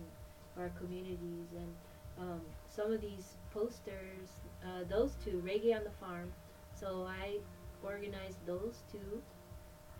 for 0.53 0.69
our 0.69 0.73
communities 0.77 1.49
and 1.57 1.73
um, 2.21 2.41
some 2.69 2.93
of 2.93 3.01
these 3.01 3.40
posters 3.53 4.29
uh, 4.63 4.83
those 4.89 5.15
two 5.23 5.41
reggae 5.45 5.75
on 5.75 5.83
the 5.83 5.91
farm 5.99 6.31
so 6.73 7.05
i 7.07 7.37
organized 7.83 8.37
those 8.45 8.83
two 8.91 9.21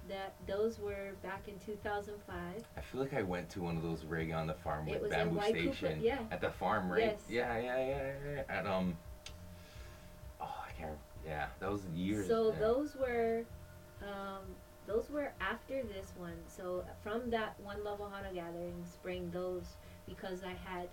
that 0.10 0.34
those 0.48 0.80
were 0.80 1.12
back 1.22 1.48
in 1.48 1.58
2005 1.66 2.64
I 2.76 2.82
feel 2.82 3.02
like 3.02 3.14
I 3.14 3.22
went 3.22 3.50
to 3.52 3.62
one 3.62 3.78
of 3.78 3.84
those 3.84 4.04
reggae 4.04 4.36
on 4.36 4.48
the 4.48 4.54
farm 4.54 4.86
with 4.88 5.10
Bamboo 5.10 5.42
Station 5.42 6.02
yeah. 6.02 6.20
at 6.32 6.42
the 6.42 6.50
farm, 6.50 6.92
right? 6.92 7.02
Yes. 7.02 7.22
Yeah, 7.30 7.58
yeah, 7.58 7.78
yeah, 7.78 7.88
yeah, 7.88 8.14
yeah. 8.36 8.44
At 8.50 8.66
um, 8.66 8.98
oh, 10.40 10.46
I 10.68 10.72
can't. 10.80 10.98
Yeah, 11.26 11.48
that 11.60 11.72
was 11.72 11.86
years. 11.94 12.28
So 12.28 12.52
yeah. 12.52 12.60
those 12.60 12.96
were, 12.96 13.44
um, 14.02 14.42
those 14.88 15.10
were 15.10 15.32
after 15.40 15.84
this 15.84 16.14
one. 16.18 16.38
So 16.48 16.84
from 17.04 17.30
that 17.30 17.60
one 17.62 17.84
level 17.84 18.10
Hana 18.10 18.34
gathering, 18.34 18.84
spring 18.92 19.30
those 19.32 19.76
because 20.08 20.44
I 20.44 20.56
had, 20.66 20.90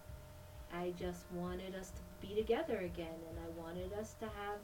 I 0.73 0.93
just 0.99 1.25
wanted 1.33 1.75
us 1.75 1.91
to 1.91 2.03
be 2.21 2.35
together 2.35 2.79
again, 2.79 3.19
and 3.31 3.39
I 3.39 3.63
wanted 3.63 3.93
us 3.95 4.15
to 4.21 4.27
have 4.27 4.59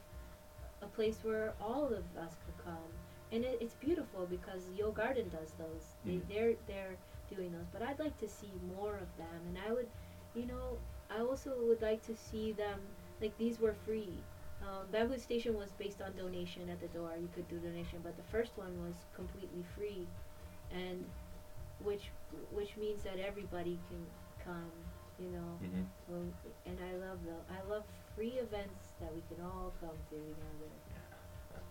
a 0.81 0.87
place 0.87 1.17
where 1.23 1.53
all 1.61 1.85
of 1.85 2.03
us 2.17 2.35
could 2.45 2.65
come. 2.65 2.89
And 3.31 3.43
it, 3.43 3.57
it's 3.61 3.75
beautiful 3.75 4.27
because 4.29 4.63
Yo 4.77 4.91
Garden 4.91 5.29
does 5.29 5.51
those. 5.57 5.83
They, 6.05 6.13
Mhm. 6.13 6.27
They're 6.29 6.53
they're 6.67 6.97
doing 7.35 7.51
those, 7.51 7.67
but 7.73 7.81
I'd 7.81 7.99
like 7.99 8.17
to 8.19 8.29
see 8.29 8.51
more 8.77 8.95
of 8.97 9.09
them. 9.17 9.39
And 9.47 9.57
I 9.67 9.73
would, 9.73 9.89
you 10.35 10.45
know, 10.45 10.77
I 11.09 11.19
also 11.21 11.51
would 11.67 11.81
like 11.81 12.03
to 12.05 12.15
see 12.15 12.51
them 12.51 12.79
like 13.21 13.35
these 13.37 13.59
were 13.59 13.73
free. 13.85 14.13
Um, 14.61 14.87
Bamboo 14.91 15.17
Station 15.17 15.55
was 15.57 15.71
based 15.77 16.01
on 16.01 16.15
donation 16.15 16.69
at 16.69 16.79
the 16.79 16.87
door. 16.87 17.11
You 17.19 17.29
could 17.33 17.47
do 17.47 17.57
donation, 17.59 17.99
but 18.03 18.15
the 18.17 18.23
first 18.23 18.51
one 18.57 18.73
was 18.85 18.95
completely 19.15 19.63
free, 19.75 20.07
and 20.71 21.05
which 21.83 22.09
which 22.51 22.77
means 22.77 23.03
that 23.03 23.17
everybody 23.19 23.79
can 23.89 24.05
come. 24.43 24.71
You 25.19 25.29
know, 25.29 25.59
Mhm. 25.63 25.85
well, 26.09 26.25
and 26.65 26.77
I 26.83 26.93
love 26.97 27.19
the 27.23 27.35
I 27.53 27.61
love 27.69 27.83
free 28.15 28.33
events 28.39 28.89
that 28.99 29.13
we 29.13 29.21
can 29.33 29.43
all 29.45 29.71
come 29.79 29.97
to 30.09 30.15
together, 30.15 30.71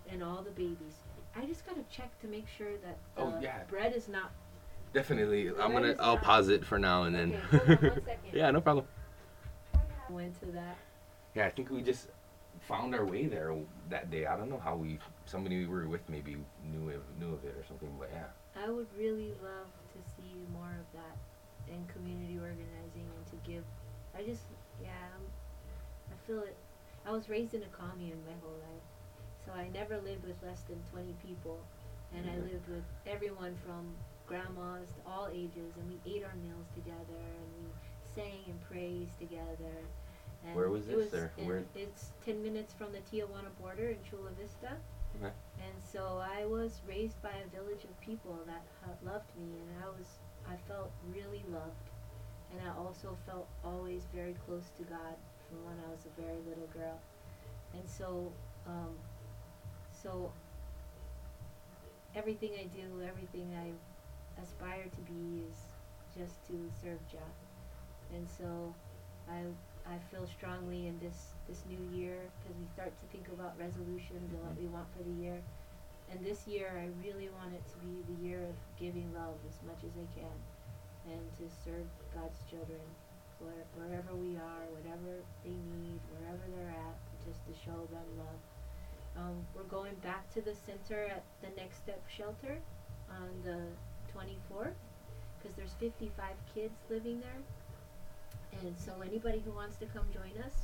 and 0.09 0.23
all 0.23 0.43
the 0.43 0.51
babies. 0.51 1.03
I 1.37 1.45
just 1.45 1.67
gotta 1.67 1.83
check 1.91 2.19
to 2.21 2.27
make 2.29 2.47
sure 2.49 2.77
that 2.79 2.97
Oh, 3.17 3.39
yeah. 3.41 3.65
bread 3.65 3.93
is 3.95 4.09
not. 4.09 4.31
Definitely, 4.95 5.49
I'm 5.49 5.73
gonna. 5.73 5.95
I'll 5.99 6.15
not- 6.15 6.23
pause 6.23 6.49
it 6.49 6.65
for 6.65 6.79
now 6.79 7.03
and 7.03 7.15
then. 7.15 7.35
Okay, 7.53 7.59
on 7.75 7.83
one 7.83 8.05
second. 8.05 8.33
yeah, 8.33 8.51
no 8.51 8.61
problem. 8.61 8.87
Went 10.09 10.39
to 10.41 10.47
that. 10.53 10.77
Yeah, 11.35 11.47
I 11.47 11.51
think 11.51 11.71
we 11.71 11.83
just 11.83 12.09
found 12.61 12.95
our 12.95 13.05
way 13.05 13.27
there 13.27 13.55
that 13.91 14.11
day. 14.11 14.27
I 14.27 14.37
don't 14.37 14.49
know 14.49 14.59
how 14.59 14.77
we. 14.77 14.99
Somebody 15.27 15.59
we 15.61 15.67
were 15.67 15.89
with 15.89 16.09
maybe 16.09 16.37
knew 16.63 16.89
it, 16.91 17.03
knew 17.19 17.33
of 17.35 17.45
it 17.45 17.57
or 17.57 17.65
something, 17.65 17.95
but 17.99 18.11
yeah. 18.13 18.27
I 18.57 18.71
would 18.71 18.87
really 18.97 19.35
love 19.43 19.67
to 19.93 19.99
see 20.15 20.47
more 20.53 20.71
of 20.79 20.87
that 20.95 21.19
in 21.67 21.85
community 21.87 22.39
organizing 22.39 23.09
and 23.17 23.24
give. 23.47 23.65
I 24.17 24.23
just, 24.23 24.43
yeah, 24.83 24.91
I'm, 25.15 25.25
I 26.13 26.17
feel 26.27 26.41
it. 26.41 26.57
I 27.07 27.13
was 27.13 27.29
raised 27.29 27.55
in 27.55 27.63
a 27.63 27.67
commune 27.77 28.19
my 28.27 28.33
whole 28.43 28.57
life, 28.71 28.87
so 29.45 29.53
I 29.53 29.69
never 29.69 29.99
lived 30.01 30.25
with 30.27 30.41
less 30.43 30.63
than 30.63 30.81
20 30.93 31.15
people, 31.27 31.59
and 32.15 32.25
I 32.27 32.35
Mhm. 32.37 32.53
lived 32.53 32.69
with 32.69 32.85
everyone 33.07 33.57
from 33.57 33.95
grandmas 34.27 34.89
to 34.93 35.11
all 35.11 35.29
ages, 35.29 35.77
and 35.77 35.87
we 35.91 36.01
ate 36.17 36.25
our 36.25 36.35
meals 36.37 36.67
together, 36.75 37.21
and 37.41 37.49
we 37.59 37.71
sang 38.15 38.45
and 38.47 38.61
praised 38.63 39.19
together. 39.19 39.77
And 40.47 40.55
Where 40.57 40.69
was 40.71 40.89
it 40.89 41.11
this, 41.11 41.31
in- 41.39 41.47
where- 41.47 41.65
It's 41.75 42.13
10 42.25 42.43
minutes 42.43 42.73
from 42.75 42.93
the 42.93 43.01
Tijuana 43.01 43.51
border 43.61 43.89
in 43.91 44.03
Chula 44.05 44.31
Vista. 44.31 44.79
Okay. 45.17 45.33
And 45.61 45.83
so 45.83 46.19
I 46.19 46.45
was 46.47 46.81
raised 46.87 47.21
by 47.23 47.33
a 47.33 47.47
village 47.49 47.85
of 47.85 47.99
people 48.01 48.39
that 48.47 48.63
ha- 48.83 48.97
loved 49.03 49.35
me, 49.37 49.59
and 49.61 49.85
I 49.85 49.89
was 49.89 50.19
I 50.47 50.57
felt 50.69 50.91
really 51.09 51.43
loved, 51.49 51.89
and 52.55 52.69
I 52.69 52.73
also 52.79 53.17
felt 53.27 53.49
always 53.65 54.03
very 54.15 54.35
close 54.47 54.71
to 54.79 54.83
God 54.85 55.19
from 55.49 55.59
when 55.67 55.77
I 55.85 55.91
was 55.91 56.07
a 56.07 56.21
very 56.21 56.39
little 56.49 56.69
girl, 56.73 56.99
and 57.75 57.83
so 57.89 58.31
um, 58.67 58.95
so 59.91 60.31
everything 62.15 62.53
I 62.59 62.65
do, 62.71 63.03
everything 63.03 63.51
I 63.59 63.75
aspire 64.41 64.85
to 64.85 65.03
be 65.13 65.43
is 65.51 65.57
just 66.17 66.47
to 66.47 66.55
serve 66.81 66.99
Jah, 67.11 67.31
and 68.15 68.27
so 68.29 68.73
I 69.29 69.43
I 69.87 69.99
feel 70.11 70.27
strongly 70.27 70.87
in 70.87 70.99
this 71.01 71.35
this 71.49 71.63
new 71.69 71.81
year 71.93 72.17
because 72.41 72.57
we 72.57 72.67
start 72.73 72.93
to 73.01 73.07
think 73.13 73.29
about 73.29 73.53
resolutions 73.59 74.33
and 74.33 74.41
what 74.41 74.57
we 74.57 74.67
want 74.67 74.87
for 74.97 75.03
the 75.03 75.17
year. 75.23 75.41
And 76.11 76.25
this 76.25 76.47
year, 76.47 76.69
I 76.77 76.93
really 77.01 77.29
want 77.41 77.55
it 77.57 77.65
to 77.73 77.77
be 77.81 78.05
the 78.13 78.29
year 78.29 78.45
of 78.45 78.55
giving 78.79 79.09
love 79.17 79.35
as 79.49 79.57
much 79.67 79.81
as 79.85 79.93
I 79.97 80.07
can, 80.13 80.37
and 81.11 81.23
to 81.39 81.45
serve 81.65 81.87
God's 82.15 82.39
children, 82.49 82.81
where, 83.39 83.65
wherever 83.77 84.15
we 84.15 84.37
are, 84.37 84.65
whatever 84.73 85.21
they 85.45 85.53
need, 85.53 86.01
wherever 86.17 86.45
they're 86.57 86.75
at, 86.75 86.97
just 87.25 87.41
to 87.47 87.53
show 87.65 87.87
them 87.93 88.09
love. 88.17 88.41
Um, 89.17 89.47
we're 89.55 89.71
going 89.71 89.95
back 90.03 90.33
to 90.35 90.41
the 90.41 90.55
center 90.55 91.07
at 91.07 91.23
the 91.41 91.49
Next 91.57 91.79
Step 91.79 92.03
Shelter 92.09 92.59
on 93.11 93.31
the 93.45 93.63
24th 94.11 94.75
because 95.39 95.55
there's 95.57 95.75
55 95.79 96.35
kids 96.55 96.75
living 96.91 97.21
there. 97.21 97.41
And 98.63 98.75
so 98.79 98.93
anybody 99.05 99.43
who 99.45 99.53
wants 99.53 99.77
to 99.77 99.87
come 99.87 100.07
join 100.13 100.33
us, 100.43 100.55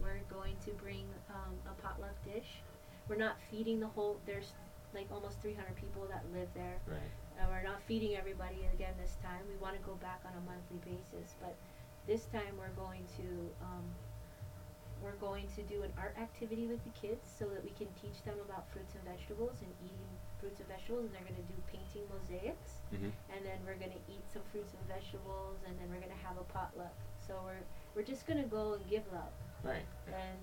we're 0.00 0.20
going 0.30 0.54
to 0.64 0.70
bring 0.72 1.04
um, 1.30 1.54
a 1.66 1.74
potluck 1.82 2.14
dish. 2.24 2.62
We're 3.08 3.16
not 3.16 3.36
feeding 3.50 3.80
the 3.80 3.86
whole. 3.86 4.20
There's 4.26 4.52
like 4.94 5.06
almost 5.12 5.40
300 5.42 5.74
people 5.76 6.06
that 6.10 6.24
live 6.32 6.48
there. 6.54 6.78
Right. 6.86 6.98
Uh, 7.38 7.46
we're 7.50 7.62
not 7.62 7.80
feeding 7.86 8.16
everybody 8.16 8.66
again 8.74 8.94
this 9.00 9.16
time. 9.22 9.40
We 9.48 9.56
want 9.62 9.76
to 9.78 9.82
go 9.86 9.94
back 10.02 10.20
on 10.26 10.32
a 10.34 10.42
monthly 10.42 10.82
basis, 10.82 11.34
but 11.40 11.54
this 12.06 12.26
time 12.34 12.50
we're 12.58 12.74
going 12.74 13.04
to 13.16 13.26
um, 13.62 13.86
we're 14.98 15.14
going 15.22 15.46
to 15.54 15.62
do 15.62 15.82
an 15.86 15.92
art 15.96 16.16
activity 16.18 16.66
with 16.66 16.82
the 16.82 16.90
kids 16.98 17.22
so 17.38 17.46
that 17.54 17.62
we 17.62 17.70
can 17.78 17.86
teach 18.02 18.18
them 18.26 18.34
about 18.42 18.66
fruits 18.74 18.98
and 18.98 19.04
vegetables 19.06 19.54
and 19.62 19.70
eating 19.86 20.10
fruits 20.42 20.58
and 20.58 20.66
vegetables. 20.66 21.06
And 21.06 21.14
they're 21.14 21.22
going 21.22 21.38
to 21.38 21.46
do 21.46 21.58
painting 21.70 22.02
mosaics, 22.10 22.82
Mm-hmm. 22.90 23.12
and 23.30 23.40
then 23.46 23.58
we're 23.68 23.78
going 23.78 23.94
to 23.94 24.02
eat 24.10 24.24
some 24.32 24.42
fruits 24.50 24.74
and 24.74 24.82
vegetables, 24.90 25.62
and 25.68 25.78
then 25.78 25.86
we're 25.92 26.02
going 26.02 26.10
to 26.14 26.24
have 26.26 26.34
a 26.42 26.46
potluck. 26.50 26.96
So 27.22 27.38
we're 27.46 27.62
we're 27.94 28.08
just 28.08 28.26
going 28.26 28.42
to 28.42 28.48
go 28.50 28.74
and 28.74 28.82
give 28.90 29.06
love, 29.14 29.30
Right. 29.62 29.86
and 30.10 30.38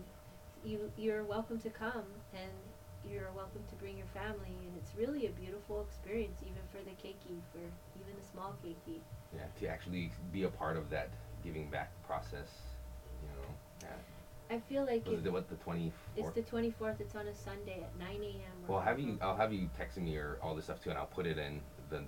you 0.63 0.87
you're 0.95 1.23
welcome 1.27 1.59
to 1.59 1.69
come 1.69 2.07
and. 2.31 2.55
You're 3.11 3.31
welcome 3.35 3.63
to 3.69 3.75
bring 3.75 3.97
your 3.97 4.07
family, 4.13 4.49
and 4.67 4.73
it's 4.77 4.91
really 4.97 5.27
a 5.27 5.31
beautiful 5.31 5.81
experience, 5.87 6.39
even 6.41 6.61
for 6.71 6.77
the 6.83 6.91
keiki, 6.91 7.37
for 7.51 7.59
even 7.99 8.15
the 8.19 8.25
small 8.31 8.55
keiki. 8.63 8.99
Yeah. 9.33 9.43
To 9.59 9.67
actually 9.67 10.11
be 10.31 10.43
a 10.43 10.49
part 10.49 10.75
of 10.77 10.89
that 10.89 11.09
giving 11.43 11.69
back 11.69 11.91
process, 12.05 12.49
you 13.21 13.29
know. 13.29 13.47
Yeah. 13.83 14.55
I 14.55 14.59
feel 14.69 14.85
like 14.85 15.05
Was 15.05 15.15
it, 15.15 15.17
it 15.17 15.23
the, 15.25 15.31
what 15.31 15.49
the 15.49 15.55
twenty 15.55 15.91
it's 16.15 16.29
the 16.31 16.41
24th. 16.41 16.99
It's 16.99 17.15
on 17.15 17.27
a 17.27 17.33
Sunday 17.35 17.81
at 17.83 17.97
9 17.97 18.07
a.m. 18.21 18.41
Well, 18.67 18.79
have 18.79 18.99
you? 18.99 19.17
I'll 19.21 19.35
have 19.35 19.51
you 19.53 19.69
text 19.75 19.97
me 19.97 20.15
or 20.17 20.37
all 20.41 20.55
this 20.55 20.65
stuff 20.65 20.81
too, 20.83 20.89
and 20.91 20.99
I'll 20.99 21.07
put 21.07 21.25
it 21.25 21.37
in 21.37 21.61
the 21.89 22.03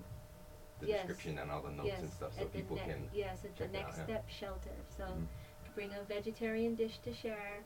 the 0.80 0.86
Yes. 0.86 0.98
description 1.06 1.38
and 1.38 1.50
all 1.50 1.60
the 1.60 1.70
notes 1.70 1.88
yes, 1.88 2.00
and 2.02 2.12
stuff, 2.12 2.32
so 2.36 2.42
at 2.42 2.52
people 2.52 2.76
ne- 2.76 2.82
can. 2.82 3.10
Yes, 3.12 3.44
at 3.44 3.56
the 3.56 3.64
it 3.64 3.66
out, 3.68 3.72
Next 3.72 3.98
yeah. 3.98 4.04
Step 4.04 4.28
Shelter. 4.28 4.76
So 4.96 5.04
Mhm. 5.04 5.26
bring 5.74 5.92
a 5.94 6.02
vegetarian 6.04 6.76
dish 6.76 6.98
to 6.98 7.12
share, 7.12 7.64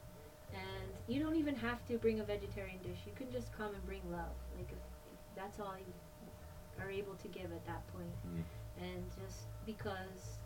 and 0.54 0.88
you 1.08 1.22
don't 1.22 1.36
even 1.36 1.54
have 1.56 1.84
to 1.88 1.98
bring 1.98 2.20
a 2.20 2.24
vegetarian 2.24 2.78
dish. 2.82 2.98
You 3.06 3.12
can 3.16 3.30
just 3.32 3.52
come 3.56 3.74
and 3.74 3.84
bring 3.86 4.02
love. 4.10 4.34
Like 4.56 4.68
if, 4.70 4.78
if 5.12 5.18
that's 5.36 5.60
all 5.60 5.74
you 5.78 6.82
are 6.82 6.90
able 6.90 7.14
to 7.16 7.28
give 7.28 7.52
at 7.52 7.64
that 7.66 7.86
point, 7.92 8.12
Mhm. 8.26 8.42
and 8.82 9.04
just 9.20 9.46
because 9.66 10.38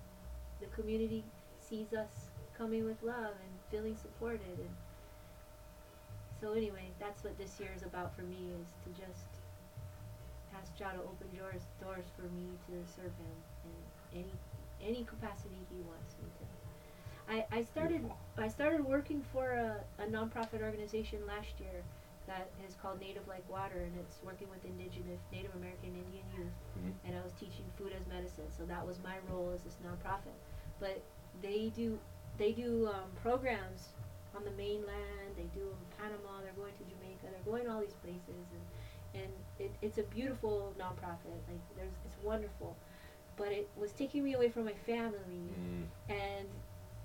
the 0.60 0.66
community 0.66 1.24
sees 1.60 1.92
us 1.92 2.30
coming 2.56 2.84
with 2.84 3.02
love 3.02 3.34
and 3.42 3.52
feeling 3.70 3.94
supported 3.96 4.58
and 4.58 4.74
so 6.40 6.52
anyway 6.52 6.90
that's 6.98 7.22
what 7.24 7.36
this 7.38 7.58
year 7.60 7.70
is 7.76 7.82
about 7.82 8.14
for 8.16 8.22
me 8.22 8.52
is 8.60 8.68
to 8.84 8.90
just 9.00 9.28
ask 10.54 10.74
Jah 10.76 10.92
to 10.94 11.00
open 11.02 11.28
doors 11.36 11.62
doors 11.82 12.06
for 12.16 12.22
me 12.32 12.56
to 12.66 12.72
serve 12.86 13.12
him 13.20 13.36
in 14.14 14.20
any 14.20 14.32
any 14.80 15.04
capacity 15.04 15.56
he 15.70 15.80
wants 15.82 16.16
me 16.22 16.28
to 16.38 16.44
I, 17.28 17.44
I 17.50 17.62
started 17.64 18.02
I 18.38 18.48
started 18.48 18.84
working 18.84 19.22
for 19.32 19.50
a, 19.52 20.02
a 20.02 20.06
nonprofit 20.06 20.62
organization 20.62 21.18
last 21.26 21.58
year 21.58 21.82
that 22.26 22.50
is 22.66 22.74
called 22.80 23.00
Native 23.00 23.26
Like 23.28 23.48
Water 23.50 23.80
and 23.86 23.92
it's 23.98 24.18
working 24.24 24.48
with 24.50 24.64
indigenous 24.64 25.20
Native 25.32 25.54
American 25.54 25.90
Indian 25.94 26.24
youth 26.36 26.54
Mhm. 26.78 26.92
and 27.04 27.16
I 27.16 27.22
was 27.22 27.32
teaching 27.34 27.64
food 27.78 27.92
as 27.98 28.06
medicine. 28.06 28.46
So 28.56 28.64
that 28.66 28.86
was 28.86 28.98
my 29.02 29.16
role 29.30 29.50
as 29.54 29.62
this 29.62 29.76
nonprofit. 29.84 30.36
But 30.80 31.02
they 31.42 31.72
do 31.74 31.98
they 32.38 32.52
do 32.52 32.88
um, 32.88 33.08
programs 33.22 33.88
on 34.36 34.44
the 34.44 34.50
mainland. 34.52 35.30
They 35.36 35.48
do 35.54 35.62
in 35.66 35.86
Panama. 35.98 36.42
They're 36.42 36.52
going 36.52 36.74
to 36.74 36.84
Jamaica. 36.84 37.26
They're 37.32 37.50
going 37.52 37.64
to 37.64 37.72
all 37.72 37.80
these 37.80 37.96
places, 38.04 38.46
and 38.52 39.22
and 39.22 39.32
it, 39.58 39.70
it's 39.80 39.98
a 39.98 40.02
beautiful 40.02 40.74
nonprofit. 40.78 41.32
Like 41.48 41.62
there's 41.76 41.96
it's 42.04 42.16
wonderful, 42.22 42.76
but 43.36 43.48
it 43.52 43.68
was 43.76 43.92
taking 43.92 44.22
me 44.22 44.34
away 44.34 44.50
from 44.50 44.64
my 44.66 44.74
family, 44.84 45.48
Mm. 45.58 45.84
and 46.10 46.48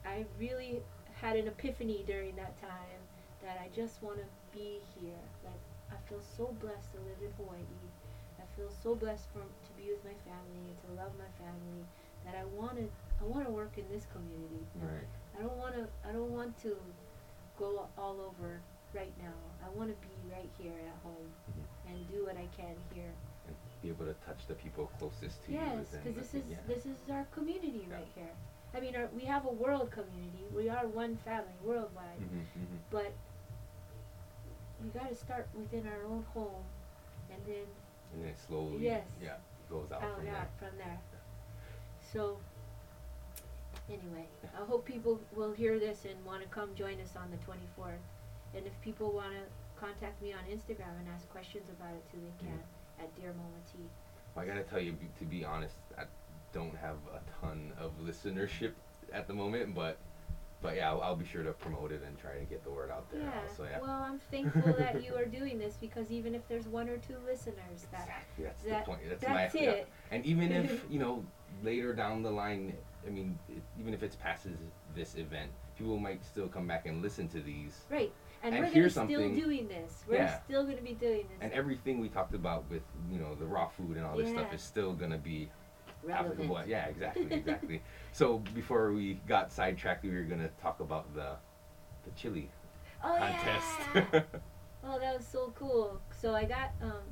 I 0.05 0.25
really 0.39 0.81
had 1.13 1.35
an 1.35 1.47
epiphany 1.47 2.03
during 2.07 2.35
that 2.35 2.59
time 2.61 2.99
that 3.43 3.59
I 3.61 3.67
just 3.75 4.01
want 4.01 4.17
to 4.17 4.25
be 4.57 4.79
here. 4.99 5.21
Like 5.43 5.61
I 5.91 5.97
feel 6.09 6.21
so 6.37 6.55
blessed 6.59 6.91
to 6.93 6.99
live 6.99 7.19
in 7.21 7.31
Hawaii. 7.37 7.61
I 8.39 8.45
feel 8.57 8.69
so 8.83 8.95
blessed 8.95 9.27
for, 9.33 9.39
to 9.41 9.71
be 9.77 9.89
with 9.91 10.03
my 10.03 10.17
family 10.25 10.65
and 10.69 10.77
to 10.85 11.01
love 11.01 11.11
my 11.17 11.29
family 11.37 11.85
that 12.25 12.35
I 12.35 12.45
want 12.57 12.77
to 12.77 12.85
I 13.21 13.23
want 13.25 13.45
to 13.45 13.51
work 13.51 13.77
in 13.77 13.85
this 13.91 14.07
community. 14.11 14.65
Right. 14.81 15.07
I 15.37 15.43
don't 15.43 15.57
want 15.57 15.75
to 15.75 15.85
I 16.07 16.11
don't 16.11 16.31
want 16.31 16.57
to 16.63 16.75
go 17.57 17.87
all 17.97 18.17
over 18.21 18.59
right 18.93 19.13
now. 19.21 19.37
I 19.65 19.69
want 19.77 19.89
to 19.89 19.97
be 20.01 20.13
right 20.33 20.49
here 20.59 20.73
at 20.73 20.97
home 21.03 21.29
Mhm. 21.53 21.91
and 21.93 22.07
do 22.09 22.25
what 22.25 22.35
I 22.37 22.47
can 22.57 22.75
here. 22.93 23.13
And 23.47 23.55
be 23.81 23.89
able 23.89 24.05
to 24.05 24.15
touch 24.25 24.45
the 24.47 24.55
people 24.55 24.89
closest 24.99 25.43
to 25.45 25.51
Yes, 25.51 25.61
you. 25.61 25.77
Yes, 25.77 25.87
because 26.03 26.15
this 26.17 26.33
is 26.33 26.49
yeah. 26.49 26.57
this 26.67 26.85
is 26.85 26.97
our 27.09 27.25
community 27.31 27.85
Yeah. 27.87 27.95
right 27.95 28.07
here. 28.15 28.33
I 28.73 28.79
mean, 28.79 28.95
our, 28.95 29.07
we 29.15 29.23
have 29.25 29.45
a 29.45 29.51
world 29.51 29.91
community. 29.91 30.45
We 30.55 30.69
are 30.69 30.87
one 30.87 31.17
family 31.25 31.53
worldwide, 31.63 32.19
Mhm, 32.19 32.45
mhm. 32.57 32.77
but 32.89 33.11
we 34.81 34.89
got 34.89 35.09
to 35.09 35.15
start 35.15 35.47
within 35.53 35.87
our 35.87 36.03
own 36.05 36.23
home, 36.33 36.63
and 37.31 37.45
then 37.45 37.65
And 38.13 38.23
then 38.25 38.35
slowly. 38.35 38.77
Yes. 38.79 39.05
Yeah. 39.21 39.37
Goes 39.69 39.91
out 39.91 40.03
out 40.03 40.15
from 40.15 40.25
there. 40.25 40.47
from 40.59 40.77
there. 40.77 40.99
So, 42.13 42.37
anyway, 43.89 44.27
I 44.43 44.65
hope 44.65 44.85
people 44.85 45.19
will 45.35 45.53
hear 45.53 45.79
this 45.79 46.05
and 46.05 46.23
want 46.25 46.41
to 46.43 46.47
come 46.49 46.73
join 46.75 46.99
us 46.99 47.15
on 47.15 47.29
the 47.31 47.37
24th. 47.37 48.01
And 48.53 48.65
if 48.67 48.73
people 48.81 49.11
want 49.13 49.31
to 49.33 49.43
contact 49.79 50.21
me 50.21 50.33
on 50.33 50.39
Instagram 50.51 50.91
and 50.99 51.07
ask 51.15 51.29
questions 51.29 51.69
about 51.69 51.93
it 51.93 52.03
too, 52.11 52.19
they 52.19 52.45
can 52.45 52.59
at 52.99 53.15
Dear 53.15 53.29
Mama 53.33 53.61
T. 53.71 53.79
I 54.35 54.45
gotta 54.45 54.63
tell 54.63 54.79
you, 54.79 54.95
to 55.19 55.25
be 55.25 55.43
honest, 55.45 55.75
I 55.97 56.03
don't 56.53 56.75
have 56.77 56.97
a 57.13 57.19
ton 57.41 57.71
of 57.79 57.91
listenership 57.99 58.71
at 59.13 59.27
the 59.27 59.33
moment, 59.33 59.75
but 59.75 59.97
but 60.61 60.75
yeah, 60.75 60.89
I'll, 60.91 61.01
I'll 61.01 61.15
be 61.15 61.25
sure 61.25 61.41
to 61.43 61.53
promote 61.53 61.91
it 61.91 62.03
and 62.05 62.17
try 62.19 62.37
to 62.37 62.45
get 62.45 62.63
the 62.63 62.69
word 62.69 62.91
out 62.91 63.09
there. 63.11 63.21
Yeah. 63.21 63.41
Also, 63.49 63.63
yeah. 63.63 63.79
Well, 63.81 63.89
I'm 64.07 64.19
thankful 64.29 64.73
that 64.73 65.03
you 65.03 65.15
are 65.15 65.25
doing 65.25 65.57
this 65.57 65.75
because 65.81 66.11
even 66.11 66.35
if 66.35 66.47
there's 66.47 66.67
one 66.67 66.87
or 66.87 66.97
two 66.97 67.15
listeners, 67.25 67.87
that 67.91 68.01
exactly. 68.01 68.43
That's 68.45 68.63
that- 68.63 68.85
the 68.85 68.91
point. 68.91 69.01
That's, 69.09 69.21
that's 69.25 69.53
my. 69.55 69.59
it. 69.59 69.87
Yeah. 69.89 70.15
And 70.15 70.25
even 70.25 70.51
if 70.51 70.83
you 70.89 70.99
know 70.99 71.25
later 71.63 71.93
down 71.93 72.21
the 72.21 72.29
line, 72.31 72.73
I 73.05 73.09
mean, 73.09 73.39
it, 73.49 73.61
even 73.79 73.93
if 73.93 74.03
it's 74.03 74.15
passes 74.15 74.57
this 74.95 75.15
event, 75.15 75.49
people 75.77 75.97
might 75.97 76.23
still 76.23 76.47
come 76.47 76.67
back 76.67 76.85
and 76.85 77.01
listen 77.01 77.27
to 77.29 77.41
these. 77.41 77.81
Right. 77.89 78.11
And, 78.43 78.55
And 78.55 78.65
we're 78.65 78.73
gonna 78.73 78.89
still 78.89 79.07
doing 79.07 79.67
this. 79.67 80.03
We're 80.07 80.15
Yeah. 80.15 80.39
still 80.43 80.63
gonna 80.63 80.81
be 80.81 80.93
doing 80.93 81.27
this. 81.29 81.37
And 81.41 81.51
everything 81.53 81.99
we 81.99 82.09
talked 82.09 82.33
about 82.33 82.69
with 82.69 82.81
you 83.11 83.19
know 83.19 83.35
the 83.35 83.45
raw 83.45 83.67
food 83.67 83.97
and 83.97 84.05
all 84.05 84.17
this 84.17 84.29
stuff 84.29 84.53
is 84.53 84.61
still 84.61 84.93
gonna 84.93 85.17
be 85.17 85.49
Relevant. 86.03 86.67
Yeah, 86.67 86.85
exactly, 86.85 87.27
exactly. 87.31 87.81
so 88.11 88.39
before 88.55 88.91
we 88.91 89.19
got 89.27 89.51
sidetracked, 89.51 90.03
we 90.03 90.11
were 90.11 90.23
gonna 90.23 90.49
talk 90.61 90.79
about 90.79 91.13
the 91.13 91.35
the 92.03 92.11
chili 92.15 92.49
oh 93.03 93.17
contest. 93.17 94.13
yeah. 94.13 94.21
Oh, 94.83 94.97
that 94.99 95.15
was 95.15 95.27
so 95.27 95.53
cool. 95.55 96.01
So 96.19 96.33
I 96.33 96.43
got 96.43 96.71
um, 96.81 97.03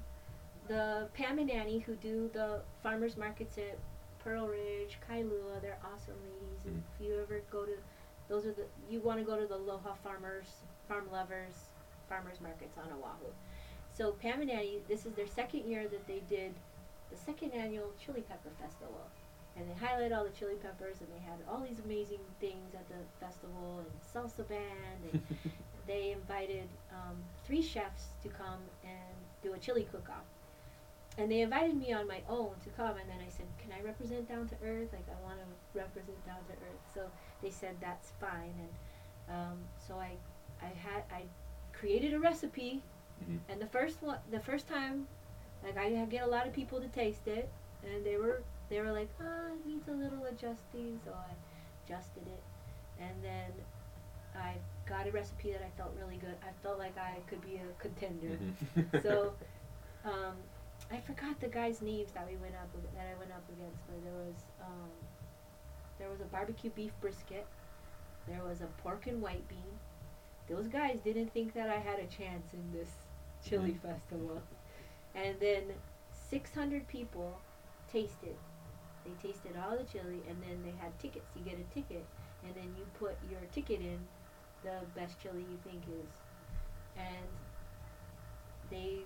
the 0.68 1.08
Pam 1.14 1.38
and 1.38 1.52
Annie 1.52 1.80
who 1.80 1.94
do 1.96 2.30
the 2.34 2.62
farmers 2.82 3.16
markets 3.16 3.60
at 3.60 3.78
Pearlridge, 4.26 4.98
Kailua. 5.08 5.62
They're 5.62 5.78
awesome 5.94 6.16
ladies. 6.24 6.66
And 6.66 6.82
if 6.96 7.06
you 7.06 7.20
ever 7.22 7.42
go 7.52 7.66
to, 7.66 7.74
those 8.28 8.48
are 8.48 8.54
the 8.54 8.64
you 8.90 9.02
want 9.02 9.20
to 9.20 9.26
go 9.26 9.40
to 9.40 9.46
the 9.46 9.56
Aloha 9.56 9.94
Farmers, 10.04 10.48
Farm 10.88 11.06
Lovers, 11.12 11.54
Farmers 12.08 12.42
Markets 12.42 12.76
on 12.78 12.92
Oahu. 12.92 13.32
So 13.94 14.14
Pam 14.14 14.42
and 14.42 14.50
Annie, 14.50 14.80
this 14.88 15.06
is 15.06 15.14
their 15.14 15.28
second 15.28 15.66
year 15.66 15.88
that 15.88 16.08
they 16.08 16.22
did 16.28 16.54
the 17.12 17.18
second 17.18 17.52
annual 17.54 17.92
Chili 18.04 18.22
Pepper 18.22 18.50
Festival. 18.62 19.02
And 19.58 19.68
they 19.70 19.74
highlight 19.86 20.12
all 20.14 20.24
the 20.24 20.30
chili 20.30 20.56
peppers, 20.62 21.02
and 21.02 21.10
they 21.12 21.20
had 21.20 21.40
all 21.50 21.60
these 21.68 21.80
amazing 21.84 22.20
things 22.40 22.74
at 22.76 22.88
the 22.88 23.02
festival, 23.20 23.80
and 23.84 23.92
salsa 24.14 24.48
band, 24.48 25.02
and 25.12 25.22
they 25.88 26.12
invited 26.12 26.70
um, 26.94 27.18
three 27.46 27.62
chefs 27.62 28.06
to 28.24 28.30
come 28.30 28.62
and 28.84 29.16
do 29.44 29.54
a 29.54 29.58
chili 29.58 29.86
cook-off. 29.92 30.24
And 31.18 31.30
they 31.30 31.42
invited 31.42 31.76
me 31.76 31.92
on 31.92 32.08
my 32.08 32.22
own 32.30 32.52
to 32.64 32.70
come, 32.78 32.96
and 32.96 33.10
then 33.10 33.20
I 33.26 33.30
said, 33.30 33.48
"Can 33.58 33.72
I 33.78 33.82
represent 33.84 34.30
Down 34.30 34.48
to 34.48 34.56
Earth? 34.64 34.94
Like 34.94 35.08
I 35.10 35.22
want 35.22 35.40
to 35.40 35.78
represent 35.80 36.24
Down 36.26 36.38
to 36.48 36.54
Earth." 36.54 36.84
So 36.94 37.02
they 37.42 37.50
said 37.50 37.76
that's 37.82 38.12
fine, 38.22 38.54
and 39.28 39.36
um, 39.36 39.58
so 39.86 39.96
I, 39.96 40.12
I 40.62 40.68
had 40.68 41.04
I 41.12 41.24
created 41.74 42.14
a 42.14 42.20
recipe, 42.20 42.82
Mhm. 43.26 43.40
and 43.50 43.60
the 43.60 43.68
first 43.68 44.02
one, 44.02 44.20
the 44.32 44.40
first 44.40 44.68
time, 44.68 45.08
like 45.64 45.78
I 45.78 45.90
get 46.06 46.24
a 46.24 46.28
lot 46.28 46.48
of 46.48 46.54
people 46.54 46.80
to 46.82 46.88
taste 46.90 47.28
it, 47.28 47.50
and 47.84 48.06
they 48.06 48.18
were 48.18 48.42
they 48.70 48.80
were 48.82 48.92
like, 48.92 49.10
"Ah, 49.22 49.54
it 49.54 49.66
needs 49.66 49.88
a 49.88 49.92
little 49.94 50.26
adjusting," 50.26 51.00
so 51.04 51.12
I 51.12 51.32
adjusted 51.86 52.24
it. 52.28 52.44
and 53.00 53.16
then 53.24 53.52
I 54.36 54.56
got 54.86 55.08
a 55.08 55.12
recipe 55.12 55.52
that 55.54 55.62
I 55.64 55.70
felt 55.78 55.92
really 56.00 56.18
good. 56.18 56.36
I 56.44 56.52
felt 56.64 56.78
like 56.80 56.98
I 56.98 57.20
could 57.28 57.42
be 57.42 57.56
a 57.58 57.68
contender. 57.82 58.38
Mhm. 58.38 59.02
So, 59.04 59.34
um, 60.06 60.36
I 60.92 61.00
forgot 61.02 61.40
the 61.40 61.48
guys' 61.48 61.82
names 61.82 62.12
that 62.14 62.28
we 62.30 62.36
went 62.38 62.56
up 62.56 62.70
that 62.96 63.08
I 63.14 63.18
went 63.20 63.32
up 63.32 63.44
against, 63.50 63.86
but 63.88 64.04
there 64.04 64.14
was 64.26 64.36
um, 64.62 64.92
there 65.98 66.10
was 66.10 66.22
a 66.22 66.26
barbecue 66.26 66.70
beef 66.72 66.92
brisket, 67.02 67.46
there 68.28 68.44
was 68.44 68.62
a 68.62 68.68
pork 68.84 69.08
and 69.08 69.22
white 69.22 69.48
bean. 69.48 69.80
Those 70.48 70.68
guys 70.68 71.00
didn't 71.04 71.32
think 71.34 71.54
that 71.54 71.70
I 71.70 71.78
had 71.80 72.00
a 72.00 72.08
chance 72.08 72.54
in 72.54 72.72
this 72.72 72.90
chili 73.44 73.74
festival, 73.82 74.42
and 75.16 75.36
then 75.40 75.64
600 76.30 76.88
people 76.88 77.40
tasted. 77.92 78.36
They 79.06 79.28
tasted 79.28 79.54
all 79.58 79.78
the 79.78 79.84
chili, 79.84 80.22
and 80.28 80.38
then 80.42 80.62
they 80.64 80.74
had 80.80 80.98
tickets. 81.00 81.26
You 81.36 81.44
get 81.44 81.60
a 81.60 81.74
ticket, 81.74 82.06
and 82.46 82.54
then 82.56 82.76
you 82.78 82.86
put 83.00 83.16
your 83.30 83.40
ticket 83.52 83.80
in 83.80 84.00
the 84.64 84.86
best 85.00 85.20
chili 85.22 85.46
you 85.50 85.58
think 85.64 85.84
is, 85.88 86.12
and 86.98 87.28
they 88.70 89.00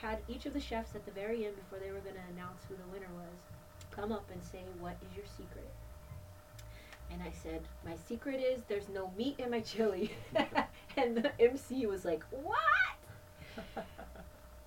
had 0.00 0.18
each 0.28 0.46
of 0.46 0.52
the 0.52 0.60
chefs 0.60 0.94
at 0.94 1.04
the 1.04 1.10
very 1.12 1.46
end 1.46 1.56
before 1.56 1.78
they 1.78 1.90
were 1.90 2.00
going 2.00 2.14
to 2.14 2.32
announce 2.34 2.62
who 2.68 2.76
the 2.76 2.92
winner 2.92 3.12
was 3.14 3.38
come 3.90 4.12
up 4.12 4.28
and 4.30 4.42
say 4.44 4.60
what 4.78 4.96
is 5.08 5.16
your 5.16 5.24
secret 5.24 5.70
and 7.10 7.22
i 7.22 7.32
said 7.42 7.62
my 7.84 7.94
secret 8.06 8.40
is 8.40 8.62
there's 8.68 8.88
no 8.88 9.10
meat 9.16 9.36
in 9.38 9.50
my 9.50 9.60
chili 9.60 10.10
and 10.96 11.16
the 11.16 11.30
mc 11.40 11.86
was 11.86 12.04
like 12.04 12.22
what 12.30 13.86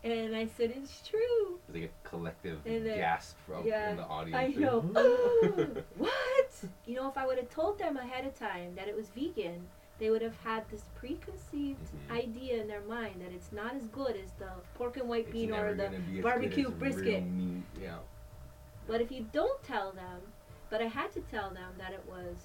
and 0.03 0.35
i 0.35 0.45
said 0.57 0.71
it's 0.75 1.07
true 1.07 1.59
It's 1.67 1.75
like 1.75 1.91
a 1.91 2.07
collective 2.07 2.59
And 2.65 2.85
then- 2.85 2.97
gasp 2.97 3.35
from 3.45 3.65
yeah, 3.67 3.91
in 3.91 3.97
the 3.97 4.03
audience. 4.05 4.35
I 4.57 4.59
know. 4.59 4.83
Oh, 4.95 5.67
what? 5.97 6.51
You 6.85 6.95
know, 6.95 7.07
if 7.09 7.17
I 7.17 7.25
would 7.27 7.37
have 7.37 7.49
told 7.49 7.77
them 7.77 7.97
ahead 7.97 8.25
of 8.25 8.33
time 8.39 8.73
that 8.75 8.87
it 8.87 8.95
was 8.95 9.07
vegan, 9.09 9.67
they 9.99 10.09
would 10.09 10.21
have 10.21 10.37
had 10.43 10.63
this 10.71 10.83
preconceived 10.95 11.85
Mhm. 11.91 12.15
idea 12.21 12.61
in 12.61 12.67
their 12.67 12.81
mind 12.81 13.15
that 13.21 13.31
it's 13.37 13.51
not 13.51 13.75
as 13.75 13.85
good 13.99 14.15
as 14.15 14.31
the 14.39 14.49
pork 14.75 14.97
and 14.97 15.07
white 15.07 15.25
It's 15.25 15.33
bean 15.33 15.51
or 15.53 15.73
the. 15.75 15.89
be 16.09 16.21
barbecue 16.21 16.69
brisket. 16.69 17.23
Yeah. 17.79 17.97
But 18.87 19.01
if 19.01 19.11
you 19.11 19.27
don't 19.31 19.61
tell 19.63 19.91
them, 19.91 20.19
but 20.71 20.81
I 20.81 20.87
had 20.87 21.11
to 21.13 21.21
tell 21.35 21.49
them 21.51 21.71
that 21.77 21.91
it 21.93 22.03
was 22.07 22.37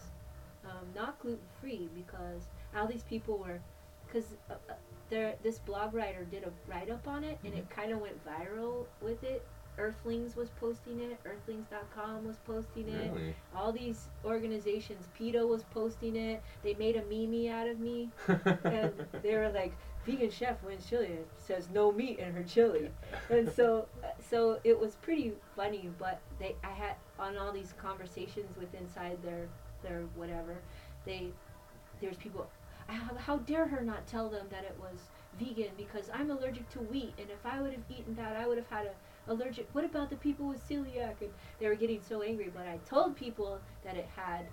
um, 0.66 0.84
not 0.94 1.18
gluten 1.20 1.46
free 1.60 1.88
because 1.94 2.42
all 2.76 2.86
these 2.86 3.04
people 3.04 3.38
were, 3.38 3.60
because 4.06 4.28
uh, 4.50 4.54
uh, 4.68 4.74
there 5.14 5.34
this 5.42 5.58
blog 5.60 5.94
writer 5.94 6.24
did 6.24 6.44
a 6.44 6.50
write 6.68 6.90
up 6.90 7.06
on 7.06 7.24
it 7.24 7.38
and 7.44 7.54
it 7.54 7.68
mm-hmm. 7.68 7.80
kind 7.80 7.92
of 7.92 8.00
went 8.00 8.16
viral 8.26 8.84
with 9.00 9.22
it. 9.22 9.46
Earthlings 9.76 10.36
was 10.36 10.50
posting 10.60 11.00
it. 11.00 11.18
Earthlings.com 11.24 12.26
was 12.26 12.36
posting 12.46 12.88
it. 12.88 13.12
Really. 13.12 13.34
All 13.56 13.72
these 13.72 14.08
organizations, 14.24 15.08
PETA 15.18 15.44
was 15.44 15.64
posting 15.64 16.14
it. 16.14 16.42
They 16.62 16.74
made 16.74 16.96
a 16.96 17.02
meme 17.02 17.52
out 17.52 17.68
of 17.68 17.80
me, 17.80 18.08
and 18.28 18.92
they 19.20 19.34
were 19.34 19.50
like, 19.50 19.72
"Vegan 20.06 20.30
chef 20.30 20.62
wins 20.62 20.88
chili." 20.88 21.18
Says 21.38 21.68
no 21.72 21.90
meat 21.90 22.20
in 22.20 22.32
her 22.34 22.44
chili, 22.44 22.88
and 23.30 23.50
so, 23.50 23.88
uh, 24.04 24.08
so 24.30 24.60
it 24.62 24.78
was 24.78 24.94
pretty 24.94 25.32
funny. 25.56 25.90
But 25.98 26.20
they, 26.38 26.54
I 26.62 26.70
had 26.70 26.94
on 27.18 27.36
all 27.36 27.50
these 27.50 27.74
conversations 27.76 28.56
with 28.56 28.72
inside 28.74 29.18
their, 29.24 29.48
their 29.82 30.02
whatever, 30.14 30.54
they, 31.04 31.30
there's 32.00 32.16
people. 32.16 32.46
How, 32.86 33.14
how 33.16 33.36
dare 33.38 33.66
her 33.66 33.82
not 33.82 34.06
tell 34.06 34.28
them 34.28 34.46
that 34.50 34.64
it 34.64 34.76
was 34.78 34.98
vegan 35.38 35.70
because 35.76 36.10
I'm 36.12 36.30
allergic 36.30 36.68
to 36.70 36.78
wheat, 36.80 37.14
and 37.18 37.28
if 37.30 37.44
I 37.44 37.60
would 37.60 37.72
have 37.72 37.82
eaten 37.88 38.14
that, 38.16 38.36
I 38.36 38.46
would 38.46 38.58
have 38.58 38.68
had 38.68 38.86
a 38.86 38.90
allergic. 39.28 39.68
What 39.72 39.84
about 39.84 40.10
the 40.10 40.16
people 40.16 40.46
with 40.46 40.66
celiac? 40.68 41.20
And 41.20 41.30
they 41.58 41.68
were 41.68 41.74
getting 41.74 42.00
so 42.06 42.22
angry. 42.22 42.50
But 42.54 42.66
I 42.66 42.78
told 42.88 43.16
people 43.16 43.58
that 43.84 43.96
it 43.96 44.08
had, 44.14 44.46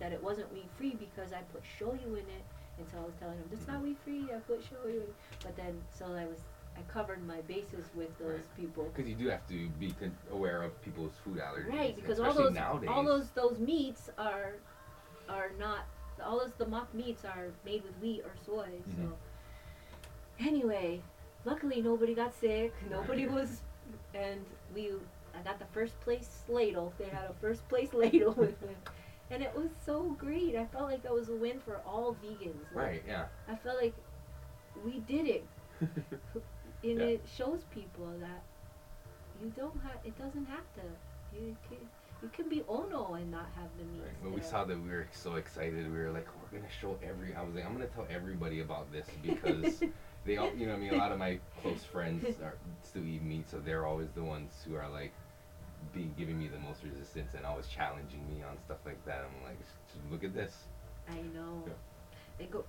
that 0.00 0.12
it 0.12 0.22
wasn't 0.22 0.52
wheat 0.52 0.68
free 0.76 0.96
because 0.98 1.32
I 1.32 1.40
put 1.52 1.62
shoyu 1.78 2.12
in 2.12 2.18
it, 2.18 2.44
and 2.78 2.86
so 2.90 2.98
I 2.98 3.04
was 3.04 3.14
telling 3.18 3.36
them 3.38 3.48
it's 3.52 3.66
not 3.66 3.76
mm-hmm. 3.76 3.86
wheat 3.86 3.98
free. 4.04 4.24
I 4.34 4.38
put 4.40 4.60
shoyu. 4.62 4.96
In. 4.96 5.14
But 5.42 5.56
then 5.56 5.80
so 5.96 6.06
I 6.06 6.26
was 6.26 6.38
I 6.76 6.92
covered 6.92 7.26
my 7.26 7.40
bases 7.42 7.86
with 7.94 8.16
those 8.18 8.38
Right. 8.38 8.56
people. 8.56 8.84
Because 8.94 9.08
you 9.08 9.16
do 9.16 9.28
have 9.28 9.46
to 9.48 9.68
be 9.80 9.90
con- 9.92 10.16
aware 10.30 10.62
of 10.62 10.80
people's 10.82 11.12
food 11.24 11.38
allergies. 11.38 11.72
Right, 11.72 11.96
because 11.96 12.20
all 12.20 12.32
those 12.32 12.54
nowadays. 12.54 12.88
all 12.88 13.04
those 13.04 13.30
those 13.30 13.58
meats 13.58 14.10
are 14.16 14.54
are 15.28 15.50
not 15.58 15.80
all 16.24 16.38
those 16.40 16.52
the 16.58 16.66
mock 16.66 16.92
meats 16.94 17.24
are 17.24 17.48
made 17.64 17.82
with 17.84 17.96
wheat 18.02 18.22
or 18.24 18.32
soy. 18.44 18.68
So 18.96 19.02
Mhm. 19.02 19.12
anyway, 20.40 21.00
luckily 21.44 21.82
nobody 21.82 22.14
got 22.14 22.34
sick. 22.34 22.72
Nobody 22.90 23.26
was, 23.26 23.62
and 24.14 24.44
we 24.74 24.92
I 25.34 25.42
got 25.42 25.58
the 25.58 25.66
first 25.72 25.98
place 26.00 26.42
ladle. 26.48 26.92
They 26.98 27.08
had 27.08 27.24
a 27.30 27.34
first 27.40 27.66
place 27.68 27.92
ladle 28.02 28.32
with 28.32 28.58
them. 28.60 28.74
And 29.30 29.42
it 29.42 29.54
was 29.54 29.70
so 29.84 30.16
great. 30.18 30.56
I 30.56 30.64
felt 30.66 30.84
like 30.84 31.02
that 31.02 31.12
was 31.12 31.28
a 31.28 31.34
win 31.34 31.60
for 31.60 31.76
all 31.86 32.16
vegans. 32.24 32.64
Like, 32.74 32.84
Right. 32.86 33.02
Yeah. 33.06 33.26
I 33.46 33.56
felt 33.56 33.76
like 33.80 33.94
we 34.84 35.00
did 35.00 35.26
it, 35.26 35.46
and 35.80 36.98
Yeah. 37.00 37.14
it 37.14 37.22
shows 37.36 37.60
people 37.70 38.08
that 38.20 38.42
you 39.42 39.50
don't 39.56 39.78
have. 39.82 39.98
It 40.04 40.16
doesn't 40.18 40.46
have 40.46 40.64
to. 40.74 40.82
You 41.36 41.54
can 41.68 41.78
you 42.22 42.28
can 42.32 42.48
be 42.48 42.62
ono 42.68 43.14
and 43.14 43.30
not 43.30 43.46
have 43.54 43.68
the 43.78 43.84
meat. 43.84 44.02
Right. 44.02 44.22
When 44.22 44.32
we 44.32 44.40
saw 44.40 44.64
that, 44.64 44.80
we 44.80 44.88
were 44.90 45.06
so 45.12 45.34
excited. 45.34 45.90
We 45.92 45.98
were 45.98 46.10
like, 46.10 46.26
we're 46.42 46.58
gonna 46.58 46.70
show 46.80 46.98
every. 47.02 47.34
I 47.34 47.42
was 47.42 47.54
like, 47.54 47.64
I'm 47.64 47.72
gonna 47.72 47.86
tell 47.86 48.06
everybody 48.10 48.60
about 48.60 48.90
this 48.92 49.06
because 49.22 49.82
they 50.24 50.36
all, 50.36 50.50
you 50.56 50.66
know, 50.66 50.72
what 50.72 50.78
I 50.78 50.82
mean, 50.82 50.94
a 50.94 50.98
lot 50.98 51.12
of 51.12 51.18
my 51.18 51.38
close 51.62 51.84
friends 51.84 52.24
are 52.42 52.54
still 52.82 53.04
eat 53.04 53.22
meat, 53.22 53.48
so 53.48 53.58
they're 53.58 53.86
always 53.86 54.08
the 54.14 54.22
ones 54.22 54.52
who 54.66 54.74
are 54.74 54.88
like, 54.88 55.12
being 55.94 56.12
giving 56.18 56.38
me 56.38 56.48
the 56.48 56.58
most 56.58 56.82
resistance 56.82 57.34
and 57.34 57.46
always 57.46 57.66
challenging 57.66 58.20
me 58.28 58.42
on 58.42 58.56
stuff 58.64 58.78
like 58.84 59.02
that. 59.06 59.24
I'm 59.24 59.44
like, 59.44 59.58
look 60.10 60.24
at 60.24 60.34
this. 60.34 60.52
I 61.08 61.16
know. 61.34 61.62
Yeah. 61.66 61.72
They 62.38 62.44
go. 62.46 62.64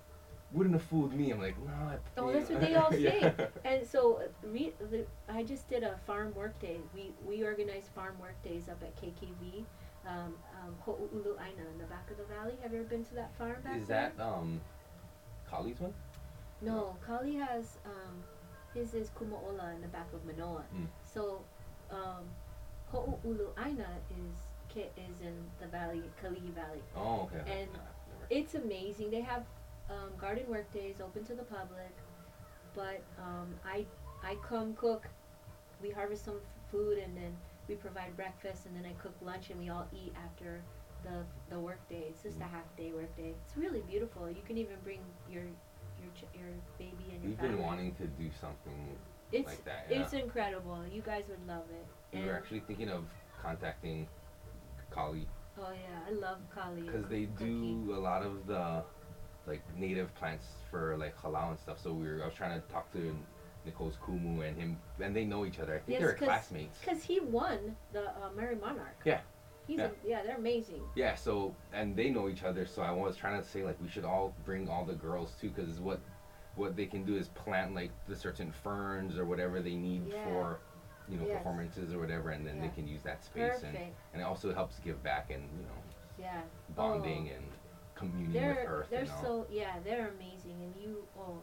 Wouldn't 0.51 0.73
have 0.73 0.83
fooled 0.83 1.13
me. 1.13 1.31
I'm 1.31 1.39
like, 1.39 1.55
no. 1.63 1.71
I, 1.71 1.97
Oh, 2.17 2.31
that's 2.31 2.49
know." 2.49 2.55
what 2.57 2.67
they 2.67 2.75
all 2.81 2.91
say. 2.91 3.19
Yeah. 3.21 3.45
And 3.65 3.85
so, 3.85 4.21
uh, 4.23 4.47
re- 4.47 4.73
the, 4.91 5.05
I 5.31 5.43
just 5.43 5.67
did 5.69 5.83
a 5.83 5.97
farm 6.07 6.33
work 6.33 6.59
day. 6.59 6.77
We 6.95 7.11
we 7.25 7.43
organize 7.43 7.89
farm 7.93 8.15
work 8.19 8.41
days 8.43 8.67
up 8.67 8.81
at 8.81 8.95
KKV, 8.99 9.63
um, 10.07 10.33
um, 10.63 10.75
Ho'oulu 10.85 11.33
Aina 11.39 11.69
in 11.71 11.77
the 11.77 11.85
back 11.85 12.09
of 12.09 12.17
the 12.17 12.23
valley. 12.25 12.53
Have 12.63 12.73
you 12.73 12.79
ever 12.79 12.87
been 12.87 13.03
to 13.05 13.13
that 13.15 13.31
farm 13.37 13.57
back 13.63 13.77
Is 13.77 13.87
there? 13.87 14.11
that 14.17 14.23
um, 14.23 14.59
Kali's 15.51 15.79
one? 15.79 15.93
No, 16.61 16.95
Kali 17.05 17.35
has 17.35 17.77
um, 17.85 18.15
his 18.73 18.93
is 18.95 19.09
Kumaola 19.11 19.75
in 19.75 19.81
the 19.81 19.87
back 19.87 20.07
of 20.13 20.25
Manoa. 20.25 20.63
Mm. 20.75 20.87
So, 21.13 21.41
um, 21.91 22.25
Ho'oulu 22.91 23.49
Aina 23.63 23.87
is 24.09 24.35
ki- 24.67 24.89
is 24.97 25.21
in 25.21 25.35
the 25.61 25.67
valley, 25.67 26.01
Kalihi 26.23 26.51
Valley. 26.55 26.81
Oh, 26.95 27.29
okay. 27.31 27.43
And 27.61 27.69
It's 28.31 28.55
amazing. 28.55 29.09
They 29.11 29.21
have 29.21 29.43
um, 29.89 30.15
garden 30.17 30.47
work 30.49 30.71
days 30.71 30.99
open 31.01 31.23
to 31.25 31.35
the 31.35 31.43
public, 31.43 31.93
but 32.73 33.01
um, 33.17 33.55
I 33.65 33.85
I 34.23 34.35
come 34.35 34.73
cook. 34.73 35.07
We 35.81 35.89
harvest 35.89 36.23
some 36.25 36.37
f- 36.37 36.71
food 36.71 36.97
and 36.97 37.15
then 37.15 37.37
we 37.67 37.75
provide 37.75 38.15
breakfast 38.15 38.65
and 38.65 38.75
then 38.75 38.85
I 38.85 38.93
cook 38.93 39.13
lunch 39.21 39.49
and 39.49 39.59
we 39.59 39.69
all 39.69 39.85
eat 39.91 40.13
after 40.15 40.61
the 41.03 41.25
the 41.49 41.59
work 41.59 41.79
day. 41.89 42.05
It's 42.09 42.23
just 42.23 42.39
a 42.41 42.43
Mm. 42.43 42.49
half 42.49 42.75
day 42.75 42.91
work 42.91 43.15
day. 43.15 43.33
It's 43.43 43.55
really 43.57 43.81
beautiful. 43.81 44.29
You 44.29 44.41
can 44.43 44.57
even 44.57 44.79
bring 44.79 45.01
your 45.29 45.43
your 46.01 46.11
ch- 46.15 46.29
your 46.33 46.49
baby 46.77 47.11
and 47.13 47.21
your 47.23 47.31
We've 47.31 47.37
family. 47.37 47.55
been 47.55 47.61
wanting 47.61 47.91
to 47.93 48.07
do 48.07 48.29
something 48.39 48.97
it's 49.31 49.49
like 49.49 49.63
that. 49.65 49.85
Yeah. 49.89 50.01
it's 50.01 50.13
incredible. 50.13 50.85
You 50.85 51.01
guys 51.01 51.27
would 51.29 51.45
love 51.47 51.65
it. 51.69 51.85
we 52.13 52.25
were 52.25 52.33
actually 52.33 52.59
thinking 52.61 52.89
of 52.89 53.03
contacting 53.41 54.07
Kali 54.89 55.27
oh 55.57 55.71
yeah, 55.71 55.99
I 56.07 56.11
love 56.11 56.39
Kali. 56.53 56.81
because 56.85 57.07
they 57.07 57.25
cooking. 57.25 57.85
do 57.85 57.93
a 57.93 57.99
lot 57.99 58.21
of 58.21 58.45
the 58.47 58.83
like 59.49 59.61
native 59.77 60.13
plants 60.15 60.45
for 60.69 60.95
like 60.97 61.17
halau 61.21 61.49
and 61.49 61.59
stuff. 61.59 61.81
So 61.81 61.91
we 61.91 62.07
were 62.07 62.21
I 62.21 62.25
was 62.27 62.35
trying 62.35 62.59
to 62.61 62.65
talk 62.69 62.91
to 62.93 63.15
Nicole's 63.65 63.97
Kumu 64.05 64.47
and 64.47 64.55
him, 64.57 64.77
and 65.01 65.13
they 65.15 65.25
know 65.25 65.45
each 65.45 65.59
other. 65.59 65.73
I 65.75 65.79
think 65.79 65.89
Yes, 65.99 66.01
they're 66.01 66.13
'cause- 66.13 66.25
classmates. 66.27 66.79
Because 66.79 67.03
he 67.03 67.19
won 67.19 67.75
the 67.91 68.09
uh, 68.11 68.29
Merrie 68.37 68.59
Monarch. 68.61 68.95
Yeah. 69.03 69.19
He's 69.67 69.79
Yeah. 69.79 69.85
A, 70.05 70.07
yeah, 70.07 70.23
they're 70.23 70.37
amazing. 70.37 70.81
Yeah, 70.95 71.15
so 71.15 71.53
and 71.73 71.95
they 71.95 72.09
know 72.09 72.29
each 72.29 72.43
other. 72.43 72.65
So 72.65 72.81
I 72.81 72.91
was 72.91 73.17
trying 73.17 73.41
to 73.41 73.47
say 73.47 73.63
like 73.63 73.79
we 73.81 73.89
should 73.89 74.05
all 74.05 74.33
bring 74.45 74.69
all 74.69 74.85
the 74.85 74.93
girls 74.95 75.33
too, 75.41 75.49
because 75.49 75.79
what 75.79 75.99
what 76.55 76.75
they 76.75 76.85
can 76.85 77.03
do 77.05 77.15
is 77.15 77.27
plant 77.29 77.73
like 77.75 77.91
the 78.07 78.15
certain 78.15 78.51
ferns 78.51 79.17
or 79.17 79.25
whatever 79.25 79.61
they 79.61 79.75
need 79.75 80.07
Yeah. 80.07 80.23
for 80.25 80.59
you 81.07 81.17
know 81.17 81.25
Yes. 81.27 81.37
performances 81.37 81.93
or 81.93 81.99
whatever, 81.99 82.29
and 82.31 82.45
then 82.45 82.55
Yeah. 82.57 82.61
they 82.63 82.69
can 82.75 82.87
use 82.87 83.01
that 83.03 83.23
space 83.23 83.63
and 83.63 83.73
Perfect. 83.73 83.95
and 84.13 84.21
it 84.21 84.25
also 84.25 84.53
helps 84.53 84.79
give 84.79 85.01
back 85.03 85.31
and 85.31 85.43
you 85.57 85.63
know 85.63 85.79
Yeah. 86.19 86.41
bonding 86.75 87.29
and 87.29 87.45
communion 87.99 88.31
with 88.33 88.33
They're 88.55 88.65
earth. 88.67 88.87
they're 88.89 89.01
you 89.03 89.07
know? 89.07 89.21
so 89.21 89.47
yeah, 89.51 89.75
they're 89.83 90.09
amazing 90.17 90.55
and 90.63 90.73
you 90.81 91.03
oh 91.19 91.37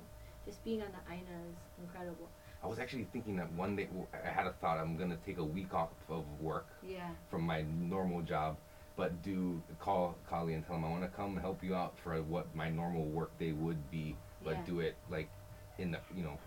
just 0.44 0.62
being 0.64 0.80
on 0.82 0.88
the 0.88 1.12
Aina 1.12 1.22
is 1.50 1.56
incredible. 1.82 2.28
I 2.62 2.66
was 2.68 2.78
actually 2.78 3.06
thinking 3.12 3.36
that 3.36 3.52
one 3.52 3.76
day 3.76 3.88
I 4.24 4.28
had 4.28 4.46
a 4.46 4.52
thought. 4.52 4.78
I'm 4.78 4.96
gonna 4.96 5.18
take 5.26 5.38
a 5.38 5.44
week 5.44 5.74
off 5.74 5.90
of 6.08 6.24
work 6.40 6.66
Yeah. 6.82 7.08
from 7.30 7.42
my 7.42 7.62
normal 7.80 8.22
job, 8.22 8.56
but 8.96 9.22
do 9.22 9.60
call 9.78 10.16
Kali 10.28 10.54
and 10.54 10.66
tell 10.66 10.76
him 10.76 10.84
I 10.84 10.88
want 10.88 11.02
to 11.02 11.08
come 11.08 11.36
help 11.36 11.62
you 11.62 11.74
out 11.74 11.98
for 11.98 12.20
what 12.22 12.52
my 12.54 12.70
normal 12.70 13.04
work 13.04 13.36
day 13.38 13.52
would 13.52 13.90
be, 13.90 14.16
but 14.42 14.54
Yeah. 14.54 14.62
do 14.64 14.80
it 14.80 14.96
like 15.10 15.28
in 15.78 15.90
the 15.90 15.98
you 16.14 16.22
know, 16.24 16.38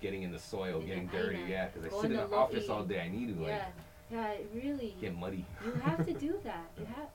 getting 0.00 0.22
in 0.22 0.32
the 0.32 0.38
soil, 0.38 0.80
In 0.80 0.86
getting 0.86 1.06
the 1.06 1.12
dirty. 1.18 1.36
aina. 1.36 1.48
Yeah, 1.48 1.66
because 1.66 1.84
I 1.84 1.88
Go 1.90 2.00
sit 2.02 2.10
in 2.10 2.16
in 2.16 2.22
the 2.22 2.28
the 2.28 2.36
office 2.36 2.68
all 2.68 2.84
day. 2.84 3.00
I 3.00 3.08
need 3.08 3.36
to 3.36 3.40
like 3.42 3.48
yeah. 3.52 3.68
Yeah, 4.10 4.34
really 4.54 4.94
get 5.00 5.16
muddy. 5.16 5.44
you 5.64 5.72
have 5.82 6.04
to 6.04 6.12
do 6.28 6.38
that. 6.44 6.66
You 6.78 6.84
have 6.86 7.08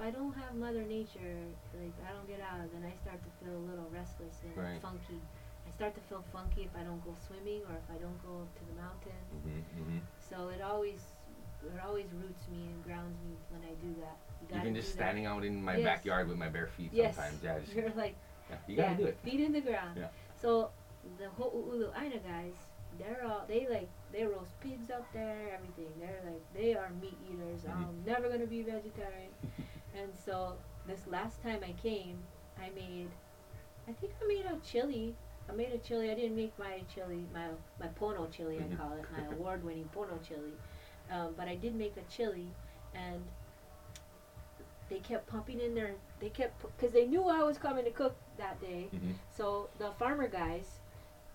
I 0.00 0.10
don't 0.10 0.34
have 0.36 0.54
Mother 0.54 0.82
Nature, 0.84 1.42
like 1.74 1.92
I 2.06 2.12
don't 2.12 2.26
get 2.28 2.40
out, 2.40 2.70
then 2.72 2.84
I 2.88 2.94
start 3.02 3.18
to 3.24 3.30
feel 3.44 3.56
a 3.56 3.64
little 3.68 3.88
restless 3.92 4.42
and 4.44 4.56
Right. 4.56 4.80
funky. 4.80 5.20
I 5.66 5.70
start 5.70 5.94
to 5.94 6.00
feel 6.00 6.22
funky 6.32 6.62
if 6.64 6.74
I 6.74 6.82
don't 6.82 7.02
go 7.04 7.14
swimming 7.26 7.62
or 7.68 7.74
if 7.76 7.86
I 7.92 7.98
don't 7.98 8.18
go 8.22 8.46
to 8.54 8.62
the 8.64 8.72
mountain. 8.80 9.20
hmm 9.30 9.82
hmm 9.82 9.98
So 10.28 10.48
it 10.48 10.60
always, 10.60 11.00
it 11.62 11.80
always 11.80 12.06
roots 12.12 12.46
me 12.48 12.68
and 12.72 12.82
grounds 12.84 13.18
me 13.26 13.34
when 13.50 13.62
I 13.64 13.74
do 13.82 13.92
that. 14.00 14.16
You 14.52 14.60
Even 14.60 14.74
just 14.74 14.88
that. 14.96 15.02
standing 15.02 15.26
out 15.26 15.42
in 15.44 15.62
my 15.62 15.76
Yes. 15.76 15.84
backyard 15.84 16.28
with 16.28 16.36
my 16.36 16.48
bare 16.48 16.66
feet 16.66 16.90
Yes. 16.92 17.14
sometimes. 17.16 17.42
Yeah, 17.42 17.58
just, 17.58 17.72
You're 17.76 17.90
like, 17.90 18.14
yeah, 18.48 18.56
you 18.66 18.76
gotta 18.76 18.90
yeah, 18.90 18.96
do 18.96 19.04
it. 19.06 19.16
feet 19.24 19.40
in 19.40 19.52
the 19.52 19.60
ground. 19.60 19.96
Yeah. 19.98 20.06
So 20.40 20.70
the 21.18 21.28
Ho'oulu 21.28 21.90
Aina 22.00 22.18
guys, 22.18 22.54
they're 22.98 23.22
all 23.24 23.44
they 23.46 23.66
like 23.66 23.88
they 24.12 24.24
roast 24.24 24.58
pigs 24.60 24.90
up 24.90 25.04
there, 25.12 25.50
everything. 25.52 25.90
They're 25.98 26.22
like 26.24 26.40
they 26.54 26.74
are 26.74 26.90
meat 26.90 27.16
eaters. 27.30 27.64
Mhm. 27.64 27.70
I'm 27.70 28.04
never 28.04 28.28
gonna 28.28 28.46
be 28.46 28.62
vegetarian. 28.62 29.32
and 29.94 30.10
so 30.24 30.54
this 30.86 31.06
last 31.06 31.42
time 31.42 31.60
I 31.62 31.72
came, 31.82 32.18
I 32.58 32.70
made, 32.74 33.08
I 33.88 33.92
think 33.92 34.12
I 34.22 34.26
made 34.26 34.44
a 34.46 34.58
chili. 34.66 35.14
I 35.48 35.52
made 35.52 35.72
a 35.72 35.78
chili. 35.78 36.10
I 36.10 36.14
didn't 36.14 36.36
make 36.36 36.58
my 36.58 36.82
chili, 36.94 37.24
my 37.32 37.46
my 37.80 37.88
pono 38.00 38.30
chili. 38.30 38.58
I 38.58 38.74
call 38.76 38.92
it, 38.94 39.04
my 39.12 39.24
award-winning 39.36 39.88
pono 39.94 40.18
chili. 40.26 40.52
Um, 41.10 41.34
but 41.36 41.48
I 41.48 41.54
did 41.54 41.74
make 41.74 41.96
a 41.96 42.02
chili, 42.14 42.48
and 42.94 43.22
they 44.90 44.98
kept 44.98 45.26
pumping 45.26 45.60
in 45.60 45.74
there. 45.74 45.94
They 46.20 46.28
kept 46.30 46.60
because 46.62 46.92
they 46.92 47.06
knew 47.06 47.28
I 47.28 47.42
was 47.42 47.58
coming 47.58 47.84
to 47.84 47.90
cook 47.90 48.16
that 48.38 48.60
day. 48.60 48.88
hmm 48.90 49.12
So 49.30 49.68
the 49.78 49.90
farmer 49.98 50.28
guys, 50.28 50.80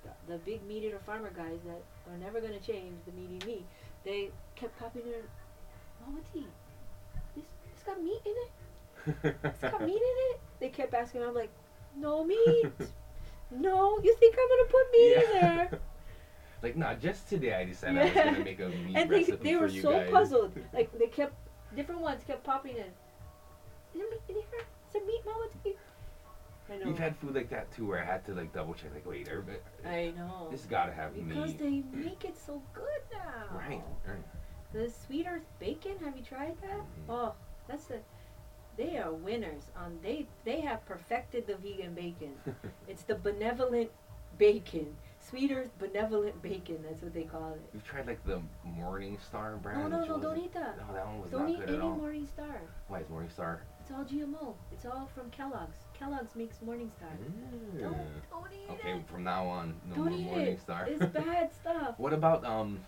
the, 0.03 0.33
the 0.33 0.37
big 0.39 0.63
meat 0.67 0.83
eater 0.83 0.99
farmer 1.05 1.31
guys 1.35 1.59
that 1.65 1.81
are 2.11 2.17
never 2.17 2.39
gonna 2.41 2.59
change 2.59 2.95
the 3.05 3.11
meat 3.13 3.29
eating 3.35 3.47
me, 3.47 3.65
they 4.03 4.29
kept 4.55 4.77
popping 4.79 5.03
in. 5.03 5.23
Mama 6.05 6.19
T, 6.33 6.45
it's 7.83 7.95
got 7.95 8.03
meat 8.03 8.21
in 8.25 8.31
it. 8.31 9.35
It's 9.43 9.61
got 9.61 9.81
meat 9.85 9.95
in 9.95 10.17
it. 10.31 10.39
They 10.59 10.69
kept 10.69 10.93
asking. 10.93 11.23
I'm 11.23 11.33
like, 11.33 11.51
no 11.97 12.23
meat. 12.23 12.65
no, 13.51 13.99
you 14.03 14.15
think 14.15 14.35
I'm 14.39 14.49
gonna 14.49 14.69
put 14.69 14.91
meat 14.91 15.13
in 15.15 15.41
there? 15.41 15.79
like, 16.61 16.77
nah, 16.77 16.93
just 16.95 17.27
today 17.29 17.53
I 17.53 17.65
decided 17.65 17.97
I 17.97 18.03
was 18.05 18.13
gonna 18.13 18.43
make 18.43 18.59
a 18.59 18.69
meat 18.69 18.95
and 18.95 19.09
they 19.09 19.17
recipe 19.17 19.37
they 19.43 19.53
for 19.55 19.61
were 19.61 19.69
so 19.69 19.91
guys. 19.91 20.09
puzzled. 20.11 20.53
Like 20.73 20.97
they 20.97 21.07
kept 21.07 21.35
different 21.75 22.01
ones 22.01 22.23
kept 22.25 22.43
popping 22.43 22.77
in. 22.77 22.83
Is 22.83 23.95
there 23.95 24.09
meat 24.09 24.21
in 24.29 24.35
here? 24.35 24.65
Is 24.87 24.93
there 24.93 25.05
meat, 25.05 25.21
Mama? 25.25 25.47
I 26.71 26.77
know. 26.77 26.85
We've 26.85 26.97
had 26.97 27.15
food 27.17 27.35
like 27.35 27.49
that 27.49 27.71
too, 27.75 27.85
where 27.85 28.01
I 28.01 28.05
had 28.05 28.25
to 28.25 28.33
like 28.33 28.53
double 28.53 28.73
check, 28.73 28.93
like, 28.93 29.05
wait, 29.05 29.27
everybody, 29.27 29.57
I 29.85 30.13
know. 30.15 30.47
this 30.49 30.61
gotta 30.61 30.93
have 30.93 31.13
Because 31.13 31.27
meat. 31.27 31.35
Because 31.35 31.55
they 31.55 31.83
make 31.95 32.23
it 32.23 32.37
so 32.37 32.61
good 32.73 33.01
now. 33.11 33.57
Right, 33.57 33.83
right. 34.07 34.23
The 34.71 34.89
Sweet 34.89 35.27
Earth 35.27 35.45
bacon, 35.59 35.97
have 36.03 36.15
you 36.17 36.23
tried 36.23 36.55
that? 36.61 36.79
Mhm. 36.79 37.09
Oh, 37.09 37.33
that's 37.67 37.85
the. 37.85 37.99
They 38.75 38.97
are 38.97 39.11
winners 39.13 39.63
on 39.77 39.99
they 40.01 40.25
they 40.45 40.59
have 40.61 40.83
perfected 40.85 41.45
the 41.45 41.55
vegan 41.57 41.93
bacon. 41.93 42.33
it's 42.87 43.03
the 43.03 43.15
benevolent 43.15 43.91
bacon. 44.39 44.95
Sweet 45.19 45.51
Earth 45.51 45.69
benevolent 45.79 46.41
bacon. 46.41 46.79
That's 46.83 47.01
what 47.01 47.13
they 47.13 47.23
call 47.23 47.53
it. 47.53 47.61
We've 47.71 47.83
tried 47.85 48.07
like 48.07 48.25
the 48.25 48.41
Morning 48.63 49.17
Star 49.25 49.55
brand. 49.57 49.89
No, 49.91 49.99
no, 49.99 50.05
no, 50.05 50.19
don't 50.19 50.37
eat 50.39 50.53
that. 50.53 50.77
No, 50.87 50.93
that 50.93 51.05
one 51.05 51.21
was 51.21 51.31
Don't 51.31 51.41
not 51.43 51.49
eat 51.51 51.59
good 51.59 51.69
any 51.69 51.77
at 51.77 51.83
all. 51.83 51.95
Morning 51.95 52.25
Star. 52.27 52.61
Why 52.87 52.99
is 52.99 53.09
Morning 53.09 53.29
Star? 53.29 53.61
It's 53.79 53.91
all 53.91 54.03
GMO. 54.03 54.53
It's 54.71 54.85
all 54.85 55.09
from 55.13 55.29
Kellogg's. 55.29 55.77
Kellogg's 55.93 56.35
makes 56.35 56.61
Morning 56.61 56.89
Star. 56.97 57.09
Don't, 57.79 57.93
Mm. 57.93 58.07
don't 58.31 58.47
eat 58.53 58.69
Okay, 58.71 58.93
it. 58.97 59.07
from 59.07 59.23
now 59.23 59.45
on, 59.45 59.75
no 59.89 59.95
Don't 59.95 60.05
more 60.11 60.19
eat 60.19 60.25
Morning 60.25 60.47
it. 60.47 60.59
Star. 60.61 60.87
It's 60.89 61.05
bad 61.13 61.53
stuff. 61.53 61.95
What 61.99 62.11
about 62.13 62.43
um? 62.43 62.79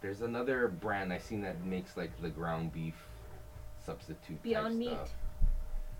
There's 0.00 0.20
another 0.20 0.68
brand 0.68 1.12
I 1.12 1.18
seen 1.18 1.40
that 1.42 1.64
makes 1.64 1.96
like 1.96 2.10
the 2.20 2.28
ground 2.28 2.72
beef 2.72 2.94
substitute. 3.84 4.42
Beyond 4.42 4.78
Meat. 4.78 4.90
Stuff. 4.90 5.10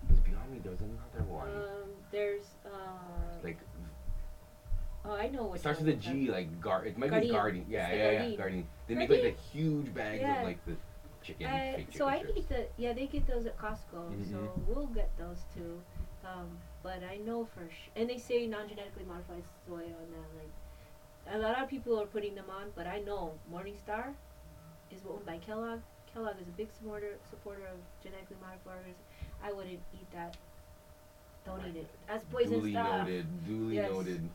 There's 0.09 0.21
Beyond 0.21 0.51
Meat. 0.53 0.65
There's 0.65 0.81
another 0.81 1.31
one. 1.31 1.49
Um, 1.49 1.91
there's 2.11 2.45
uh. 2.67 2.69
like 3.43 3.59
oh, 5.05 5.15
I 5.15 5.29
know 5.29 5.45
it 5.47 5.51
what. 5.51 5.61
starts 5.61 5.81
with 5.81 5.89
a 5.89 5.95
G, 5.95 6.31
like 6.31 6.61
gar. 6.61 6.85
It 6.85 6.99
might 6.99 7.11
be 7.11 7.29
Gardein. 7.29 7.33
Guardian. 7.33 7.67
Yeah, 7.69 7.91
yeah, 7.91 7.97
yeah, 7.97 8.21
Gardein. 8.21 8.37
Guardian. 8.39 8.67
They 8.87 8.95
make 8.95 9.11
like 9.11 9.23
the 9.23 9.35
huge 9.53 9.95
bags 9.95 10.21
Yeah. 10.21 10.39
of 10.41 10.45
like 10.45 10.65
the 10.67 10.77
chicken, 11.23 11.49
chicken 11.49 11.87
so 11.97 12.07
I 12.07 12.23
eat 12.37 12.49
the 12.51 12.67
yeah 12.77 12.93
they 12.93 13.07
get 13.07 13.27
those 13.27 13.47
at 13.47 13.57
Costco 13.59 14.31
so 14.31 14.37
Mhm. 14.37 14.67
we'll 14.67 14.89
get 14.89 15.11
those 15.17 15.39
too, 15.55 15.81
um, 16.23 16.59
but 16.83 17.03
I 17.03 17.17
know 17.17 17.47
for 17.47 17.67
sh- 17.71 17.89
and 17.97 18.11
they 18.11 18.19
say 18.19 18.47
non-genetically 18.47 19.05
modified 19.07 19.43
soy 19.67 19.85
on 19.85 20.07
that 20.13 20.31
like 20.37 21.35
a 21.35 21.39
lot 21.39 21.63
of 21.63 21.71
people 21.71 21.99
are 21.99 22.05
putting 22.05 22.35
them 22.35 22.51
on 22.51 22.73
but 22.75 22.87
I 22.87 23.01
know 23.01 23.33
Morningstar 23.51 24.13
is 24.91 25.01
owned 25.09 25.25
by 25.25 25.39
Kellogg. 25.39 25.81
Kellogg 26.15 26.41
is 26.41 26.47
a 26.49 26.53
big 26.53 26.69
supporter 26.73 27.17
supporter 27.29 27.63
of 27.67 27.79
genetically 28.03 28.37
modified 28.41 28.79
organisms. 28.79 29.05
I 29.43 29.53
wouldn't 29.53 29.81
eat 29.93 30.11
that. 30.15 30.37
Don't 31.45 31.61
eat 31.69 31.77
it. 31.77 31.89
That's 32.09 32.25
poison 32.25 32.53
duly 32.61 32.71
stuff. 32.73 33.01
noted. 33.07 33.27
Duly 33.47 33.75
Yes. 33.77 33.91
noted. 33.91 34.29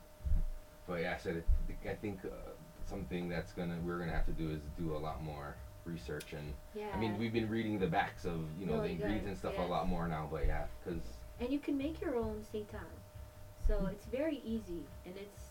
But 0.88 1.01
yeah, 1.01 1.15
I 1.15 1.18
said 1.18 1.38
it. 1.38 1.45
I 1.89 1.95
think 1.95 2.19
uh, 2.26 2.30
something 2.85 3.30
that's 3.30 3.53
gonna 3.53 3.77
we're 3.85 3.97
gonna 3.99 4.11
have 4.11 4.26
to 4.26 4.31
do 4.34 4.51
is 4.51 4.60
do 4.77 4.95
a 4.95 4.99
lot 4.99 5.23
more 5.23 5.56
research 5.85 6.34
and 6.34 6.53
Yeah. 6.76 6.89
I 6.93 6.97
mean 6.99 7.18
we've 7.18 7.34
been 7.34 7.49
reading 7.49 7.80
the 7.80 7.88
backs 7.88 8.26
of 8.26 8.41
you 8.60 8.65
know 8.65 8.76
No, 8.77 8.81
the 8.84 8.89
ingredients 8.89 9.41
gotta- 9.41 9.56
and 9.56 9.57
stuff 9.57 9.57
a 9.57 9.72
lot 9.72 9.88
more 9.88 10.07
now. 10.07 10.27
But 10.30 10.45
yeah, 10.47 10.65
because 10.84 11.01
and 11.39 11.49
you 11.49 11.60
can 11.60 11.77
make 11.77 12.01
your 12.01 12.15
own 12.18 12.43
seitan. 12.53 12.91
So 13.65 13.77
Hmm. 13.77 13.88
it's 13.88 14.06
very 14.07 14.41
easy, 14.43 14.84
and 15.06 15.15
it's 15.18 15.41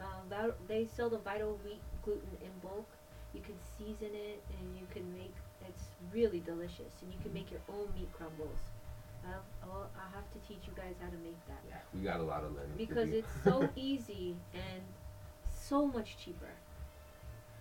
um, 0.00 0.52
they 0.68 0.86
sell 0.86 1.10
the 1.10 1.18
vital 1.18 1.58
wheat 1.64 1.80
gluten 2.04 2.36
in 2.40 2.50
bulk. 2.62 2.86
You 3.34 3.40
can 3.40 3.54
season 3.76 4.14
it, 4.14 4.40
and 4.58 4.78
you 4.78 4.86
can 4.90 5.12
make 5.18 5.34
really 6.12 6.40
delicious, 6.40 6.92
and 7.02 7.12
you 7.12 7.18
can 7.22 7.32
make 7.32 7.50
your 7.50 7.60
own 7.68 7.88
meat 7.94 8.08
crumbles. 8.12 8.58
I'll, 9.26 9.42
I'll, 9.62 9.90
I'll 9.96 10.12
have 10.14 10.30
to 10.32 10.38
teach 10.48 10.66
you 10.66 10.72
guys 10.76 10.94
how 11.00 11.08
to 11.08 11.16
make 11.18 11.36
that 11.48 11.60
yeah, 11.68 11.76
we 11.94 12.00
got 12.00 12.20
a 12.20 12.22
lot 12.22 12.44
of 12.44 12.54
learning. 12.54 12.76
because 12.76 13.08
it's 13.10 13.28
so 13.44 13.68
easy 13.76 14.36
and 14.54 14.82
so 15.50 15.86
much 15.86 16.16
cheaper. 16.24 16.50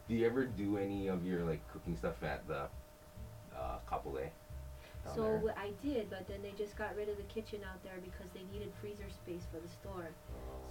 Do 0.07 0.15
you 0.15 0.25
ever 0.25 0.45
do 0.45 0.77
any 0.77 1.07
of 1.07 1.25
your 1.25 1.43
like 1.43 1.59
cooking 1.73 1.97
stuff 1.97 2.23
at 2.23 2.47
the 2.47 2.67
uh, 3.55 3.79
Kapolei? 3.89 4.29
So 5.15 5.41
there? 5.43 5.55
I 5.57 5.71
did, 5.83 6.09
but 6.09 6.27
then 6.27 6.41
they 6.41 6.51
just 6.57 6.77
got 6.77 6.95
rid 6.95 7.09
of 7.09 7.17
the 7.17 7.23
kitchen 7.23 7.59
out 7.69 7.81
there 7.83 7.99
because 8.03 8.29
they 8.33 8.41
needed 8.51 8.71
freezer 8.81 9.09
space 9.09 9.43
for 9.51 9.59
the 9.59 9.67
store. 9.67 10.09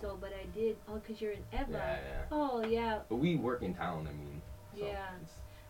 So, 0.00 0.18
but 0.20 0.30
I 0.32 0.46
did. 0.54 0.76
Oh, 0.88 1.00
cause 1.06 1.20
you're 1.20 1.32
in 1.32 1.44
Ewa. 1.52 1.66
yeah, 1.70 1.78
yeah. 1.78 2.24
Oh 2.30 2.64
yeah, 2.64 2.98
But 3.08 3.16
we 3.16 3.36
work 3.36 3.62
in 3.62 3.74
town. 3.74 4.06
I 4.08 4.12
mean, 4.12 4.42
so 4.78 4.86
Yeah. 4.86 5.08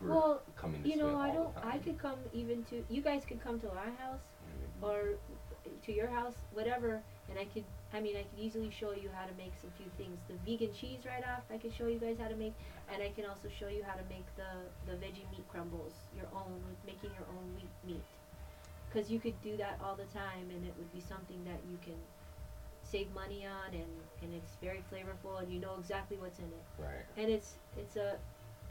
We're 0.01 0.09
Well, 0.09 0.41
coming 0.55 0.85
you 0.85 0.95
know, 0.97 1.17
I 1.17 1.31
don't. 1.31 1.49
I 1.63 1.77
could 1.79 1.97
come 1.97 2.19
even 2.33 2.63
to 2.65 2.83
you 2.89 3.01
guys 3.01 3.23
could 3.25 3.43
come 3.43 3.59
to 3.61 3.69
our 3.69 3.91
house 3.97 4.21
Mm, 4.47 4.87
or 4.87 4.99
to 5.85 5.91
your 5.91 6.07
house, 6.07 6.35
whatever, 6.53 7.01
and 7.29 7.39
I 7.39 7.45
could. 7.45 7.63
I 7.93 7.99
mean, 7.99 8.15
I 8.15 8.23
could 8.23 8.39
easily 8.39 8.69
show 8.69 8.91
you 8.91 9.09
how 9.13 9.25
to 9.25 9.33
make 9.37 9.53
some 9.59 9.71
few 9.77 9.89
things. 9.97 10.19
The 10.27 10.35
vegan 10.45 10.73
cheese 10.73 10.99
right 11.05 11.23
off, 11.23 11.43
I 11.51 11.57
could 11.57 11.73
show 11.73 11.87
you 11.87 11.99
guys 11.99 12.17
how 12.19 12.27
to 12.27 12.35
make, 12.35 12.53
and 12.93 13.01
I 13.01 13.09
can 13.09 13.25
also 13.25 13.47
show 13.49 13.67
you 13.67 13.83
how 13.83 13.95
to 13.95 14.03
make 14.09 14.25
the 14.35 14.51
the 14.85 14.95
veggie 15.03 15.25
meat 15.31 15.45
crumbles, 15.49 15.93
your 16.15 16.27
own, 16.33 16.61
with 16.69 16.79
making 16.85 17.11
your 17.17 17.27
own 17.35 17.45
wheat 17.55 17.73
meat. 17.85 18.03
Because 18.87 19.11
you 19.11 19.19
could 19.19 19.39
do 19.41 19.57
that 19.57 19.79
all 19.83 19.95
the 19.95 20.07
time, 20.13 20.45
and 20.53 20.65
it 20.65 20.73
would 20.77 20.91
be 20.93 21.01
something 21.01 21.43
that 21.45 21.59
you 21.69 21.77
can 21.83 21.99
save 22.83 23.11
money 23.13 23.45
on, 23.45 23.73
and 23.73 23.91
and 24.21 24.33
it's 24.33 24.53
very 24.61 24.83
flavorful, 24.91 25.41
and 25.41 25.51
you 25.51 25.59
know 25.59 25.75
exactly 25.79 26.17
what's 26.17 26.39
in 26.39 26.45
it 26.45 26.65
Right. 26.81 27.05
and 27.17 27.29
it's 27.31 27.55
it's 27.77 27.95
a 27.97 28.17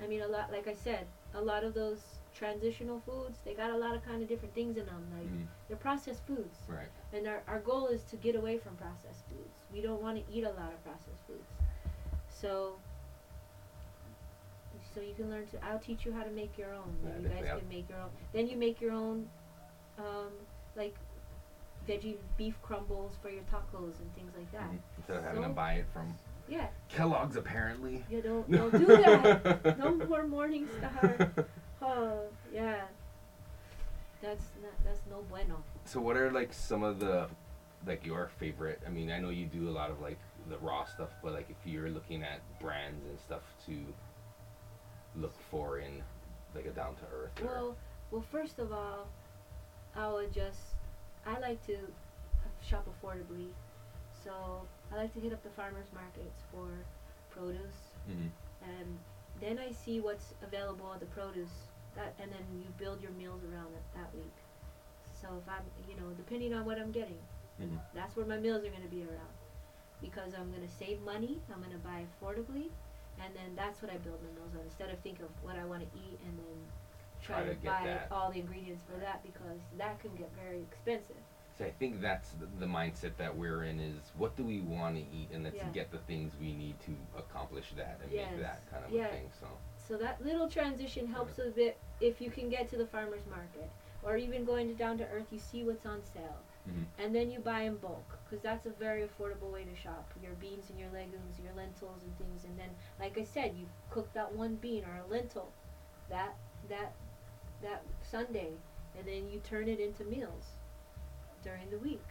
i 0.03 0.07
mean 0.07 0.23
a 0.23 0.27
lot 0.29 0.51
like 0.53 0.67
i 0.69 0.75
said 0.75 1.07
a 1.35 1.41
lot 1.41 1.65
of 1.65 1.75
those 1.75 2.01
transitional 2.35 3.01
foods 3.01 3.39
they 3.45 3.55
got 3.55 3.71
a 3.71 3.77
lot 3.77 3.95
of 3.97 4.05
kind 4.05 4.23
of 4.23 4.29
different 4.29 4.55
things 4.55 4.77
in 4.77 4.85
them 4.87 5.03
like 5.17 5.27
Mhm. 5.27 5.47
they're 5.69 5.77
processed 5.79 6.23
foods. 6.27 6.59
Right. 6.69 6.89
and 7.13 7.27
our, 7.27 7.43
our 7.49 7.61
goal 7.61 7.87
is 7.89 8.03
to 8.11 8.17
get 8.17 8.35
away 8.37 8.59
from 8.59 8.77
processed 8.77 9.25
foods. 9.31 9.57
We 9.73 9.81
don't 9.81 10.03
want 10.03 10.17
to 10.19 10.33
eat 10.33 10.45
a 10.45 10.51
lot 10.51 10.71
of 10.75 10.83
processed 10.85 11.23
foods. 11.27 11.49
So 12.29 12.77
so 14.95 15.01
you 15.01 15.15
can 15.15 15.31
learn 15.31 15.47
to 15.49 15.65
i'll 15.65 15.79
teach 15.79 16.05
you 16.05 16.13
how 16.13 16.23
to 16.23 16.31
make 16.31 16.57
your 16.59 16.73
own. 16.75 16.95
Yeah, 17.03 17.19
you 17.23 17.29
guys 17.29 17.59
can 17.61 17.69
make 17.69 17.89
your 17.89 17.99
own. 18.01 18.11
Then 18.33 18.47
you 18.49 18.57
make 18.57 18.81
your 18.81 18.93
own 18.93 19.29
um, 19.99 20.33
like 20.77 20.95
veggie 21.89 22.17
beef 22.37 22.55
crumbles 22.63 23.13
for 23.23 23.31
your 23.31 23.43
tacos 23.45 23.99
and 24.01 24.15
things 24.15 24.33
like 24.37 24.51
that. 24.53 24.71
Mhm. 24.71 24.79
Instead 24.99 25.17
of 25.17 25.25
having 25.25 25.43
to 25.43 25.49
buy 25.49 25.75
it 25.75 25.87
from 25.93 26.15
yeah 26.49 26.67
Kellogg's, 26.89 27.37
apparently. 27.37 28.05
you 28.11 28.23
don't 28.23 28.51
don't 28.59 28.73
do 28.73 28.87
that 28.87 29.79
no 29.79 29.95
more 29.95 30.27
morning 30.27 30.69
star 30.79 31.47
Oh, 31.83 32.21
yeah. 32.53 32.83
That's 34.23 34.45
not, 34.63 34.73
that's 34.85 35.01
no 35.11 35.23
bueno. 35.29 35.63
So 35.85 36.01
what 36.01 36.17
are 36.17 36.31
like 36.31 36.53
some 36.53 36.83
of 36.83 36.99
the 37.01 37.29
like 37.87 38.05
your 38.05 38.31
favorite? 38.39 38.81
I 38.87 38.91
mean, 38.91 39.11
I 39.11 39.19
know 39.19 39.31
you 39.31 39.47
do 39.47 39.69
a 39.69 39.71
lot 39.71 39.91
of 39.91 40.01
like 40.01 40.19
the 40.49 40.59
raw 40.59 40.85
stuff, 40.85 41.11
but 41.23 41.33
like 41.33 41.49
if 41.51 41.57
you're 41.65 41.91
looking 41.91 42.23
at 42.23 42.41
brands 42.61 43.05
and 43.07 43.19
stuff 43.21 43.43
to 43.67 43.77
look 45.15 45.35
for 45.51 45.79
in 45.79 46.03
like 46.55 46.67
a 46.67 46.71
down 46.71 46.95
to 46.97 47.03
earth. 47.15 47.31
Well, 47.45 47.77
well, 48.11 48.25
first 48.33 48.59
of 48.59 48.73
all, 48.73 49.07
I 49.95 50.09
would 50.09 50.33
just 50.33 50.61
I 51.27 51.39
like 51.39 51.65
to 51.67 51.77
shop 52.67 52.87
affordably, 52.89 53.49
so 54.25 54.63
I 54.93 54.97
like 54.97 55.13
to 55.15 55.21
hit 55.21 55.33
up 55.33 55.43
the 55.43 55.51
farmers 55.51 55.87
markets 55.93 56.43
for 56.53 56.69
produce, 57.31 57.93
hmm 58.07 58.29
and 58.63 58.99
then 59.41 59.59
I 59.59 59.71
see 59.71 60.01
what's 60.01 60.35
available 60.43 60.91
at 60.95 61.01
the 61.01 61.07
produce 61.07 61.53
that, 61.95 62.15
and 62.19 62.33
then 62.33 62.45
you 62.63 62.71
build 62.79 63.03
your 63.03 63.13
meals 63.13 63.43
around 63.45 63.75
it 63.75 63.83
that 63.95 64.13
week. 64.15 64.33
So 65.21 65.29
if 65.43 65.49
I'm, 65.49 65.63
you 65.89 65.95
know, 65.97 66.11
depending 66.17 66.55
on 66.55 66.65
what 66.65 66.79
I'm 66.79 66.91
getting, 66.91 67.21
Mhm. 67.61 67.79
that's 67.95 68.17
where 68.17 68.27
my 68.27 68.39
meals 68.39 68.65
are 68.65 68.71
going 68.71 68.83
to 68.83 68.89
be 68.89 69.03
around. 69.05 69.35
Because 70.01 70.35
I'm 70.35 70.51
going 70.51 70.67
to 70.67 70.75
save 70.75 71.01
money, 71.03 71.41
I'm 71.53 71.59
going 71.61 71.73
to 71.73 71.79
buy 71.79 72.05
affordably, 72.09 72.71
and 73.21 73.35
then 73.37 73.55
that's 73.55 73.81
what 73.83 73.91
I 73.93 73.97
build 73.99 74.23
my 74.23 74.31
meals 74.31 74.55
on. 74.55 74.63
Instead 74.63 74.91
of 74.91 74.99
think 75.01 75.21
of 75.21 75.31
what 75.43 75.57
I 75.57 75.65
want 75.65 75.83
to 75.83 75.99
eat 75.99 76.19
and 76.25 76.39
then 76.39 76.57
try, 77.23 77.43
Try 77.43 77.53
to 77.53 77.55
to, 77.61 77.67
buy 77.67 77.85
that. 77.85 78.09
all 78.11 78.31
the 78.31 78.39
ingredients 78.41 78.83
for 78.91 78.99
that 78.99 79.23
because 79.23 79.61
that 79.79 80.01
can 80.01 80.15
get 80.17 80.31
very 80.35 80.61
expensive. 80.61 81.23
So 81.59 81.65
I 81.65 81.71
think 81.71 82.03
that's 82.03 82.33
the, 82.59 82.67
mindset 82.67 83.17
that 83.17 83.35
we're 83.35 83.65
in 83.65 83.81
is 83.81 83.97
what 84.19 84.37
do 84.37 84.45
we 84.45 84.61
want 84.61 84.97
to 84.97 85.01
eat 85.01 85.31
and 85.33 85.45
let's 85.45 85.57
Yeah. 85.57 85.71
get 85.71 85.91
the 85.91 85.99
things 85.99 86.35
we 86.39 86.53
need 86.53 86.79
to 86.81 86.95
accomplish 87.17 87.73
that 87.77 87.99
and 88.03 88.13
Yes. 88.13 88.31
make 88.33 88.41
that 88.43 88.71
kind 88.71 88.85
of 88.85 88.91
Yeah. 88.91 89.07
a 89.07 89.11
thing. 89.13 89.31
So 89.41 89.47
So 89.79 89.97
that 89.99 90.23
little 90.23 90.49
transition 90.49 91.07
helps 91.07 91.39
a 91.39 91.51
bit 91.51 91.79
if 92.01 92.21
you 92.21 92.31
can 92.31 92.49
get 92.51 92.69
to 92.71 92.77
the 92.77 92.87
farmer's 92.87 93.25
market 93.27 93.71
or 94.03 94.17
even 94.17 94.45
going 94.45 94.69
to 94.69 94.75
down 94.75 94.99
to 94.99 95.09
earth, 95.09 95.33
you 95.33 95.39
see 95.39 95.63
what's 95.65 95.87
on 95.87 96.03
sale. 96.05 96.43
Mhm. 96.69 96.87
And 96.99 97.15
then 97.15 97.31
you 97.31 97.39
buy 97.39 97.63
in 97.63 97.77
bulk 97.77 98.19
because 98.25 98.43
that's 98.43 98.67
a 98.67 98.71
very 98.71 99.07
affordable 99.09 99.51
way 99.51 99.65
to 99.65 99.75
shop. 99.77 100.13
Your 100.21 100.35
beans 100.35 100.69
and 100.71 100.79
your 100.79 100.91
legumes, 100.91 101.39
your 101.39 101.53
lentils 101.55 102.03
and 102.03 102.19
things. 102.19 102.45
And 102.45 102.59
then, 102.59 102.71
like 102.99 103.17
I 103.17 103.23
said, 103.25 103.55
you 103.55 103.67
cook 103.91 104.13
that 104.13 104.33
one 104.35 104.57
bean 104.57 104.85
or 104.85 104.97
a 104.97 105.07
lentil 105.07 105.53
that 106.11 106.37
that 106.69 106.93
that 107.63 107.83
Sunday, 108.03 108.53
and 108.99 109.07
then 109.07 109.29
you 109.31 109.39
turn 109.41 109.69
it 109.69 109.81
into 109.81 110.05
meals 110.05 110.56
during 111.47 111.71
the 111.71 111.79
week. 111.79 112.03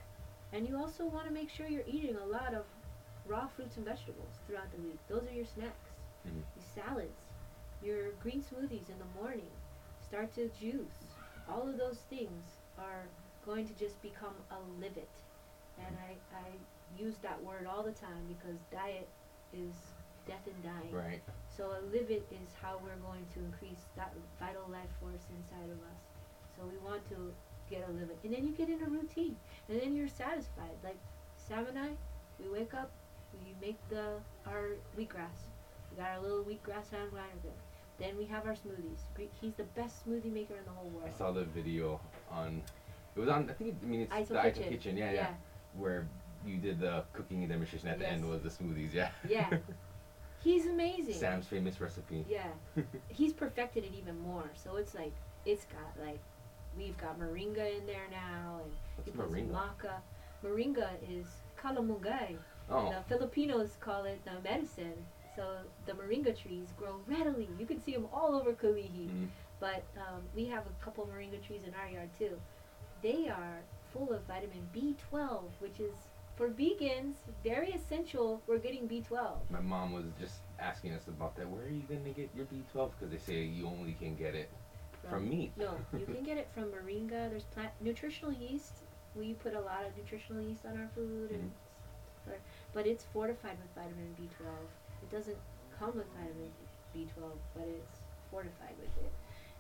And 0.54 0.66
you 0.68 0.78
also 0.78 1.06
want 1.06 1.28
to 1.28 1.34
make 1.34 1.50
sure 1.50 1.68
you're 1.68 1.84
eating 1.86 2.16
a 2.16 2.26
lot 2.26 2.54
of 2.54 2.64
raw 3.28 3.48
fruits 3.56 3.76
and 3.76 3.86
vegetables 3.86 4.34
throughout 4.48 4.72
the 4.72 4.82
week. 4.82 5.00
Those 5.10 5.28
are 5.28 5.34
your 5.34 5.46
snacks, 5.46 5.90
Mhm. 6.26 6.42
your 6.56 6.66
salads, 6.74 7.20
your 7.84 8.12
green 8.24 8.42
smoothies 8.42 8.90
in 8.90 8.98
the 8.98 9.12
morning. 9.22 9.52
Start 10.08 10.32
to 10.36 10.48
juice. 10.50 11.00
All 11.50 11.68
of 11.68 11.78
those 11.78 12.00
things 12.10 12.44
are 12.78 13.04
going 13.46 13.68
to 13.68 13.74
just 13.74 14.02
become 14.02 14.36
a 14.52 14.60
livet. 14.80 15.10
And 15.78 15.94
I, 16.08 16.12
I 16.34 16.48
use 16.98 17.18
that 17.18 17.44
word 17.44 17.66
all 17.68 17.84
the 17.84 17.92
time 17.92 18.26
because 18.28 18.58
diet 18.72 19.10
is 19.54 19.76
death 20.26 20.48
and 20.48 20.64
dying. 20.64 20.92
right. 20.94 21.22
So 21.56 21.72
a 21.72 21.82
livet 21.92 22.26
is 22.32 22.48
how 22.62 22.80
we're 22.84 23.02
going 23.10 23.26
to 23.34 23.40
increase 23.40 23.84
that 23.96 24.14
vital 24.40 24.68
life 24.70 24.90
force 25.00 25.26
inside 25.38 25.70
of 25.70 25.80
us. 25.94 26.02
So 26.56 26.66
we 26.66 26.78
want 26.80 27.08
to 27.10 27.34
get 27.70 27.86
a 27.88 27.92
livet. 27.92 28.18
And 28.24 28.34
then 28.34 28.46
you 28.46 28.54
get 28.54 28.70
in 28.70 28.82
a 28.82 28.90
routine. 28.90 29.36
And 29.70 29.80
then 29.80 29.96
you're 29.96 30.08
satisfied. 30.08 30.76
Like 30.84 30.98
Sam 31.38 31.66
and 31.68 31.78
I, 31.78 31.90
we 32.40 32.50
wake 32.50 32.74
up, 32.74 32.92
we 33.34 33.56
make 33.66 33.78
the 33.90 34.20
our 34.48 34.70
wheatgrass. 34.98 35.50
We 35.92 35.98
got 35.98 36.12
our 36.12 36.22
little 36.22 36.44
wheatgrass 36.44 36.94
on 36.94 37.10
vinegar. 37.12 37.56
Then 38.00 38.18
we 38.18 38.26
have 38.26 38.46
our 38.46 38.54
smoothies. 38.54 39.30
He's 39.40 39.54
the 39.54 39.64
best 39.64 40.06
smoothie 40.06 40.32
maker 40.32 40.56
in 40.56 40.66
the 40.66 40.72
whole 40.72 40.90
world. 40.90 41.10
I 41.14 41.18
saw 41.18 41.32
the 41.32 41.46
video 41.46 42.00
on. 42.32 42.62
It 43.16 43.20
was 43.20 43.30
on. 43.30 43.50
I 43.50 43.54
think. 43.54 43.70
It, 43.70 43.76
I 43.82 43.86
mean, 43.86 44.08
it's 44.12 44.30
the 44.30 44.42
Kitchen. 44.42 44.70
Kitchen. 44.70 44.98
Yeah, 44.98 45.12
yeah, 45.12 45.28
Where 45.78 46.08
you 46.46 46.58
did 46.58 46.80
the 46.80 47.04
cooking 47.14 47.48
demonstration 47.48 47.88
at 47.88 48.00
the 48.00 48.10
end 48.10 48.28
was 48.28 48.42
the 48.42 48.50
smoothies. 48.50 48.94
Yeah. 48.94 49.10
Yeah. 49.28 49.50
He's 50.44 50.68
amazing. 50.68 51.16
Sam's 51.16 51.48
famous 51.48 51.82
recipe. 51.82 52.24
Yeah. 52.30 52.44
He's 53.08 53.34
perfected 53.34 53.84
it 53.84 53.94
even 53.98 54.20
more. 54.20 54.44
So 54.54 54.76
it's 54.76 54.94
like 54.94 55.14
it's 55.46 55.66
got 55.66 56.06
like 56.06 56.20
we've 56.78 56.98
got 56.98 57.20
moringa 57.20 57.78
in 57.78 57.86
there 57.86 58.08
now 58.12 58.60
and 58.64 58.72
What's 58.96 59.10
he 59.10 59.12
puts 59.12 59.32
moringa? 59.34 59.52
maca. 59.52 59.94
Moringa 60.44 60.90
is 61.10 61.26
kalamungai. 61.62 62.38
Oh. 62.70 62.90
The 62.90 63.04
Filipinos 63.18 63.78
call 63.80 64.06
it 64.06 64.20
the 64.26 64.40
medicine. 64.44 64.94
So 65.36 65.58
the 65.86 65.94
moringa 65.94 66.36
trees 66.40 66.68
grow 66.78 67.00
readily. 67.08 67.50
You 67.60 67.66
can 67.66 67.82
see 67.82 67.94
them 67.94 68.08
all 68.14 68.36
over 68.36 68.54
Kalihi. 68.54 69.08
Mhm. 69.10 69.28
But 69.60 69.84
um, 69.98 70.22
we 70.36 70.46
have 70.46 70.64
a 70.66 70.84
couple 70.84 71.06
moringa 71.08 71.42
trees 71.46 71.62
in 71.68 71.74
our 71.76 71.88
yard 71.90 72.10
too. 72.18 72.40
They 73.02 73.28
are 73.30 73.60
full 73.94 74.12
of 74.14 74.24
vitamin 74.24 74.68
B12, 74.76 75.44
which 75.60 75.80
is 75.80 75.94
for 76.36 76.50
vegans 76.50 77.16
very 77.44 77.72
essential. 77.72 78.42
We're 78.48 78.58
getting 78.60 78.88
B12. 78.88 79.50
My 79.50 79.62
mom 79.62 79.94
was 79.94 80.06
just 80.20 80.40
asking 80.60 80.94
us 80.94 81.08
about 81.08 81.36
that. 81.38 81.48
Where 81.50 81.64
are 81.64 81.70
you 81.70 81.84
gonna 81.88 82.10
get 82.10 82.30
your 82.36 82.46
B12? 82.46 82.92
Because 82.92 83.10
they 83.12 83.18
say 83.20 83.44
you 83.44 83.68
only 83.68 83.94
can 83.94 84.16
get 84.16 84.36
it 84.36 84.50
from 85.10 85.30
meat. 85.30 85.52
No, 85.58 85.72
you 85.98 86.06
can 86.06 86.24
get 86.24 86.38
it 86.38 86.48
from 86.54 86.66
moringa. 86.72 87.30
There's 87.30 87.44
plant 87.46 87.72
nutritional 87.82 88.34
yeast. 88.34 88.84
We 89.16 89.34
put 89.34 89.54
a 89.56 89.62
lot 89.62 89.86
of 89.86 89.96
nutritional 89.98 90.42
yeast 90.42 90.66
on 90.66 90.78
our 90.78 90.90
food, 90.96 91.32
and 91.32 91.52
Mm-hmm. 92.28 92.36
but 92.74 92.88
it's 92.88 93.04
fortified 93.04 93.58
with 93.62 93.72
vitamin 93.76 94.16
B12. 94.20 94.48
It 95.04 95.10
doesn't 95.12 95.38
come 95.80 95.96
with 95.96 96.08
vitamin 96.14 96.52
B12, 96.94 97.32
but 97.54 97.68
it's 97.68 98.00
fortified 98.32 98.76
with 98.80 99.06
it. 99.06 99.12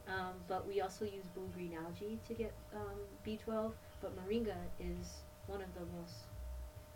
Um, 0.07 0.33
but 0.47 0.67
we 0.67 0.81
also 0.81 1.05
use 1.05 1.25
blue 1.33 1.49
green 1.53 1.73
algae 1.73 2.19
to 2.27 2.33
get 2.33 2.53
um, 2.75 2.97
B12. 3.25 3.71
But 4.01 4.15
moringa 4.17 4.57
is 4.79 5.23
one 5.47 5.61
of 5.61 5.73
the 5.73 5.85
most 5.99 6.15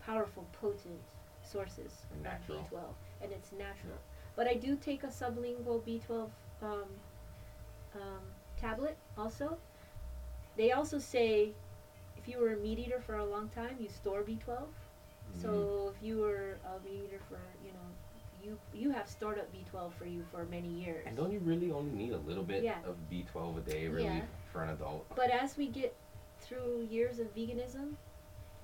powerful, 0.01 0.45
potent 0.53 1.01
sources 1.43 2.05
And 2.11 2.23
natural. 2.23 2.59
of 2.59 2.69
B12, 2.71 2.79
and 3.23 3.31
it's 3.31 3.51
natural. 3.51 3.97
But 4.35 4.47
I 4.47 4.53
do 4.55 4.75
take 4.75 5.03
a 5.03 5.07
sublingual 5.07 5.81
B12 5.83 6.29
um, 6.61 6.83
um, 7.95 8.21
tablet 8.59 8.97
also. 9.17 9.57
They 10.57 10.71
also 10.71 10.99
say 10.99 11.53
if 12.17 12.27
you 12.27 12.39
were 12.39 12.53
a 12.53 12.57
meat 12.57 12.79
eater 12.79 12.99
for 12.99 13.17
a 13.17 13.25
long 13.25 13.49
time, 13.49 13.77
you 13.79 13.89
store 13.89 14.21
B12. 14.23 14.39
Mm-hmm. 14.47 15.41
So 15.41 15.93
if 15.95 16.03
you 16.05 16.17
were 16.17 16.57
a 16.65 16.83
meat 16.83 17.05
eater 17.07 17.19
for, 17.29 17.39
you 17.63 17.71
know, 17.71 17.79
you 18.43 18.57
you 18.73 18.91
have 18.91 19.07
stored 19.07 19.37
up 19.37 19.47
B12 19.53 19.93
for 19.93 20.05
you 20.05 20.23
for 20.31 20.45
many 20.45 20.67
years. 20.67 21.03
And 21.07 21.15
don't 21.15 21.31
you 21.31 21.39
really 21.39 21.71
only 21.71 21.91
need 21.91 22.13
a 22.13 22.17
little 22.17 22.43
bit 22.43 22.63
Yeah. 22.63 22.79
of 22.85 22.95
B12 23.11 23.57
a 23.57 23.61
day, 23.61 23.87
really, 23.87 24.05
Yeah. 24.05 24.25
for 24.51 24.63
an 24.63 24.69
adult? 24.69 25.05
But 25.15 25.29
as 25.29 25.57
we 25.57 25.67
get 25.67 25.95
through 26.39 26.87
years 26.89 27.19
of 27.19 27.33
veganism, 27.35 27.95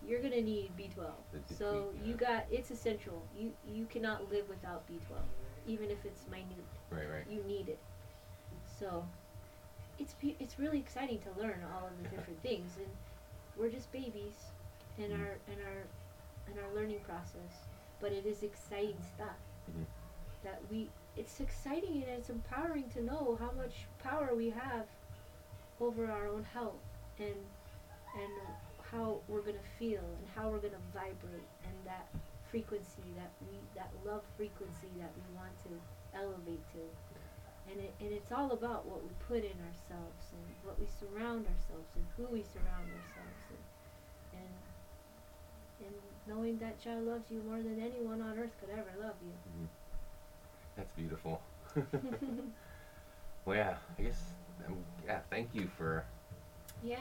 you're 0.08 0.22
gonna 0.22 0.42
need 0.42 0.72
B12. 0.78 1.14
So 1.58 1.92
deplete, 1.92 2.08
you 2.08 2.14
got 2.16 2.46
it's 2.52 2.72
essential. 2.72 3.22
You 3.38 3.54
you 3.68 3.86
cannot 3.86 4.30
live 4.32 4.48
without 4.50 4.88
B12, 4.88 5.24
even 5.68 5.92
if 5.92 6.06
it's 6.06 6.26
minute. 6.28 6.48
Right, 6.90 7.10
right. 7.10 7.26
You 7.30 7.44
need 7.44 7.70
it. 7.70 7.80
So 8.80 9.06
it's 10.00 10.16
it's 10.22 10.60
really 10.60 10.80
exciting 10.80 11.20
to 11.20 11.42
learn 11.42 11.60
all 11.74 11.88
of 11.88 12.04
the 12.04 12.10
different 12.10 12.42
things, 12.42 12.72
and 12.78 12.88
we're 13.58 13.70
just 13.70 13.92
babies 13.92 14.52
in 14.98 15.12
Mhm. 15.12 15.20
our 15.20 15.38
in 15.54 15.60
our 15.62 15.84
in 16.52 16.60
our 16.64 16.74
learning 16.74 17.00
process. 17.02 17.68
But 18.00 18.12
it 18.12 18.26
is 18.26 18.44
exciting 18.44 19.02
stuff 19.16 19.38
Mhm. 19.70 19.86
that 20.44 20.62
we. 20.70 20.92
It's 21.16 21.40
exciting 21.40 22.04
and 22.04 22.12
it's 22.12 22.30
empowering 22.30 22.90
to 22.90 23.02
know 23.02 23.38
how 23.40 23.52
much 23.52 23.88
power 24.00 24.36
we 24.36 24.50
have 24.50 24.86
over 25.80 26.12
our 26.12 26.28
own 26.28 26.44
health 26.44 26.82
and 27.20 27.36
and 28.16 28.32
how 28.92 29.22
we're 29.28 29.42
gonna 29.42 29.58
feel 29.80 30.04
and 30.04 30.28
how 30.36 30.50
we're 30.50 30.60
gonna 30.60 30.78
vibrate 30.94 31.48
and 31.64 31.86
that 31.86 32.08
frequency 32.52 33.02
that 33.16 33.32
we 33.50 33.60
that 33.76 33.92
love 34.06 34.24
frequency 34.38 34.88
that 34.98 35.12
we 35.16 35.36
want 35.36 35.58
to 35.64 35.70
elevate 36.14 36.62
to 36.74 36.80
and 37.72 37.80
it 37.80 37.94
and 38.00 38.12
it's 38.12 38.32
all 38.32 38.52
about 38.52 38.86
what 38.86 39.04
we 39.04 39.10
put 39.28 39.44
in 39.44 39.58
ourselves 39.66 40.34
and 40.34 40.46
what 40.64 40.80
we 40.80 40.86
surround 40.86 41.46
ourselves 41.46 41.90
and 41.96 42.06
who 42.18 42.26
we 42.32 42.44
surround 42.44 42.88
ourselves 42.90 43.44
and 43.52 44.42
and 44.42 44.54
and 45.88 45.96
knowing 46.28 46.58
that 46.58 46.82
child 46.82 47.06
loves 47.06 47.30
you 47.30 47.42
more 47.48 47.62
than 47.62 47.80
anyone 47.82 48.22
on 48.22 48.38
earth 48.40 48.52
could 48.60 48.70
ever 48.70 48.92
love 49.00 49.16
you. 49.24 49.68
That's 50.76 50.92
beautiful. 50.98 51.42
well, 53.46 53.56
yeah, 53.56 53.76
I 53.98 54.02
guess, 54.02 54.22
um, 54.68 54.78
yeah, 55.06 55.20
thank 55.30 55.50
you 55.54 55.70
for 55.78 56.04
yeah. 56.84 56.98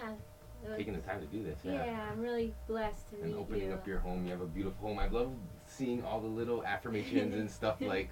uh, 0.64 0.76
taking 0.76 0.94
the 0.94 1.00
time 1.00 1.20
to 1.20 1.26
do 1.26 1.42
this. 1.42 1.58
yeah. 1.64 2.08
I'm 2.10 2.20
really 2.20 2.54
blessed 2.68 3.08
to 3.10 3.16
be. 3.16 3.22
And 3.22 3.32
meet 3.32 3.40
opening 3.40 3.72
up 3.72 3.86
your 3.86 3.98
home. 3.98 4.24
You 4.24 4.32
have 4.32 4.40
a 4.40 4.46
beautiful 4.46 4.88
home. 4.88 4.98
I 4.98 5.08
love 5.08 5.32
seeing 5.66 6.04
all 6.04 6.20
the 6.20 6.28
little 6.28 6.64
affirmations 6.64 7.34
and 7.34 7.50
stuff 7.50 7.76
like, 7.80 8.10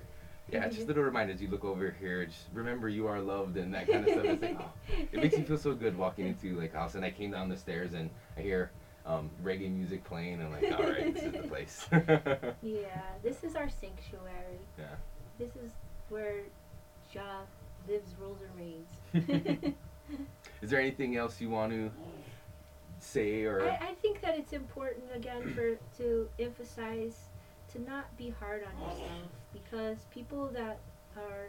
yeah, 0.50 0.68
just 0.68 0.82
a 0.82 0.86
little 0.86 1.02
reminders. 1.02 1.40
You 1.40 1.48
look 1.48 1.64
over 1.64 1.94
here, 1.98 2.26
just 2.26 2.46
remember 2.52 2.88
you 2.88 3.06
are 3.06 3.20
loved 3.20 3.56
and 3.56 3.72
that 3.74 3.88
kind 3.88 4.06
of 4.06 4.12
stuff. 4.12 4.24
It's 4.24 4.42
like, 4.42 4.58
oh, 4.60 4.70
it 5.12 5.20
makes 5.20 5.36
me 5.36 5.44
feel 5.44 5.58
so 5.58 5.74
good 5.74 5.96
walking 5.96 6.26
into 6.26 6.58
like 6.58 6.74
house. 6.74 6.94
And 6.94 7.04
I 7.04 7.10
came 7.10 7.30
down 7.30 7.48
the 7.48 7.56
stairs 7.56 7.94
and 7.94 8.10
I 8.36 8.40
hear 8.40 8.70
um, 9.06 9.30
reggae 9.42 9.72
music 9.72 10.04
playing. 10.04 10.40
And 10.40 10.44
I'm 10.44 10.52
like, 10.52 10.78
all 10.78 10.84
right, 10.84 11.14
this 11.14 11.24
is 11.24 11.32
the 11.32 11.48
place. 11.48 11.86
Yeah, 12.62 13.00
this 13.22 13.44
is 13.44 13.56
our 13.56 13.68
sanctuary. 13.68 14.58
yeah. 14.78 14.84
This 15.38 15.50
is 15.56 15.72
where 16.08 16.40
Jah 17.12 17.46
lives, 17.88 18.14
rules, 18.20 18.38
and 18.42 19.24
reigns. 19.24 19.74
Is 20.62 20.70
there 20.70 20.80
anything 20.80 21.16
else 21.16 21.40
you 21.40 21.50
want 21.50 21.72
to 21.72 21.90
say 22.98 23.44
or? 23.44 23.62
I, 23.62 23.88
I 23.88 23.94
think 24.00 24.20
that 24.20 24.38
it's 24.38 24.52
important 24.52 25.04
again 25.14 25.52
for 25.54 25.76
to 25.98 26.28
emphasize 26.38 27.16
to 27.72 27.82
not 27.82 28.16
be 28.16 28.32
hard 28.38 28.64
on 28.64 28.82
yourself 28.82 29.08
because 29.52 30.06
people 30.10 30.48
that 30.54 30.78
are, 31.16 31.48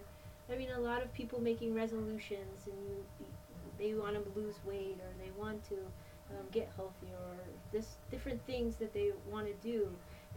I 0.51 0.55
mean, 0.57 0.69
a 0.75 0.79
lot 0.79 1.01
of 1.03 1.13
people 1.13 1.39
making 1.41 1.73
resolutions 1.73 2.67
and 2.67 2.75
you, 3.19 3.27
they 3.77 3.93
want 3.93 4.15
to 4.15 4.39
lose 4.39 4.55
weight 4.65 4.97
or 5.01 5.11
they 5.23 5.31
want 5.39 5.63
to 5.69 5.75
um, 6.31 6.45
get 6.51 6.69
healthier 6.75 7.17
or 7.17 7.37
this 7.71 7.97
different 8.11 8.43
things 8.45 8.75
that 8.77 8.93
they 8.93 9.11
want 9.29 9.47
to 9.47 9.53
do, 9.67 9.87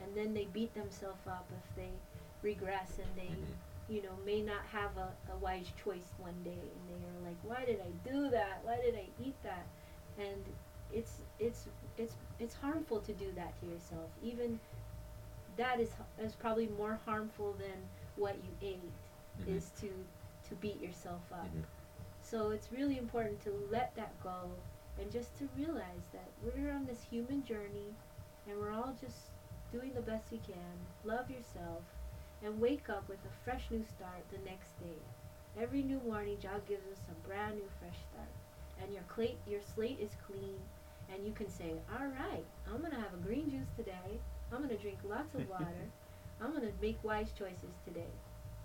and 0.02 0.16
then 0.16 0.34
they 0.34 0.46
beat 0.52 0.74
themselves 0.74 1.26
up 1.26 1.46
if 1.52 1.76
they 1.76 1.90
regress 2.42 2.98
and 2.98 3.08
they 3.16 3.34
Mhm. 3.34 3.54
you 3.88 4.02
know, 4.02 4.16
may 4.24 4.40
not 4.42 4.64
have 4.72 4.96
a, 4.96 5.12
a 5.32 5.36
wise 5.36 5.70
choice 5.82 6.12
one 6.18 6.42
day 6.42 6.58
and 6.74 6.88
they 6.88 6.94
are 7.06 7.20
like, 7.24 7.36
why 7.42 7.64
did 7.64 7.80
I 7.80 7.90
do 8.08 8.30
that? 8.30 8.60
Why 8.64 8.76
did 8.80 8.94
I 8.96 9.06
eat 9.22 9.36
that? 9.44 9.66
And 10.18 10.44
it's 10.92 11.20
it's 11.38 11.68
it's 11.96 12.14
it's 12.38 12.54
harmful 12.54 13.00
to 13.00 13.12
do 13.12 13.32
that 13.36 13.58
to 13.60 13.66
yourself. 13.66 14.10
Even 14.22 14.58
that 15.56 15.80
is 15.80 15.90
is 16.18 16.34
probably 16.34 16.68
more 16.68 16.98
harmful 17.04 17.54
than 17.58 17.88
what 18.16 18.36
you 18.44 18.50
ate 18.62 18.92
Mhm. 19.40 19.48
is 19.56 19.70
to 19.80 19.90
to 20.48 20.54
beat 20.56 20.80
yourself 20.80 21.22
up. 21.32 21.46
Mhm. 21.54 21.64
So 22.20 22.50
it's 22.50 22.70
really 22.72 22.98
important 22.98 23.40
to 23.42 23.50
let 23.70 23.94
that 23.96 24.18
go 24.22 24.50
and 24.98 25.10
just 25.10 25.36
to 25.36 25.48
realize 25.56 26.08
that 26.12 26.28
we're 26.42 26.70
on 26.72 26.86
this 26.86 27.02
human 27.04 27.42
journey 27.44 27.94
and 28.46 28.58
we're 28.58 28.70
all 28.72 28.94
just 29.00 29.30
doing 29.72 29.92
the 29.94 30.00
best 30.02 30.30
we 30.30 30.38
can. 30.38 30.86
Love 31.04 31.30
yourself 31.30 31.82
and 32.42 32.60
wake 32.60 32.88
up 32.88 33.08
with 33.08 33.24
a 33.24 33.30
fresh 33.44 33.70
new 33.70 33.84
start 33.84 34.22
the 34.30 34.38
next 34.38 34.78
day. 34.80 34.98
Every 35.56 35.82
new 35.82 36.00
morning, 36.00 36.38
God 36.42 36.64
gives 36.66 36.86
us 36.86 37.00
a 37.10 37.14
brand 37.26 37.56
new 37.56 37.68
fresh 37.80 37.98
start. 38.10 38.28
And 38.80 38.92
your 38.92 39.02
plate, 39.04 39.38
your 39.46 39.62
slate 39.62 39.98
is 40.00 40.14
clean 40.26 40.60
and 41.08 41.24
you 41.26 41.32
can 41.32 41.48
say, 41.48 41.80
"All 41.90 42.06
right, 42.06 42.44
I'm 42.66 42.78
going 42.78 42.90
to 42.92 43.00
have 43.00 43.14
a 43.14 43.18
green 43.18 43.50
juice 43.50 43.70
today. 43.76 44.20
I'm 44.52 44.58
going 44.58 44.70
to 44.70 44.76
drink 44.76 44.98
lots 45.08 45.34
of 45.34 45.48
water. 45.54 45.84
I'm 46.40 46.50
going 46.52 46.62
to 46.66 46.72
make 46.80 46.98
wise 47.02 47.28
choices 47.38 47.74
today." 47.84 48.10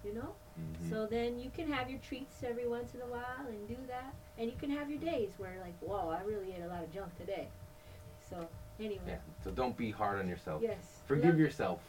You 0.04 0.16
know? 0.16 0.34
Mhm. 0.60 0.90
So 0.90 1.06
then 1.06 1.40
you 1.40 1.52
can 1.56 1.72
have 1.72 1.88
your 1.90 2.00
treats 2.00 2.42
every 2.44 2.68
once 2.68 2.96
in 2.96 3.02
a 3.02 3.06
while 3.06 3.46
and 3.48 3.68
do 3.68 3.78
that. 3.88 4.16
And 4.40 4.50
you 4.50 4.58
can 4.60 4.72
have 4.72 4.90
your 4.90 4.98
days 5.00 5.30
where 5.38 5.54
like, 5.62 5.78
whoa, 5.80 6.10
I 6.10 6.24
really 6.24 6.54
ate 6.56 6.64
a 6.64 6.68
lot 6.68 6.84
of 6.84 6.92
junk 6.92 7.16
today. 7.20 7.48
So 8.28 8.48
anyway, 8.80 9.02
yeah. 9.08 9.18
So 9.44 9.52
don't 9.52 9.78
be 9.78 9.92
hard 9.92 10.18
on 10.18 10.28
yourself. 10.28 10.64
yes. 10.64 11.02
Forgive 11.06 11.26
love- 11.26 11.40
yourself. 11.40 11.80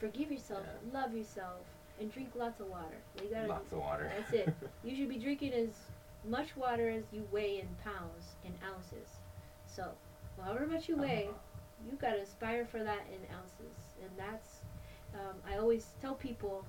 Forgive 0.00 0.30
yourself, 0.32 0.62
Yeah. 0.64 1.00
love 1.02 1.12
yourself, 1.14 1.60
and 2.00 2.10
drink 2.10 2.30
lots 2.36 2.60
of 2.60 2.68
water. 2.68 2.96
You 3.22 3.28
gotta 3.34 3.48
Lots 3.48 3.72
of 3.72 3.80
water. 3.80 4.10
That's 4.16 4.32
it. 4.32 4.54
You 4.84 4.96
should 4.96 5.08
be 5.10 5.18
drinking 5.18 5.52
as 5.52 5.68
much 6.24 6.56
water 6.56 6.88
as 6.88 7.04
you 7.12 7.26
weigh 7.32 7.58
in 7.60 7.68
pounds, 7.84 8.36
in 8.46 8.54
ounces. 8.64 9.10
So, 9.66 9.90
however 10.42 10.66
much 10.66 10.88
you 10.88 10.96
weigh, 10.96 11.28
you 11.86 11.96
gotta 12.00 12.20
aspire 12.20 12.64
for 12.64 12.82
that 12.82 13.06
in 13.12 13.20
ounces, 13.34 13.76
and 14.02 14.10
that's. 14.16 14.60
Um, 15.14 15.36
I 15.50 15.56
always 15.58 15.86
tell 16.00 16.14
people, 16.14 16.64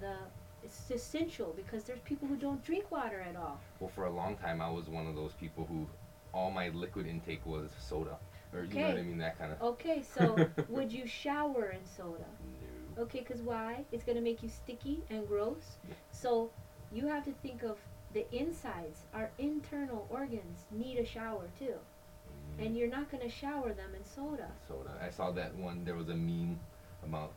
the 0.00 0.14
it's 0.62 0.90
essential 0.90 1.52
because 1.56 1.84
there's 1.84 2.00
people 2.00 2.26
who 2.26 2.36
don't 2.36 2.64
drink 2.64 2.90
water 2.90 3.20
at 3.20 3.36
all. 3.36 3.60
Well, 3.80 3.90
for 3.94 4.06
a 4.06 4.10
long 4.10 4.36
time, 4.36 4.60
I 4.62 4.70
was 4.70 4.86
one 4.86 5.06
of 5.06 5.14
those 5.14 5.32
people 5.32 5.66
who 5.66 5.86
all 6.32 6.50
my 6.50 6.68
liquid 6.70 7.06
intake 7.06 7.44
was 7.44 7.70
soda, 7.78 8.16
or 8.52 8.64
you 8.64 8.74
know 8.80 8.88
what 8.88 8.96
I 8.96 9.02
mean, 9.02 9.18
that 9.18 9.38
kind 9.38 9.52
of. 9.52 9.60
Okay, 9.60 10.02
so 10.02 10.48
would 10.68 10.92
you 10.92 11.06
shower 11.06 11.70
in 11.70 11.84
soda? 11.84 12.24
No. 12.96 13.02
Okay, 13.02 13.20
because 13.20 13.42
why? 13.42 13.84
It's 13.92 14.04
going 14.04 14.16
to 14.16 14.22
make 14.22 14.42
you 14.42 14.48
sticky 14.48 15.02
and 15.10 15.26
gross. 15.26 15.76
So 16.12 16.50
you 16.92 17.06
have 17.08 17.24
to 17.24 17.32
think 17.42 17.62
of 17.62 17.76
the 18.14 18.24
insides, 18.32 19.00
our 19.12 19.30
internal 19.38 20.06
organs 20.08 20.64
need 20.70 20.98
a 20.98 21.04
shower 21.04 21.48
too. 21.58 21.74
And 22.58 22.76
you're 22.76 22.88
not 22.88 23.10
going 23.10 23.22
to 23.22 23.28
shower 23.28 23.72
them 23.72 23.90
in 23.96 24.04
soda. 24.04 24.50
soda. 24.68 24.90
I 25.02 25.10
saw 25.10 25.30
that 25.32 25.54
one. 25.56 25.84
There 25.84 25.94
was 25.96 26.08
a 26.08 26.14
meme 26.14 26.58
about 27.04 27.32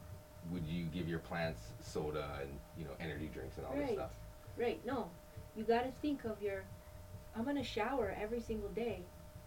would 0.52 0.66
you 0.66 0.86
give 0.86 1.10
your 1.10 1.20
plants 1.20 1.60
soda 1.82 2.40
and 2.42 2.50
you 2.78 2.86
know 2.86 2.92
energy 3.00 3.30
drinks 3.34 3.58
and 3.58 3.66
all 3.66 3.76
this 3.76 3.92
stuff. 3.92 4.12
Right, 4.58 4.80
no. 4.86 5.10
You 5.56 5.64
got 5.64 5.84
to 5.84 5.92
think 6.02 6.24
of 6.26 6.42
your 6.42 6.64
I'm 7.36 7.44
going 7.44 7.58
to 7.58 7.64
shower 7.64 8.16
every 8.20 8.40
single 8.40 8.70
day 8.70 9.02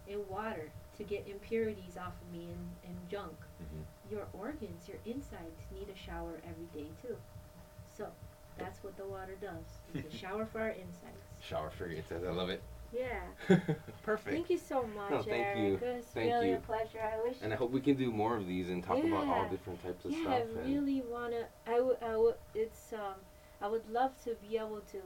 in 0.07 0.21
water 0.29 0.71
to 0.99 1.05
get 1.05 1.27
impurities 1.27 1.97
off 1.97 2.13
of 2.21 2.33
me 2.33 2.45
and, 2.45 2.71
and 2.87 2.97
junk. 3.11 3.33
Mhm. 3.63 4.11
Your 4.11 4.27
organs, 4.33 4.89
your 4.89 4.99
insides 5.07 5.63
need 5.73 5.89
a 5.89 5.97
shower 5.97 6.41
every 6.45 6.67
day 6.83 6.89
too. 7.01 7.17
So 7.97 8.07
that's 8.59 8.83
what 8.85 8.97
the 8.97 9.05
water 9.05 9.37
does. 9.41 9.79
It's 9.95 10.15
a 10.15 10.17
shower 10.25 10.47
for 10.47 10.61
our 10.61 10.71
insides. 10.71 11.23
Shower 11.41 11.71
for 11.71 11.87
It 11.87 12.05
says 12.09 12.23
I 12.25 12.31
love 12.31 12.51
it. 12.51 12.63
Yeah. 12.93 13.21
Perfect. 14.03 14.35
Thank 14.35 14.51
you 14.51 14.59
so 14.59 14.83
much, 14.97 15.11
No, 15.11 15.23
thank 15.23 15.47
Eric. 15.47 15.59
you. 15.59 15.75
It 15.75 15.97
was 15.97 16.05
Thank 16.07 16.33
really 16.33 16.51
you. 16.51 16.57
a 16.57 16.61
pleasure. 16.61 16.99
I 17.01 17.23
wish. 17.23 17.37
And 17.43 17.53
I 17.53 17.57
hope 17.57 17.71
we 17.71 17.81
can 17.81 17.95
do 17.97 18.11
more 18.11 18.37
of 18.37 18.47
these 18.47 18.69
and 18.69 18.83
talk 18.83 18.99
about 18.99 19.27
all 19.29 19.49
different 19.49 19.83
types 19.83 20.05
of 20.05 20.11
yeah, 20.13 20.23
stuff. 20.23 20.43
I 20.65 20.69
really 20.69 21.03
wanna. 21.09 21.45
I 21.67 21.81
would. 21.81 21.97
I 22.03 22.17
would. 22.17 22.35
It's. 22.55 22.93
Um. 22.93 23.15
I 23.63 23.69
would 23.69 23.89
love 23.91 24.13
to 24.25 24.35
be 24.49 24.57
able 24.57 24.81
to. 24.93 24.99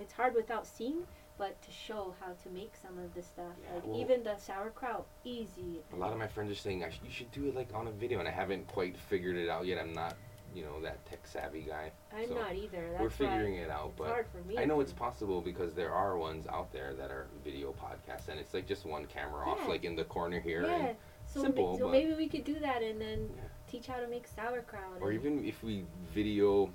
It's 0.00 0.12
hard 0.12 0.34
without 0.34 0.66
seeing, 0.66 1.06
but 1.38 1.60
to 1.62 1.70
show 1.70 2.12
how 2.20 2.32
to 2.42 2.50
make 2.52 2.72
some 2.82 2.98
of 2.98 3.14
this 3.14 3.26
stuff. 3.26 3.52
Yeah, 3.64 3.76
like 3.76 3.86
well- 3.86 4.00
even 4.00 4.24
the 4.24 4.36
sauerkraut, 4.36 5.06
easy. 5.24 5.80
a 5.92 5.96
lot 5.96 6.12
of 6.12 6.18
my 6.18 6.26
friends 6.26 6.50
are 6.50 6.56
saying 6.56 6.82
I 6.84 6.90
sh- 6.90 7.00
you 7.04 7.10
should 7.12 7.30
do 7.30 7.46
it 7.46 7.54
like 7.54 7.68
on 7.72 7.86
a 7.86 7.92
video, 7.92 8.18
and 8.18 8.26
I 8.26 8.32
haven't 8.32 8.66
quite 8.66 8.96
figured 8.96 9.36
it 9.36 9.48
out 9.48 9.64
yet. 9.64 9.78
I'm 9.78 9.92
not, 9.92 10.16
you 10.54 10.64
know, 10.64 10.80
that 10.82 11.04
tech 11.06 11.26
savvy 11.26 11.62
guy. 11.62 11.90
I'm 12.14 12.28
So, 12.28 12.34
not 12.34 12.54
either. 12.54 12.88
That's 12.90 13.00
We're 13.02 13.10
figuring 13.10 13.54
it 13.56 13.70
out, 13.70 13.88
it's 13.90 13.98
but 13.98 14.08
hard 14.08 14.26
for 14.28 14.38
me. 14.48 14.58
I 14.58 14.64
know 14.64 14.80
it's 14.80 14.92
possible 14.92 15.40
because 15.40 15.74
there 15.74 15.92
are 15.92 16.16
ones 16.16 16.46
out 16.48 16.72
there 16.72 16.94
that 16.94 17.10
are 17.10 17.26
video 17.44 17.72
podcasts, 17.72 18.28
and 18.28 18.38
it's 18.38 18.54
like 18.54 18.66
just 18.66 18.84
one 18.84 19.06
camera 19.06 19.48
off, 19.48 19.58
Yeah. 19.62 19.68
like 19.68 19.84
in 19.84 19.96
the 19.96 20.04
corner 20.04 20.40
here, 20.40 20.62
Yeah. 20.62 20.86
and, 20.88 20.96
So, 21.26 21.42
simple, 21.42 21.78
so 21.78 21.88
maybe 21.88 22.14
we 22.14 22.28
could 22.28 22.44
do 22.44 22.58
that 22.58 22.82
and 22.82 23.00
then 23.00 23.32
Yeah. 23.36 23.42
teach 23.68 23.86
how 23.86 24.00
to 24.00 24.08
make 24.08 24.26
sauerkraut. 24.26 25.00
or 25.00 25.12
even 25.12 25.44
if 25.44 25.62
we 25.62 25.86
video, 26.12 26.72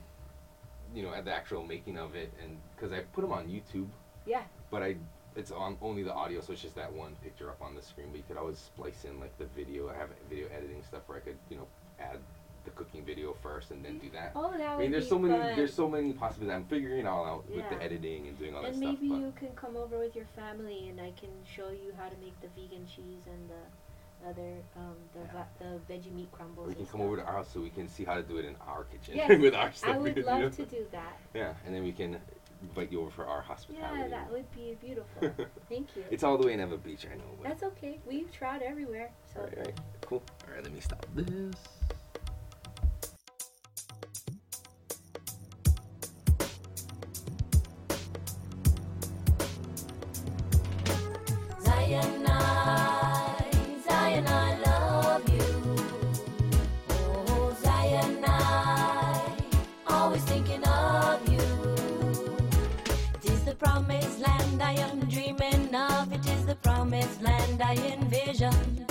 you 0.94 1.04
know, 1.04 1.14
at 1.14 1.26
the 1.26 1.34
actual 1.34 1.64
making 1.64 1.98
of 1.98 2.16
it, 2.16 2.32
and 2.42 2.58
because 2.76 2.94
I 2.94 3.02
put 3.02 3.22
them 3.22 3.34
on 3.34 3.48
YouTube, 3.50 3.90
Yeah. 4.26 4.44
but 4.70 4.82
I 4.84 4.96
it's 5.36 5.52
on 5.52 5.78
only 5.82 6.02
the 6.02 6.14
audio, 6.14 6.40
so 6.40 6.54
it's 6.54 6.62
just 6.62 6.76
that 6.76 6.94
one 6.94 7.14
picture 7.18 7.50
up 7.50 7.62
on 7.62 7.76
the 7.76 7.82
screen. 7.82 8.08
But 8.10 8.18
you 8.20 8.24
could 8.26 8.38
always 8.38 8.58
splice 8.58 9.04
in 9.04 9.20
like 9.20 9.38
the 9.38 9.48
video. 9.48 9.90
I 9.90 9.96
have 9.96 10.10
video 10.30 10.48
editing 10.48 10.82
stuff 10.84 11.02
where 11.08 11.18
I 11.18 11.20
could, 11.22 11.38
you 11.50 11.58
know, 11.58 11.68
add 12.00 12.20
the 12.66 12.72
cooking 12.72 13.04
video 13.06 13.36
first 13.42 13.72
and 13.72 13.84
then 13.86 13.98
do 14.00 14.10
that. 14.12 14.32
Oh, 14.36 14.52
that 14.58 14.62
I 14.62 14.78
mean, 14.78 14.92
there's 14.92 15.08
so 15.08 15.18
many, 15.20 15.38
fun. 15.40 15.56
there's 15.56 15.74
so 15.74 15.88
many 15.90 16.14
possibilities. 16.14 16.56
I'm 16.56 16.66
figuring 16.66 17.00
it 17.02 17.08
all 17.08 17.26
out 17.26 17.50
with 17.50 17.70
the 17.70 17.82
editing 17.82 18.28
and 18.28 18.38
doing 18.38 18.56
all 18.56 18.62
that 18.64 18.72
and 18.72 18.80
maybe 18.80 19.06
you 19.08 19.32
can 19.38 19.50
come 19.56 19.78
over 19.78 19.98
with 20.00 20.16
your 20.16 20.26
family 20.36 20.90
and 20.90 21.00
I 21.00 21.12
can 21.20 21.30
show 21.46 21.70
you 21.70 21.94
how 21.98 22.10
to 22.10 22.16
make 22.18 22.40
the 22.42 22.48
vegan 22.60 22.86
cheese 22.88 23.24
and 23.28 23.50
the 23.50 24.28
other 24.30 24.56
um 24.76 24.96
the 25.14 25.20
Yeah. 25.20 25.32
va- 25.34 25.48
the 25.88 25.94
veggie 25.94 26.12
meat 26.14 26.32
crumbles. 26.32 26.66
or 26.66 26.70
we 26.70 26.76
can 26.76 26.86
come 26.88 27.02
over 27.02 27.18
to 27.18 27.24
our 27.24 27.34
house 27.34 27.50
so 27.54 27.60
we 27.60 27.70
can 27.70 27.88
see 27.88 28.04
how 28.04 28.16
to 28.16 28.24
do 28.24 28.38
it 28.38 28.46
in 28.46 28.56
our 28.68 28.86
kitchen 28.86 29.16
Yes, 29.18 29.40
with 29.40 29.54
our 29.54 29.72
stuff. 29.72 29.96
I 29.96 29.98
would 30.00 30.18
you 30.18 30.24
know? 30.24 30.40
love 30.40 30.56
to 30.56 30.66
do 30.66 30.86
that. 30.92 31.20
Yeah, 31.36 31.54
and 31.66 31.76
then 31.76 31.84
we 31.84 31.92
can 31.92 32.18
invite 32.64 32.92
you 32.92 33.02
over 33.02 33.12
for 33.12 33.26
our 33.28 33.42
hospitality. 33.42 34.00
Yeah, 34.04 34.08
that 34.08 34.32
would 34.32 34.50
be 34.56 34.76
beautiful. 34.82 35.30
Thank 35.70 35.96
you. 35.96 36.04
It's 36.10 36.24
all 36.24 36.38
the 36.38 36.48
way 36.48 36.54
in 36.54 36.60
Ewa 36.60 36.78
Beach, 36.78 37.06
I 37.12 37.16
know. 37.16 37.24
But 37.40 37.50
That's 37.50 37.64
okay. 37.64 38.00
We've 38.08 38.32
tried 38.32 38.64
everywhere. 38.64 39.12
So 39.32 39.42
all 39.42 39.46
right, 39.48 39.58
all 39.58 39.64
right, 39.66 39.80
cool. 40.02 40.24
All 40.48 40.56
right, 40.56 40.64
let 40.64 40.74
me 40.74 40.80
stop 40.80 41.06
this. 41.14 41.54
Thinking 60.36 60.68
of 60.68 61.18
you. 61.32 61.48
It 63.16 63.26
is 63.32 63.42
the 63.46 63.56
promised 63.56 64.20
land 64.20 64.62
I 64.62 64.74
am 64.88 65.00
dreaming 65.14 65.74
of. 65.74 66.12
It 66.12 66.26
is 66.28 66.46
the 66.46 66.56
promised 66.56 67.22
land 67.22 67.62
I 67.62 67.76
envision. 67.94 68.86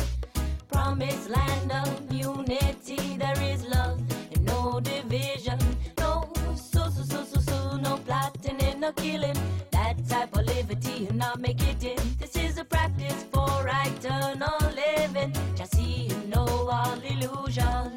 Promised 0.72 1.28
land 1.28 1.70
of 1.82 1.90
unity. 2.10 3.18
There 3.22 3.40
is 3.52 3.60
love 3.76 4.00
and 4.32 4.44
no 4.46 4.80
division. 4.80 5.58
No 5.98 6.32
so 6.56 6.82
so 6.96 7.02
so 7.12 7.20
so 7.32 7.40
so 7.50 7.76
no 7.76 7.98
plotting 8.06 8.60
and 8.68 8.80
no 8.80 8.92
killing. 8.92 9.38
That 9.70 9.96
type 10.08 10.34
of 10.38 10.46
liberty 10.46 11.08
and 11.08 11.18
not 11.18 11.40
make 11.40 11.62
it 11.72 11.84
in. 11.84 12.00
This 12.20 12.36
is 12.36 12.56
a 12.56 12.64
practice 12.64 13.20
for 13.32 13.54
eternal 13.84 14.60
living. 14.82 15.32
Just 15.54 15.76
see 15.76 16.08
you 16.10 16.20
know 16.32 16.48
all 16.76 16.98
illusion. 17.12 17.92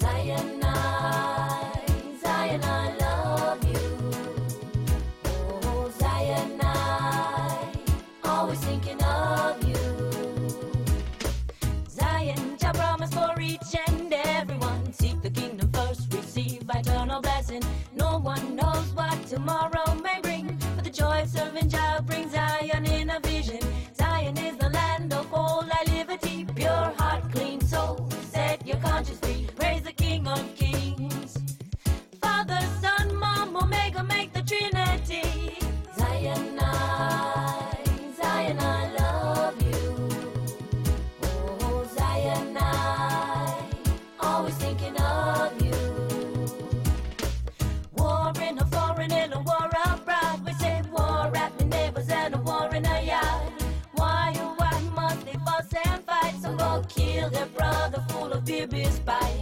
Zion, 0.00 0.61
full 58.70 58.86
of 58.86 59.41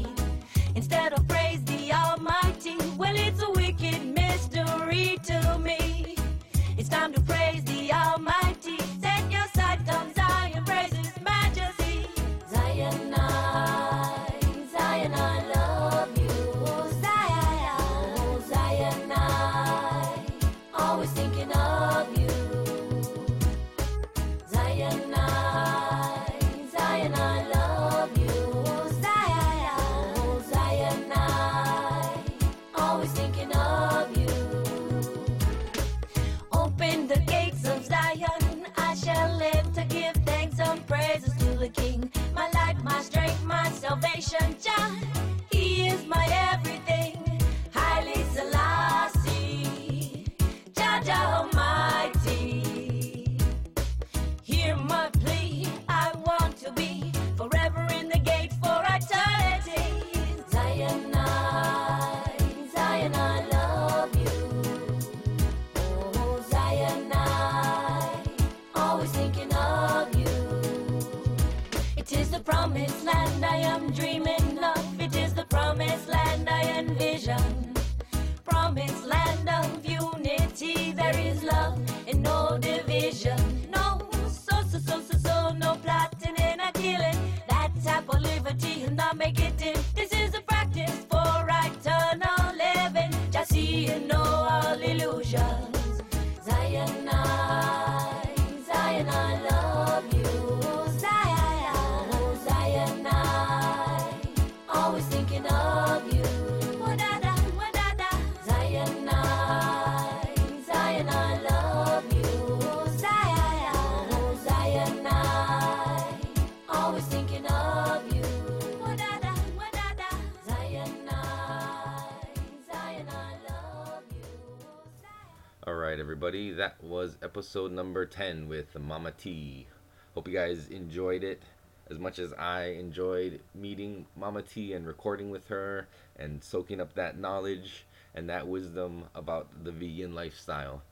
episode 127.40 127.72
number 127.72 128.04
10 128.04 128.48
with 128.48 128.78
Mama 128.78 129.12
T. 129.12 129.66
Hope 130.14 130.28
you 130.28 130.34
guys 130.34 130.68
enjoyed 130.68 131.24
it 131.24 131.42
as 131.90 131.98
much 131.98 132.18
as 132.18 132.34
I 132.34 132.64
enjoyed 132.78 133.40
meeting 133.54 134.04
Mama 134.14 134.42
T 134.42 134.74
and 134.74 134.86
recording 134.86 135.30
with 135.30 135.48
her 135.48 135.88
and 136.18 136.44
soaking 136.44 136.82
up 136.82 136.92
that 136.96 137.18
knowledge 137.18 137.86
and 138.14 138.28
that 138.28 138.46
wisdom 138.46 139.04
about 139.14 139.64
the 139.64 139.72
vegan 139.72 140.14
lifestyle. 140.14 140.82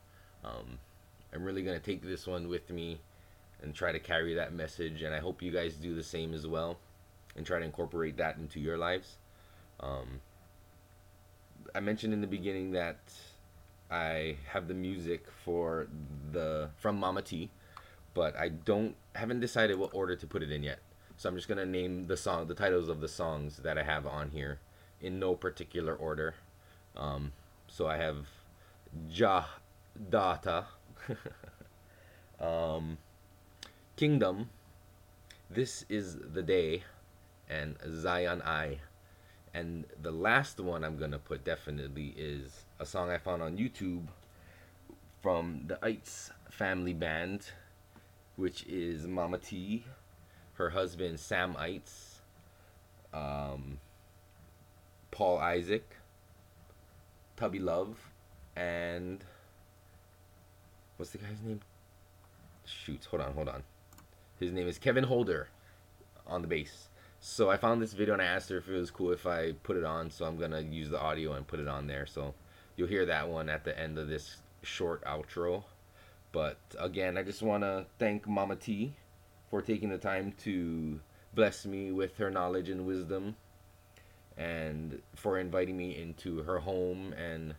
Um, 0.43 0.79
I'm 1.35 1.45
really 1.45 1.63
going 1.63 1.79
to 1.79 1.85
take 1.85 2.01
this 2.01 2.27
one 2.27 2.49
with 2.49 2.71
me 2.71 2.99
and 3.63 3.75
try 3.75 3.93
to 3.93 3.99
carry 3.99 4.33
that 4.37 4.55
message, 4.55 5.03
and 5.03 5.15
I 5.15 5.19
hope 5.19 5.43
you 5.43 5.51
guys 5.51 5.75
do 5.75 5.95
the 5.95 6.03
same 6.03 6.33
as 6.33 6.47
well 6.47 6.79
and 7.37 7.45
try 7.45 7.59
to 7.59 7.65
incorporate 7.67 8.17
that 8.17 8.39
into 8.39 8.59
your 8.59 8.79
lives. 8.79 9.19
Um, 9.81 10.23
I 11.75 11.81
mentioned 11.81 12.15
in 12.15 12.23
the 12.23 12.27
beginning 12.27 12.71
that 12.71 13.01
I 13.91 14.37
have 14.53 14.69
the 14.69 14.75
music 14.75 15.27
for 15.45 15.89
the 16.33 16.71
from 16.77 16.99
Mama 16.99 17.23
T, 17.23 17.51
but 18.15 18.37
I 18.37 18.51
don't 18.51 18.97
haven't 19.15 19.41
decided 19.41 19.79
what 19.79 19.95
order 19.95 20.15
to 20.17 20.27
put 20.27 20.43
it 20.43 20.51
in 20.51 20.63
yet. 20.63 20.81
So 21.17 21.29
I'm 21.29 21.35
just 21.35 21.49
gonna 21.49 21.67
name 21.67 22.07
the 22.07 22.17
song, 22.17 22.47
the 22.47 22.55
titles 22.55 22.89
of 22.89 23.01
the 23.01 23.09
songs 23.09 23.59
that 23.59 23.79
I 23.79 23.83
have 23.83 24.07
on 24.07 24.31
here, 24.31 24.61
in 25.01 25.19
no 25.19 25.35
particular 25.35 25.95
order. 25.95 26.35
Um, 26.97 27.33
so 27.67 27.87
I 27.87 27.97
have 27.97 28.27
Ja 29.11 29.45
Data, 30.11 30.67
um, 32.41 32.99
Kingdom, 33.97 34.51
This 35.51 35.85
is 35.89 36.19
the 36.19 36.43
Day, 36.43 36.85
and 37.49 37.77
Zion 37.91 38.43
I. 38.43 38.81
And 39.55 39.87
the 40.01 40.13
last 40.13 40.61
one 40.61 40.85
I'm 40.85 40.99
gonna 40.99 41.19
put 41.19 41.43
definitely 41.45 42.15
is 42.17 42.65
a 42.81 42.87
song 42.87 43.11
I 43.11 43.19
found 43.19 43.43
on 43.43 43.57
YouTube 43.57 44.07
from 45.21 45.65
the 45.67 45.85
Ites 45.85 46.31
family 46.49 46.93
band, 46.93 47.51
which 48.37 48.65
is 48.67 49.07
Mama 49.07 49.39
T, 49.39 49.85
her 50.55 50.71
husband 50.71 51.19
Sam 51.19 51.57
Ites, 51.59 52.21
um, 53.13 53.79
Paul 55.11 55.39
Isaac, 55.39 55.97
Tubby 57.37 57.59
Love, 57.59 57.99
and 58.55 59.25
what's 60.99 61.11
the 61.11 61.19
guy's 61.19 61.43
name? 61.45 61.61
Shoots, 62.65 63.07
hold 63.07 63.23
on, 63.23 63.33
hold 63.33 63.49
on. 63.49 63.65
His 64.39 64.53
name 64.53 64.69
is 64.69 64.79
Kevin 64.79 65.05
Holder 65.05 65.49
on 66.29 66.43
the 66.43 66.49
bass. 66.49 66.89
So 67.19 67.51
I 67.51 67.57
found 67.57 67.83
this 67.83 67.93
video 67.93 68.13
and 68.13 68.23
I 68.23 68.27
asked 68.27 68.51
her 68.51 68.59
if 68.59 68.69
it 68.69 68.75
was 68.75 68.93
cool 68.93 69.11
if 69.11 69.27
I 69.27 69.53
put 69.65 69.77
it 69.77 69.85
on. 69.85 70.11
So 70.13 70.27
I'm 70.27 70.37
gonna 70.37 70.61
use 70.61 70.91
the 70.91 71.01
audio 71.01 71.33
and 71.33 71.45
put 71.45 71.59
it 71.59 71.67
on 71.67 71.89
there. 71.89 72.07
So 72.07 72.35
you'll 72.79 72.89
hear 72.89 73.05
that 73.05 73.29
one 73.29 73.49
at 73.49 73.65
the 73.65 73.79
end 73.79 73.99
of 73.99 74.09
this 74.09 74.37
short 74.63 75.05
outro. 75.05 75.65
But 76.31 76.59
again, 76.79 77.19
I 77.19 77.25
just 77.25 77.43
want 77.43 77.65
to 77.65 77.85
thank 77.99 78.27
Mama 78.29 78.55
T 78.55 78.95
for 79.51 79.61
taking 79.61 79.89
the 79.89 79.99
time 79.99 80.33
to 80.45 81.01
bless 81.35 81.67
me 81.67 81.91
with 81.91 82.17
her 82.19 82.31
knowledge 82.31 82.69
and 82.69 82.87
wisdom 82.87 83.35
and 84.37 85.03
for 85.17 85.39
inviting 85.39 85.77
me 85.77 86.01
into 86.01 86.43
her 86.45 86.61
home 86.61 87.13
and 87.15 87.57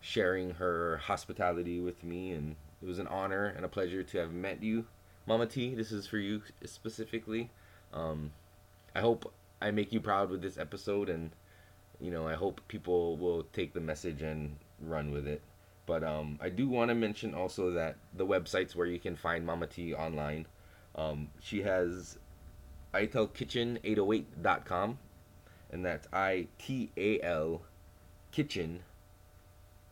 sharing 0.00 0.50
her 0.50 0.96
hospitality 0.96 1.80
with 1.80 2.02
me. 2.02 2.32
And 2.32 2.56
it 2.82 2.86
was 2.86 2.98
an 2.98 3.06
honor 3.06 3.46
and 3.56 3.64
a 3.64 3.68
pleasure 3.68 4.02
to 4.02 4.18
have 4.18 4.32
met 4.32 4.60
you. 4.60 4.86
Mama 5.24 5.46
t 5.46 5.72
this 5.76 5.92
is 5.92 6.08
for 6.08 6.18
you 6.18 6.42
specifically. 6.64 7.50
Um, 7.92 8.32
i 8.94 9.00
hope 9.00 9.32
i 9.60 9.70
make 9.70 9.92
you 9.92 10.00
proud 10.00 10.30
with 10.30 10.42
this 10.42 10.58
episode 10.58 11.08
and 11.08 11.30
you 12.02 12.10
know 12.10 12.28
i 12.28 12.34
hope 12.34 12.60
people 12.68 13.16
will 13.16 13.44
take 13.52 13.72
the 13.72 13.80
message 13.80 14.22
and 14.22 14.56
run 14.80 15.10
with 15.10 15.26
it 15.26 15.40
but 15.86 16.04
um, 16.04 16.38
i 16.42 16.48
do 16.48 16.68
want 16.68 16.90
to 16.90 16.94
mention 16.94 17.34
also 17.34 17.70
that 17.70 17.96
the 18.14 18.26
websites 18.26 18.74
where 18.74 18.86
you 18.86 18.98
can 18.98 19.16
find 19.16 19.46
mama 19.46 19.66
t 19.66 19.94
online 19.94 20.46
um, 20.94 21.28
she 21.40 21.62
has 21.62 22.18
italkitchen808.com 22.92 24.98
and 25.72 25.84
that's 25.84 26.06
I 26.12 26.46
T 26.58 26.90
A 26.96 27.20
L 27.22 27.62
kitchen 28.30 28.84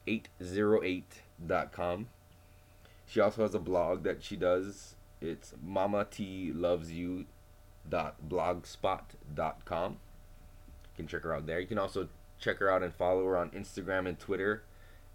808.com. 0.06 2.06
She 3.06 3.20
also 3.20 3.42
has 3.42 3.54
a 3.54 3.58
blog 3.58 4.04
that 4.04 4.22
she 4.22 4.36
does. 4.36 4.94
It's 5.20 5.52
mama 5.62 6.06
t 6.08 6.52
loves 6.52 6.92
you 6.92 7.26
blogspot.com. 7.90 9.92
You 9.92 9.98
can 11.00 11.08
check 11.08 11.22
her 11.22 11.34
out 11.34 11.46
there. 11.46 11.60
You 11.60 11.66
can 11.66 11.78
also 11.78 12.08
check 12.38 12.58
her 12.58 12.70
out 12.70 12.82
and 12.82 12.94
follow 12.94 13.24
her 13.26 13.36
on 13.36 13.50
Instagram 13.50 14.08
and 14.08 14.18
Twitter 14.18 14.62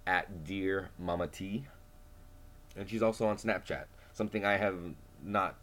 at 0.06 0.44
dear 0.44 0.90
mama 1.00 1.28
t. 1.28 1.66
And 2.78 2.90
she's 2.90 3.02
also 3.02 3.26
on 3.28 3.38
Snapchat. 3.38 3.86
Something 4.14 4.46
I 4.46 4.58
have 4.58 4.76
not 5.24 5.56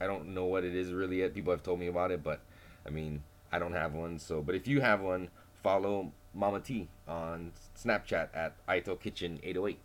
I 0.00 0.06
don't 0.06 0.34
know 0.34 0.44
what 0.44 0.64
it 0.64 0.74
is 0.74 0.92
really 0.92 1.20
yet. 1.20 1.34
People 1.34 1.52
have 1.52 1.62
told 1.62 1.80
me 1.80 1.86
about 1.86 2.10
it, 2.10 2.22
but 2.22 2.40
I 2.86 2.90
mean, 2.90 3.22
I 3.50 3.58
don't 3.58 3.72
have 3.72 3.94
one. 3.94 4.18
So, 4.18 4.42
but 4.42 4.54
if 4.54 4.68
you 4.68 4.80
have 4.80 5.00
one, 5.00 5.28
follow 5.62 6.12
Mama 6.34 6.60
T 6.60 6.88
on 7.08 7.52
Snapchat 7.76 8.28
at 8.34 8.54
Ital 8.68 8.96
Kitchen 8.96 9.40
808. 9.42 9.78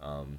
Um, 0.00 0.38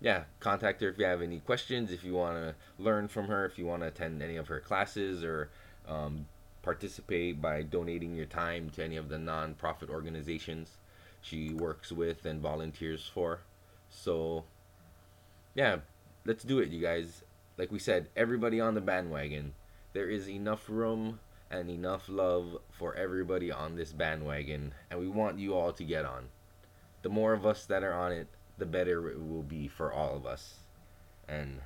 yeah, 0.00 0.24
contact 0.40 0.80
her 0.80 0.88
if 0.88 0.98
you 0.98 1.04
have 1.04 1.22
any 1.22 1.40
questions, 1.40 1.92
if 1.92 2.04
you 2.04 2.14
want 2.14 2.36
to 2.36 2.54
learn 2.82 3.08
from 3.08 3.26
her, 3.26 3.44
if 3.44 3.58
you 3.58 3.66
want 3.66 3.82
to 3.82 3.88
attend 3.88 4.22
any 4.22 4.36
of 4.36 4.48
her 4.48 4.60
classes 4.60 5.22
or 5.22 5.50
um, 5.86 6.26
participate 6.68 7.40
by 7.40 7.62
donating 7.62 8.14
your 8.14 8.26
time 8.26 8.68
to 8.68 8.84
any 8.84 8.98
of 8.98 9.08
the 9.08 9.18
non-profit 9.18 9.88
organizations 9.88 10.76
she 11.22 11.54
works 11.54 11.90
with 11.90 12.26
and 12.26 12.42
volunteers 12.42 13.10
for. 13.14 13.40
So, 13.88 14.44
yeah, 15.54 15.78
let's 16.26 16.44
do 16.44 16.58
it, 16.58 16.68
you 16.68 16.82
guys. 16.82 17.22
Like 17.56 17.72
we 17.72 17.78
said, 17.78 18.10
everybody 18.14 18.60
on 18.60 18.74
the 18.74 18.82
bandwagon. 18.82 19.54
There 19.94 20.10
is 20.10 20.28
enough 20.28 20.68
room 20.68 21.20
and 21.50 21.70
enough 21.70 22.06
love 22.06 22.58
for 22.70 22.94
everybody 22.94 23.50
on 23.50 23.76
this 23.76 23.92
bandwagon, 23.92 24.74
and 24.90 25.00
we 25.00 25.08
want 25.08 25.38
you 25.38 25.54
all 25.54 25.72
to 25.72 25.84
get 25.84 26.04
on. 26.04 26.28
The 27.00 27.08
more 27.08 27.32
of 27.32 27.46
us 27.46 27.64
that 27.64 27.82
are 27.82 27.94
on 27.94 28.12
it, 28.12 28.28
the 28.58 28.66
better 28.66 29.08
it 29.08 29.26
will 29.26 29.42
be 29.42 29.68
for 29.68 29.90
all 29.90 30.14
of 30.14 30.26
us. 30.26 30.56
And 31.26 31.60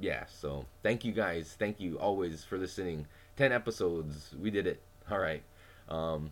yeah, 0.00 0.24
so 0.24 0.64
thank 0.82 1.04
you 1.04 1.12
guys. 1.12 1.54
Thank 1.58 1.78
you 1.78 1.98
always 1.98 2.42
for 2.42 2.56
listening. 2.56 3.06
10 3.36 3.52
episodes. 3.52 4.34
We 4.40 4.50
did 4.50 4.66
it. 4.66 4.80
All 5.10 5.18
right. 5.18 5.42
Um, 5.88 6.30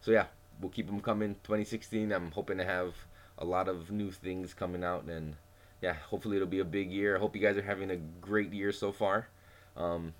so 0.00 0.10
yeah, 0.10 0.26
we'll 0.60 0.70
keep 0.70 0.86
them 0.86 1.00
coming 1.00 1.34
2016. 1.44 2.12
I'm 2.12 2.30
hoping 2.32 2.58
to 2.58 2.64
have 2.64 2.94
a 3.38 3.44
lot 3.44 3.68
of 3.68 3.90
new 3.90 4.10
things 4.10 4.54
coming 4.54 4.82
out 4.82 5.04
and 5.04 5.36
yeah, 5.82 5.94
hopefully 5.94 6.36
it'll 6.36 6.48
be 6.48 6.60
a 6.60 6.64
big 6.64 6.90
year. 6.90 7.16
I 7.16 7.20
hope 7.20 7.36
you 7.36 7.42
guys 7.42 7.56
are 7.56 7.62
having 7.62 7.90
a 7.90 7.96
great 7.96 8.52
year 8.52 8.72
so 8.72 8.92
far. 8.92 9.28
Um, 9.76 10.14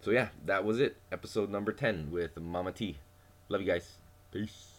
so 0.00 0.10
yeah, 0.10 0.28
that 0.44 0.64
was 0.64 0.80
it. 0.80 0.96
Episode 1.12 1.50
number 1.50 1.72
10 1.72 2.10
with 2.10 2.38
Mama 2.38 2.72
T. 2.72 2.98
Love 3.48 3.60
you 3.60 3.66
guys. 3.66 3.98
Peace. 4.32 4.73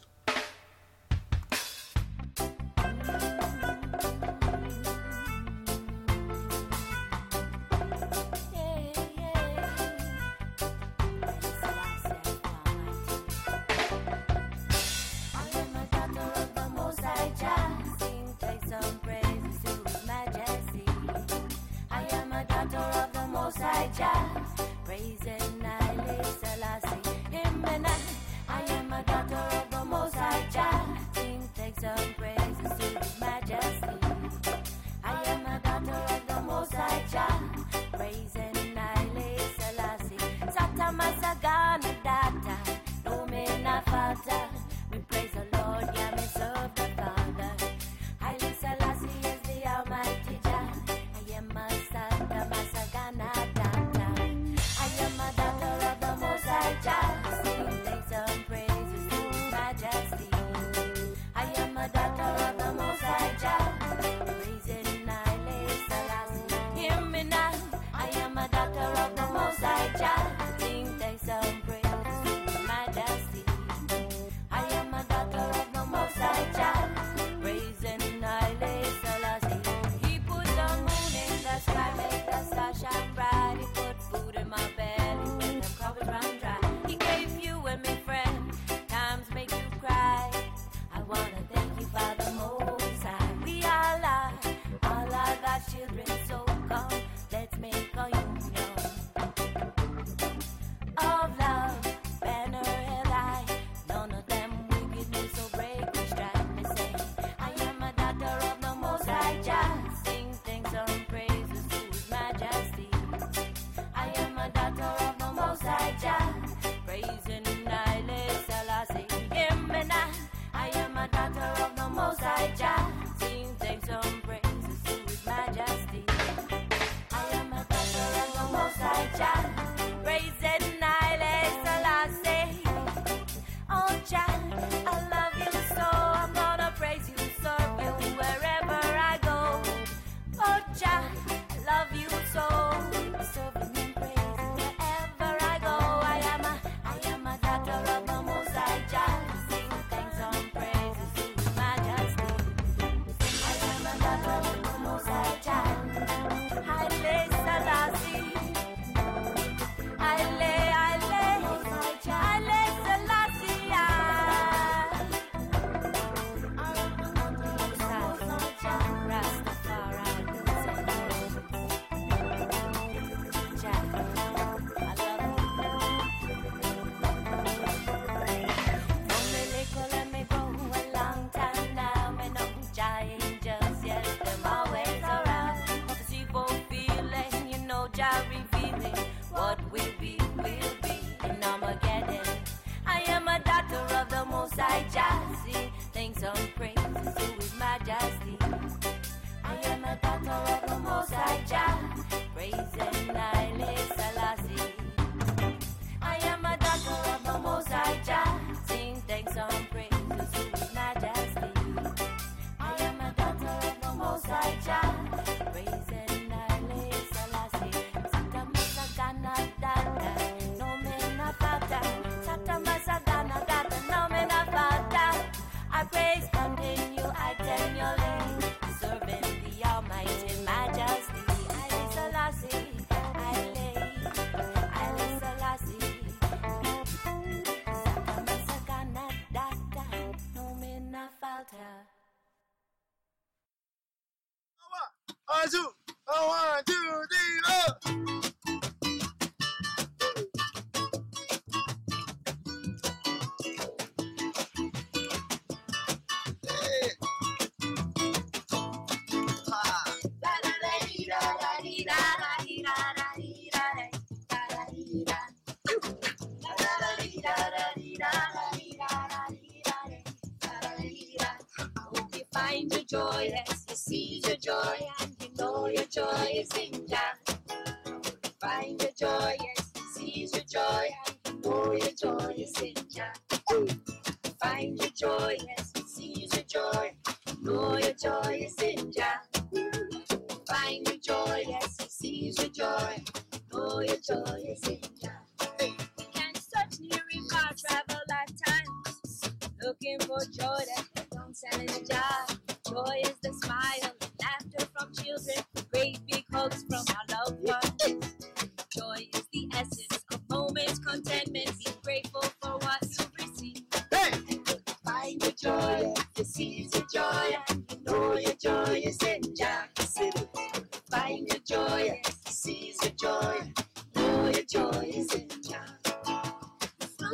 One, 245.53 245.74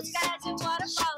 Blue 0.02 0.10
skies 0.10 0.46
and 0.46 0.60
waterfalls, 0.60 1.11